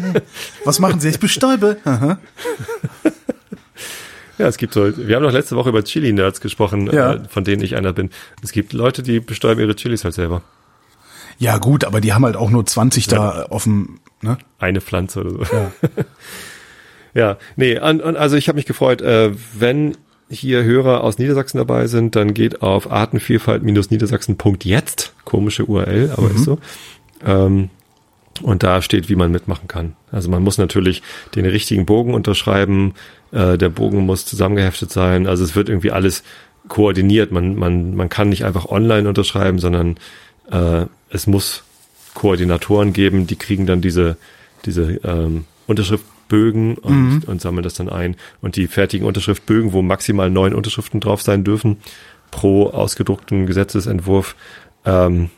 Was 0.64 0.78
machen 0.78 1.00
Sie? 1.00 1.08
Ich 1.08 1.20
bestäube. 1.20 1.78
Aha. 1.84 2.18
Ja, 4.38 4.46
es 4.46 4.56
gibt 4.56 4.72
so, 4.72 4.96
wir 4.96 5.16
haben 5.16 5.22
doch 5.22 5.32
letzte 5.32 5.56
Woche 5.56 5.68
über 5.68 5.84
Chili-Nerds 5.84 6.40
gesprochen, 6.40 6.90
Ja. 6.90 7.14
äh, 7.14 7.20
von 7.28 7.44
denen 7.44 7.62
ich 7.62 7.76
einer 7.76 7.92
bin. 7.92 8.10
Es 8.42 8.52
gibt 8.52 8.72
Leute, 8.72 9.02
die 9.02 9.20
bestäuben 9.20 9.60
ihre 9.60 9.76
Chilis 9.76 10.04
halt 10.04 10.14
selber. 10.14 10.42
Ja 11.38 11.58
gut, 11.58 11.84
aber 11.84 12.00
die 12.00 12.12
haben 12.12 12.24
halt 12.24 12.36
auch 12.36 12.50
nur 12.50 12.64
20 12.64 13.06
da 13.06 13.44
auf 13.44 13.64
dem, 13.64 14.00
ne? 14.22 14.38
Eine 14.58 14.80
Pflanze 14.80 15.20
oder 15.20 15.44
so. 15.44 15.46
Ja, 17.12 17.38
nee, 17.56 17.76
an, 17.76 18.00
an, 18.00 18.16
also 18.16 18.36
ich 18.36 18.46
habe 18.48 18.56
mich 18.56 18.66
gefreut, 18.66 19.02
äh, 19.02 19.32
wenn 19.58 19.96
hier 20.28 20.62
Hörer 20.62 21.02
aus 21.02 21.18
Niedersachsen 21.18 21.58
dabei 21.58 21.88
sind, 21.88 22.14
dann 22.14 22.34
geht 22.34 22.62
auf 22.62 22.88
artenvielfalt-niedersachsen.jetzt, 22.90 25.12
komische 25.24 25.64
URL, 25.64 26.12
aber 26.16 26.28
mhm. 26.28 26.36
ist 26.36 26.44
so. 26.44 26.58
Ähm, 27.24 27.70
und 28.42 28.62
da 28.62 28.80
steht, 28.80 29.08
wie 29.08 29.16
man 29.16 29.30
mitmachen 29.30 29.68
kann. 29.68 29.96
Also 30.10 30.30
man 30.30 30.42
muss 30.42 30.56
natürlich 30.56 31.02
den 31.34 31.44
richtigen 31.44 31.84
Bogen 31.84 32.14
unterschreiben, 32.14 32.94
äh, 33.32 33.58
der 33.58 33.68
Bogen 33.68 34.06
muss 34.06 34.24
zusammengeheftet 34.24 34.90
sein, 34.90 35.26
also 35.26 35.44
es 35.44 35.54
wird 35.54 35.68
irgendwie 35.68 35.90
alles 35.90 36.22
koordiniert. 36.68 37.32
Man, 37.32 37.56
man, 37.56 37.94
man 37.94 38.08
kann 38.08 38.30
nicht 38.30 38.44
einfach 38.44 38.66
online 38.66 39.08
unterschreiben, 39.08 39.58
sondern 39.58 39.96
äh, 40.50 40.86
es 41.10 41.26
muss 41.26 41.64
Koordinatoren 42.14 42.92
geben, 42.92 43.26
die 43.26 43.36
kriegen 43.36 43.66
dann 43.66 43.80
diese, 43.80 44.16
diese 44.64 45.00
ähm, 45.04 45.44
Unterschriftbögen 45.66 46.76
und, 46.76 46.94
mhm. 46.94 47.22
und 47.26 47.40
sammeln 47.40 47.62
das 47.62 47.74
dann 47.74 47.88
ein. 47.88 48.16
Und 48.40 48.56
die 48.56 48.66
fertigen 48.66 49.06
Unterschriftbögen, 49.06 49.72
wo 49.72 49.82
maximal 49.82 50.30
neun 50.30 50.54
Unterschriften 50.54 51.00
drauf 51.00 51.22
sein 51.22 51.44
dürfen, 51.44 51.78
pro 52.30 52.68
ausgedruckten 52.68 53.46
Gesetzesentwurf, 53.46 54.36
ähm, 54.84 55.30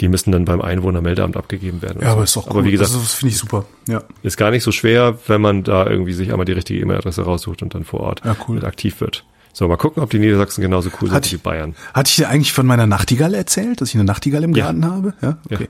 die 0.00 0.08
müssen 0.08 0.32
dann 0.32 0.44
beim 0.44 0.60
Einwohnermeldeamt 0.60 1.36
abgegeben 1.36 1.82
werden. 1.82 2.00
Ja, 2.00 2.08
so. 2.08 2.12
aber 2.12 2.24
ist 2.24 2.36
doch 2.36 2.46
cool. 2.46 2.50
Aber 2.50 2.64
wie 2.64 2.70
gesagt, 2.70 2.94
das 2.94 3.14
finde 3.14 3.32
ich 3.32 3.38
super. 3.38 3.66
Ja. 3.86 4.02
Ist 4.22 4.36
gar 4.36 4.50
nicht 4.50 4.62
so 4.62 4.72
schwer, 4.72 5.18
wenn 5.26 5.40
man 5.40 5.62
da 5.62 5.86
irgendwie 5.86 6.12
sich 6.12 6.30
einmal 6.30 6.46
die 6.46 6.52
richtige 6.52 6.80
E-Mail-Adresse 6.80 7.22
raussucht 7.22 7.62
und 7.62 7.74
dann 7.74 7.84
vor 7.84 8.00
Ort 8.00 8.22
ja, 8.24 8.34
cool. 8.48 8.64
aktiv 8.64 9.00
wird. 9.00 9.24
So, 9.52 9.68
mal 9.68 9.76
gucken, 9.76 10.02
ob 10.02 10.10
die 10.10 10.18
Niedersachsen 10.18 10.62
genauso 10.62 10.90
cool 11.00 11.10
hat 11.10 11.24
sind 11.24 11.40
wie 11.40 11.42
Bayern. 11.42 11.74
Hatte 11.92 12.08
ich 12.08 12.16
dir 12.16 12.28
eigentlich 12.28 12.52
von 12.52 12.66
meiner 12.66 12.86
Nachtigall 12.86 13.34
erzählt, 13.34 13.80
dass 13.80 13.90
ich 13.90 13.96
eine 13.96 14.04
Nachtigall 14.04 14.44
im 14.44 14.54
Garten 14.54 14.82
ja. 14.82 14.90
habe? 14.90 15.14
Ja, 15.20 15.38
okay. 15.50 15.64
Ja. 15.64 15.68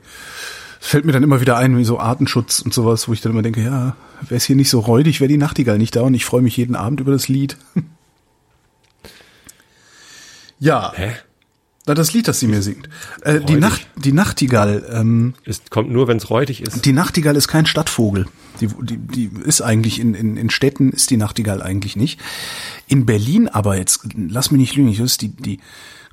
Es 0.79 0.87
fällt 0.87 1.05
mir 1.05 1.11
dann 1.11 1.23
immer 1.23 1.41
wieder 1.41 1.57
ein, 1.57 1.77
wie 1.77 1.83
so 1.83 1.99
Artenschutz 1.99 2.59
und 2.59 2.73
sowas, 2.73 3.07
wo 3.07 3.13
ich 3.13 3.21
dann 3.21 3.33
immer 3.33 3.43
denke, 3.43 3.61
ja, 3.61 3.95
wäre 4.21 4.37
es 4.37 4.45
hier 4.45 4.55
nicht 4.55 4.69
so 4.69 4.79
räudig, 4.79 5.19
wäre 5.19 5.27
die 5.27 5.37
Nachtigall 5.37 5.77
nicht 5.77 5.95
da 5.95 6.01
und 6.01 6.13
ich 6.13 6.25
freue 6.25 6.41
mich 6.41 6.57
jeden 6.57 6.75
Abend 6.75 6.99
über 6.99 7.11
das 7.11 7.27
Lied. 7.27 7.57
ja. 10.59 10.91
Hä? 10.95 11.11
Na, 11.87 11.95
das 11.95 12.13
Lied, 12.13 12.27
das 12.27 12.39
sie 12.39 12.47
mir 12.47 12.61
singt. 12.61 12.89
Äh, 13.21 13.39
die, 13.39 13.55
Nacht, 13.55 13.87
die 13.95 14.11
Nachtigall. 14.11 14.85
Ähm, 14.91 15.33
ist, 15.45 15.71
kommt 15.71 15.89
nur, 15.89 16.07
wenn 16.07 16.17
es 16.17 16.29
räudig 16.29 16.61
ist. 16.61 16.85
Die 16.85 16.93
Nachtigall 16.93 17.35
ist 17.35 17.47
kein 17.47 17.65
Stadtvogel. 17.65 18.27
Die, 18.59 18.67
die, 18.67 18.97
die 18.97 19.31
ist 19.45 19.61
eigentlich 19.61 19.99
in, 19.99 20.13
in, 20.13 20.37
in 20.37 20.51
Städten 20.51 20.91
ist 20.91 21.09
die 21.09 21.17
Nachtigall 21.17 21.63
eigentlich 21.63 21.95
nicht. 21.95 22.19
In 22.87 23.07
Berlin 23.07 23.47
aber 23.47 23.77
jetzt, 23.77 24.01
lass 24.15 24.51
mich 24.51 24.59
nicht 24.59 24.75
lügen, 24.75 24.91
das 24.91 24.99
ist 24.99 25.21
die, 25.21 25.29
die 25.29 25.59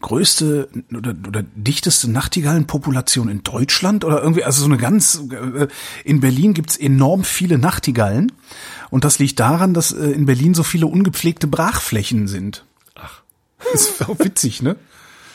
größte 0.00 0.70
oder, 0.96 1.14
oder 1.26 1.42
dichteste 1.54 2.10
Nachtigallenpopulation 2.10 3.28
in 3.28 3.42
Deutschland 3.42 4.04
oder 4.04 4.22
irgendwie, 4.22 4.44
also 4.44 4.60
so 4.60 4.66
eine 4.66 4.78
ganz, 4.78 5.22
äh, 5.30 5.66
in 6.04 6.20
Berlin 6.20 6.54
gibt's 6.54 6.78
enorm 6.78 7.24
viele 7.24 7.58
Nachtigallen 7.58 8.32
und 8.90 9.04
das 9.04 9.18
liegt 9.18 9.38
daran, 9.40 9.74
dass 9.74 9.92
äh, 9.92 10.10
in 10.12 10.24
Berlin 10.24 10.54
so 10.54 10.62
viele 10.62 10.86
ungepflegte 10.86 11.46
Brachflächen 11.46 12.28
sind. 12.28 12.64
Ach. 12.94 13.22
ist 13.74 14.08
auch 14.08 14.18
witzig, 14.20 14.62
ne? 14.62 14.76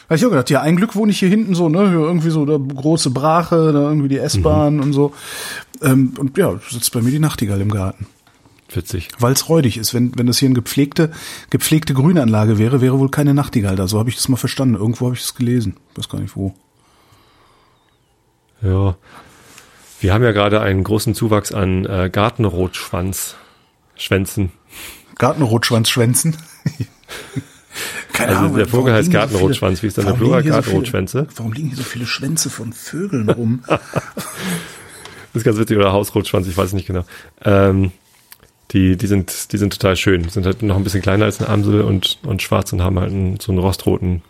Habe 0.05 0.15
ich 0.15 0.25
auch 0.25 0.29
gedacht, 0.29 0.49
ja, 0.49 0.61
ein 0.61 0.75
Glück 0.75 0.95
wohne 0.95 1.11
ich 1.11 1.19
hier 1.19 1.29
hinten 1.29 1.55
so, 1.55 1.69
ne, 1.69 1.79
irgendwie 1.79 2.29
so 2.29 2.45
der 2.45 2.59
große 2.59 3.11
Brache, 3.11 3.71
da 3.71 3.81
irgendwie 3.81 4.09
die 4.09 4.19
S-Bahn 4.19 4.75
mhm. 4.75 4.81
und 4.81 4.93
so. 4.93 5.13
Ähm, 5.81 6.13
und 6.17 6.37
ja, 6.37 6.59
sitzt 6.69 6.93
bei 6.93 7.01
mir 7.01 7.11
die 7.11 7.19
Nachtigall 7.19 7.61
im 7.61 7.71
Garten. 7.71 8.07
Witzig. 8.69 9.09
Weil 9.19 9.33
es 9.33 9.49
räudig 9.49 9.77
ist. 9.77 9.93
Wenn, 9.93 10.17
wenn 10.17 10.25
das 10.25 10.39
hier 10.39 10.47
eine 10.47 10.55
gepflegte, 10.55 11.11
gepflegte 11.49 11.93
Grünanlage 11.93 12.57
wäre, 12.57 12.81
wäre 12.81 12.99
wohl 12.99 13.09
keine 13.09 13.33
Nachtigall 13.33 13.75
da. 13.75 13.87
So 13.87 13.99
habe 13.99 14.09
ich 14.09 14.15
das 14.15 14.27
mal 14.29 14.37
verstanden. 14.37 14.75
Irgendwo 14.75 15.05
habe 15.05 15.15
ich 15.15 15.21
das 15.21 15.35
gelesen. 15.35 15.77
weiß 15.95 16.09
gar 16.09 16.19
nicht 16.19 16.35
wo. 16.35 16.53
Ja. 18.61 18.95
Wir 19.99 20.13
haben 20.13 20.23
ja 20.23 20.31
gerade 20.31 20.61
einen 20.61 20.83
großen 20.83 21.13
Zuwachs 21.13 21.53
an 21.53 21.85
äh, 21.85 22.09
Gartenrotschwanz. 22.11 23.35
Schwänzen. 23.95 24.51
Gartenrotschwanzschwänzen? 25.17 26.35
Keine 28.11 28.29
also 28.29 28.41
Ahnung. 28.41 28.57
Der 28.57 28.67
Vogel 28.67 28.93
heißt 28.93 29.11
Gartenrotschwanz. 29.11 29.83
Wie 29.83 29.87
ist 29.87 29.97
dann 29.97 30.05
der 30.05 30.13
Plural? 30.13 30.43
Gartenrotschwänze? 30.43 31.27
Warum 31.35 31.53
liegen 31.53 31.69
hier 31.69 31.77
so 31.77 31.83
viele 31.83 32.05
Schwänze 32.05 32.49
von 32.49 32.73
Vögeln 32.73 33.29
rum? 33.29 33.63
das 33.67 33.81
ist 35.33 35.43
ganz 35.43 35.57
witzig. 35.57 35.77
Oder 35.77 35.91
Hausrotschwanz, 35.91 36.47
ich 36.47 36.57
weiß 36.57 36.73
nicht 36.73 36.87
genau. 36.87 37.05
Ähm, 37.43 37.91
die, 38.71 38.97
die 38.97 39.07
sind, 39.07 39.51
die 39.51 39.57
sind 39.57 39.73
total 39.73 39.95
schön. 39.95 40.27
Sind 40.29 40.45
halt 40.45 40.63
noch 40.63 40.77
ein 40.77 40.83
bisschen 40.83 41.01
kleiner 41.01 41.25
als 41.25 41.39
eine 41.39 41.49
Amsel 41.49 41.81
und, 41.81 42.19
und 42.23 42.41
schwarz 42.41 42.73
und 42.73 42.81
haben 42.81 42.99
halt 42.99 43.11
einen, 43.11 43.39
so 43.39 43.51
einen 43.51 43.59
rostroten 43.59 44.21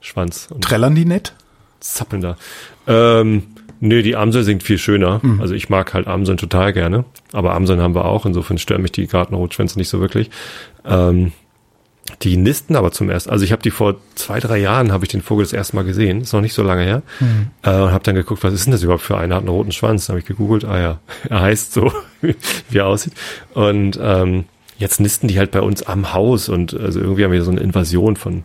Schwanz. 0.00 0.48
Und 0.50 0.64
Trällern 0.64 0.94
die 0.94 1.04
nett? 1.04 1.34
Zappeln 1.80 2.22
da. 2.22 2.36
Ähm, 2.86 3.42
nö, 3.80 4.02
die 4.02 4.16
Amsel 4.16 4.44
singt 4.44 4.62
viel 4.62 4.78
schöner. 4.78 5.20
Mhm. 5.22 5.40
Also 5.40 5.54
ich 5.54 5.68
mag 5.68 5.92
halt 5.94 6.06
Amseln 6.06 6.38
total 6.38 6.72
gerne. 6.72 7.04
Aber 7.32 7.54
Amseln 7.54 7.80
haben 7.80 7.94
wir 7.94 8.06
auch. 8.06 8.24
Insofern 8.24 8.58
stören 8.58 8.82
mich 8.82 8.92
die 8.92 9.06
Gartenrotschwänze 9.06 9.78
nicht 9.78 9.88
so 9.88 10.00
wirklich. 10.00 10.30
Ähm, 10.84 11.32
die 12.22 12.36
nisten 12.36 12.76
aber 12.76 12.92
zum 12.92 13.10
ersten, 13.10 13.30
also 13.30 13.44
ich 13.44 13.52
habe 13.52 13.62
die 13.62 13.70
vor 13.70 13.96
zwei, 14.14 14.40
drei 14.40 14.58
Jahren 14.58 14.92
habe 14.92 15.04
ich 15.04 15.10
den 15.10 15.22
Vogel 15.22 15.44
das 15.44 15.52
erste 15.52 15.76
Mal 15.76 15.84
gesehen, 15.84 16.22
ist 16.22 16.32
noch 16.32 16.40
nicht 16.40 16.54
so 16.54 16.62
lange 16.62 16.82
her, 16.82 17.02
mhm. 17.20 17.50
äh, 17.62 17.70
und 17.70 17.92
habe 17.92 18.04
dann 18.04 18.14
geguckt, 18.14 18.42
was 18.42 18.52
ist 18.52 18.66
denn 18.66 18.72
das 18.72 18.82
überhaupt 18.82 19.04
für 19.04 19.16
einer, 19.16 19.36
hat 19.36 19.42
einen 19.42 19.48
roten 19.48 19.72
Schwanz, 19.72 20.08
habe 20.08 20.18
ich 20.18 20.24
gegoogelt, 20.24 20.64
ah 20.64 20.80
ja, 20.80 21.00
er 21.28 21.40
heißt 21.40 21.72
so, 21.72 21.92
wie 22.70 22.78
er 22.78 22.86
aussieht. 22.86 23.14
Und 23.54 23.98
ähm, 24.02 24.44
jetzt 24.78 25.00
nisten 25.00 25.28
die 25.28 25.38
halt 25.38 25.52
bei 25.52 25.60
uns 25.60 25.82
am 25.84 26.12
Haus. 26.12 26.48
Und 26.48 26.78
also 26.78 27.00
irgendwie 27.00 27.24
haben 27.24 27.32
wir 27.32 27.42
so 27.42 27.50
eine 27.50 27.60
Invasion 27.60 28.16
von 28.16 28.44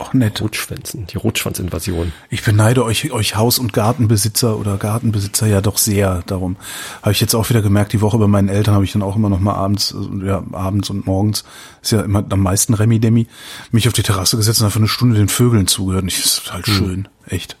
Ach, 0.00 0.12
nett. 0.12 0.40
Rotschwänzen, 0.40 1.06
die 1.06 1.16
Rotschwanzinvasion. 1.16 2.12
Ich 2.30 2.42
beneide 2.42 2.84
euch, 2.84 3.10
euch 3.10 3.36
Haus- 3.36 3.58
und 3.58 3.72
Gartenbesitzer 3.72 4.56
oder 4.56 4.76
Gartenbesitzer 4.76 5.46
ja 5.46 5.60
doch 5.60 5.78
sehr. 5.78 6.22
Darum 6.26 6.56
habe 7.02 7.12
ich 7.12 7.20
jetzt 7.20 7.34
auch 7.34 7.48
wieder 7.50 7.62
gemerkt, 7.62 7.92
die 7.92 8.00
Woche 8.00 8.18
bei 8.18 8.28
meinen 8.28 8.48
Eltern 8.48 8.74
habe 8.74 8.84
ich 8.84 8.92
dann 8.92 9.02
auch 9.02 9.16
immer 9.16 9.28
noch 9.28 9.40
mal 9.40 9.54
abends, 9.54 9.94
also, 9.94 10.10
ja, 10.24 10.44
abends 10.52 10.90
und 10.90 11.06
morgens, 11.06 11.44
ist 11.82 11.92
ja 11.92 12.02
immer 12.02 12.24
am 12.28 12.40
meisten 12.40 12.74
Remi-Demi, 12.74 13.26
mich 13.72 13.88
auf 13.88 13.94
die 13.94 14.02
Terrasse 14.02 14.36
gesetzt 14.36 14.60
und 14.60 14.66
einfach 14.66 14.80
eine 14.80 14.88
Stunde 14.88 15.16
den 15.16 15.28
Vögeln 15.28 15.66
zugehört. 15.66 16.02
Und 16.02 16.08
ich, 16.08 16.22
das 16.22 16.38
ist 16.38 16.52
halt 16.52 16.66
hm. 16.66 16.74
schön, 16.74 17.08
echt. 17.26 17.56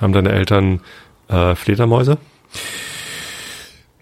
Haben 0.00 0.12
deine 0.12 0.32
Eltern 0.32 0.80
äh, 1.28 1.54
Fledermäuse? 1.54 2.18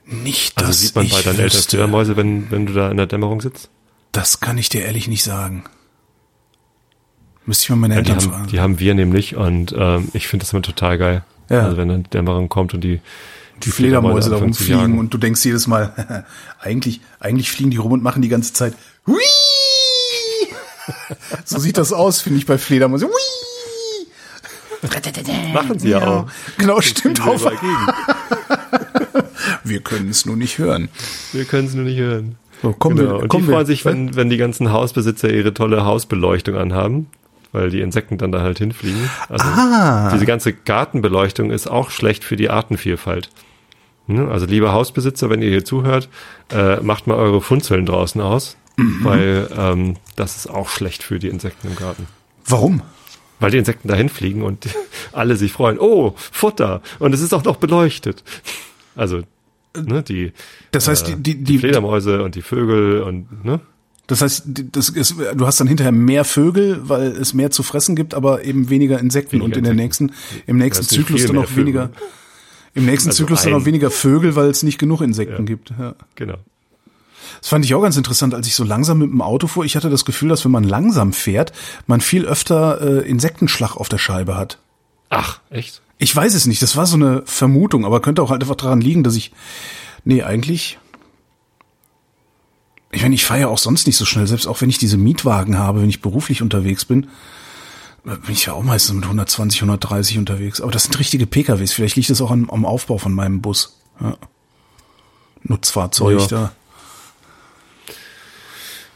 Nicht, 0.05 0.59
also 0.59 0.73
sieht 0.73 0.95
man 0.95 1.09
bei 1.09 1.23
deinen 1.23 1.39
wüsste. 1.39 1.43
Eltern 1.43 1.63
Fledermäuse, 1.63 2.17
wenn, 2.17 2.51
wenn 2.51 2.67
du 2.67 2.73
da 2.73 2.91
in 2.91 2.97
der 2.97 3.07
Dämmerung 3.07 3.41
sitzt? 3.41 3.71
Das 4.11 4.41
kann 4.41 4.59
ich 4.59 4.69
dir 4.69 4.83
ehrlich 4.83 5.09
nicht 5.09 5.23
sagen. 5.23 5.65
Müsste 7.45 7.65
ich 7.65 7.71
mal 7.71 7.77
meine 7.77 7.97
Eltern 7.97 8.15
ja, 8.15 8.21
die 8.21 8.27
fragen. 8.27 8.43
Haben, 8.43 8.51
die 8.51 8.61
haben 8.61 8.79
wir 8.79 8.95
nämlich 8.95 9.37
und 9.37 9.75
ähm, 9.77 10.09
ich 10.13 10.29
finde 10.29 10.45
das 10.45 10.53
immer 10.53 10.63
total 10.63 10.99
geil. 10.99 11.23
Ja. 11.49 11.65
Also 11.65 11.77
wenn 11.77 11.89
dann 11.89 12.05
Dämmerung 12.05 12.49
kommt 12.49 12.73
und 12.75 12.83
die 12.83 13.01
die 13.65 13.71
Fledermäuse 13.71 14.31
da 14.31 14.37
rumfliegen 14.37 14.99
und 14.99 15.15
du 15.15 15.19
denkst 15.19 15.45
jedes 15.45 15.67
Mal, 15.67 16.25
eigentlich, 16.61 17.01
eigentlich 17.21 17.51
fliegen 17.51 17.71
die 17.71 17.77
rum 17.77 17.93
und 17.93 18.03
machen 18.03 18.23
die 18.23 18.29
ganze 18.29 18.53
Zeit 18.53 18.75
Hui! 19.07 19.21
so 21.45 21.59
sieht 21.59 21.79
das 21.79 21.93
aus, 21.93 22.21
finde 22.21 22.39
ich 22.39 22.47
bei 22.47 22.59
Fledermäusen. 22.59 23.09
Hui! 23.09 23.15
Machen 25.53 25.79
sie 25.79 25.91
ja, 25.91 26.05
auch. 26.05 26.27
Genau, 26.59 26.81
stimmt 26.81 27.21
auch. 27.21 27.41
Wir 29.63 29.81
können 29.81 30.09
es 30.11 30.27
nur 30.27 30.37
nicht 30.37 30.59
hören. 30.59 30.89
Wir 31.33 31.45
können 31.45 31.69
es 31.69 31.75
nur 31.75 31.85
nicht 31.85 31.99
hören. 31.99 32.35
So, 32.63 32.73
kommen 32.73 32.97
genau. 32.97 33.19
wir, 33.19 33.23
und 33.23 33.33
die 33.33 33.43
freuen 33.43 33.67
sich, 33.67 33.85
wenn, 33.85 34.17
wenn 34.17 34.29
die 34.29 34.39
ganzen 34.39 34.73
Hausbesitzer 34.73 35.31
ihre 35.31 35.55
tolle 35.55 35.85
Hausbeleuchtung 35.85 36.57
anhaben 36.57 37.07
weil 37.53 37.71
die 37.71 37.81
Insekten 37.81 38.19
dann 38.19 38.33
da 38.33 38.41
halt 38.41 38.59
hinfliegen. 38.59 39.09
Also 39.29 39.45
ah. 39.47 40.11
diese 40.13 40.27
ganze 40.27 40.53
Gartenbeleuchtung 40.53 41.51
ist 41.51 41.69
auch 41.69 41.91
schlecht 41.91 42.25
für 42.25 42.37
die 42.37 42.51
Artenvielfalt. 42.51 43.31
Ne? 44.07 44.29
Also 44.29 44.47
lieber 44.47 44.73
Hausbesitzer, 44.73 45.31
wenn 45.31 45.43
ihr 45.43 45.51
hier 45.51 45.65
zuhört, 45.65 46.09
äh, 46.51 46.77
macht 46.81 47.07
mal 47.07 47.17
eure 47.17 47.41
Funzeln 47.41 47.87
draußen 47.87 48.21
aus, 48.21 48.57
mhm. 48.77 49.05
weil 49.05 49.49
ähm, 49.57 49.97
das 50.17 50.37
ist 50.37 50.49
auch 50.49 50.69
schlecht 50.69 51.03
für 51.03 51.19
die 51.19 51.29
Insekten 51.29 51.69
im 51.69 51.77
Garten. 51.77 52.07
Warum? 52.47 52.83
Weil 53.39 53.51
die 53.51 53.59
Insekten 53.59 53.89
dahin 53.89 54.09
fliegen 54.09 54.43
und 54.43 54.69
alle 55.13 55.37
sich 55.37 55.53
freuen. 55.53 55.79
Oh, 55.79 56.15
Futter! 56.17 56.83
Und 56.99 57.13
es 57.13 57.21
ist 57.21 57.33
auch 57.33 57.45
noch 57.45 57.57
beleuchtet. 57.57 58.25
Also, 58.95 59.23
ne, 59.77 60.03
die, 60.03 60.33
das 60.71 60.89
heißt, 60.89 61.09
die, 61.09 61.17
die, 61.17 61.35
die, 61.37 61.45
die 61.45 61.59
Fledermäuse 61.59 62.23
und 62.23 62.35
die 62.35 62.43
Vögel 62.43 63.03
und, 63.03 63.45
ne? 63.45 63.61
Das 64.13 64.21
heißt, 64.21 64.43
das 64.73 64.91
ist, 64.91 65.15
du 65.35 65.47
hast 65.47 65.59
dann 65.59 65.67
hinterher 65.67 65.91
mehr 65.91 66.27
Vögel, 66.27 66.87
weil 66.87 67.13
es 67.13 67.33
mehr 67.33 67.51
zu 67.51 67.63
fressen 67.63 67.97
gibt, 67.97 68.13
aber 68.13 68.45
eben 68.45 68.69
weniger 68.69 68.99
Insekten 68.99 69.37
weniger 69.37 69.45
und 69.47 69.57
in 69.57 69.65
der 69.65 69.73
nächsten, 69.73 70.13
im 70.47 70.59
nächsten 70.59 70.85
Zyklus 70.85 71.25
dann 71.25 71.39
auch 71.39 71.57
weniger, 71.57 71.89
im 72.75 72.85
nächsten 72.85 73.09
also 73.09 73.23
Zyklus 73.23 73.45
dann 73.45 73.55
auch 73.55 73.65
weniger 73.65 73.91
Vögel, 73.91 74.37
weil 74.37 74.51
es 74.51 74.63
nicht 74.65 74.77
genug 74.77 75.01
Insekten 75.01 75.45
ja, 75.45 75.47
gibt. 75.47 75.73
Ja. 75.79 75.95
Genau. 76.17 76.37
Das 77.41 77.49
fand 77.49 77.65
ich 77.65 77.75
auch 77.75 77.81
ganz 77.81 77.97
interessant, 77.97 78.35
als 78.35 78.47
ich 78.47 78.55
so 78.55 78.65
langsam 78.65 78.99
mit 78.99 79.09
dem 79.09 79.23
Auto 79.23 79.47
fuhr. 79.47 79.65
Ich 79.65 79.77
hatte 79.77 79.89
das 79.89 80.05
Gefühl, 80.05 80.29
dass 80.29 80.45
wenn 80.45 80.53
man 80.53 80.65
langsam 80.65 81.15
fährt, 81.15 81.55
man 81.87 82.03
viel 82.03 82.27
öfter 82.27 82.83
äh, 82.83 83.09
Insektenschlag 83.09 83.77
auf 83.77 83.89
der 83.89 83.97
Scheibe 83.97 84.37
hat. 84.37 84.59
Ach, 85.09 85.41
echt? 85.49 85.81
Ich 85.97 86.15
weiß 86.15 86.35
es 86.35 86.47
nicht. 86.47 86.61
Das 86.61 86.77
war 86.77 86.85
so 86.85 86.97
eine 86.97 87.23
Vermutung, 87.25 87.87
aber 87.87 88.03
könnte 88.03 88.23
auch 88.23 88.29
halt 88.29 88.43
einfach 88.43 88.57
daran 88.57 88.83
liegen, 88.83 89.05
dass 89.05 89.17
ich, 89.17 89.33
nee, 90.05 90.23
eigentlich 90.23 90.79
ich 92.93 93.03
meine, 93.03 93.15
ich 93.15 93.25
fahre 93.25 93.41
ja 93.41 93.49
auch 93.49 93.59
sonst 93.59 93.87
nicht 93.87 93.97
so 93.97 94.05
schnell, 94.05 94.27
selbst 94.27 94.47
auch 94.47 94.61
wenn 94.61 94.69
ich 94.69 94.79
diese 94.79 94.99
Mietwagen 94.99 95.59
habe, 95.59 95.81
wenn 95.81 95.89
ich 95.89 96.03
beruflich 96.03 96.43
unterwegs 96.43 96.85
bin, 96.85 97.09
bin 98.05 98.21
ich 98.29 98.47
ja 98.47 98.53
auch 98.53 98.63
meistens 98.63 98.95
mit 98.95 99.05
120, 99.05 99.63
130 99.63 100.19
unterwegs. 100.19 100.61
Aber 100.61 100.73
das 100.73 100.85
sind 100.85 100.99
richtige 100.99 101.27
PKWs. 101.27 101.73
Vielleicht 101.73 101.97
liegt 101.97 102.11
das 102.11 102.21
auch 102.21 102.31
am, 102.31 102.51
am 102.51 102.67
Aufbau 102.67 102.99
von 102.99 103.13
meinem 103.13 103.41
Bus. 103.41 103.79
Ja. 104.01 104.17
Nutzfahrzeug 105.45 106.21
ja. 106.21 106.27
da. 106.27 106.53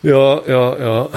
Ja, 0.02 0.46
ja, 0.46 0.78
ja. 0.78 1.08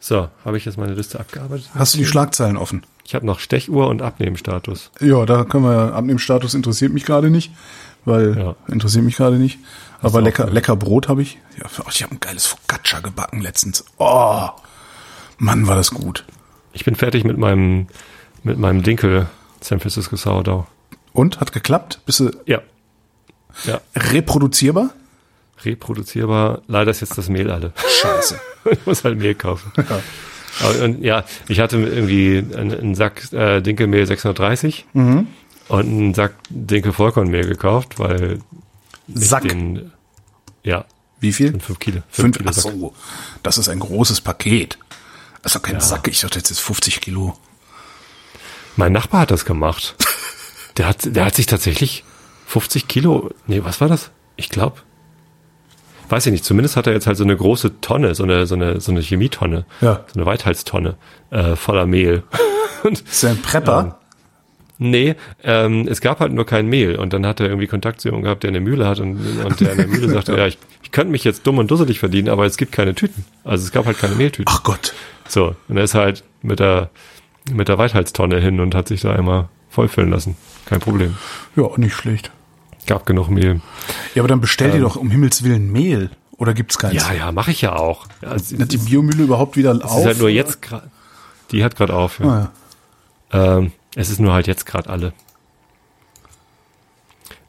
So, 0.00 0.28
habe 0.44 0.56
ich 0.56 0.64
jetzt 0.64 0.78
meine 0.78 0.94
Liste 0.94 1.20
abgearbeitet? 1.20 1.68
Hast 1.74 1.94
du 1.94 1.98
die 1.98 2.06
Schlagzeilen 2.06 2.56
offen? 2.56 2.84
Ich 3.04 3.14
habe 3.14 3.26
noch 3.26 3.40
Stechuhr 3.40 3.88
und 3.88 4.02
Abnehmstatus. 4.02 4.90
Ja, 5.00 5.26
da 5.26 5.44
können 5.44 5.64
wir, 5.64 5.94
Abnehmstatus 5.94 6.54
interessiert 6.54 6.92
mich 6.92 7.04
gerade 7.04 7.30
nicht, 7.30 7.52
weil 8.08 8.36
Ja. 8.38 8.56
interessiert 8.68 9.04
mich 9.04 9.16
gerade 9.16 9.36
nicht. 9.36 9.58
Aber 10.00 10.20
lecker, 10.20 10.48
lecker 10.48 10.76
Brot 10.76 11.08
habe 11.08 11.22
ich. 11.22 11.38
Ja, 11.58 11.66
oh, 11.80 11.88
ich 11.90 12.02
habe 12.02 12.14
ein 12.14 12.20
geiles 12.20 12.46
Focaccia 12.46 13.00
gebacken 13.00 13.40
letztens. 13.40 13.84
Oh, 13.98 14.48
Mann, 15.38 15.66
war 15.66 15.76
das 15.76 15.90
gut. 15.90 16.24
Ich 16.72 16.84
bin 16.84 16.94
fertig 16.94 17.24
mit 17.24 17.36
meinem, 17.38 17.88
mit 18.44 18.58
meinem 18.58 18.82
Dinkel 18.82 19.26
San 19.60 19.80
Francisco 19.80 20.16
Sourdough. 20.16 20.66
Und 21.12 21.40
hat 21.40 21.52
geklappt? 21.52 22.00
Bist 22.06 22.20
du 22.20 22.30
Ja. 22.46 22.60
Ja, 23.64 23.80
reproduzierbar? 23.96 24.90
reproduzierbar. 25.64 26.62
Leider 26.68 26.90
ist 26.92 27.00
jetzt 27.00 27.18
das 27.18 27.28
Mehl 27.28 27.50
alle. 27.50 27.72
Scheiße. 28.00 28.38
ich 28.70 28.86
muss 28.86 29.02
halt 29.02 29.18
Mehl 29.18 29.34
kaufen. 29.34 29.72
Aber, 30.60 30.84
und, 30.84 31.02
ja, 31.02 31.24
ich 31.48 31.58
hatte 31.60 31.78
irgendwie 31.78 32.38
einen, 32.56 32.72
einen 32.72 32.94
Sack 32.94 33.32
äh, 33.32 33.60
Dinkelmehl 33.60 34.06
630 34.06 34.86
Mhm. 34.92 35.26
Und 35.68 35.80
einen 35.86 36.14
Sack 36.14 36.34
Dinkel 36.50 36.92
Vollkornmehl 36.92 37.46
gekauft, 37.46 37.98
weil 37.98 38.40
Sack. 39.12 39.42
den, 39.48 39.92
ja, 40.62 40.84
Wie 41.20 41.32
viel? 41.32 41.58
fünf 41.60 41.78
Kilo. 41.78 42.02
Fünf. 42.10 42.36
Kilo 42.38 42.50
Ach 42.50 42.54
so, 42.54 42.94
das 43.42 43.58
ist 43.58 43.68
ein 43.68 43.78
großes 43.80 44.20
Paket. 44.20 44.78
Das 45.42 45.54
ist 45.54 45.56
doch 45.56 45.62
kein 45.62 45.80
Sack. 45.80 46.08
Ich 46.08 46.20
dachte 46.20 46.38
jetzt 46.38 46.50
ist 46.50 46.60
50 46.60 47.00
Kilo. 47.00 47.36
Mein 48.76 48.92
Nachbar 48.92 49.22
hat 49.22 49.30
das 49.30 49.44
gemacht. 49.44 49.94
Der 50.76 50.86
hat, 50.86 51.16
der 51.16 51.24
hat 51.24 51.34
sich 51.34 51.46
tatsächlich 51.46 52.04
50 52.46 52.86
Kilo, 52.86 53.30
nee, 53.48 53.64
was 53.64 53.80
war 53.80 53.88
das? 53.88 54.12
Ich 54.36 54.48
glaube, 54.48 54.76
weiß 56.08 56.26
ich 56.26 56.30
nicht, 56.32 56.44
zumindest 56.44 56.76
hat 56.76 56.86
er 56.86 56.92
jetzt 56.92 57.08
halt 57.08 57.16
so 57.16 57.24
eine 57.24 57.36
große 57.36 57.80
Tonne, 57.80 58.14
so 58.14 58.22
eine, 58.22 58.46
so 58.46 58.54
eine, 58.54 58.80
so 58.80 58.92
eine 58.92 59.00
Chemietonne, 59.00 59.66
Ja. 59.80 60.04
so 60.06 60.14
eine 60.20 60.26
Weithalstonne, 60.26 60.94
äh, 61.30 61.56
voller 61.56 61.84
Mehl. 61.86 62.22
Und 62.84 63.00
Ist 63.00 63.24
der 63.24 63.30
ein 63.30 63.42
Prepper? 63.42 63.98
Nee, 64.78 65.16
ähm, 65.42 65.88
es 65.88 66.00
gab 66.00 66.20
halt 66.20 66.32
nur 66.32 66.46
kein 66.46 66.66
Mehl 66.68 66.96
und 66.96 67.12
dann 67.12 67.26
hat 67.26 67.40
er 67.40 67.48
irgendwie 67.48 67.66
Kontakt 67.66 68.00
zu 68.00 68.08
jemandem 68.08 68.24
gehabt, 68.24 68.42
der 68.44 68.48
eine 68.50 68.60
Mühle 68.60 68.86
hat 68.86 69.00
und, 69.00 69.18
und 69.44 69.60
der 69.60 69.72
in 69.72 69.78
der 69.78 69.86
Mühle 69.88 70.08
sagte, 70.12 70.36
ja, 70.36 70.46
ich, 70.46 70.56
ich 70.82 70.92
könnte 70.92 71.10
mich 71.10 71.24
jetzt 71.24 71.46
dumm 71.46 71.58
und 71.58 71.70
dusselig 71.70 71.98
verdienen, 71.98 72.28
aber 72.28 72.46
es 72.46 72.56
gibt 72.56 72.70
keine 72.70 72.94
Tüten. 72.94 73.24
Also 73.44 73.64
es 73.64 73.72
gab 73.72 73.86
halt 73.86 73.98
keine 73.98 74.14
Mehltüten. 74.14 74.46
Ach 74.48 74.62
Gott. 74.62 74.94
So, 75.26 75.56
und 75.68 75.76
er 75.76 75.82
ist 75.82 75.94
halt 75.94 76.22
mit 76.42 76.60
der, 76.60 76.90
mit 77.50 77.68
der 77.68 77.78
Weithalstonne 77.78 78.38
hin 78.38 78.60
und 78.60 78.74
hat 78.76 78.88
sich 78.88 79.00
da 79.00 79.12
einmal 79.12 79.48
vollfüllen 79.68 80.10
lassen. 80.10 80.36
Kein 80.66 80.80
Problem. 80.80 81.16
Ja, 81.56 81.68
nicht 81.76 81.94
schlecht. 81.94 82.30
Gab 82.86 83.04
genug 83.04 83.28
Mehl. 83.30 83.60
Ja, 84.14 84.22
aber 84.22 84.28
dann 84.28 84.40
bestell 84.40 84.70
dir 84.70 84.80
doch 84.80 84.96
um 84.96 85.10
Himmels 85.10 85.42
Willen 85.42 85.72
Mehl. 85.72 86.10
Oder 86.38 86.54
gibt's 86.54 86.78
keins? 86.78 86.94
Ja, 86.94 87.12
ja, 87.12 87.32
mache 87.32 87.50
ich 87.50 87.60
ja 87.62 87.74
auch. 87.74 88.06
Ja, 88.22 88.34
es, 88.34 88.56
Hat 88.58 88.70
die 88.70 88.78
Biomühle 88.78 89.24
überhaupt 89.24 89.56
wieder 89.56 89.72
auf? 89.72 89.98
ist 89.98 90.06
halt 90.06 90.18
nur 90.20 90.30
jetzt 90.30 90.60
die 91.50 91.64
hat 91.64 91.76
gerade 91.76 91.94
auf. 91.94 92.20
Ja. 92.20 92.26
Ah, 92.26 92.50
ja. 93.32 93.58
Ähm, 93.58 93.72
es 93.94 94.10
ist 94.10 94.20
nur 94.20 94.32
halt 94.32 94.46
jetzt 94.46 94.66
gerade 94.66 94.88
alle. 94.90 95.12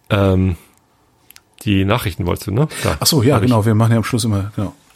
Ähm, 0.10 0.56
die 1.64 1.86
Nachrichten 1.86 2.26
wolltest 2.26 2.48
du, 2.48 2.52
ne? 2.52 2.68
Da. 2.84 2.98
Ach 3.00 3.06
so, 3.06 3.22
ja, 3.22 3.38
ich. 3.38 3.44
genau. 3.44 3.66
Wir 3.66 3.76
machen 3.76 3.92
ja 3.92 3.98
am 3.98 4.04
Schluss 4.04 4.24
immer, 4.24 4.52
genau. 4.56 4.74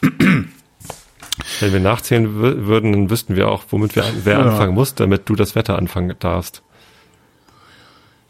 Wenn 1.60 1.72
wir 1.72 1.80
nachzählen 1.80 2.26
wür- 2.40 2.66
würden, 2.66 2.92
dann 2.92 3.10
wüssten 3.10 3.36
wir 3.36 3.48
auch, 3.48 3.64
womit 3.70 3.96
wir 3.96 4.04
wer 4.24 4.38
Ja. 4.38 4.44
anfangen 4.44 4.74
muss, 4.74 4.94
damit 4.94 5.28
du 5.28 5.34
das 5.36 5.54
Wetter 5.54 5.76
anfangen 5.76 6.14
darfst. 6.18 6.62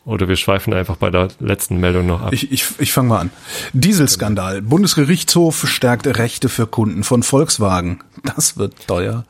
Oder 0.06 0.28
wir 0.28 0.36
schweifen 0.36 0.74
einfach 0.74 0.96
bei 0.96 1.08
der 1.10 1.28
letzten 1.38 1.78
Meldung 1.78 2.06
noch 2.06 2.20
ab. 2.20 2.32
Ich, 2.34 2.52
ich, 2.52 2.66
ich 2.78 2.92
fange 2.92 3.08
mal 3.08 3.20
an. 3.20 3.30
Dieselskandal. 3.72 4.60
Bundesgerichtshof 4.60 5.66
stärkt 5.66 6.06
Rechte 6.06 6.50
für 6.50 6.66
Kunden 6.66 7.04
von 7.04 7.22
Volkswagen. 7.22 8.00
Das 8.22 8.58
wird 8.58 8.86
teuer. 8.86 9.24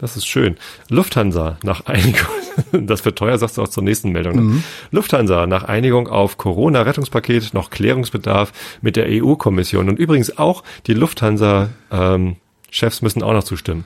Das 0.00 0.16
ist 0.16 0.26
schön. 0.26 0.56
Lufthansa 0.88 1.58
nach 1.62 1.86
Einigung, 1.86 2.26
das 2.72 3.04
wird 3.04 3.18
teuer, 3.18 3.38
sagst 3.38 3.58
du 3.58 3.62
auch 3.62 3.68
zur 3.68 3.82
nächsten 3.82 4.12
Meldung. 4.12 4.54
Ne? 4.56 4.62
Lufthansa 4.90 5.46
nach 5.46 5.64
Einigung 5.64 6.08
auf 6.08 6.38
Corona-Rettungspaket 6.38 7.54
noch 7.54 7.70
Klärungsbedarf 7.70 8.52
mit 8.82 8.96
der 8.96 9.06
EU-Kommission. 9.08 9.88
Und 9.88 9.98
übrigens 9.98 10.38
auch 10.38 10.62
die 10.86 10.94
Lufthansa-Chefs 10.94 13.02
müssen 13.02 13.22
auch 13.22 13.32
noch 13.32 13.44
zustimmen. 13.44 13.84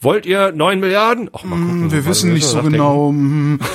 Wollt 0.00 0.26
ihr 0.26 0.52
neun 0.52 0.80
Milliarden? 0.80 1.30
Ach, 1.32 1.44
mal 1.44 1.58
gucken. 1.58 1.82
Hm, 1.84 1.92
Wir 1.92 2.04
wissen 2.06 2.32
nicht 2.34 2.46
so 2.46 2.62
genau. 2.62 3.08
hm. 3.08 3.58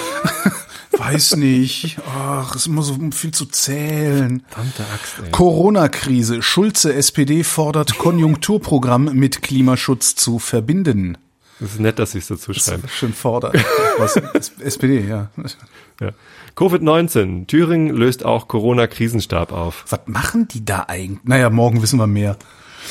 Weiß 0.98 1.38
nicht. 1.38 1.98
Ach, 2.14 2.56
ist 2.56 2.68
immer 2.68 2.82
so 2.82 2.98
viel 3.12 3.32
zu 3.32 3.46
zählen. 3.46 4.44
Corona-Krise. 5.32 6.42
Schulze 6.42 6.94
SPD 6.94 7.44
fordert 7.44 7.98
Konjunkturprogramm 7.98 9.06
mit 9.14 9.42
Klimaschutz 9.42 10.16
zu 10.16 10.40
verbinden. 10.40 11.18
Das 11.60 11.72
ist 11.72 11.80
nett, 11.80 12.00
dass 12.00 12.12
sie 12.12 12.20
es 12.20 12.28
dazu 12.28 12.54
schreiben. 12.54 12.84
Schön 12.88 13.14
fordert. 13.14 13.56
Was? 13.98 14.16
SPD, 14.60 15.02
ja. 15.08 15.30
Ja. 16.00 16.10
Covid-19. 16.56 17.48
Thüringen 17.48 17.96
löst 17.96 18.24
auch 18.26 18.48
Corona-Krisenstab 18.48 19.52
auf. 19.52 19.86
Was 19.90 20.02
machen 20.06 20.48
die 20.48 20.64
da 20.64 20.86
eigentlich? 20.88 21.24
Naja, 21.24 21.50
morgen 21.50 21.82
wissen 21.82 22.00
wir 22.00 22.08
mehr. 22.08 22.38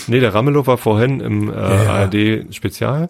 Nee, 0.07 0.21
der 0.21 0.35
Ramelow 0.35 0.67
war 0.67 0.79
vorhin 0.79 1.21
im 1.21 1.51
äh, 1.51 1.55
Ja. 1.55 1.93
ARD-Spezial 1.95 3.09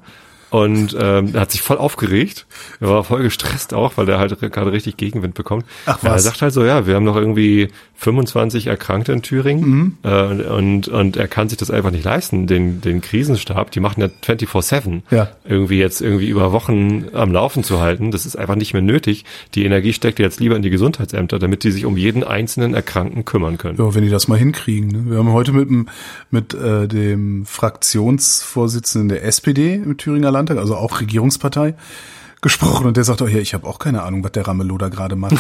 und 0.51 0.97
ähm, 0.99 1.31
er 1.35 1.41
hat 1.43 1.51
sich 1.53 1.61
voll 1.63 1.79
aufgeregt. 1.79 2.47
Er 2.81 2.89
war 2.89 3.05
voll 3.05 3.23
gestresst 3.23 3.75
auch, 3.75 3.97
weil 3.97 4.07
der 4.07 4.19
halt 4.19 4.39
gerade 4.41 4.73
richtig 4.73 4.97
Gegenwind 4.97 5.35
bekommt. 5.35 5.65
Ach, 5.87 6.03
Ja, 6.03 6.09
Er 6.11 6.15
was? 6.15 6.25
sagt 6.25 6.43
halt 6.43 6.53
so, 6.53 6.65
ja, 6.65 6.87
wir 6.87 6.95
haben 6.95 7.05
noch 7.05 7.17
irgendwie 7.17 7.69
25 7.97 8.69
Erkrankte 8.69 9.13
in 9.13 9.23
Thüringen 9.23 9.69
Mhm. 9.69 9.97
äh, 10.05 10.23
und, 10.53 10.89
und 10.89 11.17
er 11.17 11.27
kann 11.29 11.49
sich 11.49 11.59
das 11.59 11.71
einfach 11.71 11.91
nicht 11.91 12.05
leisten, 12.05 12.47
den, 12.47 12.81
den 12.81 13.01
Krisenstab, 13.01 13.71
die 13.73 13.81
machen 13.81 14.01
ja 14.01 14.09
24-7, 14.25 15.03
Ja. 15.11 15.31
irgendwie 15.45 15.79
jetzt 15.79 16.01
irgendwie 16.01 16.29
über 16.29 16.53
Wochen 16.53 17.07
am 17.13 17.33
Laufen 17.33 17.65
zu 17.65 17.81
halten. 17.81 18.11
Das 18.11 18.25
ist 18.25 18.37
einfach 18.37 18.55
nicht 18.55 18.73
mehr 18.73 18.83
nötig. 18.83 19.25
Die 19.55 19.65
Energie 19.65 19.93
steckt 19.93 20.19
jetzt 20.21 20.39
lieber 20.41 20.55
in 20.57 20.63
die 20.63 20.71
Gesundheitsämter, 20.71 21.39
damit 21.39 21.65
die 21.65 21.73
sich 21.73 21.85
um 21.85 21.97
jeden 21.97 22.23
einzelnen 22.25 22.75
Erkrankten 22.75 23.25
kümmern 23.25 23.59
können. 23.59 23.79
Ja, 23.79 23.95
wenn 23.95 24.05
die 24.05 24.11
das 24.11 24.29
mal 24.29 24.39
hinkriegen. 24.39 24.89
Ne? 24.91 25.11
Wir 25.11 25.19
haben 25.19 25.33
heute 25.33 25.53
mit, 25.53 25.69
dem- 25.69 25.89
mit 26.31 26.55
äh, 26.55 26.87
dem 26.87 27.45
Fraktionsvorsitzenden 27.47 29.09
der 29.09 29.25
SPD 29.25 29.75
im 29.75 29.97
Thüringer 29.97 30.31
Landtag, 30.39 30.59
also 30.59 30.77
auch 30.77 31.01
Regierungspartei, 31.01 31.75
gesprochen 32.41 32.87
und 32.87 32.97
der 32.97 33.03
sagt 33.03 33.21
auch, 33.21 33.29
ja, 33.29 33.39
ich 33.39 33.53
habe 33.53 33.67
auch 33.67 33.81
keine 33.81 34.03
Ahnung, 34.05 34.23
was 34.23 34.31
der 34.31 34.47
Ramelow 34.47 34.79
da 34.79 34.89
gerade 34.89 35.17
macht. 35.17 35.39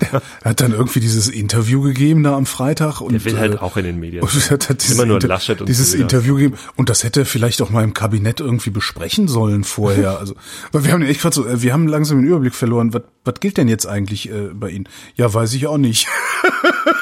der 0.00 0.22
hat 0.44 0.60
dann 0.62 0.72
irgendwie 0.72 1.00
dieses 1.00 1.28
Interview 1.28 1.82
gegeben 1.82 2.22
da 2.22 2.34
am 2.36 2.46
Freitag 2.46 3.02
und 3.02 3.12
Der 3.12 3.24
will 3.26 3.38
halt 3.38 3.54
äh, 3.54 3.58
auch 3.58 3.76
in 3.76 3.84
den 3.84 4.00
Medien. 4.00 4.22
und 4.22 4.50
hat, 4.50 4.70
hat 4.70 4.82
dieses, 4.82 4.96
Immer 4.96 5.04
nur 5.06 5.20
Laschet 5.20 5.60
und 5.60 5.68
dieses 5.68 5.92
so. 5.92 5.98
Interview 5.98 6.36
gegeben. 6.36 6.54
Und 6.74 6.88
das 6.88 7.04
hätte 7.04 7.20
er 7.20 7.26
vielleicht 7.26 7.60
auch 7.60 7.68
mal 7.68 7.84
im 7.84 7.92
Kabinett 7.92 8.40
irgendwie 8.40 8.70
besprechen 8.70 9.28
sollen 9.28 9.64
vorher. 9.64 10.12
Also, 10.22 10.34
weil 10.70 10.84
wir 10.84 10.92
haben 10.92 11.02
echt 11.02 11.20
gerade 11.20 11.34
so, 11.34 11.46
äh, 11.46 11.62
wir 11.62 11.72
haben 11.72 11.88
langsam 11.88 12.18
den 12.18 12.26
Überblick 12.28 12.54
verloren. 12.54 12.94
Was, 12.94 13.02
was 13.24 13.34
gilt 13.40 13.56
denn 13.56 13.66
jetzt 13.66 13.86
eigentlich 13.86 14.30
äh, 14.30 14.50
bei 14.54 14.70
Ihnen? 14.70 14.88
Ja, 15.16 15.32
weiß 15.32 15.52
ich 15.54 15.66
auch 15.66 15.78
nicht. 15.78 16.06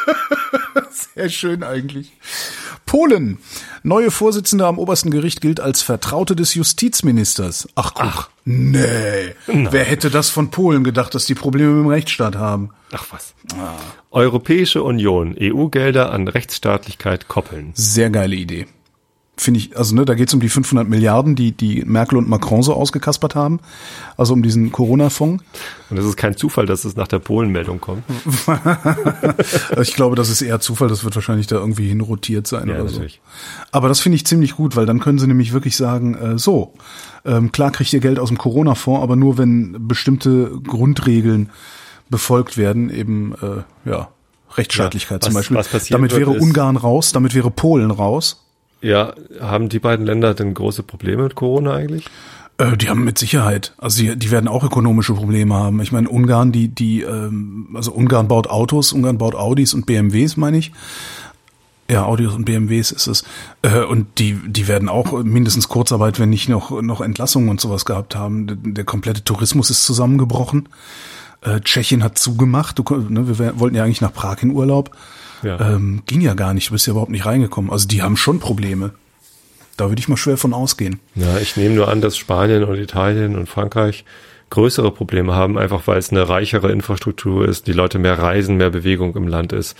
Sehr 1.14 1.28
schön 1.28 1.62
eigentlich. 1.62 2.12
Polen. 2.90 3.38
Neue 3.84 4.10
Vorsitzende 4.10 4.66
am 4.66 4.76
obersten 4.76 5.12
Gericht 5.12 5.40
gilt 5.40 5.60
als 5.60 5.80
Vertraute 5.80 6.34
des 6.34 6.56
Justizministers. 6.56 7.68
Ach 7.76 7.94
guck. 7.94 8.30
Nee. 8.44 9.36
Wer 9.46 9.84
hätte 9.84 10.10
das 10.10 10.28
von 10.28 10.50
Polen 10.50 10.82
gedacht, 10.82 11.14
dass 11.14 11.24
die 11.24 11.36
Probleme 11.36 11.70
mit 11.70 11.84
dem 11.84 11.90
Rechtsstaat 11.90 12.34
haben? 12.34 12.70
Ach 12.90 13.06
was. 13.12 13.36
Europäische 14.10 14.82
Union, 14.82 15.36
EU-Gelder 15.40 16.10
an 16.10 16.26
Rechtsstaatlichkeit 16.26 17.28
koppeln. 17.28 17.70
Sehr 17.74 18.10
geile 18.10 18.34
Idee. 18.34 18.66
Finde 19.42 19.58
ich, 19.58 19.74
also 19.74 19.94
ne, 19.94 20.04
da 20.04 20.12
geht 20.14 20.28
es 20.28 20.34
um 20.34 20.40
die 20.40 20.50
500 20.50 20.86
Milliarden, 20.86 21.34
die 21.34 21.52
die 21.52 21.82
Merkel 21.86 22.18
und 22.18 22.28
Macron 22.28 22.62
so 22.62 22.74
ausgekaspert 22.74 23.34
haben. 23.34 23.60
Also 24.18 24.34
um 24.34 24.42
diesen 24.42 24.70
Corona-Fonds. 24.70 25.42
Und 25.88 25.96
es 25.96 26.04
ist 26.04 26.18
kein 26.18 26.36
Zufall, 26.36 26.66
dass 26.66 26.84
es 26.84 26.94
nach 26.94 27.08
der 27.08 27.20
Polen-Meldung 27.20 27.80
kommt. 27.80 28.02
Ich 29.80 29.94
glaube, 29.94 30.16
das 30.16 30.28
ist 30.28 30.42
eher 30.42 30.60
Zufall, 30.60 30.88
das 30.88 31.04
wird 31.04 31.14
wahrscheinlich 31.14 31.46
da 31.46 31.56
irgendwie 31.56 31.88
hinrotiert 31.88 32.46
sein 32.46 32.68
Ja, 32.68 32.74
oder 32.74 32.84
natürlich. 32.84 33.14
so. 33.24 33.68
Aber 33.72 33.88
das 33.88 34.00
finde 34.00 34.16
ich 34.16 34.26
ziemlich 34.26 34.56
gut, 34.56 34.76
weil 34.76 34.86
dann 34.86 35.00
können 35.00 35.18
sie 35.18 35.26
nämlich 35.26 35.52
wirklich 35.52 35.76
sagen, 35.76 36.14
äh, 36.14 36.38
so, 36.38 36.74
ähm, 37.24 37.52
klar 37.52 37.70
kriegt 37.70 37.92
ihr 37.92 38.00
Geld 38.00 38.18
aus 38.18 38.28
dem 38.28 38.38
Corona-Fonds, 38.38 39.02
aber 39.02 39.16
nur 39.16 39.38
wenn 39.38 39.88
bestimmte 39.88 40.50
Grundregeln 40.66 41.50
befolgt 42.10 42.56
werden, 42.56 42.90
eben 42.90 43.34
äh, 43.40 43.88
ja 43.88 44.08
Rechtsstaatlichkeit 44.56 45.22
Ja, 45.24 45.28
zum 45.30 45.34
was- 45.34 45.40
Beispiel. 45.42 45.56
was 45.56 45.68
passieren 45.68 46.02
damit 46.02 46.14
wäre 46.16 46.34
ist- 46.36 46.42
Ungarn 46.42 46.76
raus, 46.76 47.12
damit 47.12 47.34
wäre 47.34 47.50
Polen 47.50 47.90
raus. 47.90 48.44
Ja, 48.82 49.14
haben 49.40 49.68
die 49.68 49.78
beiden 49.78 50.06
Länder 50.06 50.34
denn 50.34 50.54
große 50.54 50.82
Probleme 50.82 51.24
mit 51.24 51.34
Corona 51.34 51.74
eigentlich? 51.74 52.06
Äh, 52.60 52.76
die 52.76 52.88
haben 52.88 53.04
mit 53.04 53.18
Sicherheit, 53.18 53.74
also 53.78 54.02
die, 54.02 54.16
die 54.16 54.30
werden 54.30 54.48
auch 54.48 54.64
ökonomische 54.64 55.14
Probleme 55.14 55.54
haben. 55.54 55.80
Ich 55.80 55.92
meine, 55.92 56.08
Ungarn, 56.08 56.52
die, 56.52 56.68
die, 56.68 57.02
ähm, 57.02 57.68
also 57.74 57.92
Ungarn 57.92 58.28
baut 58.28 58.48
Autos, 58.48 58.92
Ungarn 58.92 59.18
baut 59.18 59.34
Audis 59.34 59.74
und 59.74 59.86
BMWs, 59.86 60.36
meine 60.36 60.58
ich. 60.58 60.72
Ja, 61.90 62.04
Audis 62.04 62.32
und 62.32 62.44
BMWs 62.44 62.92
ist 62.92 63.06
es. 63.06 63.24
Äh, 63.62 63.80
und 63.84 64.18
die, 64.18 64.38
die 64.46 64.68
werden 64.68 64.88
auch 64.88 65.24
mindestens 65.24 65.68
Kurzarbeit, 65.68 66.20
wenn 66.20 66.30
nicht 66.30 66.48
noch, 66.48 66.82
noch 66.82 67.00
Entlassungen 67.00 67.48
und 67.48 67.60
sowas 67.60 67.84
gehabt 67.84 68.14
haben. 68.14 68.46
Der, 68.46 68.56
der 68.60 68.84
komplette 68.84 69.24
Tourismus 69.24 69.70
ist 69.70 69.84
zusammengebrochen. 69.84 70.68
Äh, 71.40 71.60
Tschechien 71.60 72.04
hat 72.04 72.18
zugemacht. 72.18 72.78
Du, 72.78 72.84
ne, 73.08 73.38
wir 73.38 73.58
wollten 73.58 73.74
ja 73.74 73.84
eigentlich 73.84 74.02
nach 74.02 74.12
Prag 74.12 74.42
in 74.42 74.52
Urlaub. 74.52 74.90
Ja. 75.42 75.60
Ähm, 75.60 76.02
ging 76.06 76.20
ja 76.20 76.34
gar 76.34 76.54
nicht, 76.54 76.68
du 76.68 76.72
bist 76.72 76.86
ja 76.86 76.92
überhaupt 76.92 77.10
nicht 77.10 77.26
reingekommen. 77.26 77.70
Also 77.70 77.88
die 77.88 78.02
haben 78.02 78.16
schon 78.16 78.40
Probleme. 78.40 78.92
Da 79.76 79.88
würde 79.88 80.00
ich 80.00 80.08
mal 80.08 80.16
schwer 80.16 80.36
von 80.36 80.52
ausgehen. 80.52 81.00
Ja, 81.14 81.38
ich 81.38 81.56
nehme 81.56 81.74
nur 81.74 81.88
an, 81.88 82.00
dass 82.00 82.16
Spanien 82.16 82.64
und 82.64 82.78
Italien 82.78 83.36
und 83.36 83.48
Frankreich 83.48 84.04
größere 84.50 84.90
Probleme 84.90 85.34
haben, 85.34 85.56
einfach 85.56 85.86
weil 85.86 85.98
es 85.98 86.10
eine 86.10 86.28
reichere 86.28 86.70
Infrastruktur 86.70 87.48
ist, 87.48 87.66
die 87.66 87.72
Leute 87.72 87.98
mehr 87.98 88.18
reisen, 88.18 88.56
mehr 88.56 88.70
Bewegung 88.70 89.14
im 89.16 89.28
Land 89.28 89.52
ist. 89.52 89.76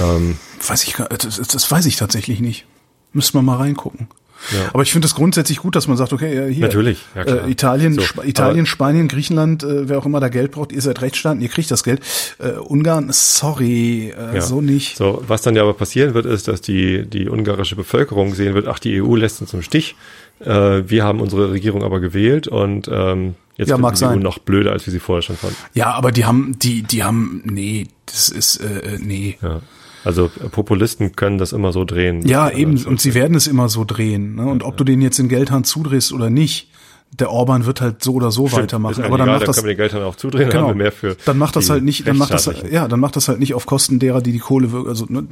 Ähm, 0.00 0.36
weiß 0.66 0.84
ich, 0.84 0.94
das, 0.94 1.36
das 1.36 1.70
weiß 1.70 1.86
ich 1.86 1.96
tatsächlich 1.96 2.40
nicht. 2.40 2.66
Müssen 3.12 3.34
wir 3.34 3.42
mal 3.42 3.56
reingucken. 3.56 4.08
Ja. 4.52 4.70
Aber 4.72 4.82
ich 4.82 4.92
finde 4.92 5.06
es 5.06 5.14
grundsätzlich 5.14 5.58
gut, 5.58 5.76
dass 5.76 5.86
man 5.86 5.96
sagt, 5.96 6.12
okay, 6.12 6.52
hier 6.52 6.66
Natürlich, 6.66 7.04
ja, 7.14 7.24
klar. 7.24 7.46
Äh, 7.46 7.50
Italien, 7.50 7.94
so, 7.94 8.02
Sp 8.02 8.24
Italien, 8.24 8.66
Spanien, 8.66 9.08
Griechenland, 9.08 9.62
äh, 9.62 9.88
wer 9.88 9.98
auch 9.98 10.06
immer 10.06 10.20
da 10.20 10.28
Geld 10.28 10.52
braucht, 10.52 10.72
ihr 10.72 10.80
seid 10.80 11.00
Rechtsstaaten, 11.02 11.40
ihr 11.40 11.48
kriegt 11.48 11.70
das 11.70 11.84
Geld. 11.84 12.00
Äh, 12.38 12.52
Ungarn, 12.52 13.08
sorry, 13.12 14.12
äh, 14.16 14.34
ja. 14.34 14.40
so 14.40 14.60
nicht. 14.60 14.96
So, 14.96 15.22
was 15.26 15.42
dann 15.42 15.56
ja 15.56 15.62
aber 15.62 15.74
passieren 15.74 16.14
wird, 16.14 16.26
ist, 16.26 16.48
dass 16.48 16.60
die 16.60 17.06
die 17.06 17.28
ungarische 17.28 17.76
Bevölkerung 17.76 18.34
sehen 18.34 18.54
wird, 18.54 18.66
ach, 18.66 18.78
die 18.78 19.02
EU 19.02 19.16
lässt 19.16 19.40
uns 19.40 19.52
im 19.52 19.62
Stich. 19.62 19.96
Äh, 20.40 20.88
wir 20.88 21.04
haben 21.04 21.20
unsere 21.20 21.50
Regierung 21.50 21.82
aber 21.82 22.00
gewählt 22.00 22.48
und 22.48 22.88
ähm, 22.90 23.34
jetzt 23.56 23.68
ja, 23.68 23.76
mag 23.76 23.94
die 23.94 24.00
sein. 24.00 24.18
EU 24.18 24.22
noch 24.22 24.38
blöder, 24.38 24.72
als 24.72 24.86
wir 24.86 24.92
sie 24.92 25.00
vorher 25.00 25.22
schon 25.22 25.36
fanden. 25.36 25.56
Ja, 25.74 25.92
aber 25.92 26.12
die 26.12 26.24
haben, 26.24 26.58
die, 26.58 26.82
die 26.82 27.04
haben, 27.04 27.42
nee, 27.44 27.88
das 28.06 28.30
ist, 28.30 28.56
äh, 28.56 28.98
nee. 28.98 29.36
Ja. 29.42 29.60
Also 30.04 30.30
Populisten 30.50 31.14
können 31.16 31.38
das 31.38 31.52
immer 31.52 31.72
so 31.72 31.84
drehen. 31.84 32.26
Ja, 32.26 32.50
eben, 32.50 32.82
und 32.84 33.00
sie 33.00 33.14
werden 33.14 33.36
es 33.36 33.46
immer 33.46 33.68
so 33.68 33.84
drehen. 33.84 34.36
Ne? 34.36 34.46
Und 34.46 34.62
ob 34.62 34.76
du 34.76 34.84
den 34.84 35.02
jetzt 35.02 35.18
in 35.18 35.28
Geldhahn 35.28 35.64
zudrehst 35.64 36.12
oder 36.12 36.30
nicht, 36.30 36.70
der 37.12 37.30
Orban 37.30 37.66
wird 37.66 37.80
halt 37.80 38.02
so 38.02 38.14
oder 38.14 38.30
so 38.30 38.46
Stimmt, 38.46 38.62
weitermachen. 38.62 39.04
Aber 39.04 39.18
dann 39.18 39.28
egal, 39.28 39.38
macht 39.38 39.48
das, 39.48 39.56
können 39.56 39.66
wir 39.66 39.74
den 39.74 39.78
Geldhahn 39.78 40.02
auch 40.02 40.16
zudrehen, 40.16 40.48
genau, 40.48 40.62
haben 40.62 40.70
wir 40.70 40.74
mehr 40.84 40.92
für. 40.92 41.16
Dann 41.24 41.38
macht 41.38 41.56
das 41.56 41.68
halt 41.68 41.82
nicht, 41.82 42.06
dann 42.06 42.16
macht 42.16 42.32
das, 42.32 42.50
ja, 42.70 42.88
dann 42.88 43.00
macht 43.00 43.16
das 43.16 43.28
halt 43.28 43.40
nicht 43.40 43.54
auf 43.54 43.66
Kosten 43.66 43.98
derer, 43.98 44.22
die 44.22 44.32
die 44.32 44.38
Kohle, 44.38 44.68
also, 44.86 45.06
ne, 45.08 45.26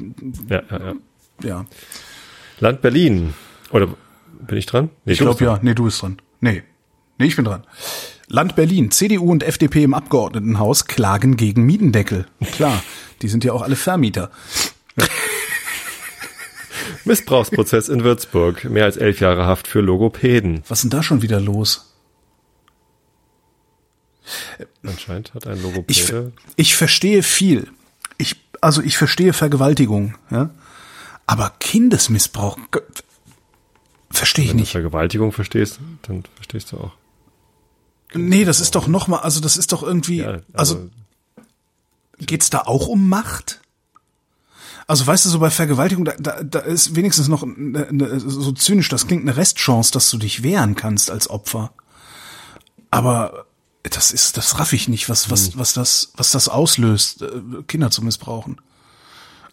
ja, 0.48 0.62
ja, 0.70 0.78
ja. 0.78 0.94
ja. 1.44 1.66
Land 2.60 2.82
Berlin. 2.82 3.34
Oder 3.70 3.88
bin 4.46 4.58
ich 4.58 4.66
dran? 4.66 4.90
Nee, 5.04 5.12
ich 5.12 5.18
glaube 5.18 5.44
ja. 5.44 5.58
Nee, 5.62 5.74
du 5.74 5.84
bist 5.84 6.02
dran. 6.02 6.18
Nee. 6.40 6.62
Nee, 7.18 7.26
ich 7.26 7.36
bin 7.36 7.44
dran. 7.44 7.64
Land 8.28 8.56
Berlin. 8.56 8.90
CDU 8.90 9.30
und 9.30 9.42
FDP 9.42 9.84
im 9.84 9.94
Abgeordnetenhaus 9.94 10.86
klagen 10.86 11.36
gegen 11.36 11.64
Mietendeckel. 11.64 12.26
Klar. 12.52 12.82
Die 13.22 13.28
sind 13.28 13.44
ja 13.44 13.52
auch 13.52 13.62
alle 13.62 13.76
Vermieter. 13.76 14.30
Missbrauchsprozess 17.04 17.88
in 17.88 18.04
Würzburg. 18.04 18.64
Mehr 18.64 18.84
als 18.84 18.96
elf 18.96 19.20
Jahre 19.20 19.46
Haft 19.46 19.66
für 19.66 19.80
Logopäden. 19.80 20.62
Was 20.68 20.78
ist 20.78 20.82
denn 20.84 20.90
da 20.90 21.02
schon 21.02 21.22
wieder 21.22 21.40
los? 21.40 21.94
Anscheinend 24.82 25.34
hat 25.34 25.46
ein 25.46 25.60
Logopäde. 25.62 26.32
Ich, 26.56 26.68
ich 26.68 26.76
verstehe 26.76 27.22
viel. 27.22 27.68
Ich, 28.18 28.36
also 28.60 28.82
ich 28.82 28.98
verstehe 28.98 29.32
Vergewaltigung, 29.32 30.16
ja. 30.30 30.50
Aber 31.26 31.52
Kindesmissbrauch 31.60 32.58
verstehe 34.10 34.44
ich 34.44 34.50
Wenn 34.50 34.56
nicht. 34.56 34.74
Wenn 34.74 34.82
du 34.82 34.88
Vergewaltigung 34.88 35.32
verstehst, 35.32 35.78
dann 36.02 36.24
verstehst 36.36 36.72
du 36.72 36.78
auch. 36.78 36.92
Nee, 38.14 38.44
das 38.44 38.60
ist 38.60 38.74
doch 38.74 38.86
nochmal, 38.86 39.20
also 39.20 39.40
das 39.40 39.56
ist 39.56 39.72
doch 39.72 39.82
irgendwie, 39.82 40.18
ja, 40.18 40.38
also 40.54 40.88
Geht's 42.18 42.50
da 42.50 42.60
auch 42.60 42.88
um 42.88 43.08
Macht? 43.08 43.60
Also 44.86 45.06
weißt 45.06 45.26
du, 45.26 45.28
so 45.28 45.38
bei 45.38 45.50
Vergewaltigung, 45.50 46.06
da, 46.06 46.14
da, 46.18 46.42
da 46.42 46.60
ist 46.60 46.96
wenigstens 46.96 47.28
noch 47.28 47.42
eine, 47.42 47.88
eine, 47.88 48.20
so 48.20 48.52
zynisch, 48.52 48.88
das 48.88 49.06
klingt 49.06 49.22
eine 49.22 49.36
Restchance, 49.36 49.92
dass 49.92 50.10
du 50.10 50.16
dich 50.16 50.42
wehren 50.42 50.76
kannst 50.76 51.10
als 51.10 51.28
Opfer. 51.28 51.72
Aber 52.90 53.44
das 53.82 54.10
ist, 54.12 54.38
das 54.38 54.58
raff 54.58 54.72
ich 54.72 54.88
nicht, 54.88 55.10
was, 55.10 55.30
was, 55.30 55.48
hm. 55.48 55.52
was 55.56 55.74
das, 55.74 56.12
was 56.16 56.30
das 56.30 56.48
auslöst, 56.48 57.22
äh, 57.22 57.28
Kinder 57.66 57.90
zu 57.90 58.02
missbrauchen. 58.02 58.60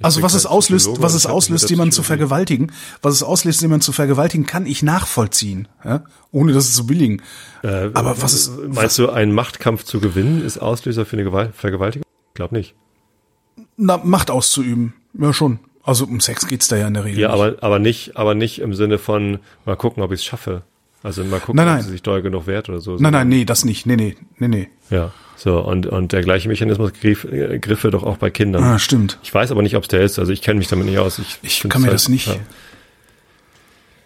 Also 0.01 0.21
was 0.21 0.33
es 0.33 0.45
auslöst, 0.45 0.89
was 0.99 1.13
es 1.13 1.25
auslöst, 1.25 1.69
jemanden 1.69 1.93
zu 1.93 2.03
vergewaltigen, 2.03 2.71
was 3.01 3.13
es 3.13 3.23
auslöst, 3.23 3.61
jemanden 3.61 3.81
zu 3.81 3.93
vergewaltigen, 3.93 4.45
kann 4.45 4.65
ich 4.65 4.83
nachvollziehen, 4.83 5.67
ja? 5.85 6.03
ohne 6.31 6.51
das 6.53 6.73
zu 6.73 6.85
billigen. 6.85 7.21
Äh, 7.63 7.91
Aber 7.93 8.21
was 8.21 8.33
ist? 8.33 8.51
Meinst 8.57 8.77
was, 8.77 8.95
du, 8.97 9.09
einen 9.09 9.33
Machtkampf 9.33 9.83
zu 9.83 9.99
gewinnen 9.99 10.43
ist 10.43 10.57
Auslöser 10.57 11.05
für 11.05 11.15
eine 11.15 11.23
Gewalt, 11.23 11.55
Vergewaltigung? 11.55 12.04
Glaub 12.35 12.51
nicht. 12.51 12.75
Na, 13.77 13.97
Macht 13.97 14.29
auszuüben. 14.29 14.93
Ja, 15.13 15.33
schon. 15.33 15.59
Also 15.83 16.05
um 16.05 16.19
Sex 16.19 16.47
geht's 16.47 16.67
da 16.67 16.77
ja 16.77 16.87
in 16.87 16.93
der 16.93 17.05
Regel. 17.05 17.19
Ja, 17.19 17.29
nicht. 17.29 17.41
aber, 17.41 17.63
aber 17.63 17.79
nicht, 17.79 18.17
aber 18.17 18.35
nicht 18.35 18.59
im 18.59 18.73
Sinne 18.73 18.99
von 18.99 19.39
mal 19.65 19.75
gucken, 19.75 20.03
ob 20.03 20.11
ich 20.11 20.19
es 20.19 20.25
schaffe. 20.25 20.61
Also 21.01 21.23
mal 21.23 21.39
gucken, 21.39 21.57
nein, 21.57 21.67
nein. 21.67 21.79
ob 21.79 21.85
sie 21.85 21.91
sich 21.91 22.01
doll 22.01 22.21
genug 22.21 22.47
wert 22.47 22.67
oder 22.69 22.81
so. 22.81 22.97
Nein, 22.97 23.13
nein, 23.13 23.29
nee, 23.29 23.45
das 23.45 23.63
nicht. 23.63 23.85
Nee, 23.85 23.95
nee, 23.95 24.15
nee, 24.37 24.47
nee. 24.47 24.69
Ja. 24.89 25.11
So, 25.35 25.59
und, 25.59 25.85
und 25.85 26.11
der 26.11 26.21
gleiche 26.21 26.47
Mechanismus 26.47 26.93
griff, 26.93 27.25
äh, 27.25 27.59
griffe 27.59 27.91
doch 27.91 28.03
auch 28.03 28.17
bei 28.17 28.31
Kindern. 28.31 28.63
Ah, 28.63 28.79
stimmt. 28.79 29.19
Ich 29.21 29.33
weiß 29.33 29.51
aber 29.51 29.61
nicht, 29.61 29.75
ob 29.75 29.83
es 29.83 29.89
der 29.89 30.01
ist. 30.01 30.17
Also 30.17 30.31
ich 30.31 30.41
kenne 30.41 30.57
mich 30.57 30.67
damit 30.67 30.87
nicht 30.87 30.97
aus. 30.97 31.19
Ich, 31.19 31.39
ich 31.43 31.59
kann 31.69 31.81
mir 31.81 31.87
halt, 31.87 31.95
das 31.95 32.09
nicht. 32.09 32.27
Ja. 32.27 32.35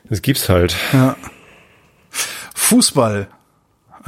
Das 0.09 0.21
gibt's 0.21 0.49
halt. 0.49 0.75
Ja. 0.91 1.15
Fußball 2.55 3.29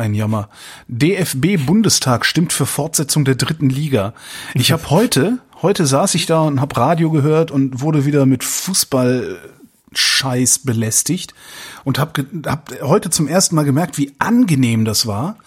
ein 0.02 0.14
Jammer. 0.14 0.49
DFB-Bundestag 0.88 2.26
stimmt 2.26 2.52
für 2.52 2.65
Fortsetzung 2.65 3.23
der 3.23 3.36
dritten 3.36 3.69
Liga. 3.69 4.14
Ich 4.53 4.72
habe 4.72 4.90
heute, 4.90 5.38
heute 5.61 5.86
saß 5.86 6.15
ich 6.15 6.26
da 6.26 6.41
und 6.41 6.60
habe 6.60 6.76
Radio 6.76 7.11
gehört 7.11 7.52
und 7.52 7.82
wurde 7.82 8.06
wieder 8.06 8.26
mit 8.26 8.44
Fußball 8.44 9.40
Scheiß 9.94 10.60
belästigt 10.60 11.34
und 11.84 11.99
habe 11.99 12.26
hab 12.45 12.72
heute 12.82 13.10
zum 13.10 13.28
ersten 13.28 13.56
Mal 13.56 13.65
gemerkt, 13.65 13.98
wie 13.98 14.14
angenehm 14.19 14.86
das 14.86 15.06
war, 15.06 15.38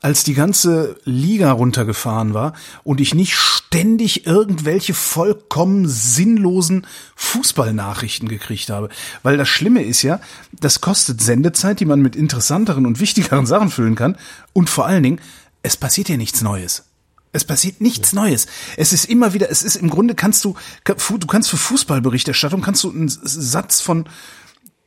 als 0.00 0.24
die 0.24 0.34
ganze 0.34 0.96
Liga 1.04 1.50
runtergefahren 1.52 2.34
war 2.34 2.54
und 2.84 3.00
ich 3.00 3.14
nicht 3.14 3.34
ständig 3.34 4.26
irgendwelche 4.26 4.94
vollkommen 4.94 5.88
sinnlosen 5.88 6.86
Fußballnachrichten 7.16 8.28
gekriegt 8.28 8.70
habe. 8.70 8.88
Weil 9.22 9.36
das 9.36 9.48
Schlimme 9.48 9.82
ist 9.82 10.02
ja, 10.02 10.20
das 10.52 10.80
kostet 10.80 11.20
Sendezeit, 11.20 11.80
die 11.80 11.84
man 11.84 12.00
mit 12.00 12.16
interessanteren 12.16 12.86
und 12.86 13.00
wichtigeren 13.00 13.46
Sachen 13.46 13.70
füllen 13.70 13.96
kann. 13.96 14.16
Und 14.52 14.70
vor 14.70 14.86
allen 14.86 15.02
Dingen, 15.02 15.20
es 15.62 15.76
passiert 15.76 16.08
ja 16.08 16.16
nichts 16.16 16.42
Neues. 16.42 16.84
Es 17.32 17.44
passiert 17.44 17.80
nichts 17.80 18.12
Neues. 18.12 18.46
Es 18.76 18.92
ist 18.92 19.04
immer 19.04 19.34
wieder, 19.34 19.50
es 19.50 19.62
ist 19.62 19.76
im 19.76 19.90
Grunde 19.90 20.14
kannst 20.14 20.44
du, 20.44 20.54
du 20.84 21.26
kannst 21.26 21.50
für 21.50 21.58
Fußballberichterstattung 21.58 22.62
kannst 22.62 22.84
du 22.84 22.90
einen 22.90 23.08
Satz 23.08 23.80
von 23.80 24.08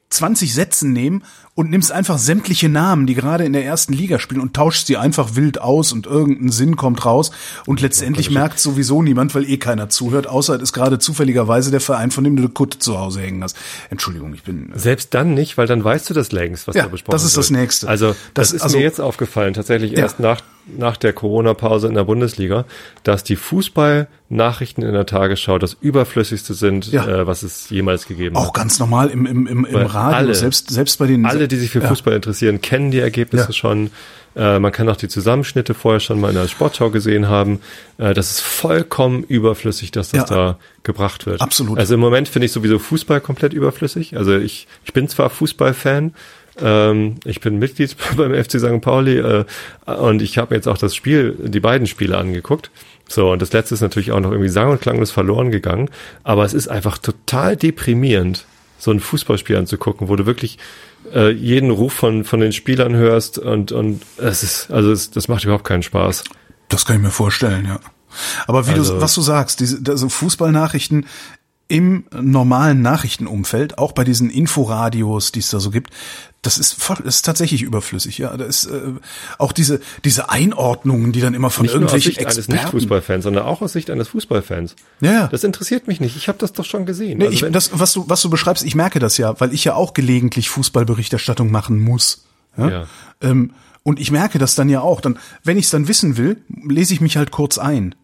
20 0.09 0.53
Sätzen 0.53 0.91
nehmen 0.91 1.23
und 1.61 1.69
nimmst 1.69 1.91
einfach 1.91 2.17
sämtliche 2.17 2.69
Namen, 2.69 3.05
die 3.05 3.13
gerade 3.13 3.45
in 3.45 3.53
der 3.53 3.63
ersten 3.63 3.93
Liga 3.93 4.17
spielen 4.17 4.41
und 4.41 4.55
tauschst 4.55 4.87
sie 4.87 4.97
einfach 4.97 5.35
wild 5.35 5.61
aus 5.61 5.93
und 5.93 6.07
irgendein 6.07 6.49
Sinn 6.49 6.75
kommt 6.75 7.05
raus 7.05 7.31
und 7.67 7.81
letztendlich 7.81 8.27
ja, 8.27 8.33
merkt 8.33 8.59
sowieso 8.59 9.03
niemand, 9.03 9.35
weil 9.35 9.47
eh 9.47 9.57
keiner 9.57 9.87
zuhört, 9.89 10.25
außer 10.25 10.55
es 10.55 10.63
ist 10.63 10.73
gerade 10.73 10.97
zufälligerweise 10.97 11.69
der 11.69 11.79
Verein, 11.79 12.09
von 12.09 12.23
dem 12.23 12.35
du 12.35 12.41
eine 12.41 12.51
Kutte 12.51 12.79
zu 12.79 12.97
Hause 12.97 13.21
hängen 13.21 13.43
hast. 13.43 13.55
Entschuldigung, 13.91 14.33
ich 14.33 14.41
bin... 14.41 14.71
Äh 14.73 14.79
Selbst 14.79 15.13
dann 15.13 15.35
nicht, 15.35 15.57
weil 15.57 15.67
dann 15.67 15.83
weißt 15.83 16.09
du 16.09 16.15
das 16.15 16.31
längst, 16.31 16.67
was 16.67 16.75
ja, 16.75 16.83
da 16.83 16.89
besprochen 16.89 17.13
wird. 17.13 17.21
das 17.21 17.29
ist 17.29 17.37
wird. 17.37 17.45
das 17.45 17.51
Nächste. 17.51 17.87
Also 17.87 18.07
das, 18.07 18.17
das 18.33 18.53
ist 18.53 18.61
also, 18.63 18.77
mir 18.77 18.83
jetzt 18.83 18.99
aufgefallen, 18.99 19.53
tatsächlich 19.53 19.91
ja. 19.91 19.99
erst 19.99 20.19
nach 20.19 20.41
nach 20.77 20.97
der 20.97 21.13
Corona-Pause 21.13 21.87
in 21.87 21.95
der 21.95 22.03
Bundesliga, 22.03 22.65
dass 23.03 23.23
die 23.23 23.35
Fußball-Nachrichten 23.35 24.83
in 24.83 24.93
der 24.93 25.05
Tagesschau 25.05 25.57
das 25.57 25.75
überflüssigste 25.79 26.53
sind, 26.53 26.91
ja. 26.91 27.07
äh, 27.07 27.27
was 27.27 27.43
es 27.43 27.69
jemals 27.69 28.05
gegeben 28.07 28.35
Auch 28.35 28.41
hat. 28.41 28.49
Auch 28.49 28.53
ganz 28.53 28.79
normal 28.79 29.09
im, 29.09 29.25
im, 29.25 29.47
im, 29.47 29.65
im 29.65 29.75
Radio, 29.75 30.17
alle, 30.17 30.35
selbst, 30.35 30.69
selbst 30.69 30.99
bei 30.99 31.07
den... 31.07 31.25
Alle, 31.25 31.47
die 31.51 31.57
sich 31.57 31.71
für 31.71 31.81
Fußball 31.81 32.13
ja. 32.13 32.15
interessieren, 32.15 32.61
kennen 32.61 32.91
die 32.91 32.99
Ergebnisse 32.99 33.47
ja. 33.47 33.53
schon. 33.53 33.91
Äh, 34.35 34.59
man 34.59 34.71
kann 34.71 34.87
auch 34.89 34.95
die 34.95 35.07
Zusammenschnitte 35.07 35.73
vorher 35.73 35.99
schon 35.99 36.19
mal 36.19 36.29
in 36.29 36.35
der 36.35 36.47
Sportschau 36.47 36.89
gesehen 36.89 37.27
haben. 37.27 37.59
Äh, 37.97 38.13
das 38.13 38.31
ist 38.31 38.41
vollkommen 38.41 39.23
überflüssig, 39.23 39.91
dass 39.91 40.11
das 40.11 40.25
da 40.25 40.57
gebracht 40.83 41.25
wird. 41.25 41.41
Absolut. 41.41 41.77
Also 41.77 41.95
im 41.95 41.99
Moment 41.99 42.29
finde 42.29 42.45
ich 42.45 42.51
sowieso 42.51 42.79
Fußball 42.79 43.19
komplett 43.19 43.53
überflüssig. 43.53 44.17
Also 44.17 44.37
ich, 44.37 44.67
ich 44.85 44.93
bin 44.93 45.07
zwar 45.09 45.29
Fußballfan, 45.29 46.13
ähm, 46.59 47.15
ich 47.25 47.41
bin 47.41 47.59
Mitglied 47.59 47.95
beim 48.17 48.33
FC 48.33 48.59
St. 48.59 48.81
Pauli 48.81 49.17
äh, 49.17 49.45
und 49.85 50.21
ich 50.21 50.37
habe 50.37 50.55
jetzt 50.55 50.67
auch 50.67 50.77
das 50.77 50.95
Spiel, 50.95 51.35
die 51.39 51.59
beiden 51.59 51.87
Spiele 51.87 52.17
angeguckt. 52.17 52.71
So, 53.07 53.31
und 53.31 53.41
das 53.41 53.51
letzte 53.51 53.75
ist 53.75 53.81
natürlich 53.81 54.11
auch 54.11 54.21
noch 54.21 54.31
irgendwie 54.31 54.49
sang- 54.49 54.71
und 54.71 54.81
klanglos 54.81 55.11
verloren 55.11 55.51
gegangen. 55.51 55.89
Aber 56.23 56.45
es 56.45 56.53
ist 56.53 56.69
einfach 56.69 56.97
total 56.97 57.57
deprimierend, 57.57 58.45
so 58.77 58.91
ein 58.91 58.99
Fußballspiel 58.99 59.57
anzugucken, 59.57 60.07
wo 60.07 60.15
du 60.15 60.25
wirklich 60.25 60.57
äh, 61.13 61.31
jeden 61.31 61.71
Ruf 61.71 61.93
von, 61.93 62.23
von 62.23 62.39
den 62.39 62.51
Spielern 62.51 62.95
hörst 62.95 63.37
und, 63.37 63.71
und 63.71 64.01
es 64.17 64.43
ist, 64.43 64.71
also 64.71 64.91
es, 64.91 65.11
das 65.11 65.27
macht 65.27 65.43
überhaupt 65.43 65.65
keinen 65.65 65.83
Spaß. 65.83 66.23
Das 66.69 66.85
kann 66.85 66.97
ich 66.97 67.01
mir 67.01 67.11
vorstellen, 67.11 67.65
ja. 67.65 67.79
Aber 68.47 68.67
wie 68.67 68.71
also, 68.71 68.95
du, 68.95 69.01
was 69.01 69.13
du 69.15 69.21
sagst, 69.21 69.59
diese 69.59 69.81
also 69.87 70.09
Fußballnachrichten 70.09 71.05
im 71.71 72.03
normalen 72.11 72.81
Nachrichtenumfeld, 72.81 73.77
auch 73.77 73.93
bei 73.93 74.03
diesen 74.03 74.29
Inforadios, 74.29 75.31
die 75.31 75.39
es 75.39 75.51
da 75.51 75.61
so 75.61 75.71
gibt, 75.71 75.89
das 76.41 76.57
ist 76.57 76.73
voll, 76.73 76.97
das 77.05 77.17
ist 77.17 77.21
tatsächlich 77.21 77.61
überflüssig, 77.61 78.17
ja. 78.17 78.35
Da 78.35 78.43
ist 78.43 78.65
äh, 78.65 78.81
auch 79.37 79.53
diese 79.53 79.79
diese 80.03 80.29
Einordnungen, 80.29 81.13
die 81.13 81.21
dann 81.21 81.33
immer 81.33 81.49
von 81.49 81.63
nicht 81.63 81.73
irgendwelchen 81.73 82.11
nur 82.13 82.27
aus 82.27 82.35
Sicht 82.35 82.49
Experten. 82.49 82.51
eines 82.51 82.63
Nicht-Fußballfans, 82.63 83.23
sondern 83.23 83.45
auch 83.45 83.61
aus 83.61 83.71
Sicht 83.71 83.89
eines 83.89 84.09
Fußballfans. 84.09 84.75
Ja, 84.99 85.11
ja. 85.11 85.27
Das 85.27 85.45
interessiert 85.45 85.87
mich 85.87 86.01
nicht. 86.01 86.17
Ich 86.17 86.27
habe 86.27 86.37
das 86.39 86.51
doch 86.51 86.65
schon 86.65 86.85
gesehen. 86.85 87.19
Nee, 87.19 87.27
also 87.27 87.45
ich, 87.45 87.51
das, 87.53 87.79
was 87.79 87.93
du 87.93 88.03
was 88.09 88.21
du 88.21 88.29
beschreibst, 88.29 88.65
ich 88.65 88.75
merke 88.75 88.99
das 88.99 89.17
ja, 89.17 89.39
weil 89.39 89.53
ich 89.53 89.63
ja 89.63 89.75
auch 89.75 89.93
gelegentlich 89.93 90.49
Fußballberichterstattung 90.49 91.51
machen 91.51 91.79
muss. 91.79 92.25
Ja. 92.57 92.69
ja. 92.69 92.87
Ähm, 93.21 93.53
und 93.83 93.99
ich 93.99 94.11
merke 94.11 94.39
das 94.39 94.55
dann 94.55 94.67
ja 94.67 94.81
auch. 94.81 94.99
Dann, 94.99 95.17
wenn 95.45 95.57
ich 95.57 95.65
es 95.65 95.71
dann 95.71 95.87
wissen 95.87 96.17
will, 96.17 96.43
lese 96.67 96.93
ich 96.93 96.99
mich 96.99 97.15
halt 97.15 97.31
kurz 97.31 97.57
ein. 97.57 97.95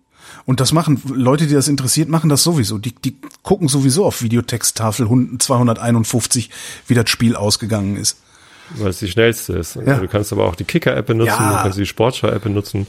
Und 0.48 0.62
das 0.62 0.72
machen 0.72 1.02
Leute, 1.14 1.46
die 1.46 1.54
das 1.54 1.68
interessiert, 1.68 2.08
machen 2.08 2.30
das 2.30 2.42
sowieso. 2.42 2.78
Die, 2.78 2.96
die 2.96 3.18
gucken 3.44 3.68
sowieso 3.68 4.06
auf 4.06 4.22
Videotexttafel 4.22 5.06
251, 5.38 6.50
wie 6.88 6.94
das 6.94 7.10
Spiel 7.10 7.36
ausgegangen 7.36 7.98
ist. 7.98 8.18
Weil 8.70 8.92
es 8.92 9.00
die 9.00 9.10
schnellste 9.10 9.58
ist. 9.58 9.76
Ja. 9.76 9.98
Du 9.98 10.08
kannst 10.08 10.32
aber 10.32 10.46
auch 10.46 10.56
die 10.56 10.64
Kicker-App 10.64 11.06
benutzen, 11.06 11.36
ja. 11.38 11.58
du 11.58 11.64
kannst 11.64 11.78
die 11.78 11.86
Sportschau-App 11.86 12.44
benutzen. 12.44 12.88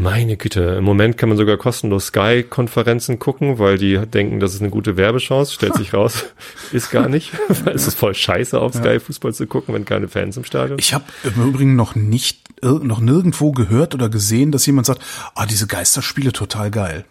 Meine 0.00 0.38
Güte, 0.38 0.60
im 0.78 0.84
Moment 0.84 1.18
kann 1.18 1.28
man 1.28 1.36
sogar 1.36 1.58
kostenlos 1.58 2.06
Sky-Konferenzen 2.06 3.18
gucken, 3.18 3.58
weil 3.58 3.76
die 3.76 3.98
denken, 3.98 4.40
das 4.40 4.54
ist 4.54 4.62
eine 4.62 4.70
gute 4.70 4.96
Werbechance. 4.96 5.52
Stellt 5.52 5.74
sich 5.74 5.92
raus, 5.92 6.24
ist 6.72 6.90
gar 6.90 7.10
nicht. 7.10 7.32
Weil 7.64 7.74
es 7.74 7.86
ist 7.86 7.98
voll 7.98 8.14
scheiße, 8.14 8.58
auf 8.58 8.72
Sky 8.72 8.98
Fußball 8.98 9.34
zu 9.34 9.46
gucken, 9.46 9.74
wenn 9.74 9.84
keine 9.84 10.08
Fans 10.08 10.38
im 10.38 10.44
Stadion 10.44 10.78
Ich 10.78 10.94
habe 10.94 11.04
im 11.22 11.46
Übrigen 11.46 11.76
noch 11.76 11.94
nicht, 11.96 12.40
noch 12.62 13.00
nirgendwo 13.00 13.52
gehört 13.52 13.94
oder 13.94 14.08
gesehen, 14.08 14.52
dass 14.52 14.64
jemand 14.64 14.86
sagt, 14.86 15.02
ah, 15.34 15.44
diese 15.44 15.66
Geisterspiele 15.66 16.32
total 16.32 16.70
geil. 16.70 17.04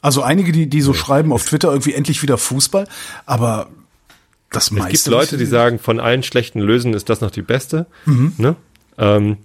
Also 0.00 0.22
einige, 0.22 0.52
die, 0.52 0.70
die 0.70 0.80
so 0.80 0.92
ja. 0.92 0.98
schreiben 0.98 1.34
auf 1.34 1.44
Twitter 1.44 1.68
irgendwie 1.68 1.92
endlich 1.92 2.22
wieder 2.22 2.38
Fußball, 2.38 2.88
aber 3.26 3.68
das 4.50 4.70
meiste. 4.70 4.94
Es 4.94 5.04
gibt 5.04 5.12
Leute, 5.12 5.36
die 5.36 5.44
sagen, 5.44 5.78
von 5.78 6.00
allen 6.00 6.22
schlechten 6.22 6.60
Lösen 6.60 6.94
ist 6.94 7.10
das 7.10 7.20
noch 7.20 7.30
die 7.30 7.42
beste. 7.42 7.84
Mhm. 8.06 8.32
Ne? 8.38 8.56
Ähm, 8.96 9.36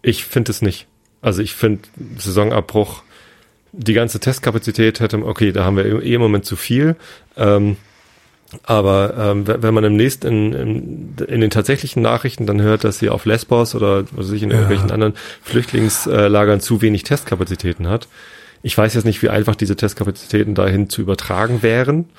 ich 0.00 0.24
finde 0.24 0.52
es 0.52 0.62
nicht. 0.62 0.86
Also 1.22 1.40
ich 1.40 1.54
finde 1.54 1.82
Saisonabbruch, 2.18 3.02
die 3.72 3.94
ganze 3.94 4.20
Testkapazität 4.20 5.00
hätte, 5.00 5.24
okay, 5.24 5.52
da 5.52 5.64
haben 5.64 5.76
wir 5.76 6.02
eh 6.02 6.14
im 6.14 6.20
Moment 6.20 6.44
zu 6.44 6.56
viel. 6.56 6.96
Ähm, 7.36 7.76
aber 8.64 9.14
ähm, 9.16 9.46
wenn 9.46 9.72
man 9.72 9.84
im 9.84 9.96
nächsten 9.96 10.26
in, 10.26 10.52
in, 10.52 11.26
in, 11.26 11.40
den 11.40 11.48
tatsächlichen 11.48 12.02
Nachrichten 12.02 12.44
dann 12.44 12.60
hört, 12.60 12.84
dass 12.84 12.98
sie 12.98 13.08
auf 13.08 13.24
Lesbos 13.24 13.74
oder 13.74 14.04
was 14.10 14.26
weiß 14.26 14.32
ich 14.32 14.42
in 14.42 14.50
ja. 14.50 14.56
irgendwelchen 14.56 14.90
anderen 14.90 15.14
Flüchtlingslagern 15.42 16.60
zu 16.60 16.82
wenig 16.82 17.04
Testkapazitäten 17.04 17.88
hat. 17.88 18.08
Ich 18.62 18.76
weiß 18.76 18.92
jetzt 18.92 19.04
nicht, 19.04 19.22
wie 19.22 19.30
einfach 19.30 19.56
diese 19.56 19.74
Testkapazitäten 19.74 20.54
dahin 20.54 20.90
zu 20.90 21.00
übertragen 21.00 21.62
wären 21.62 22.10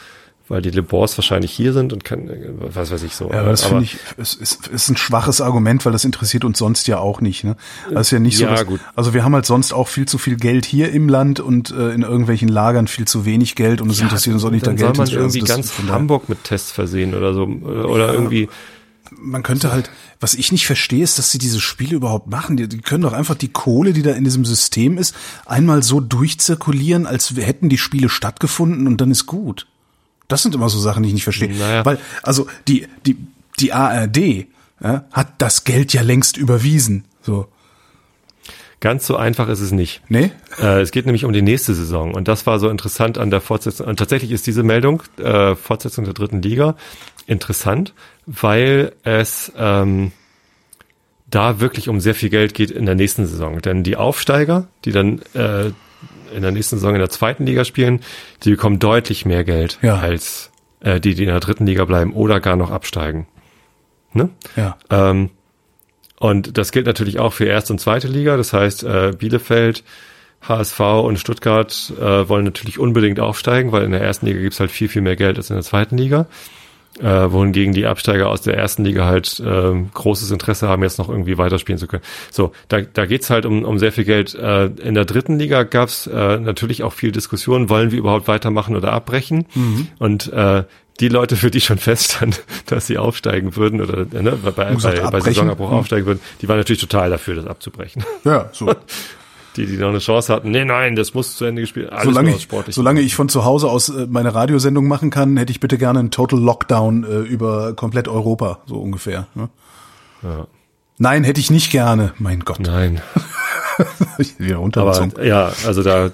weil 0.49 0.61
die 0.61 0.71
Labors 0.71 1.17
wahrscheinlich 1.17 1.51
hier 1.51 1.71
sind 1.71 1.93
und 1.93 2.03
kann, 2.03 2.29
was 2.57 2.91
weiß 2.91 3.03
ich 3.03 3.15
so. 3.15 3.29
Ja, 3.29 3.41
aber 3.41 3.51
das 3.51 3.63
finde 3.63 3.83
ich, 3.83 3.97
ist, 4.17 4.35
ist, 4.41 4.67
ist 4.67 4.89
ein 4.89 4.97
schwaches 4.97 5.39
Argument, 5.39 5.85
weil 5.85 5.93
das 5.93 6.03
interessiert 6.03 6.43
uns 6.43 6.59
sonst 6.59 6.87
ja 6.87 6.99
auch 6.99 7.21
nicht. 7.21 7.43
Ne? 7.43 7.55
Das 7.89 8.07
ist 8.07 8.11
ja 8.11 8.19
nicht 8.19 8.37
so. 8.37 8.43
Ja, 8.43 8.55
dass, 8.55 8.65
gut. 8.65 8.81
Also 8.95 9.13
wir 9.13 9.23
haben 9.23 9.33
halt 9.33 9.45
sonst 9.45 9.73
auch 9.73 9.87
viel 9.87 10.05
zu 10.05 10.17
viel 10.17 10.35
Geld 10.35 10.65
hier 10.65 10.91
im 10.91 11.07
Land 11.07 11.39
und 11.39 11.71
äh, 11.71 11.91
in 11.91 12.01
irgendwelchen 12.01 12.49
Lagern 12.49 12.87
viel 12.87 13.05
zu 13.05 13.25
wenig 13.25 13.55
Geld 13.55 13.79
und 13.79 13.89
es 13.89 13.99
ja, 13.99 14.03
interessiert 14.03 14.33
uns 14.33 14.43
auch 14.43 14.51
nicht, 14.51 14.67
da 14.67 14.73
Geld 14.73 14.95
soll 14.95 15.05
man 15.05 15.13
irgendwie 15.13 15.41
also 15.41 15.53
ganz 15.53 15.73
Hamburg 15.89 16.27
mit 16.27 16.43
Tests 16.43 16.71
versehen 16.71 17.15
oder 17.15 17.33
so 17.33 17.43
oder 17.43 18.07
ja. 18.07 18.13
irgendwie 18.13 18.49
man 19.19 19.43
könnte 19.43 19.71
halt, 19.71 19.91
was 20.19 20.33
ich 20.33 20.51
nicht 20.51 20.65
verstehe, 20.65 21.03
ist, 21.03 21.19
dass 21.19 21.31
sie 21.31 21.37
diese 21.37 21.61
Spiele 21.61 21.95
überhaupt 21.95 22.27
machen. 22.27 22.57
Die, 22.57 22.67
die, 22.67 22.79
können 22.79 23.03
doch 23.03 23.13
einfach 23.13 23.35
die 23.35 23.49
Kohle, 23.51 23.93
die 23.93 24.01
da 24.01 24.11
in 24.11 24.23
diesem 24.23 24.43
System 24.43 24.97
ist, 24.97 25.15
einmal 25.45 25.83
so 25.83 25.99
durchzirkulieren, 25.99 27.05
als 27.05 27.33
hätten 27.35 27.69
die 27.69 27.77
Spiele 27.77 28.09
stattgefunden 28.09 28.87
und 28.87 29.01
dann 29.01 29.11
ist 29.11 29.27
gut. 29.27 29.67
Das 30.27 30.41
sind 30.41 30.55
immer 30.55 30.69
so 30.69 30.79
Sachen, 30.79 31.03
die 31.03 31.09
ich 31.09 31.13
nicht 31.13 31.23
verstehe. 31.23 31.53
Naja. 31.53 31.85
Weil, 31.85 31.99
also 32.21 32.47
die, 32.67 32.87
die, 33.05 33.17
die 33.59 33.73
ARD 33.73 34.47
ja, 34.81 35.05
hat 35.11 35.33
das 35.37 35.63
Geld 35.63 35.93
ja 35.93 36.01
längst 36.01 36.37
überwiesen. 36.37 37.05
So. 37.21 37.47
Ganz 38.79 39.07
so 39.07 39.15
einfach 39.15 39.47
ist 39.47 39.61
es 39.61 39.71
nicht. 39.71 40.01
Nee? 40.09 40.31
Äh, 40.59 40.81
es 40.81 40.91
geht 40.91 41.05
nämlich 41.05 41.23
um 41.23 41.31
die 41.31 41.41
nächste 41.41 41.73
Saison. 41.73 42.13
Und 42.13 42.27
das 42.27 42.45
war 42.45 42.59
so 42.59 42.69
interessant 42.69 43.17
an 43.17 43.31
der 43.31 43.39
Fortsetzung. 43.39 43.87
Und 43.87 43.97
tatsächlich 43.97 44.31
ist 44.31 44.45
diese 44.45 44.61
Meldung, 44.63 45.03
äh, 45.17 45.55
Fortsetzung 45.55 46.03
der 46.03 46.13
dritten 46.13 46.41
Liga, 46.41 46.75
interessant, 47.25 47.93
weil 48.25 48.91
es 49.03 49.53
ähm, 49.57 50.11
da 51.27 51.61
wirklich 51.61 51.87
um 51.87 52.01
sehr 52.01 52.13
viel 52.13 52.29
Geld 52.29 52.53
geht 52.53 52.71
in 52.71 52.85
der 52.85 52.95
nächsten 52.95 53.25
Saison. 53.25 53.61
Denn 53.61 53.83
die 53.83 53.95
Aufsteiger, 53.95 54.67
die 54.83 54.91
dann 54.91 55.21
äh, 55.33 55.71
in 56.33 56.41
der 56.41 56.51
nächsten 56.51 56.77
Saison 56.77 56.93
in 56.93 56.99
der 56.99 57.09
zweiten 57.09 57.45
Liga 57.45 57.65
spielen, 57.65 58.01
die 58.43 58.51
bekommen 58.51 58.79
deutlich 58.79 59.25
mehr 59.25 59.43
Geld 59.43 59.79
ja. 59.81 59.97
als 59.97 60.51
äh, 60.79 60.99
die, 60.99 61.15
die 61.15 61.23
in 61.23 61.29
der 61.29 61.39
dritten 61.39 61.65
Liga 61.65 61.85
bleiben 61.85 62.13
oder 62.13 62.39
gar 62.39 62.55
noch 62.55 62.71
absteigen. 62.71 63.27
Ne? 64.13 64.29
Ja. 64.55 64.77
Ähm, 64.89 65.29
und 66.19 66.57
das 66.57 66.71
gilt 66.71 66.85
natürlich 66.85 67.19
auch 67.19 67.33
für 67.33 67.45
erste 67.45 67.73
und 67.73 67.79
zweite 67.79 68.07
Liga. 68.07 68.37
Das 68.37 68.53
heißt, 68.53 68.83
äh, 68.83 69.13
Bielefeld, 69.17 69.83
HSV 70.41 70.79
und 70.79 71.19
Stuttgart 71.19 71.93
äh, 71.99 72.29
wollen 72.29 72.45
natürlich 72.45 72.79
unbedingt 72.79 73.19
aufsteigen, 73.19 73.71
weil 73.71 73.83
in 73.83 73.91
der 73.91 74.01
ersten 74.01 74.25
Liga 74.25 74.39
gibt's 74.39 74.59
halt 74.59 74.71
viel, 74.71 74.89
viel 74.89 75.01
mehr 75.01 75.15
Geld 75.15 75.37
als 75.37 75.49
in 75.49 75.55
der 75.55 75.63
zweiten 75.63 75.97
Liga 75.97 76.27
äh, 76.99 77.31
wohingegen 77.31 77.73
die 77.73 77.85
Absteiger 77.85 78.29
aus 78.29 78.41
der 78.41 78.57
ersten 78.57 78.85
Liga 78.85 79.05
halt 79.05 79.39
äh, 79.39 79.73
großes 79.93 80.31
Interesse 80.31 80.67
haben, 80.67 80.83
jetzt 80.83 80.99
noch 80.99 81.09
irgendwie 81.09 81.37
weiterspielen 81.37 81.79
zu 81.79 81.87
können. 81.87 82.03
So, 82.31 82.51
da, 82.67 82.81
da 82.81 83.05
geht's 83.05 83.29
halt 83.29 83.45
um, 83.45 83.63
um 83.63 83.79
sehr 83.79 83.91
viel 83.91 84.05
Geld. 84.05 84.35
Äh, 84.35 84.65
in 84.65 84.93
der 84.93 85.05
dritten 85.05 85.39
Liga 85.39 85.63
gab's 85.63 86.07
äh, 86.07 86.37
natürlich 86.39 86.83
auch 86.83 86.93
viel 86.93 87.11
Diskussion, 87.11 87.69
wollen 87.69 87.91
wir 87.91 87.99
überhaupt 87.99 88.27
weitermachen 88.27 88.75
oder 88.75 88.93
abbrechen? 88.93 89.45
Mhm. 89.55 89.87
Und 89.99 90.31
äh, 90.31 90.63
die 90.99 91.09
Leute, 91.09 91.35
für 91.35 91.49
die 91.49 91.61
schon 91.61 91.79
feststand, 91.79 92.43
dass 92.67 92.87
sie 92.87 92.97
aufsteigen 92.97 93.55
würden 93.55 93.81
oder 93.81 94.05
ne, 94.21 94.37
bei, 94.43 94.51
bei, 94.51 94.75
bei 94.75 95.19
Saisonabbruch 95.19 95.69
mhm. 95.69 95.77
aufsteigen 95.77 96.05
würden, 96.05 96.19
die 96.41 96.47
waren 96.47 96.57
natürlich 96.57 96.81
total 96.81 97.09
dafür, 97.09 97.35
das 97.35 97.47
abzubrechen. 97.47 98.03
Ja, 98.23 98.49
so. 98.51 98.73
die, 99.55 99.65
die 99.65 99.77
noch 99.77 99.89
eine 99.89 99.99
Chance 99.99 100.33
hatten. 100.33 100.51
Nee, 100.51 100.65
nein, 100.65 100.95
das 100.95 101.13
muss 101.13 101.35
zu 101.35 101.45
Ende 101.45 101.61
gespielt. 101.61 101.91
Alles 101.91 102.05
solange, 102.05 102.35
ich, 102.35 102.47
solange 102.69 103.01
ich 103.01 103.15
von 103.15 103.29
zu 103.29 103.45
Hause 103.45 103.69
aus 103.69 103.89
äh, 103.89 104.07
meine 104.09 104.33
Radiosendung 104.33 104.87
machen 104.87 105.09
kann, 105.09 105.37
hätte 105.37 105.51
ich 105.51 105.59
bitte 105.59 105.77
gerne 105.77 105.99
einen 105.99 106.11
Total 106.11 106.39
Lockdown 106.39 107.03
äh, 107.03 107.19
über 107.19 107.73
komplett 107.73 108.07
Europa, 108.07 108.59
so 108.65 108.75
ungefähr. 108.75 109.27
Ne? 109.35 109.49
Ja. 110.23 110.47
Nein, 110.97 111.23
hätte 111.23 111.39
ich 111.39 111.51
nicht 111.51 111.71
gerne. 111.71 112.13
Mein 112.17 112.41
Gott. 112.41 112.59
Nein. 112.59 113.01
Wieder 114.37 114.59
Aber, 114.59 115.23
ja, 115.23 115.51
also 115.65 115.81
da, 115.81 116.11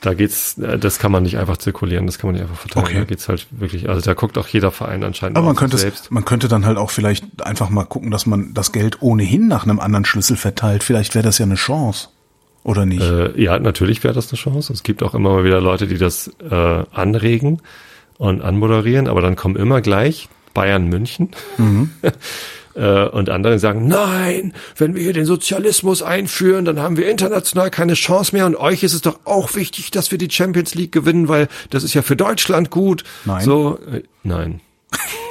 da 0.00 0.14
geht's, 0.14 0.58
äh, 0.58 0.78
das 0.78 0.98
kann 0.98 1.12
man 1.12 1.22
nicht 1.22 1.38
einfach 1.38 1.56
zirkulieren, 1.56 2.06
das 2.06 2.18
kann 2.18 2.28
man 2.28 2.34
nicht 2.34 2.42
einfach 2.42 2.60
verteilen. 2.60 2.86
Okay. 2.86 2.98
Da 2.98 3.04
geht's 3.04 3.28
halt 3.28 3.46
wirklich, 3.50 3.88
also 3.88 4.00
da 4.00 4.14
guckt 4.14 4.38
auch 4.38 4.48
jeder 4.48 4.70
Verein 4.70 5.02
anscheinend. 5.02 5.36
Aber 5.36 5.46
man 5.46 5.56
könnte 5.56 5.78
selbst. 5.78 6.10
man 6.10 6.24
könnte 6.24 6.48
dann 6.48 6.66
halt 6.66 6.78
auch 6.78 6.90
vielleicht 6.90 7.42
einfach 7.44 7.70
mal 7.70 7.84
gucken, 7.84 8.10
dass 8.10 8.26
man 8.26 8.54
das 8.54 8.72
Geld 8.72 9.02
ohnehin 9.02 9.48
nach 9.48 9.64
einem 9.64 9.80
anderen 9.80 10.04
Schlüssel 10.04 10.36
verteilt. 10.36 10.82
Vielleicht 10.84 11.14
wäre 11.14 11.24
das 11.24 11.38
ja 11.38 11.46
eine 11.46 11.56
Chance. 11.56 12.08
Oder 12.64 12.86
nicht? 12.86 13.02
Äh, 13.02 13.40
ja, 13.40 13.58
natürlich 13.58 14.04
wäre 14.04 14.14
das 14.14 14.30
eine 14.30 14.38
Chance. 14.38 14.72
Es 14.72 14.82
gibt 14.82 15.02
auch 15.02 15.14
immer 15.14 15.30
mal 15.30 15.44
wieder 15.44 15.60
Leute, 15.60 15.86
die 15.86 15.98
das 15.98 16.30
äh, 16.48 16.84
anregen 16.92 17.60
und 18.18 18.42
anmoderieren, 18.42 19.08
aber 19.08 19.20
dann 19.20 19.36
kommen 19.36 19.56
immer 19.56 19.80
gleich 19.80 20.28
Bayern 20.54 20.86
München. 20.86 21.30
Mhm. 21.58 21.90
äh, 22.74 23.04
und 23.08 23.30
andere 23.30 23.58
sagen, 23.58 23.88
nein, 23.88 24.54
wenn 24.76 24.94
wir 24.94 25.02
hier 25.02 25.12
den 25.12 25.24
Sozialismus 25.24 26.02
einführen, 26.02 26.64
dann 26.64 26.78
haben 26.78 26.96
wir 26.96 27.10
international 27.10 27.70
keine 27.70 27.94
Chance 27.94 28.34
mehr 28.34 28.46
und 28.46 28.54
euch 28.54 28.84
ist 28.84 28.94
es 28.94 29.00
doch 29.00 29.20
auch 29.24 29.54
wichtig, 29.56 29.90
dass 29.90 30.12
wir 30.12 30.18
die 30.18 30.30
Champions 30.30 30.74
League 30.74 30.92
gewinnen, 30.92 31.28
weil 31.28 31.48
das 31.70 31.82
ist 31.82 31.94
ja 31.94 32.02
für 32.02 32.16
Deutschland 32.16 32.70
gut. 32.70 33.02
Nein. 33.24 33.44
So, 33.44 33.78
äh, 33.90 34.02
nein. 34.22 34.60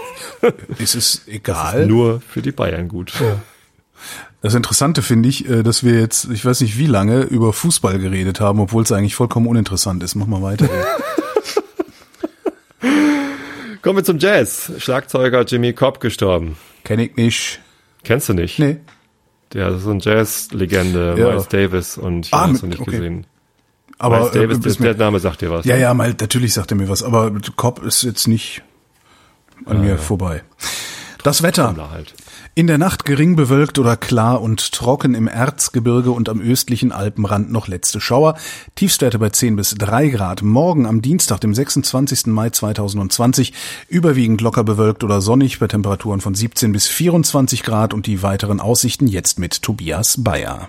ist 0.80 0.96
es 0.96 1.22
egal? 1.28 1.84
Ist 1.84 1.88
nur 1.88 2.22
für 2.28 2.42
die 2.42 2.52
Bayern 2.52 2.90
gut. 2.90 3.14
Ja. 3.20 3.42
Das 4.42 4.56
Interessante 4.56 5.04
finde 5.04 5.30
ich, 5.30 5.48
äh, 5.48 5.62
dass 5.62 5.84
wir 5.84 6.00
jetzt, 6.00 6.28
ich 6.32 6.44
weiß 6.44 6.62
nicht 6.62 6.78
wie 6.78 6.88
lange, 6.88 7.22
über 7.22 7.54
Fußball 7.54 8.00
geredet 8.00 8.40
haben, 8.40 8.60
obwohl 8.60 8.84
es 8.84 8.92
eigentlich 8.92 9.16
vollkommen 9.16 9.46
uninteressant 9.48 10.02
ist. 10.04 10.16
Mach 10.16 10.26
mal 10.26 10.42
weiter. 10.42 10.68
Kommen 13.82 13.98
wir 13.98 14.04
zum 14.04 14.18
Jazz. 14.20 14.72
Schlagzeuger 14.78 15.44
Jimmy 15.44 15.74
Cobb 15.74 16.00
gestorben. 16.00 16.58
Kenn 16.84 17.00
ich 17.00 17.16
nicht. 17.16 17.62
Kennst 18.04 18.30
du 18.30 18.34
nicht? 18.34 18.58
Nee. 18.60 18.78
Der 19.54 19.70
ist 19.70 19.84
so 19.84 19.92
ein 19.92 20.00
Jazz-Legende, 20.00 21.16
ja. 21.18 21.28
Miles 21.28 21.48
Davis 21.48 21.98
und 21.98 22.28
ich 22.28 22.34
ah, 22.34 22.48
hast 22.50 22.64
du 22.64 22.68
nicht 22.68 22.80
okay. 22.80 22.92
gesehen. 22.92 23.28
Aber 24.00 24.20
Miles 24.20 24.32
Davis, 24.32 24.58
äh, 24.58 24.62
der, 24.62 24.94
der 24.94 25.06
Name 25.06 25.20
sagt 25.20 25.42
dir 25.42 25.52
was. 25.52 25.66
Ja, 25.66 25.76
ja, 25.76 25.94
mal, 25.94 26.16
natürlich 26.20 26.54
sagt 26.54 26.72
er 26.72 26.78
mir 26.78 26.90
was, 26.90 27.04
aber 27.04 27.32
Cobb 27.56 27.84
ist 27.84 28.02
jetzt 28.04 28.28
nicht 28.28 28.64
an 29.66 29.78
ah, 29.78 29.80
mir 29.80 29.90
ja. 29.92 29.98
vorbei. 29.98 30.44
Das 31.24 31.44
Wetter. 31.44 31.76
Halt. 31.92 32.14
In 32.54 32.68
der 32.68 32.78
Nacht 32.78 33.06
gering 33.06 33.38
bewölkt 33.38 33.80
oder 33.80 33.96
klar 33.96 34.42
und 34.42 34.74
trocken 34.74 35.16
im 35.16 35.30
Erzgebirge 35.30 36.12
und 36.12 36.28
am 36.28 36.42
östlichen 36.42 36.92
Alpenrand 36.92 37.50
noch 37.50 37.70
letzte 37.70 38.02
Schauer. 38.02 38.36
Tiefstwerte 38.76 39.20
bei 39.20 39.30
10 39.30 39.56
bis 39.56 39.74
3 39.76 40.10
Grad. 40.10 40.42
Morgen 40.42 40.86
am 40.86 41.02
Dienstag, 41.02 41.40
dem 41.40 41.54
26. 41.54 42.26
Mai 42.28 42.50
2020, 42.50 43.54
überwiegend 43.88 44.42
locker 44.42 44.66
bewölkt 44.66 45.06
oder 45.06 45.22
sonnig 45.22 45.60
bei 45.60 45.68
Temperaturen 45.68 46.20
von 46.20 46.36
17 46.36 46.74
bis 46.74 46.90
24 46.90 47.64
Grad 47.64 47.94
und 47.94 48.06
die 48.06 48.22
weiteren 48.22 48.60
Aussichten 48.60 49.08
jetzt 49.08 49.40
mit 49.40 49.62
Tobias 49.62 50.22
Bayer. 50.22 50.68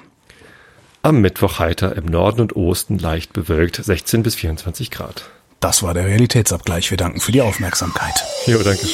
Am 1.02 1.20
Mittwoch 1.20 1.58
heiter 1.58 1.96
im 1.96 2.06
Norden 2.06 2.42
und 2.42 2.54
Osten 2.54 2.96
leicht 2.96 3.32
bewölkt 3.32 3.84
16 3.84 4.22
bis 4.22 4.36
24 4.36 4.92
Grad. 4.92 5.24
Das 5.58 5.82
war 5.82 5.94
der 5.94 6.06
Realitätsabgleich. 6.06 6.92
Wir 6.92 6.96
danken 6.96 7.18
für 7.18 7.32
die 7.32 7.42
Aufmerksamkeit. 7.42 8.14
Jo, 8.46 8.62
danke 8.62 8.86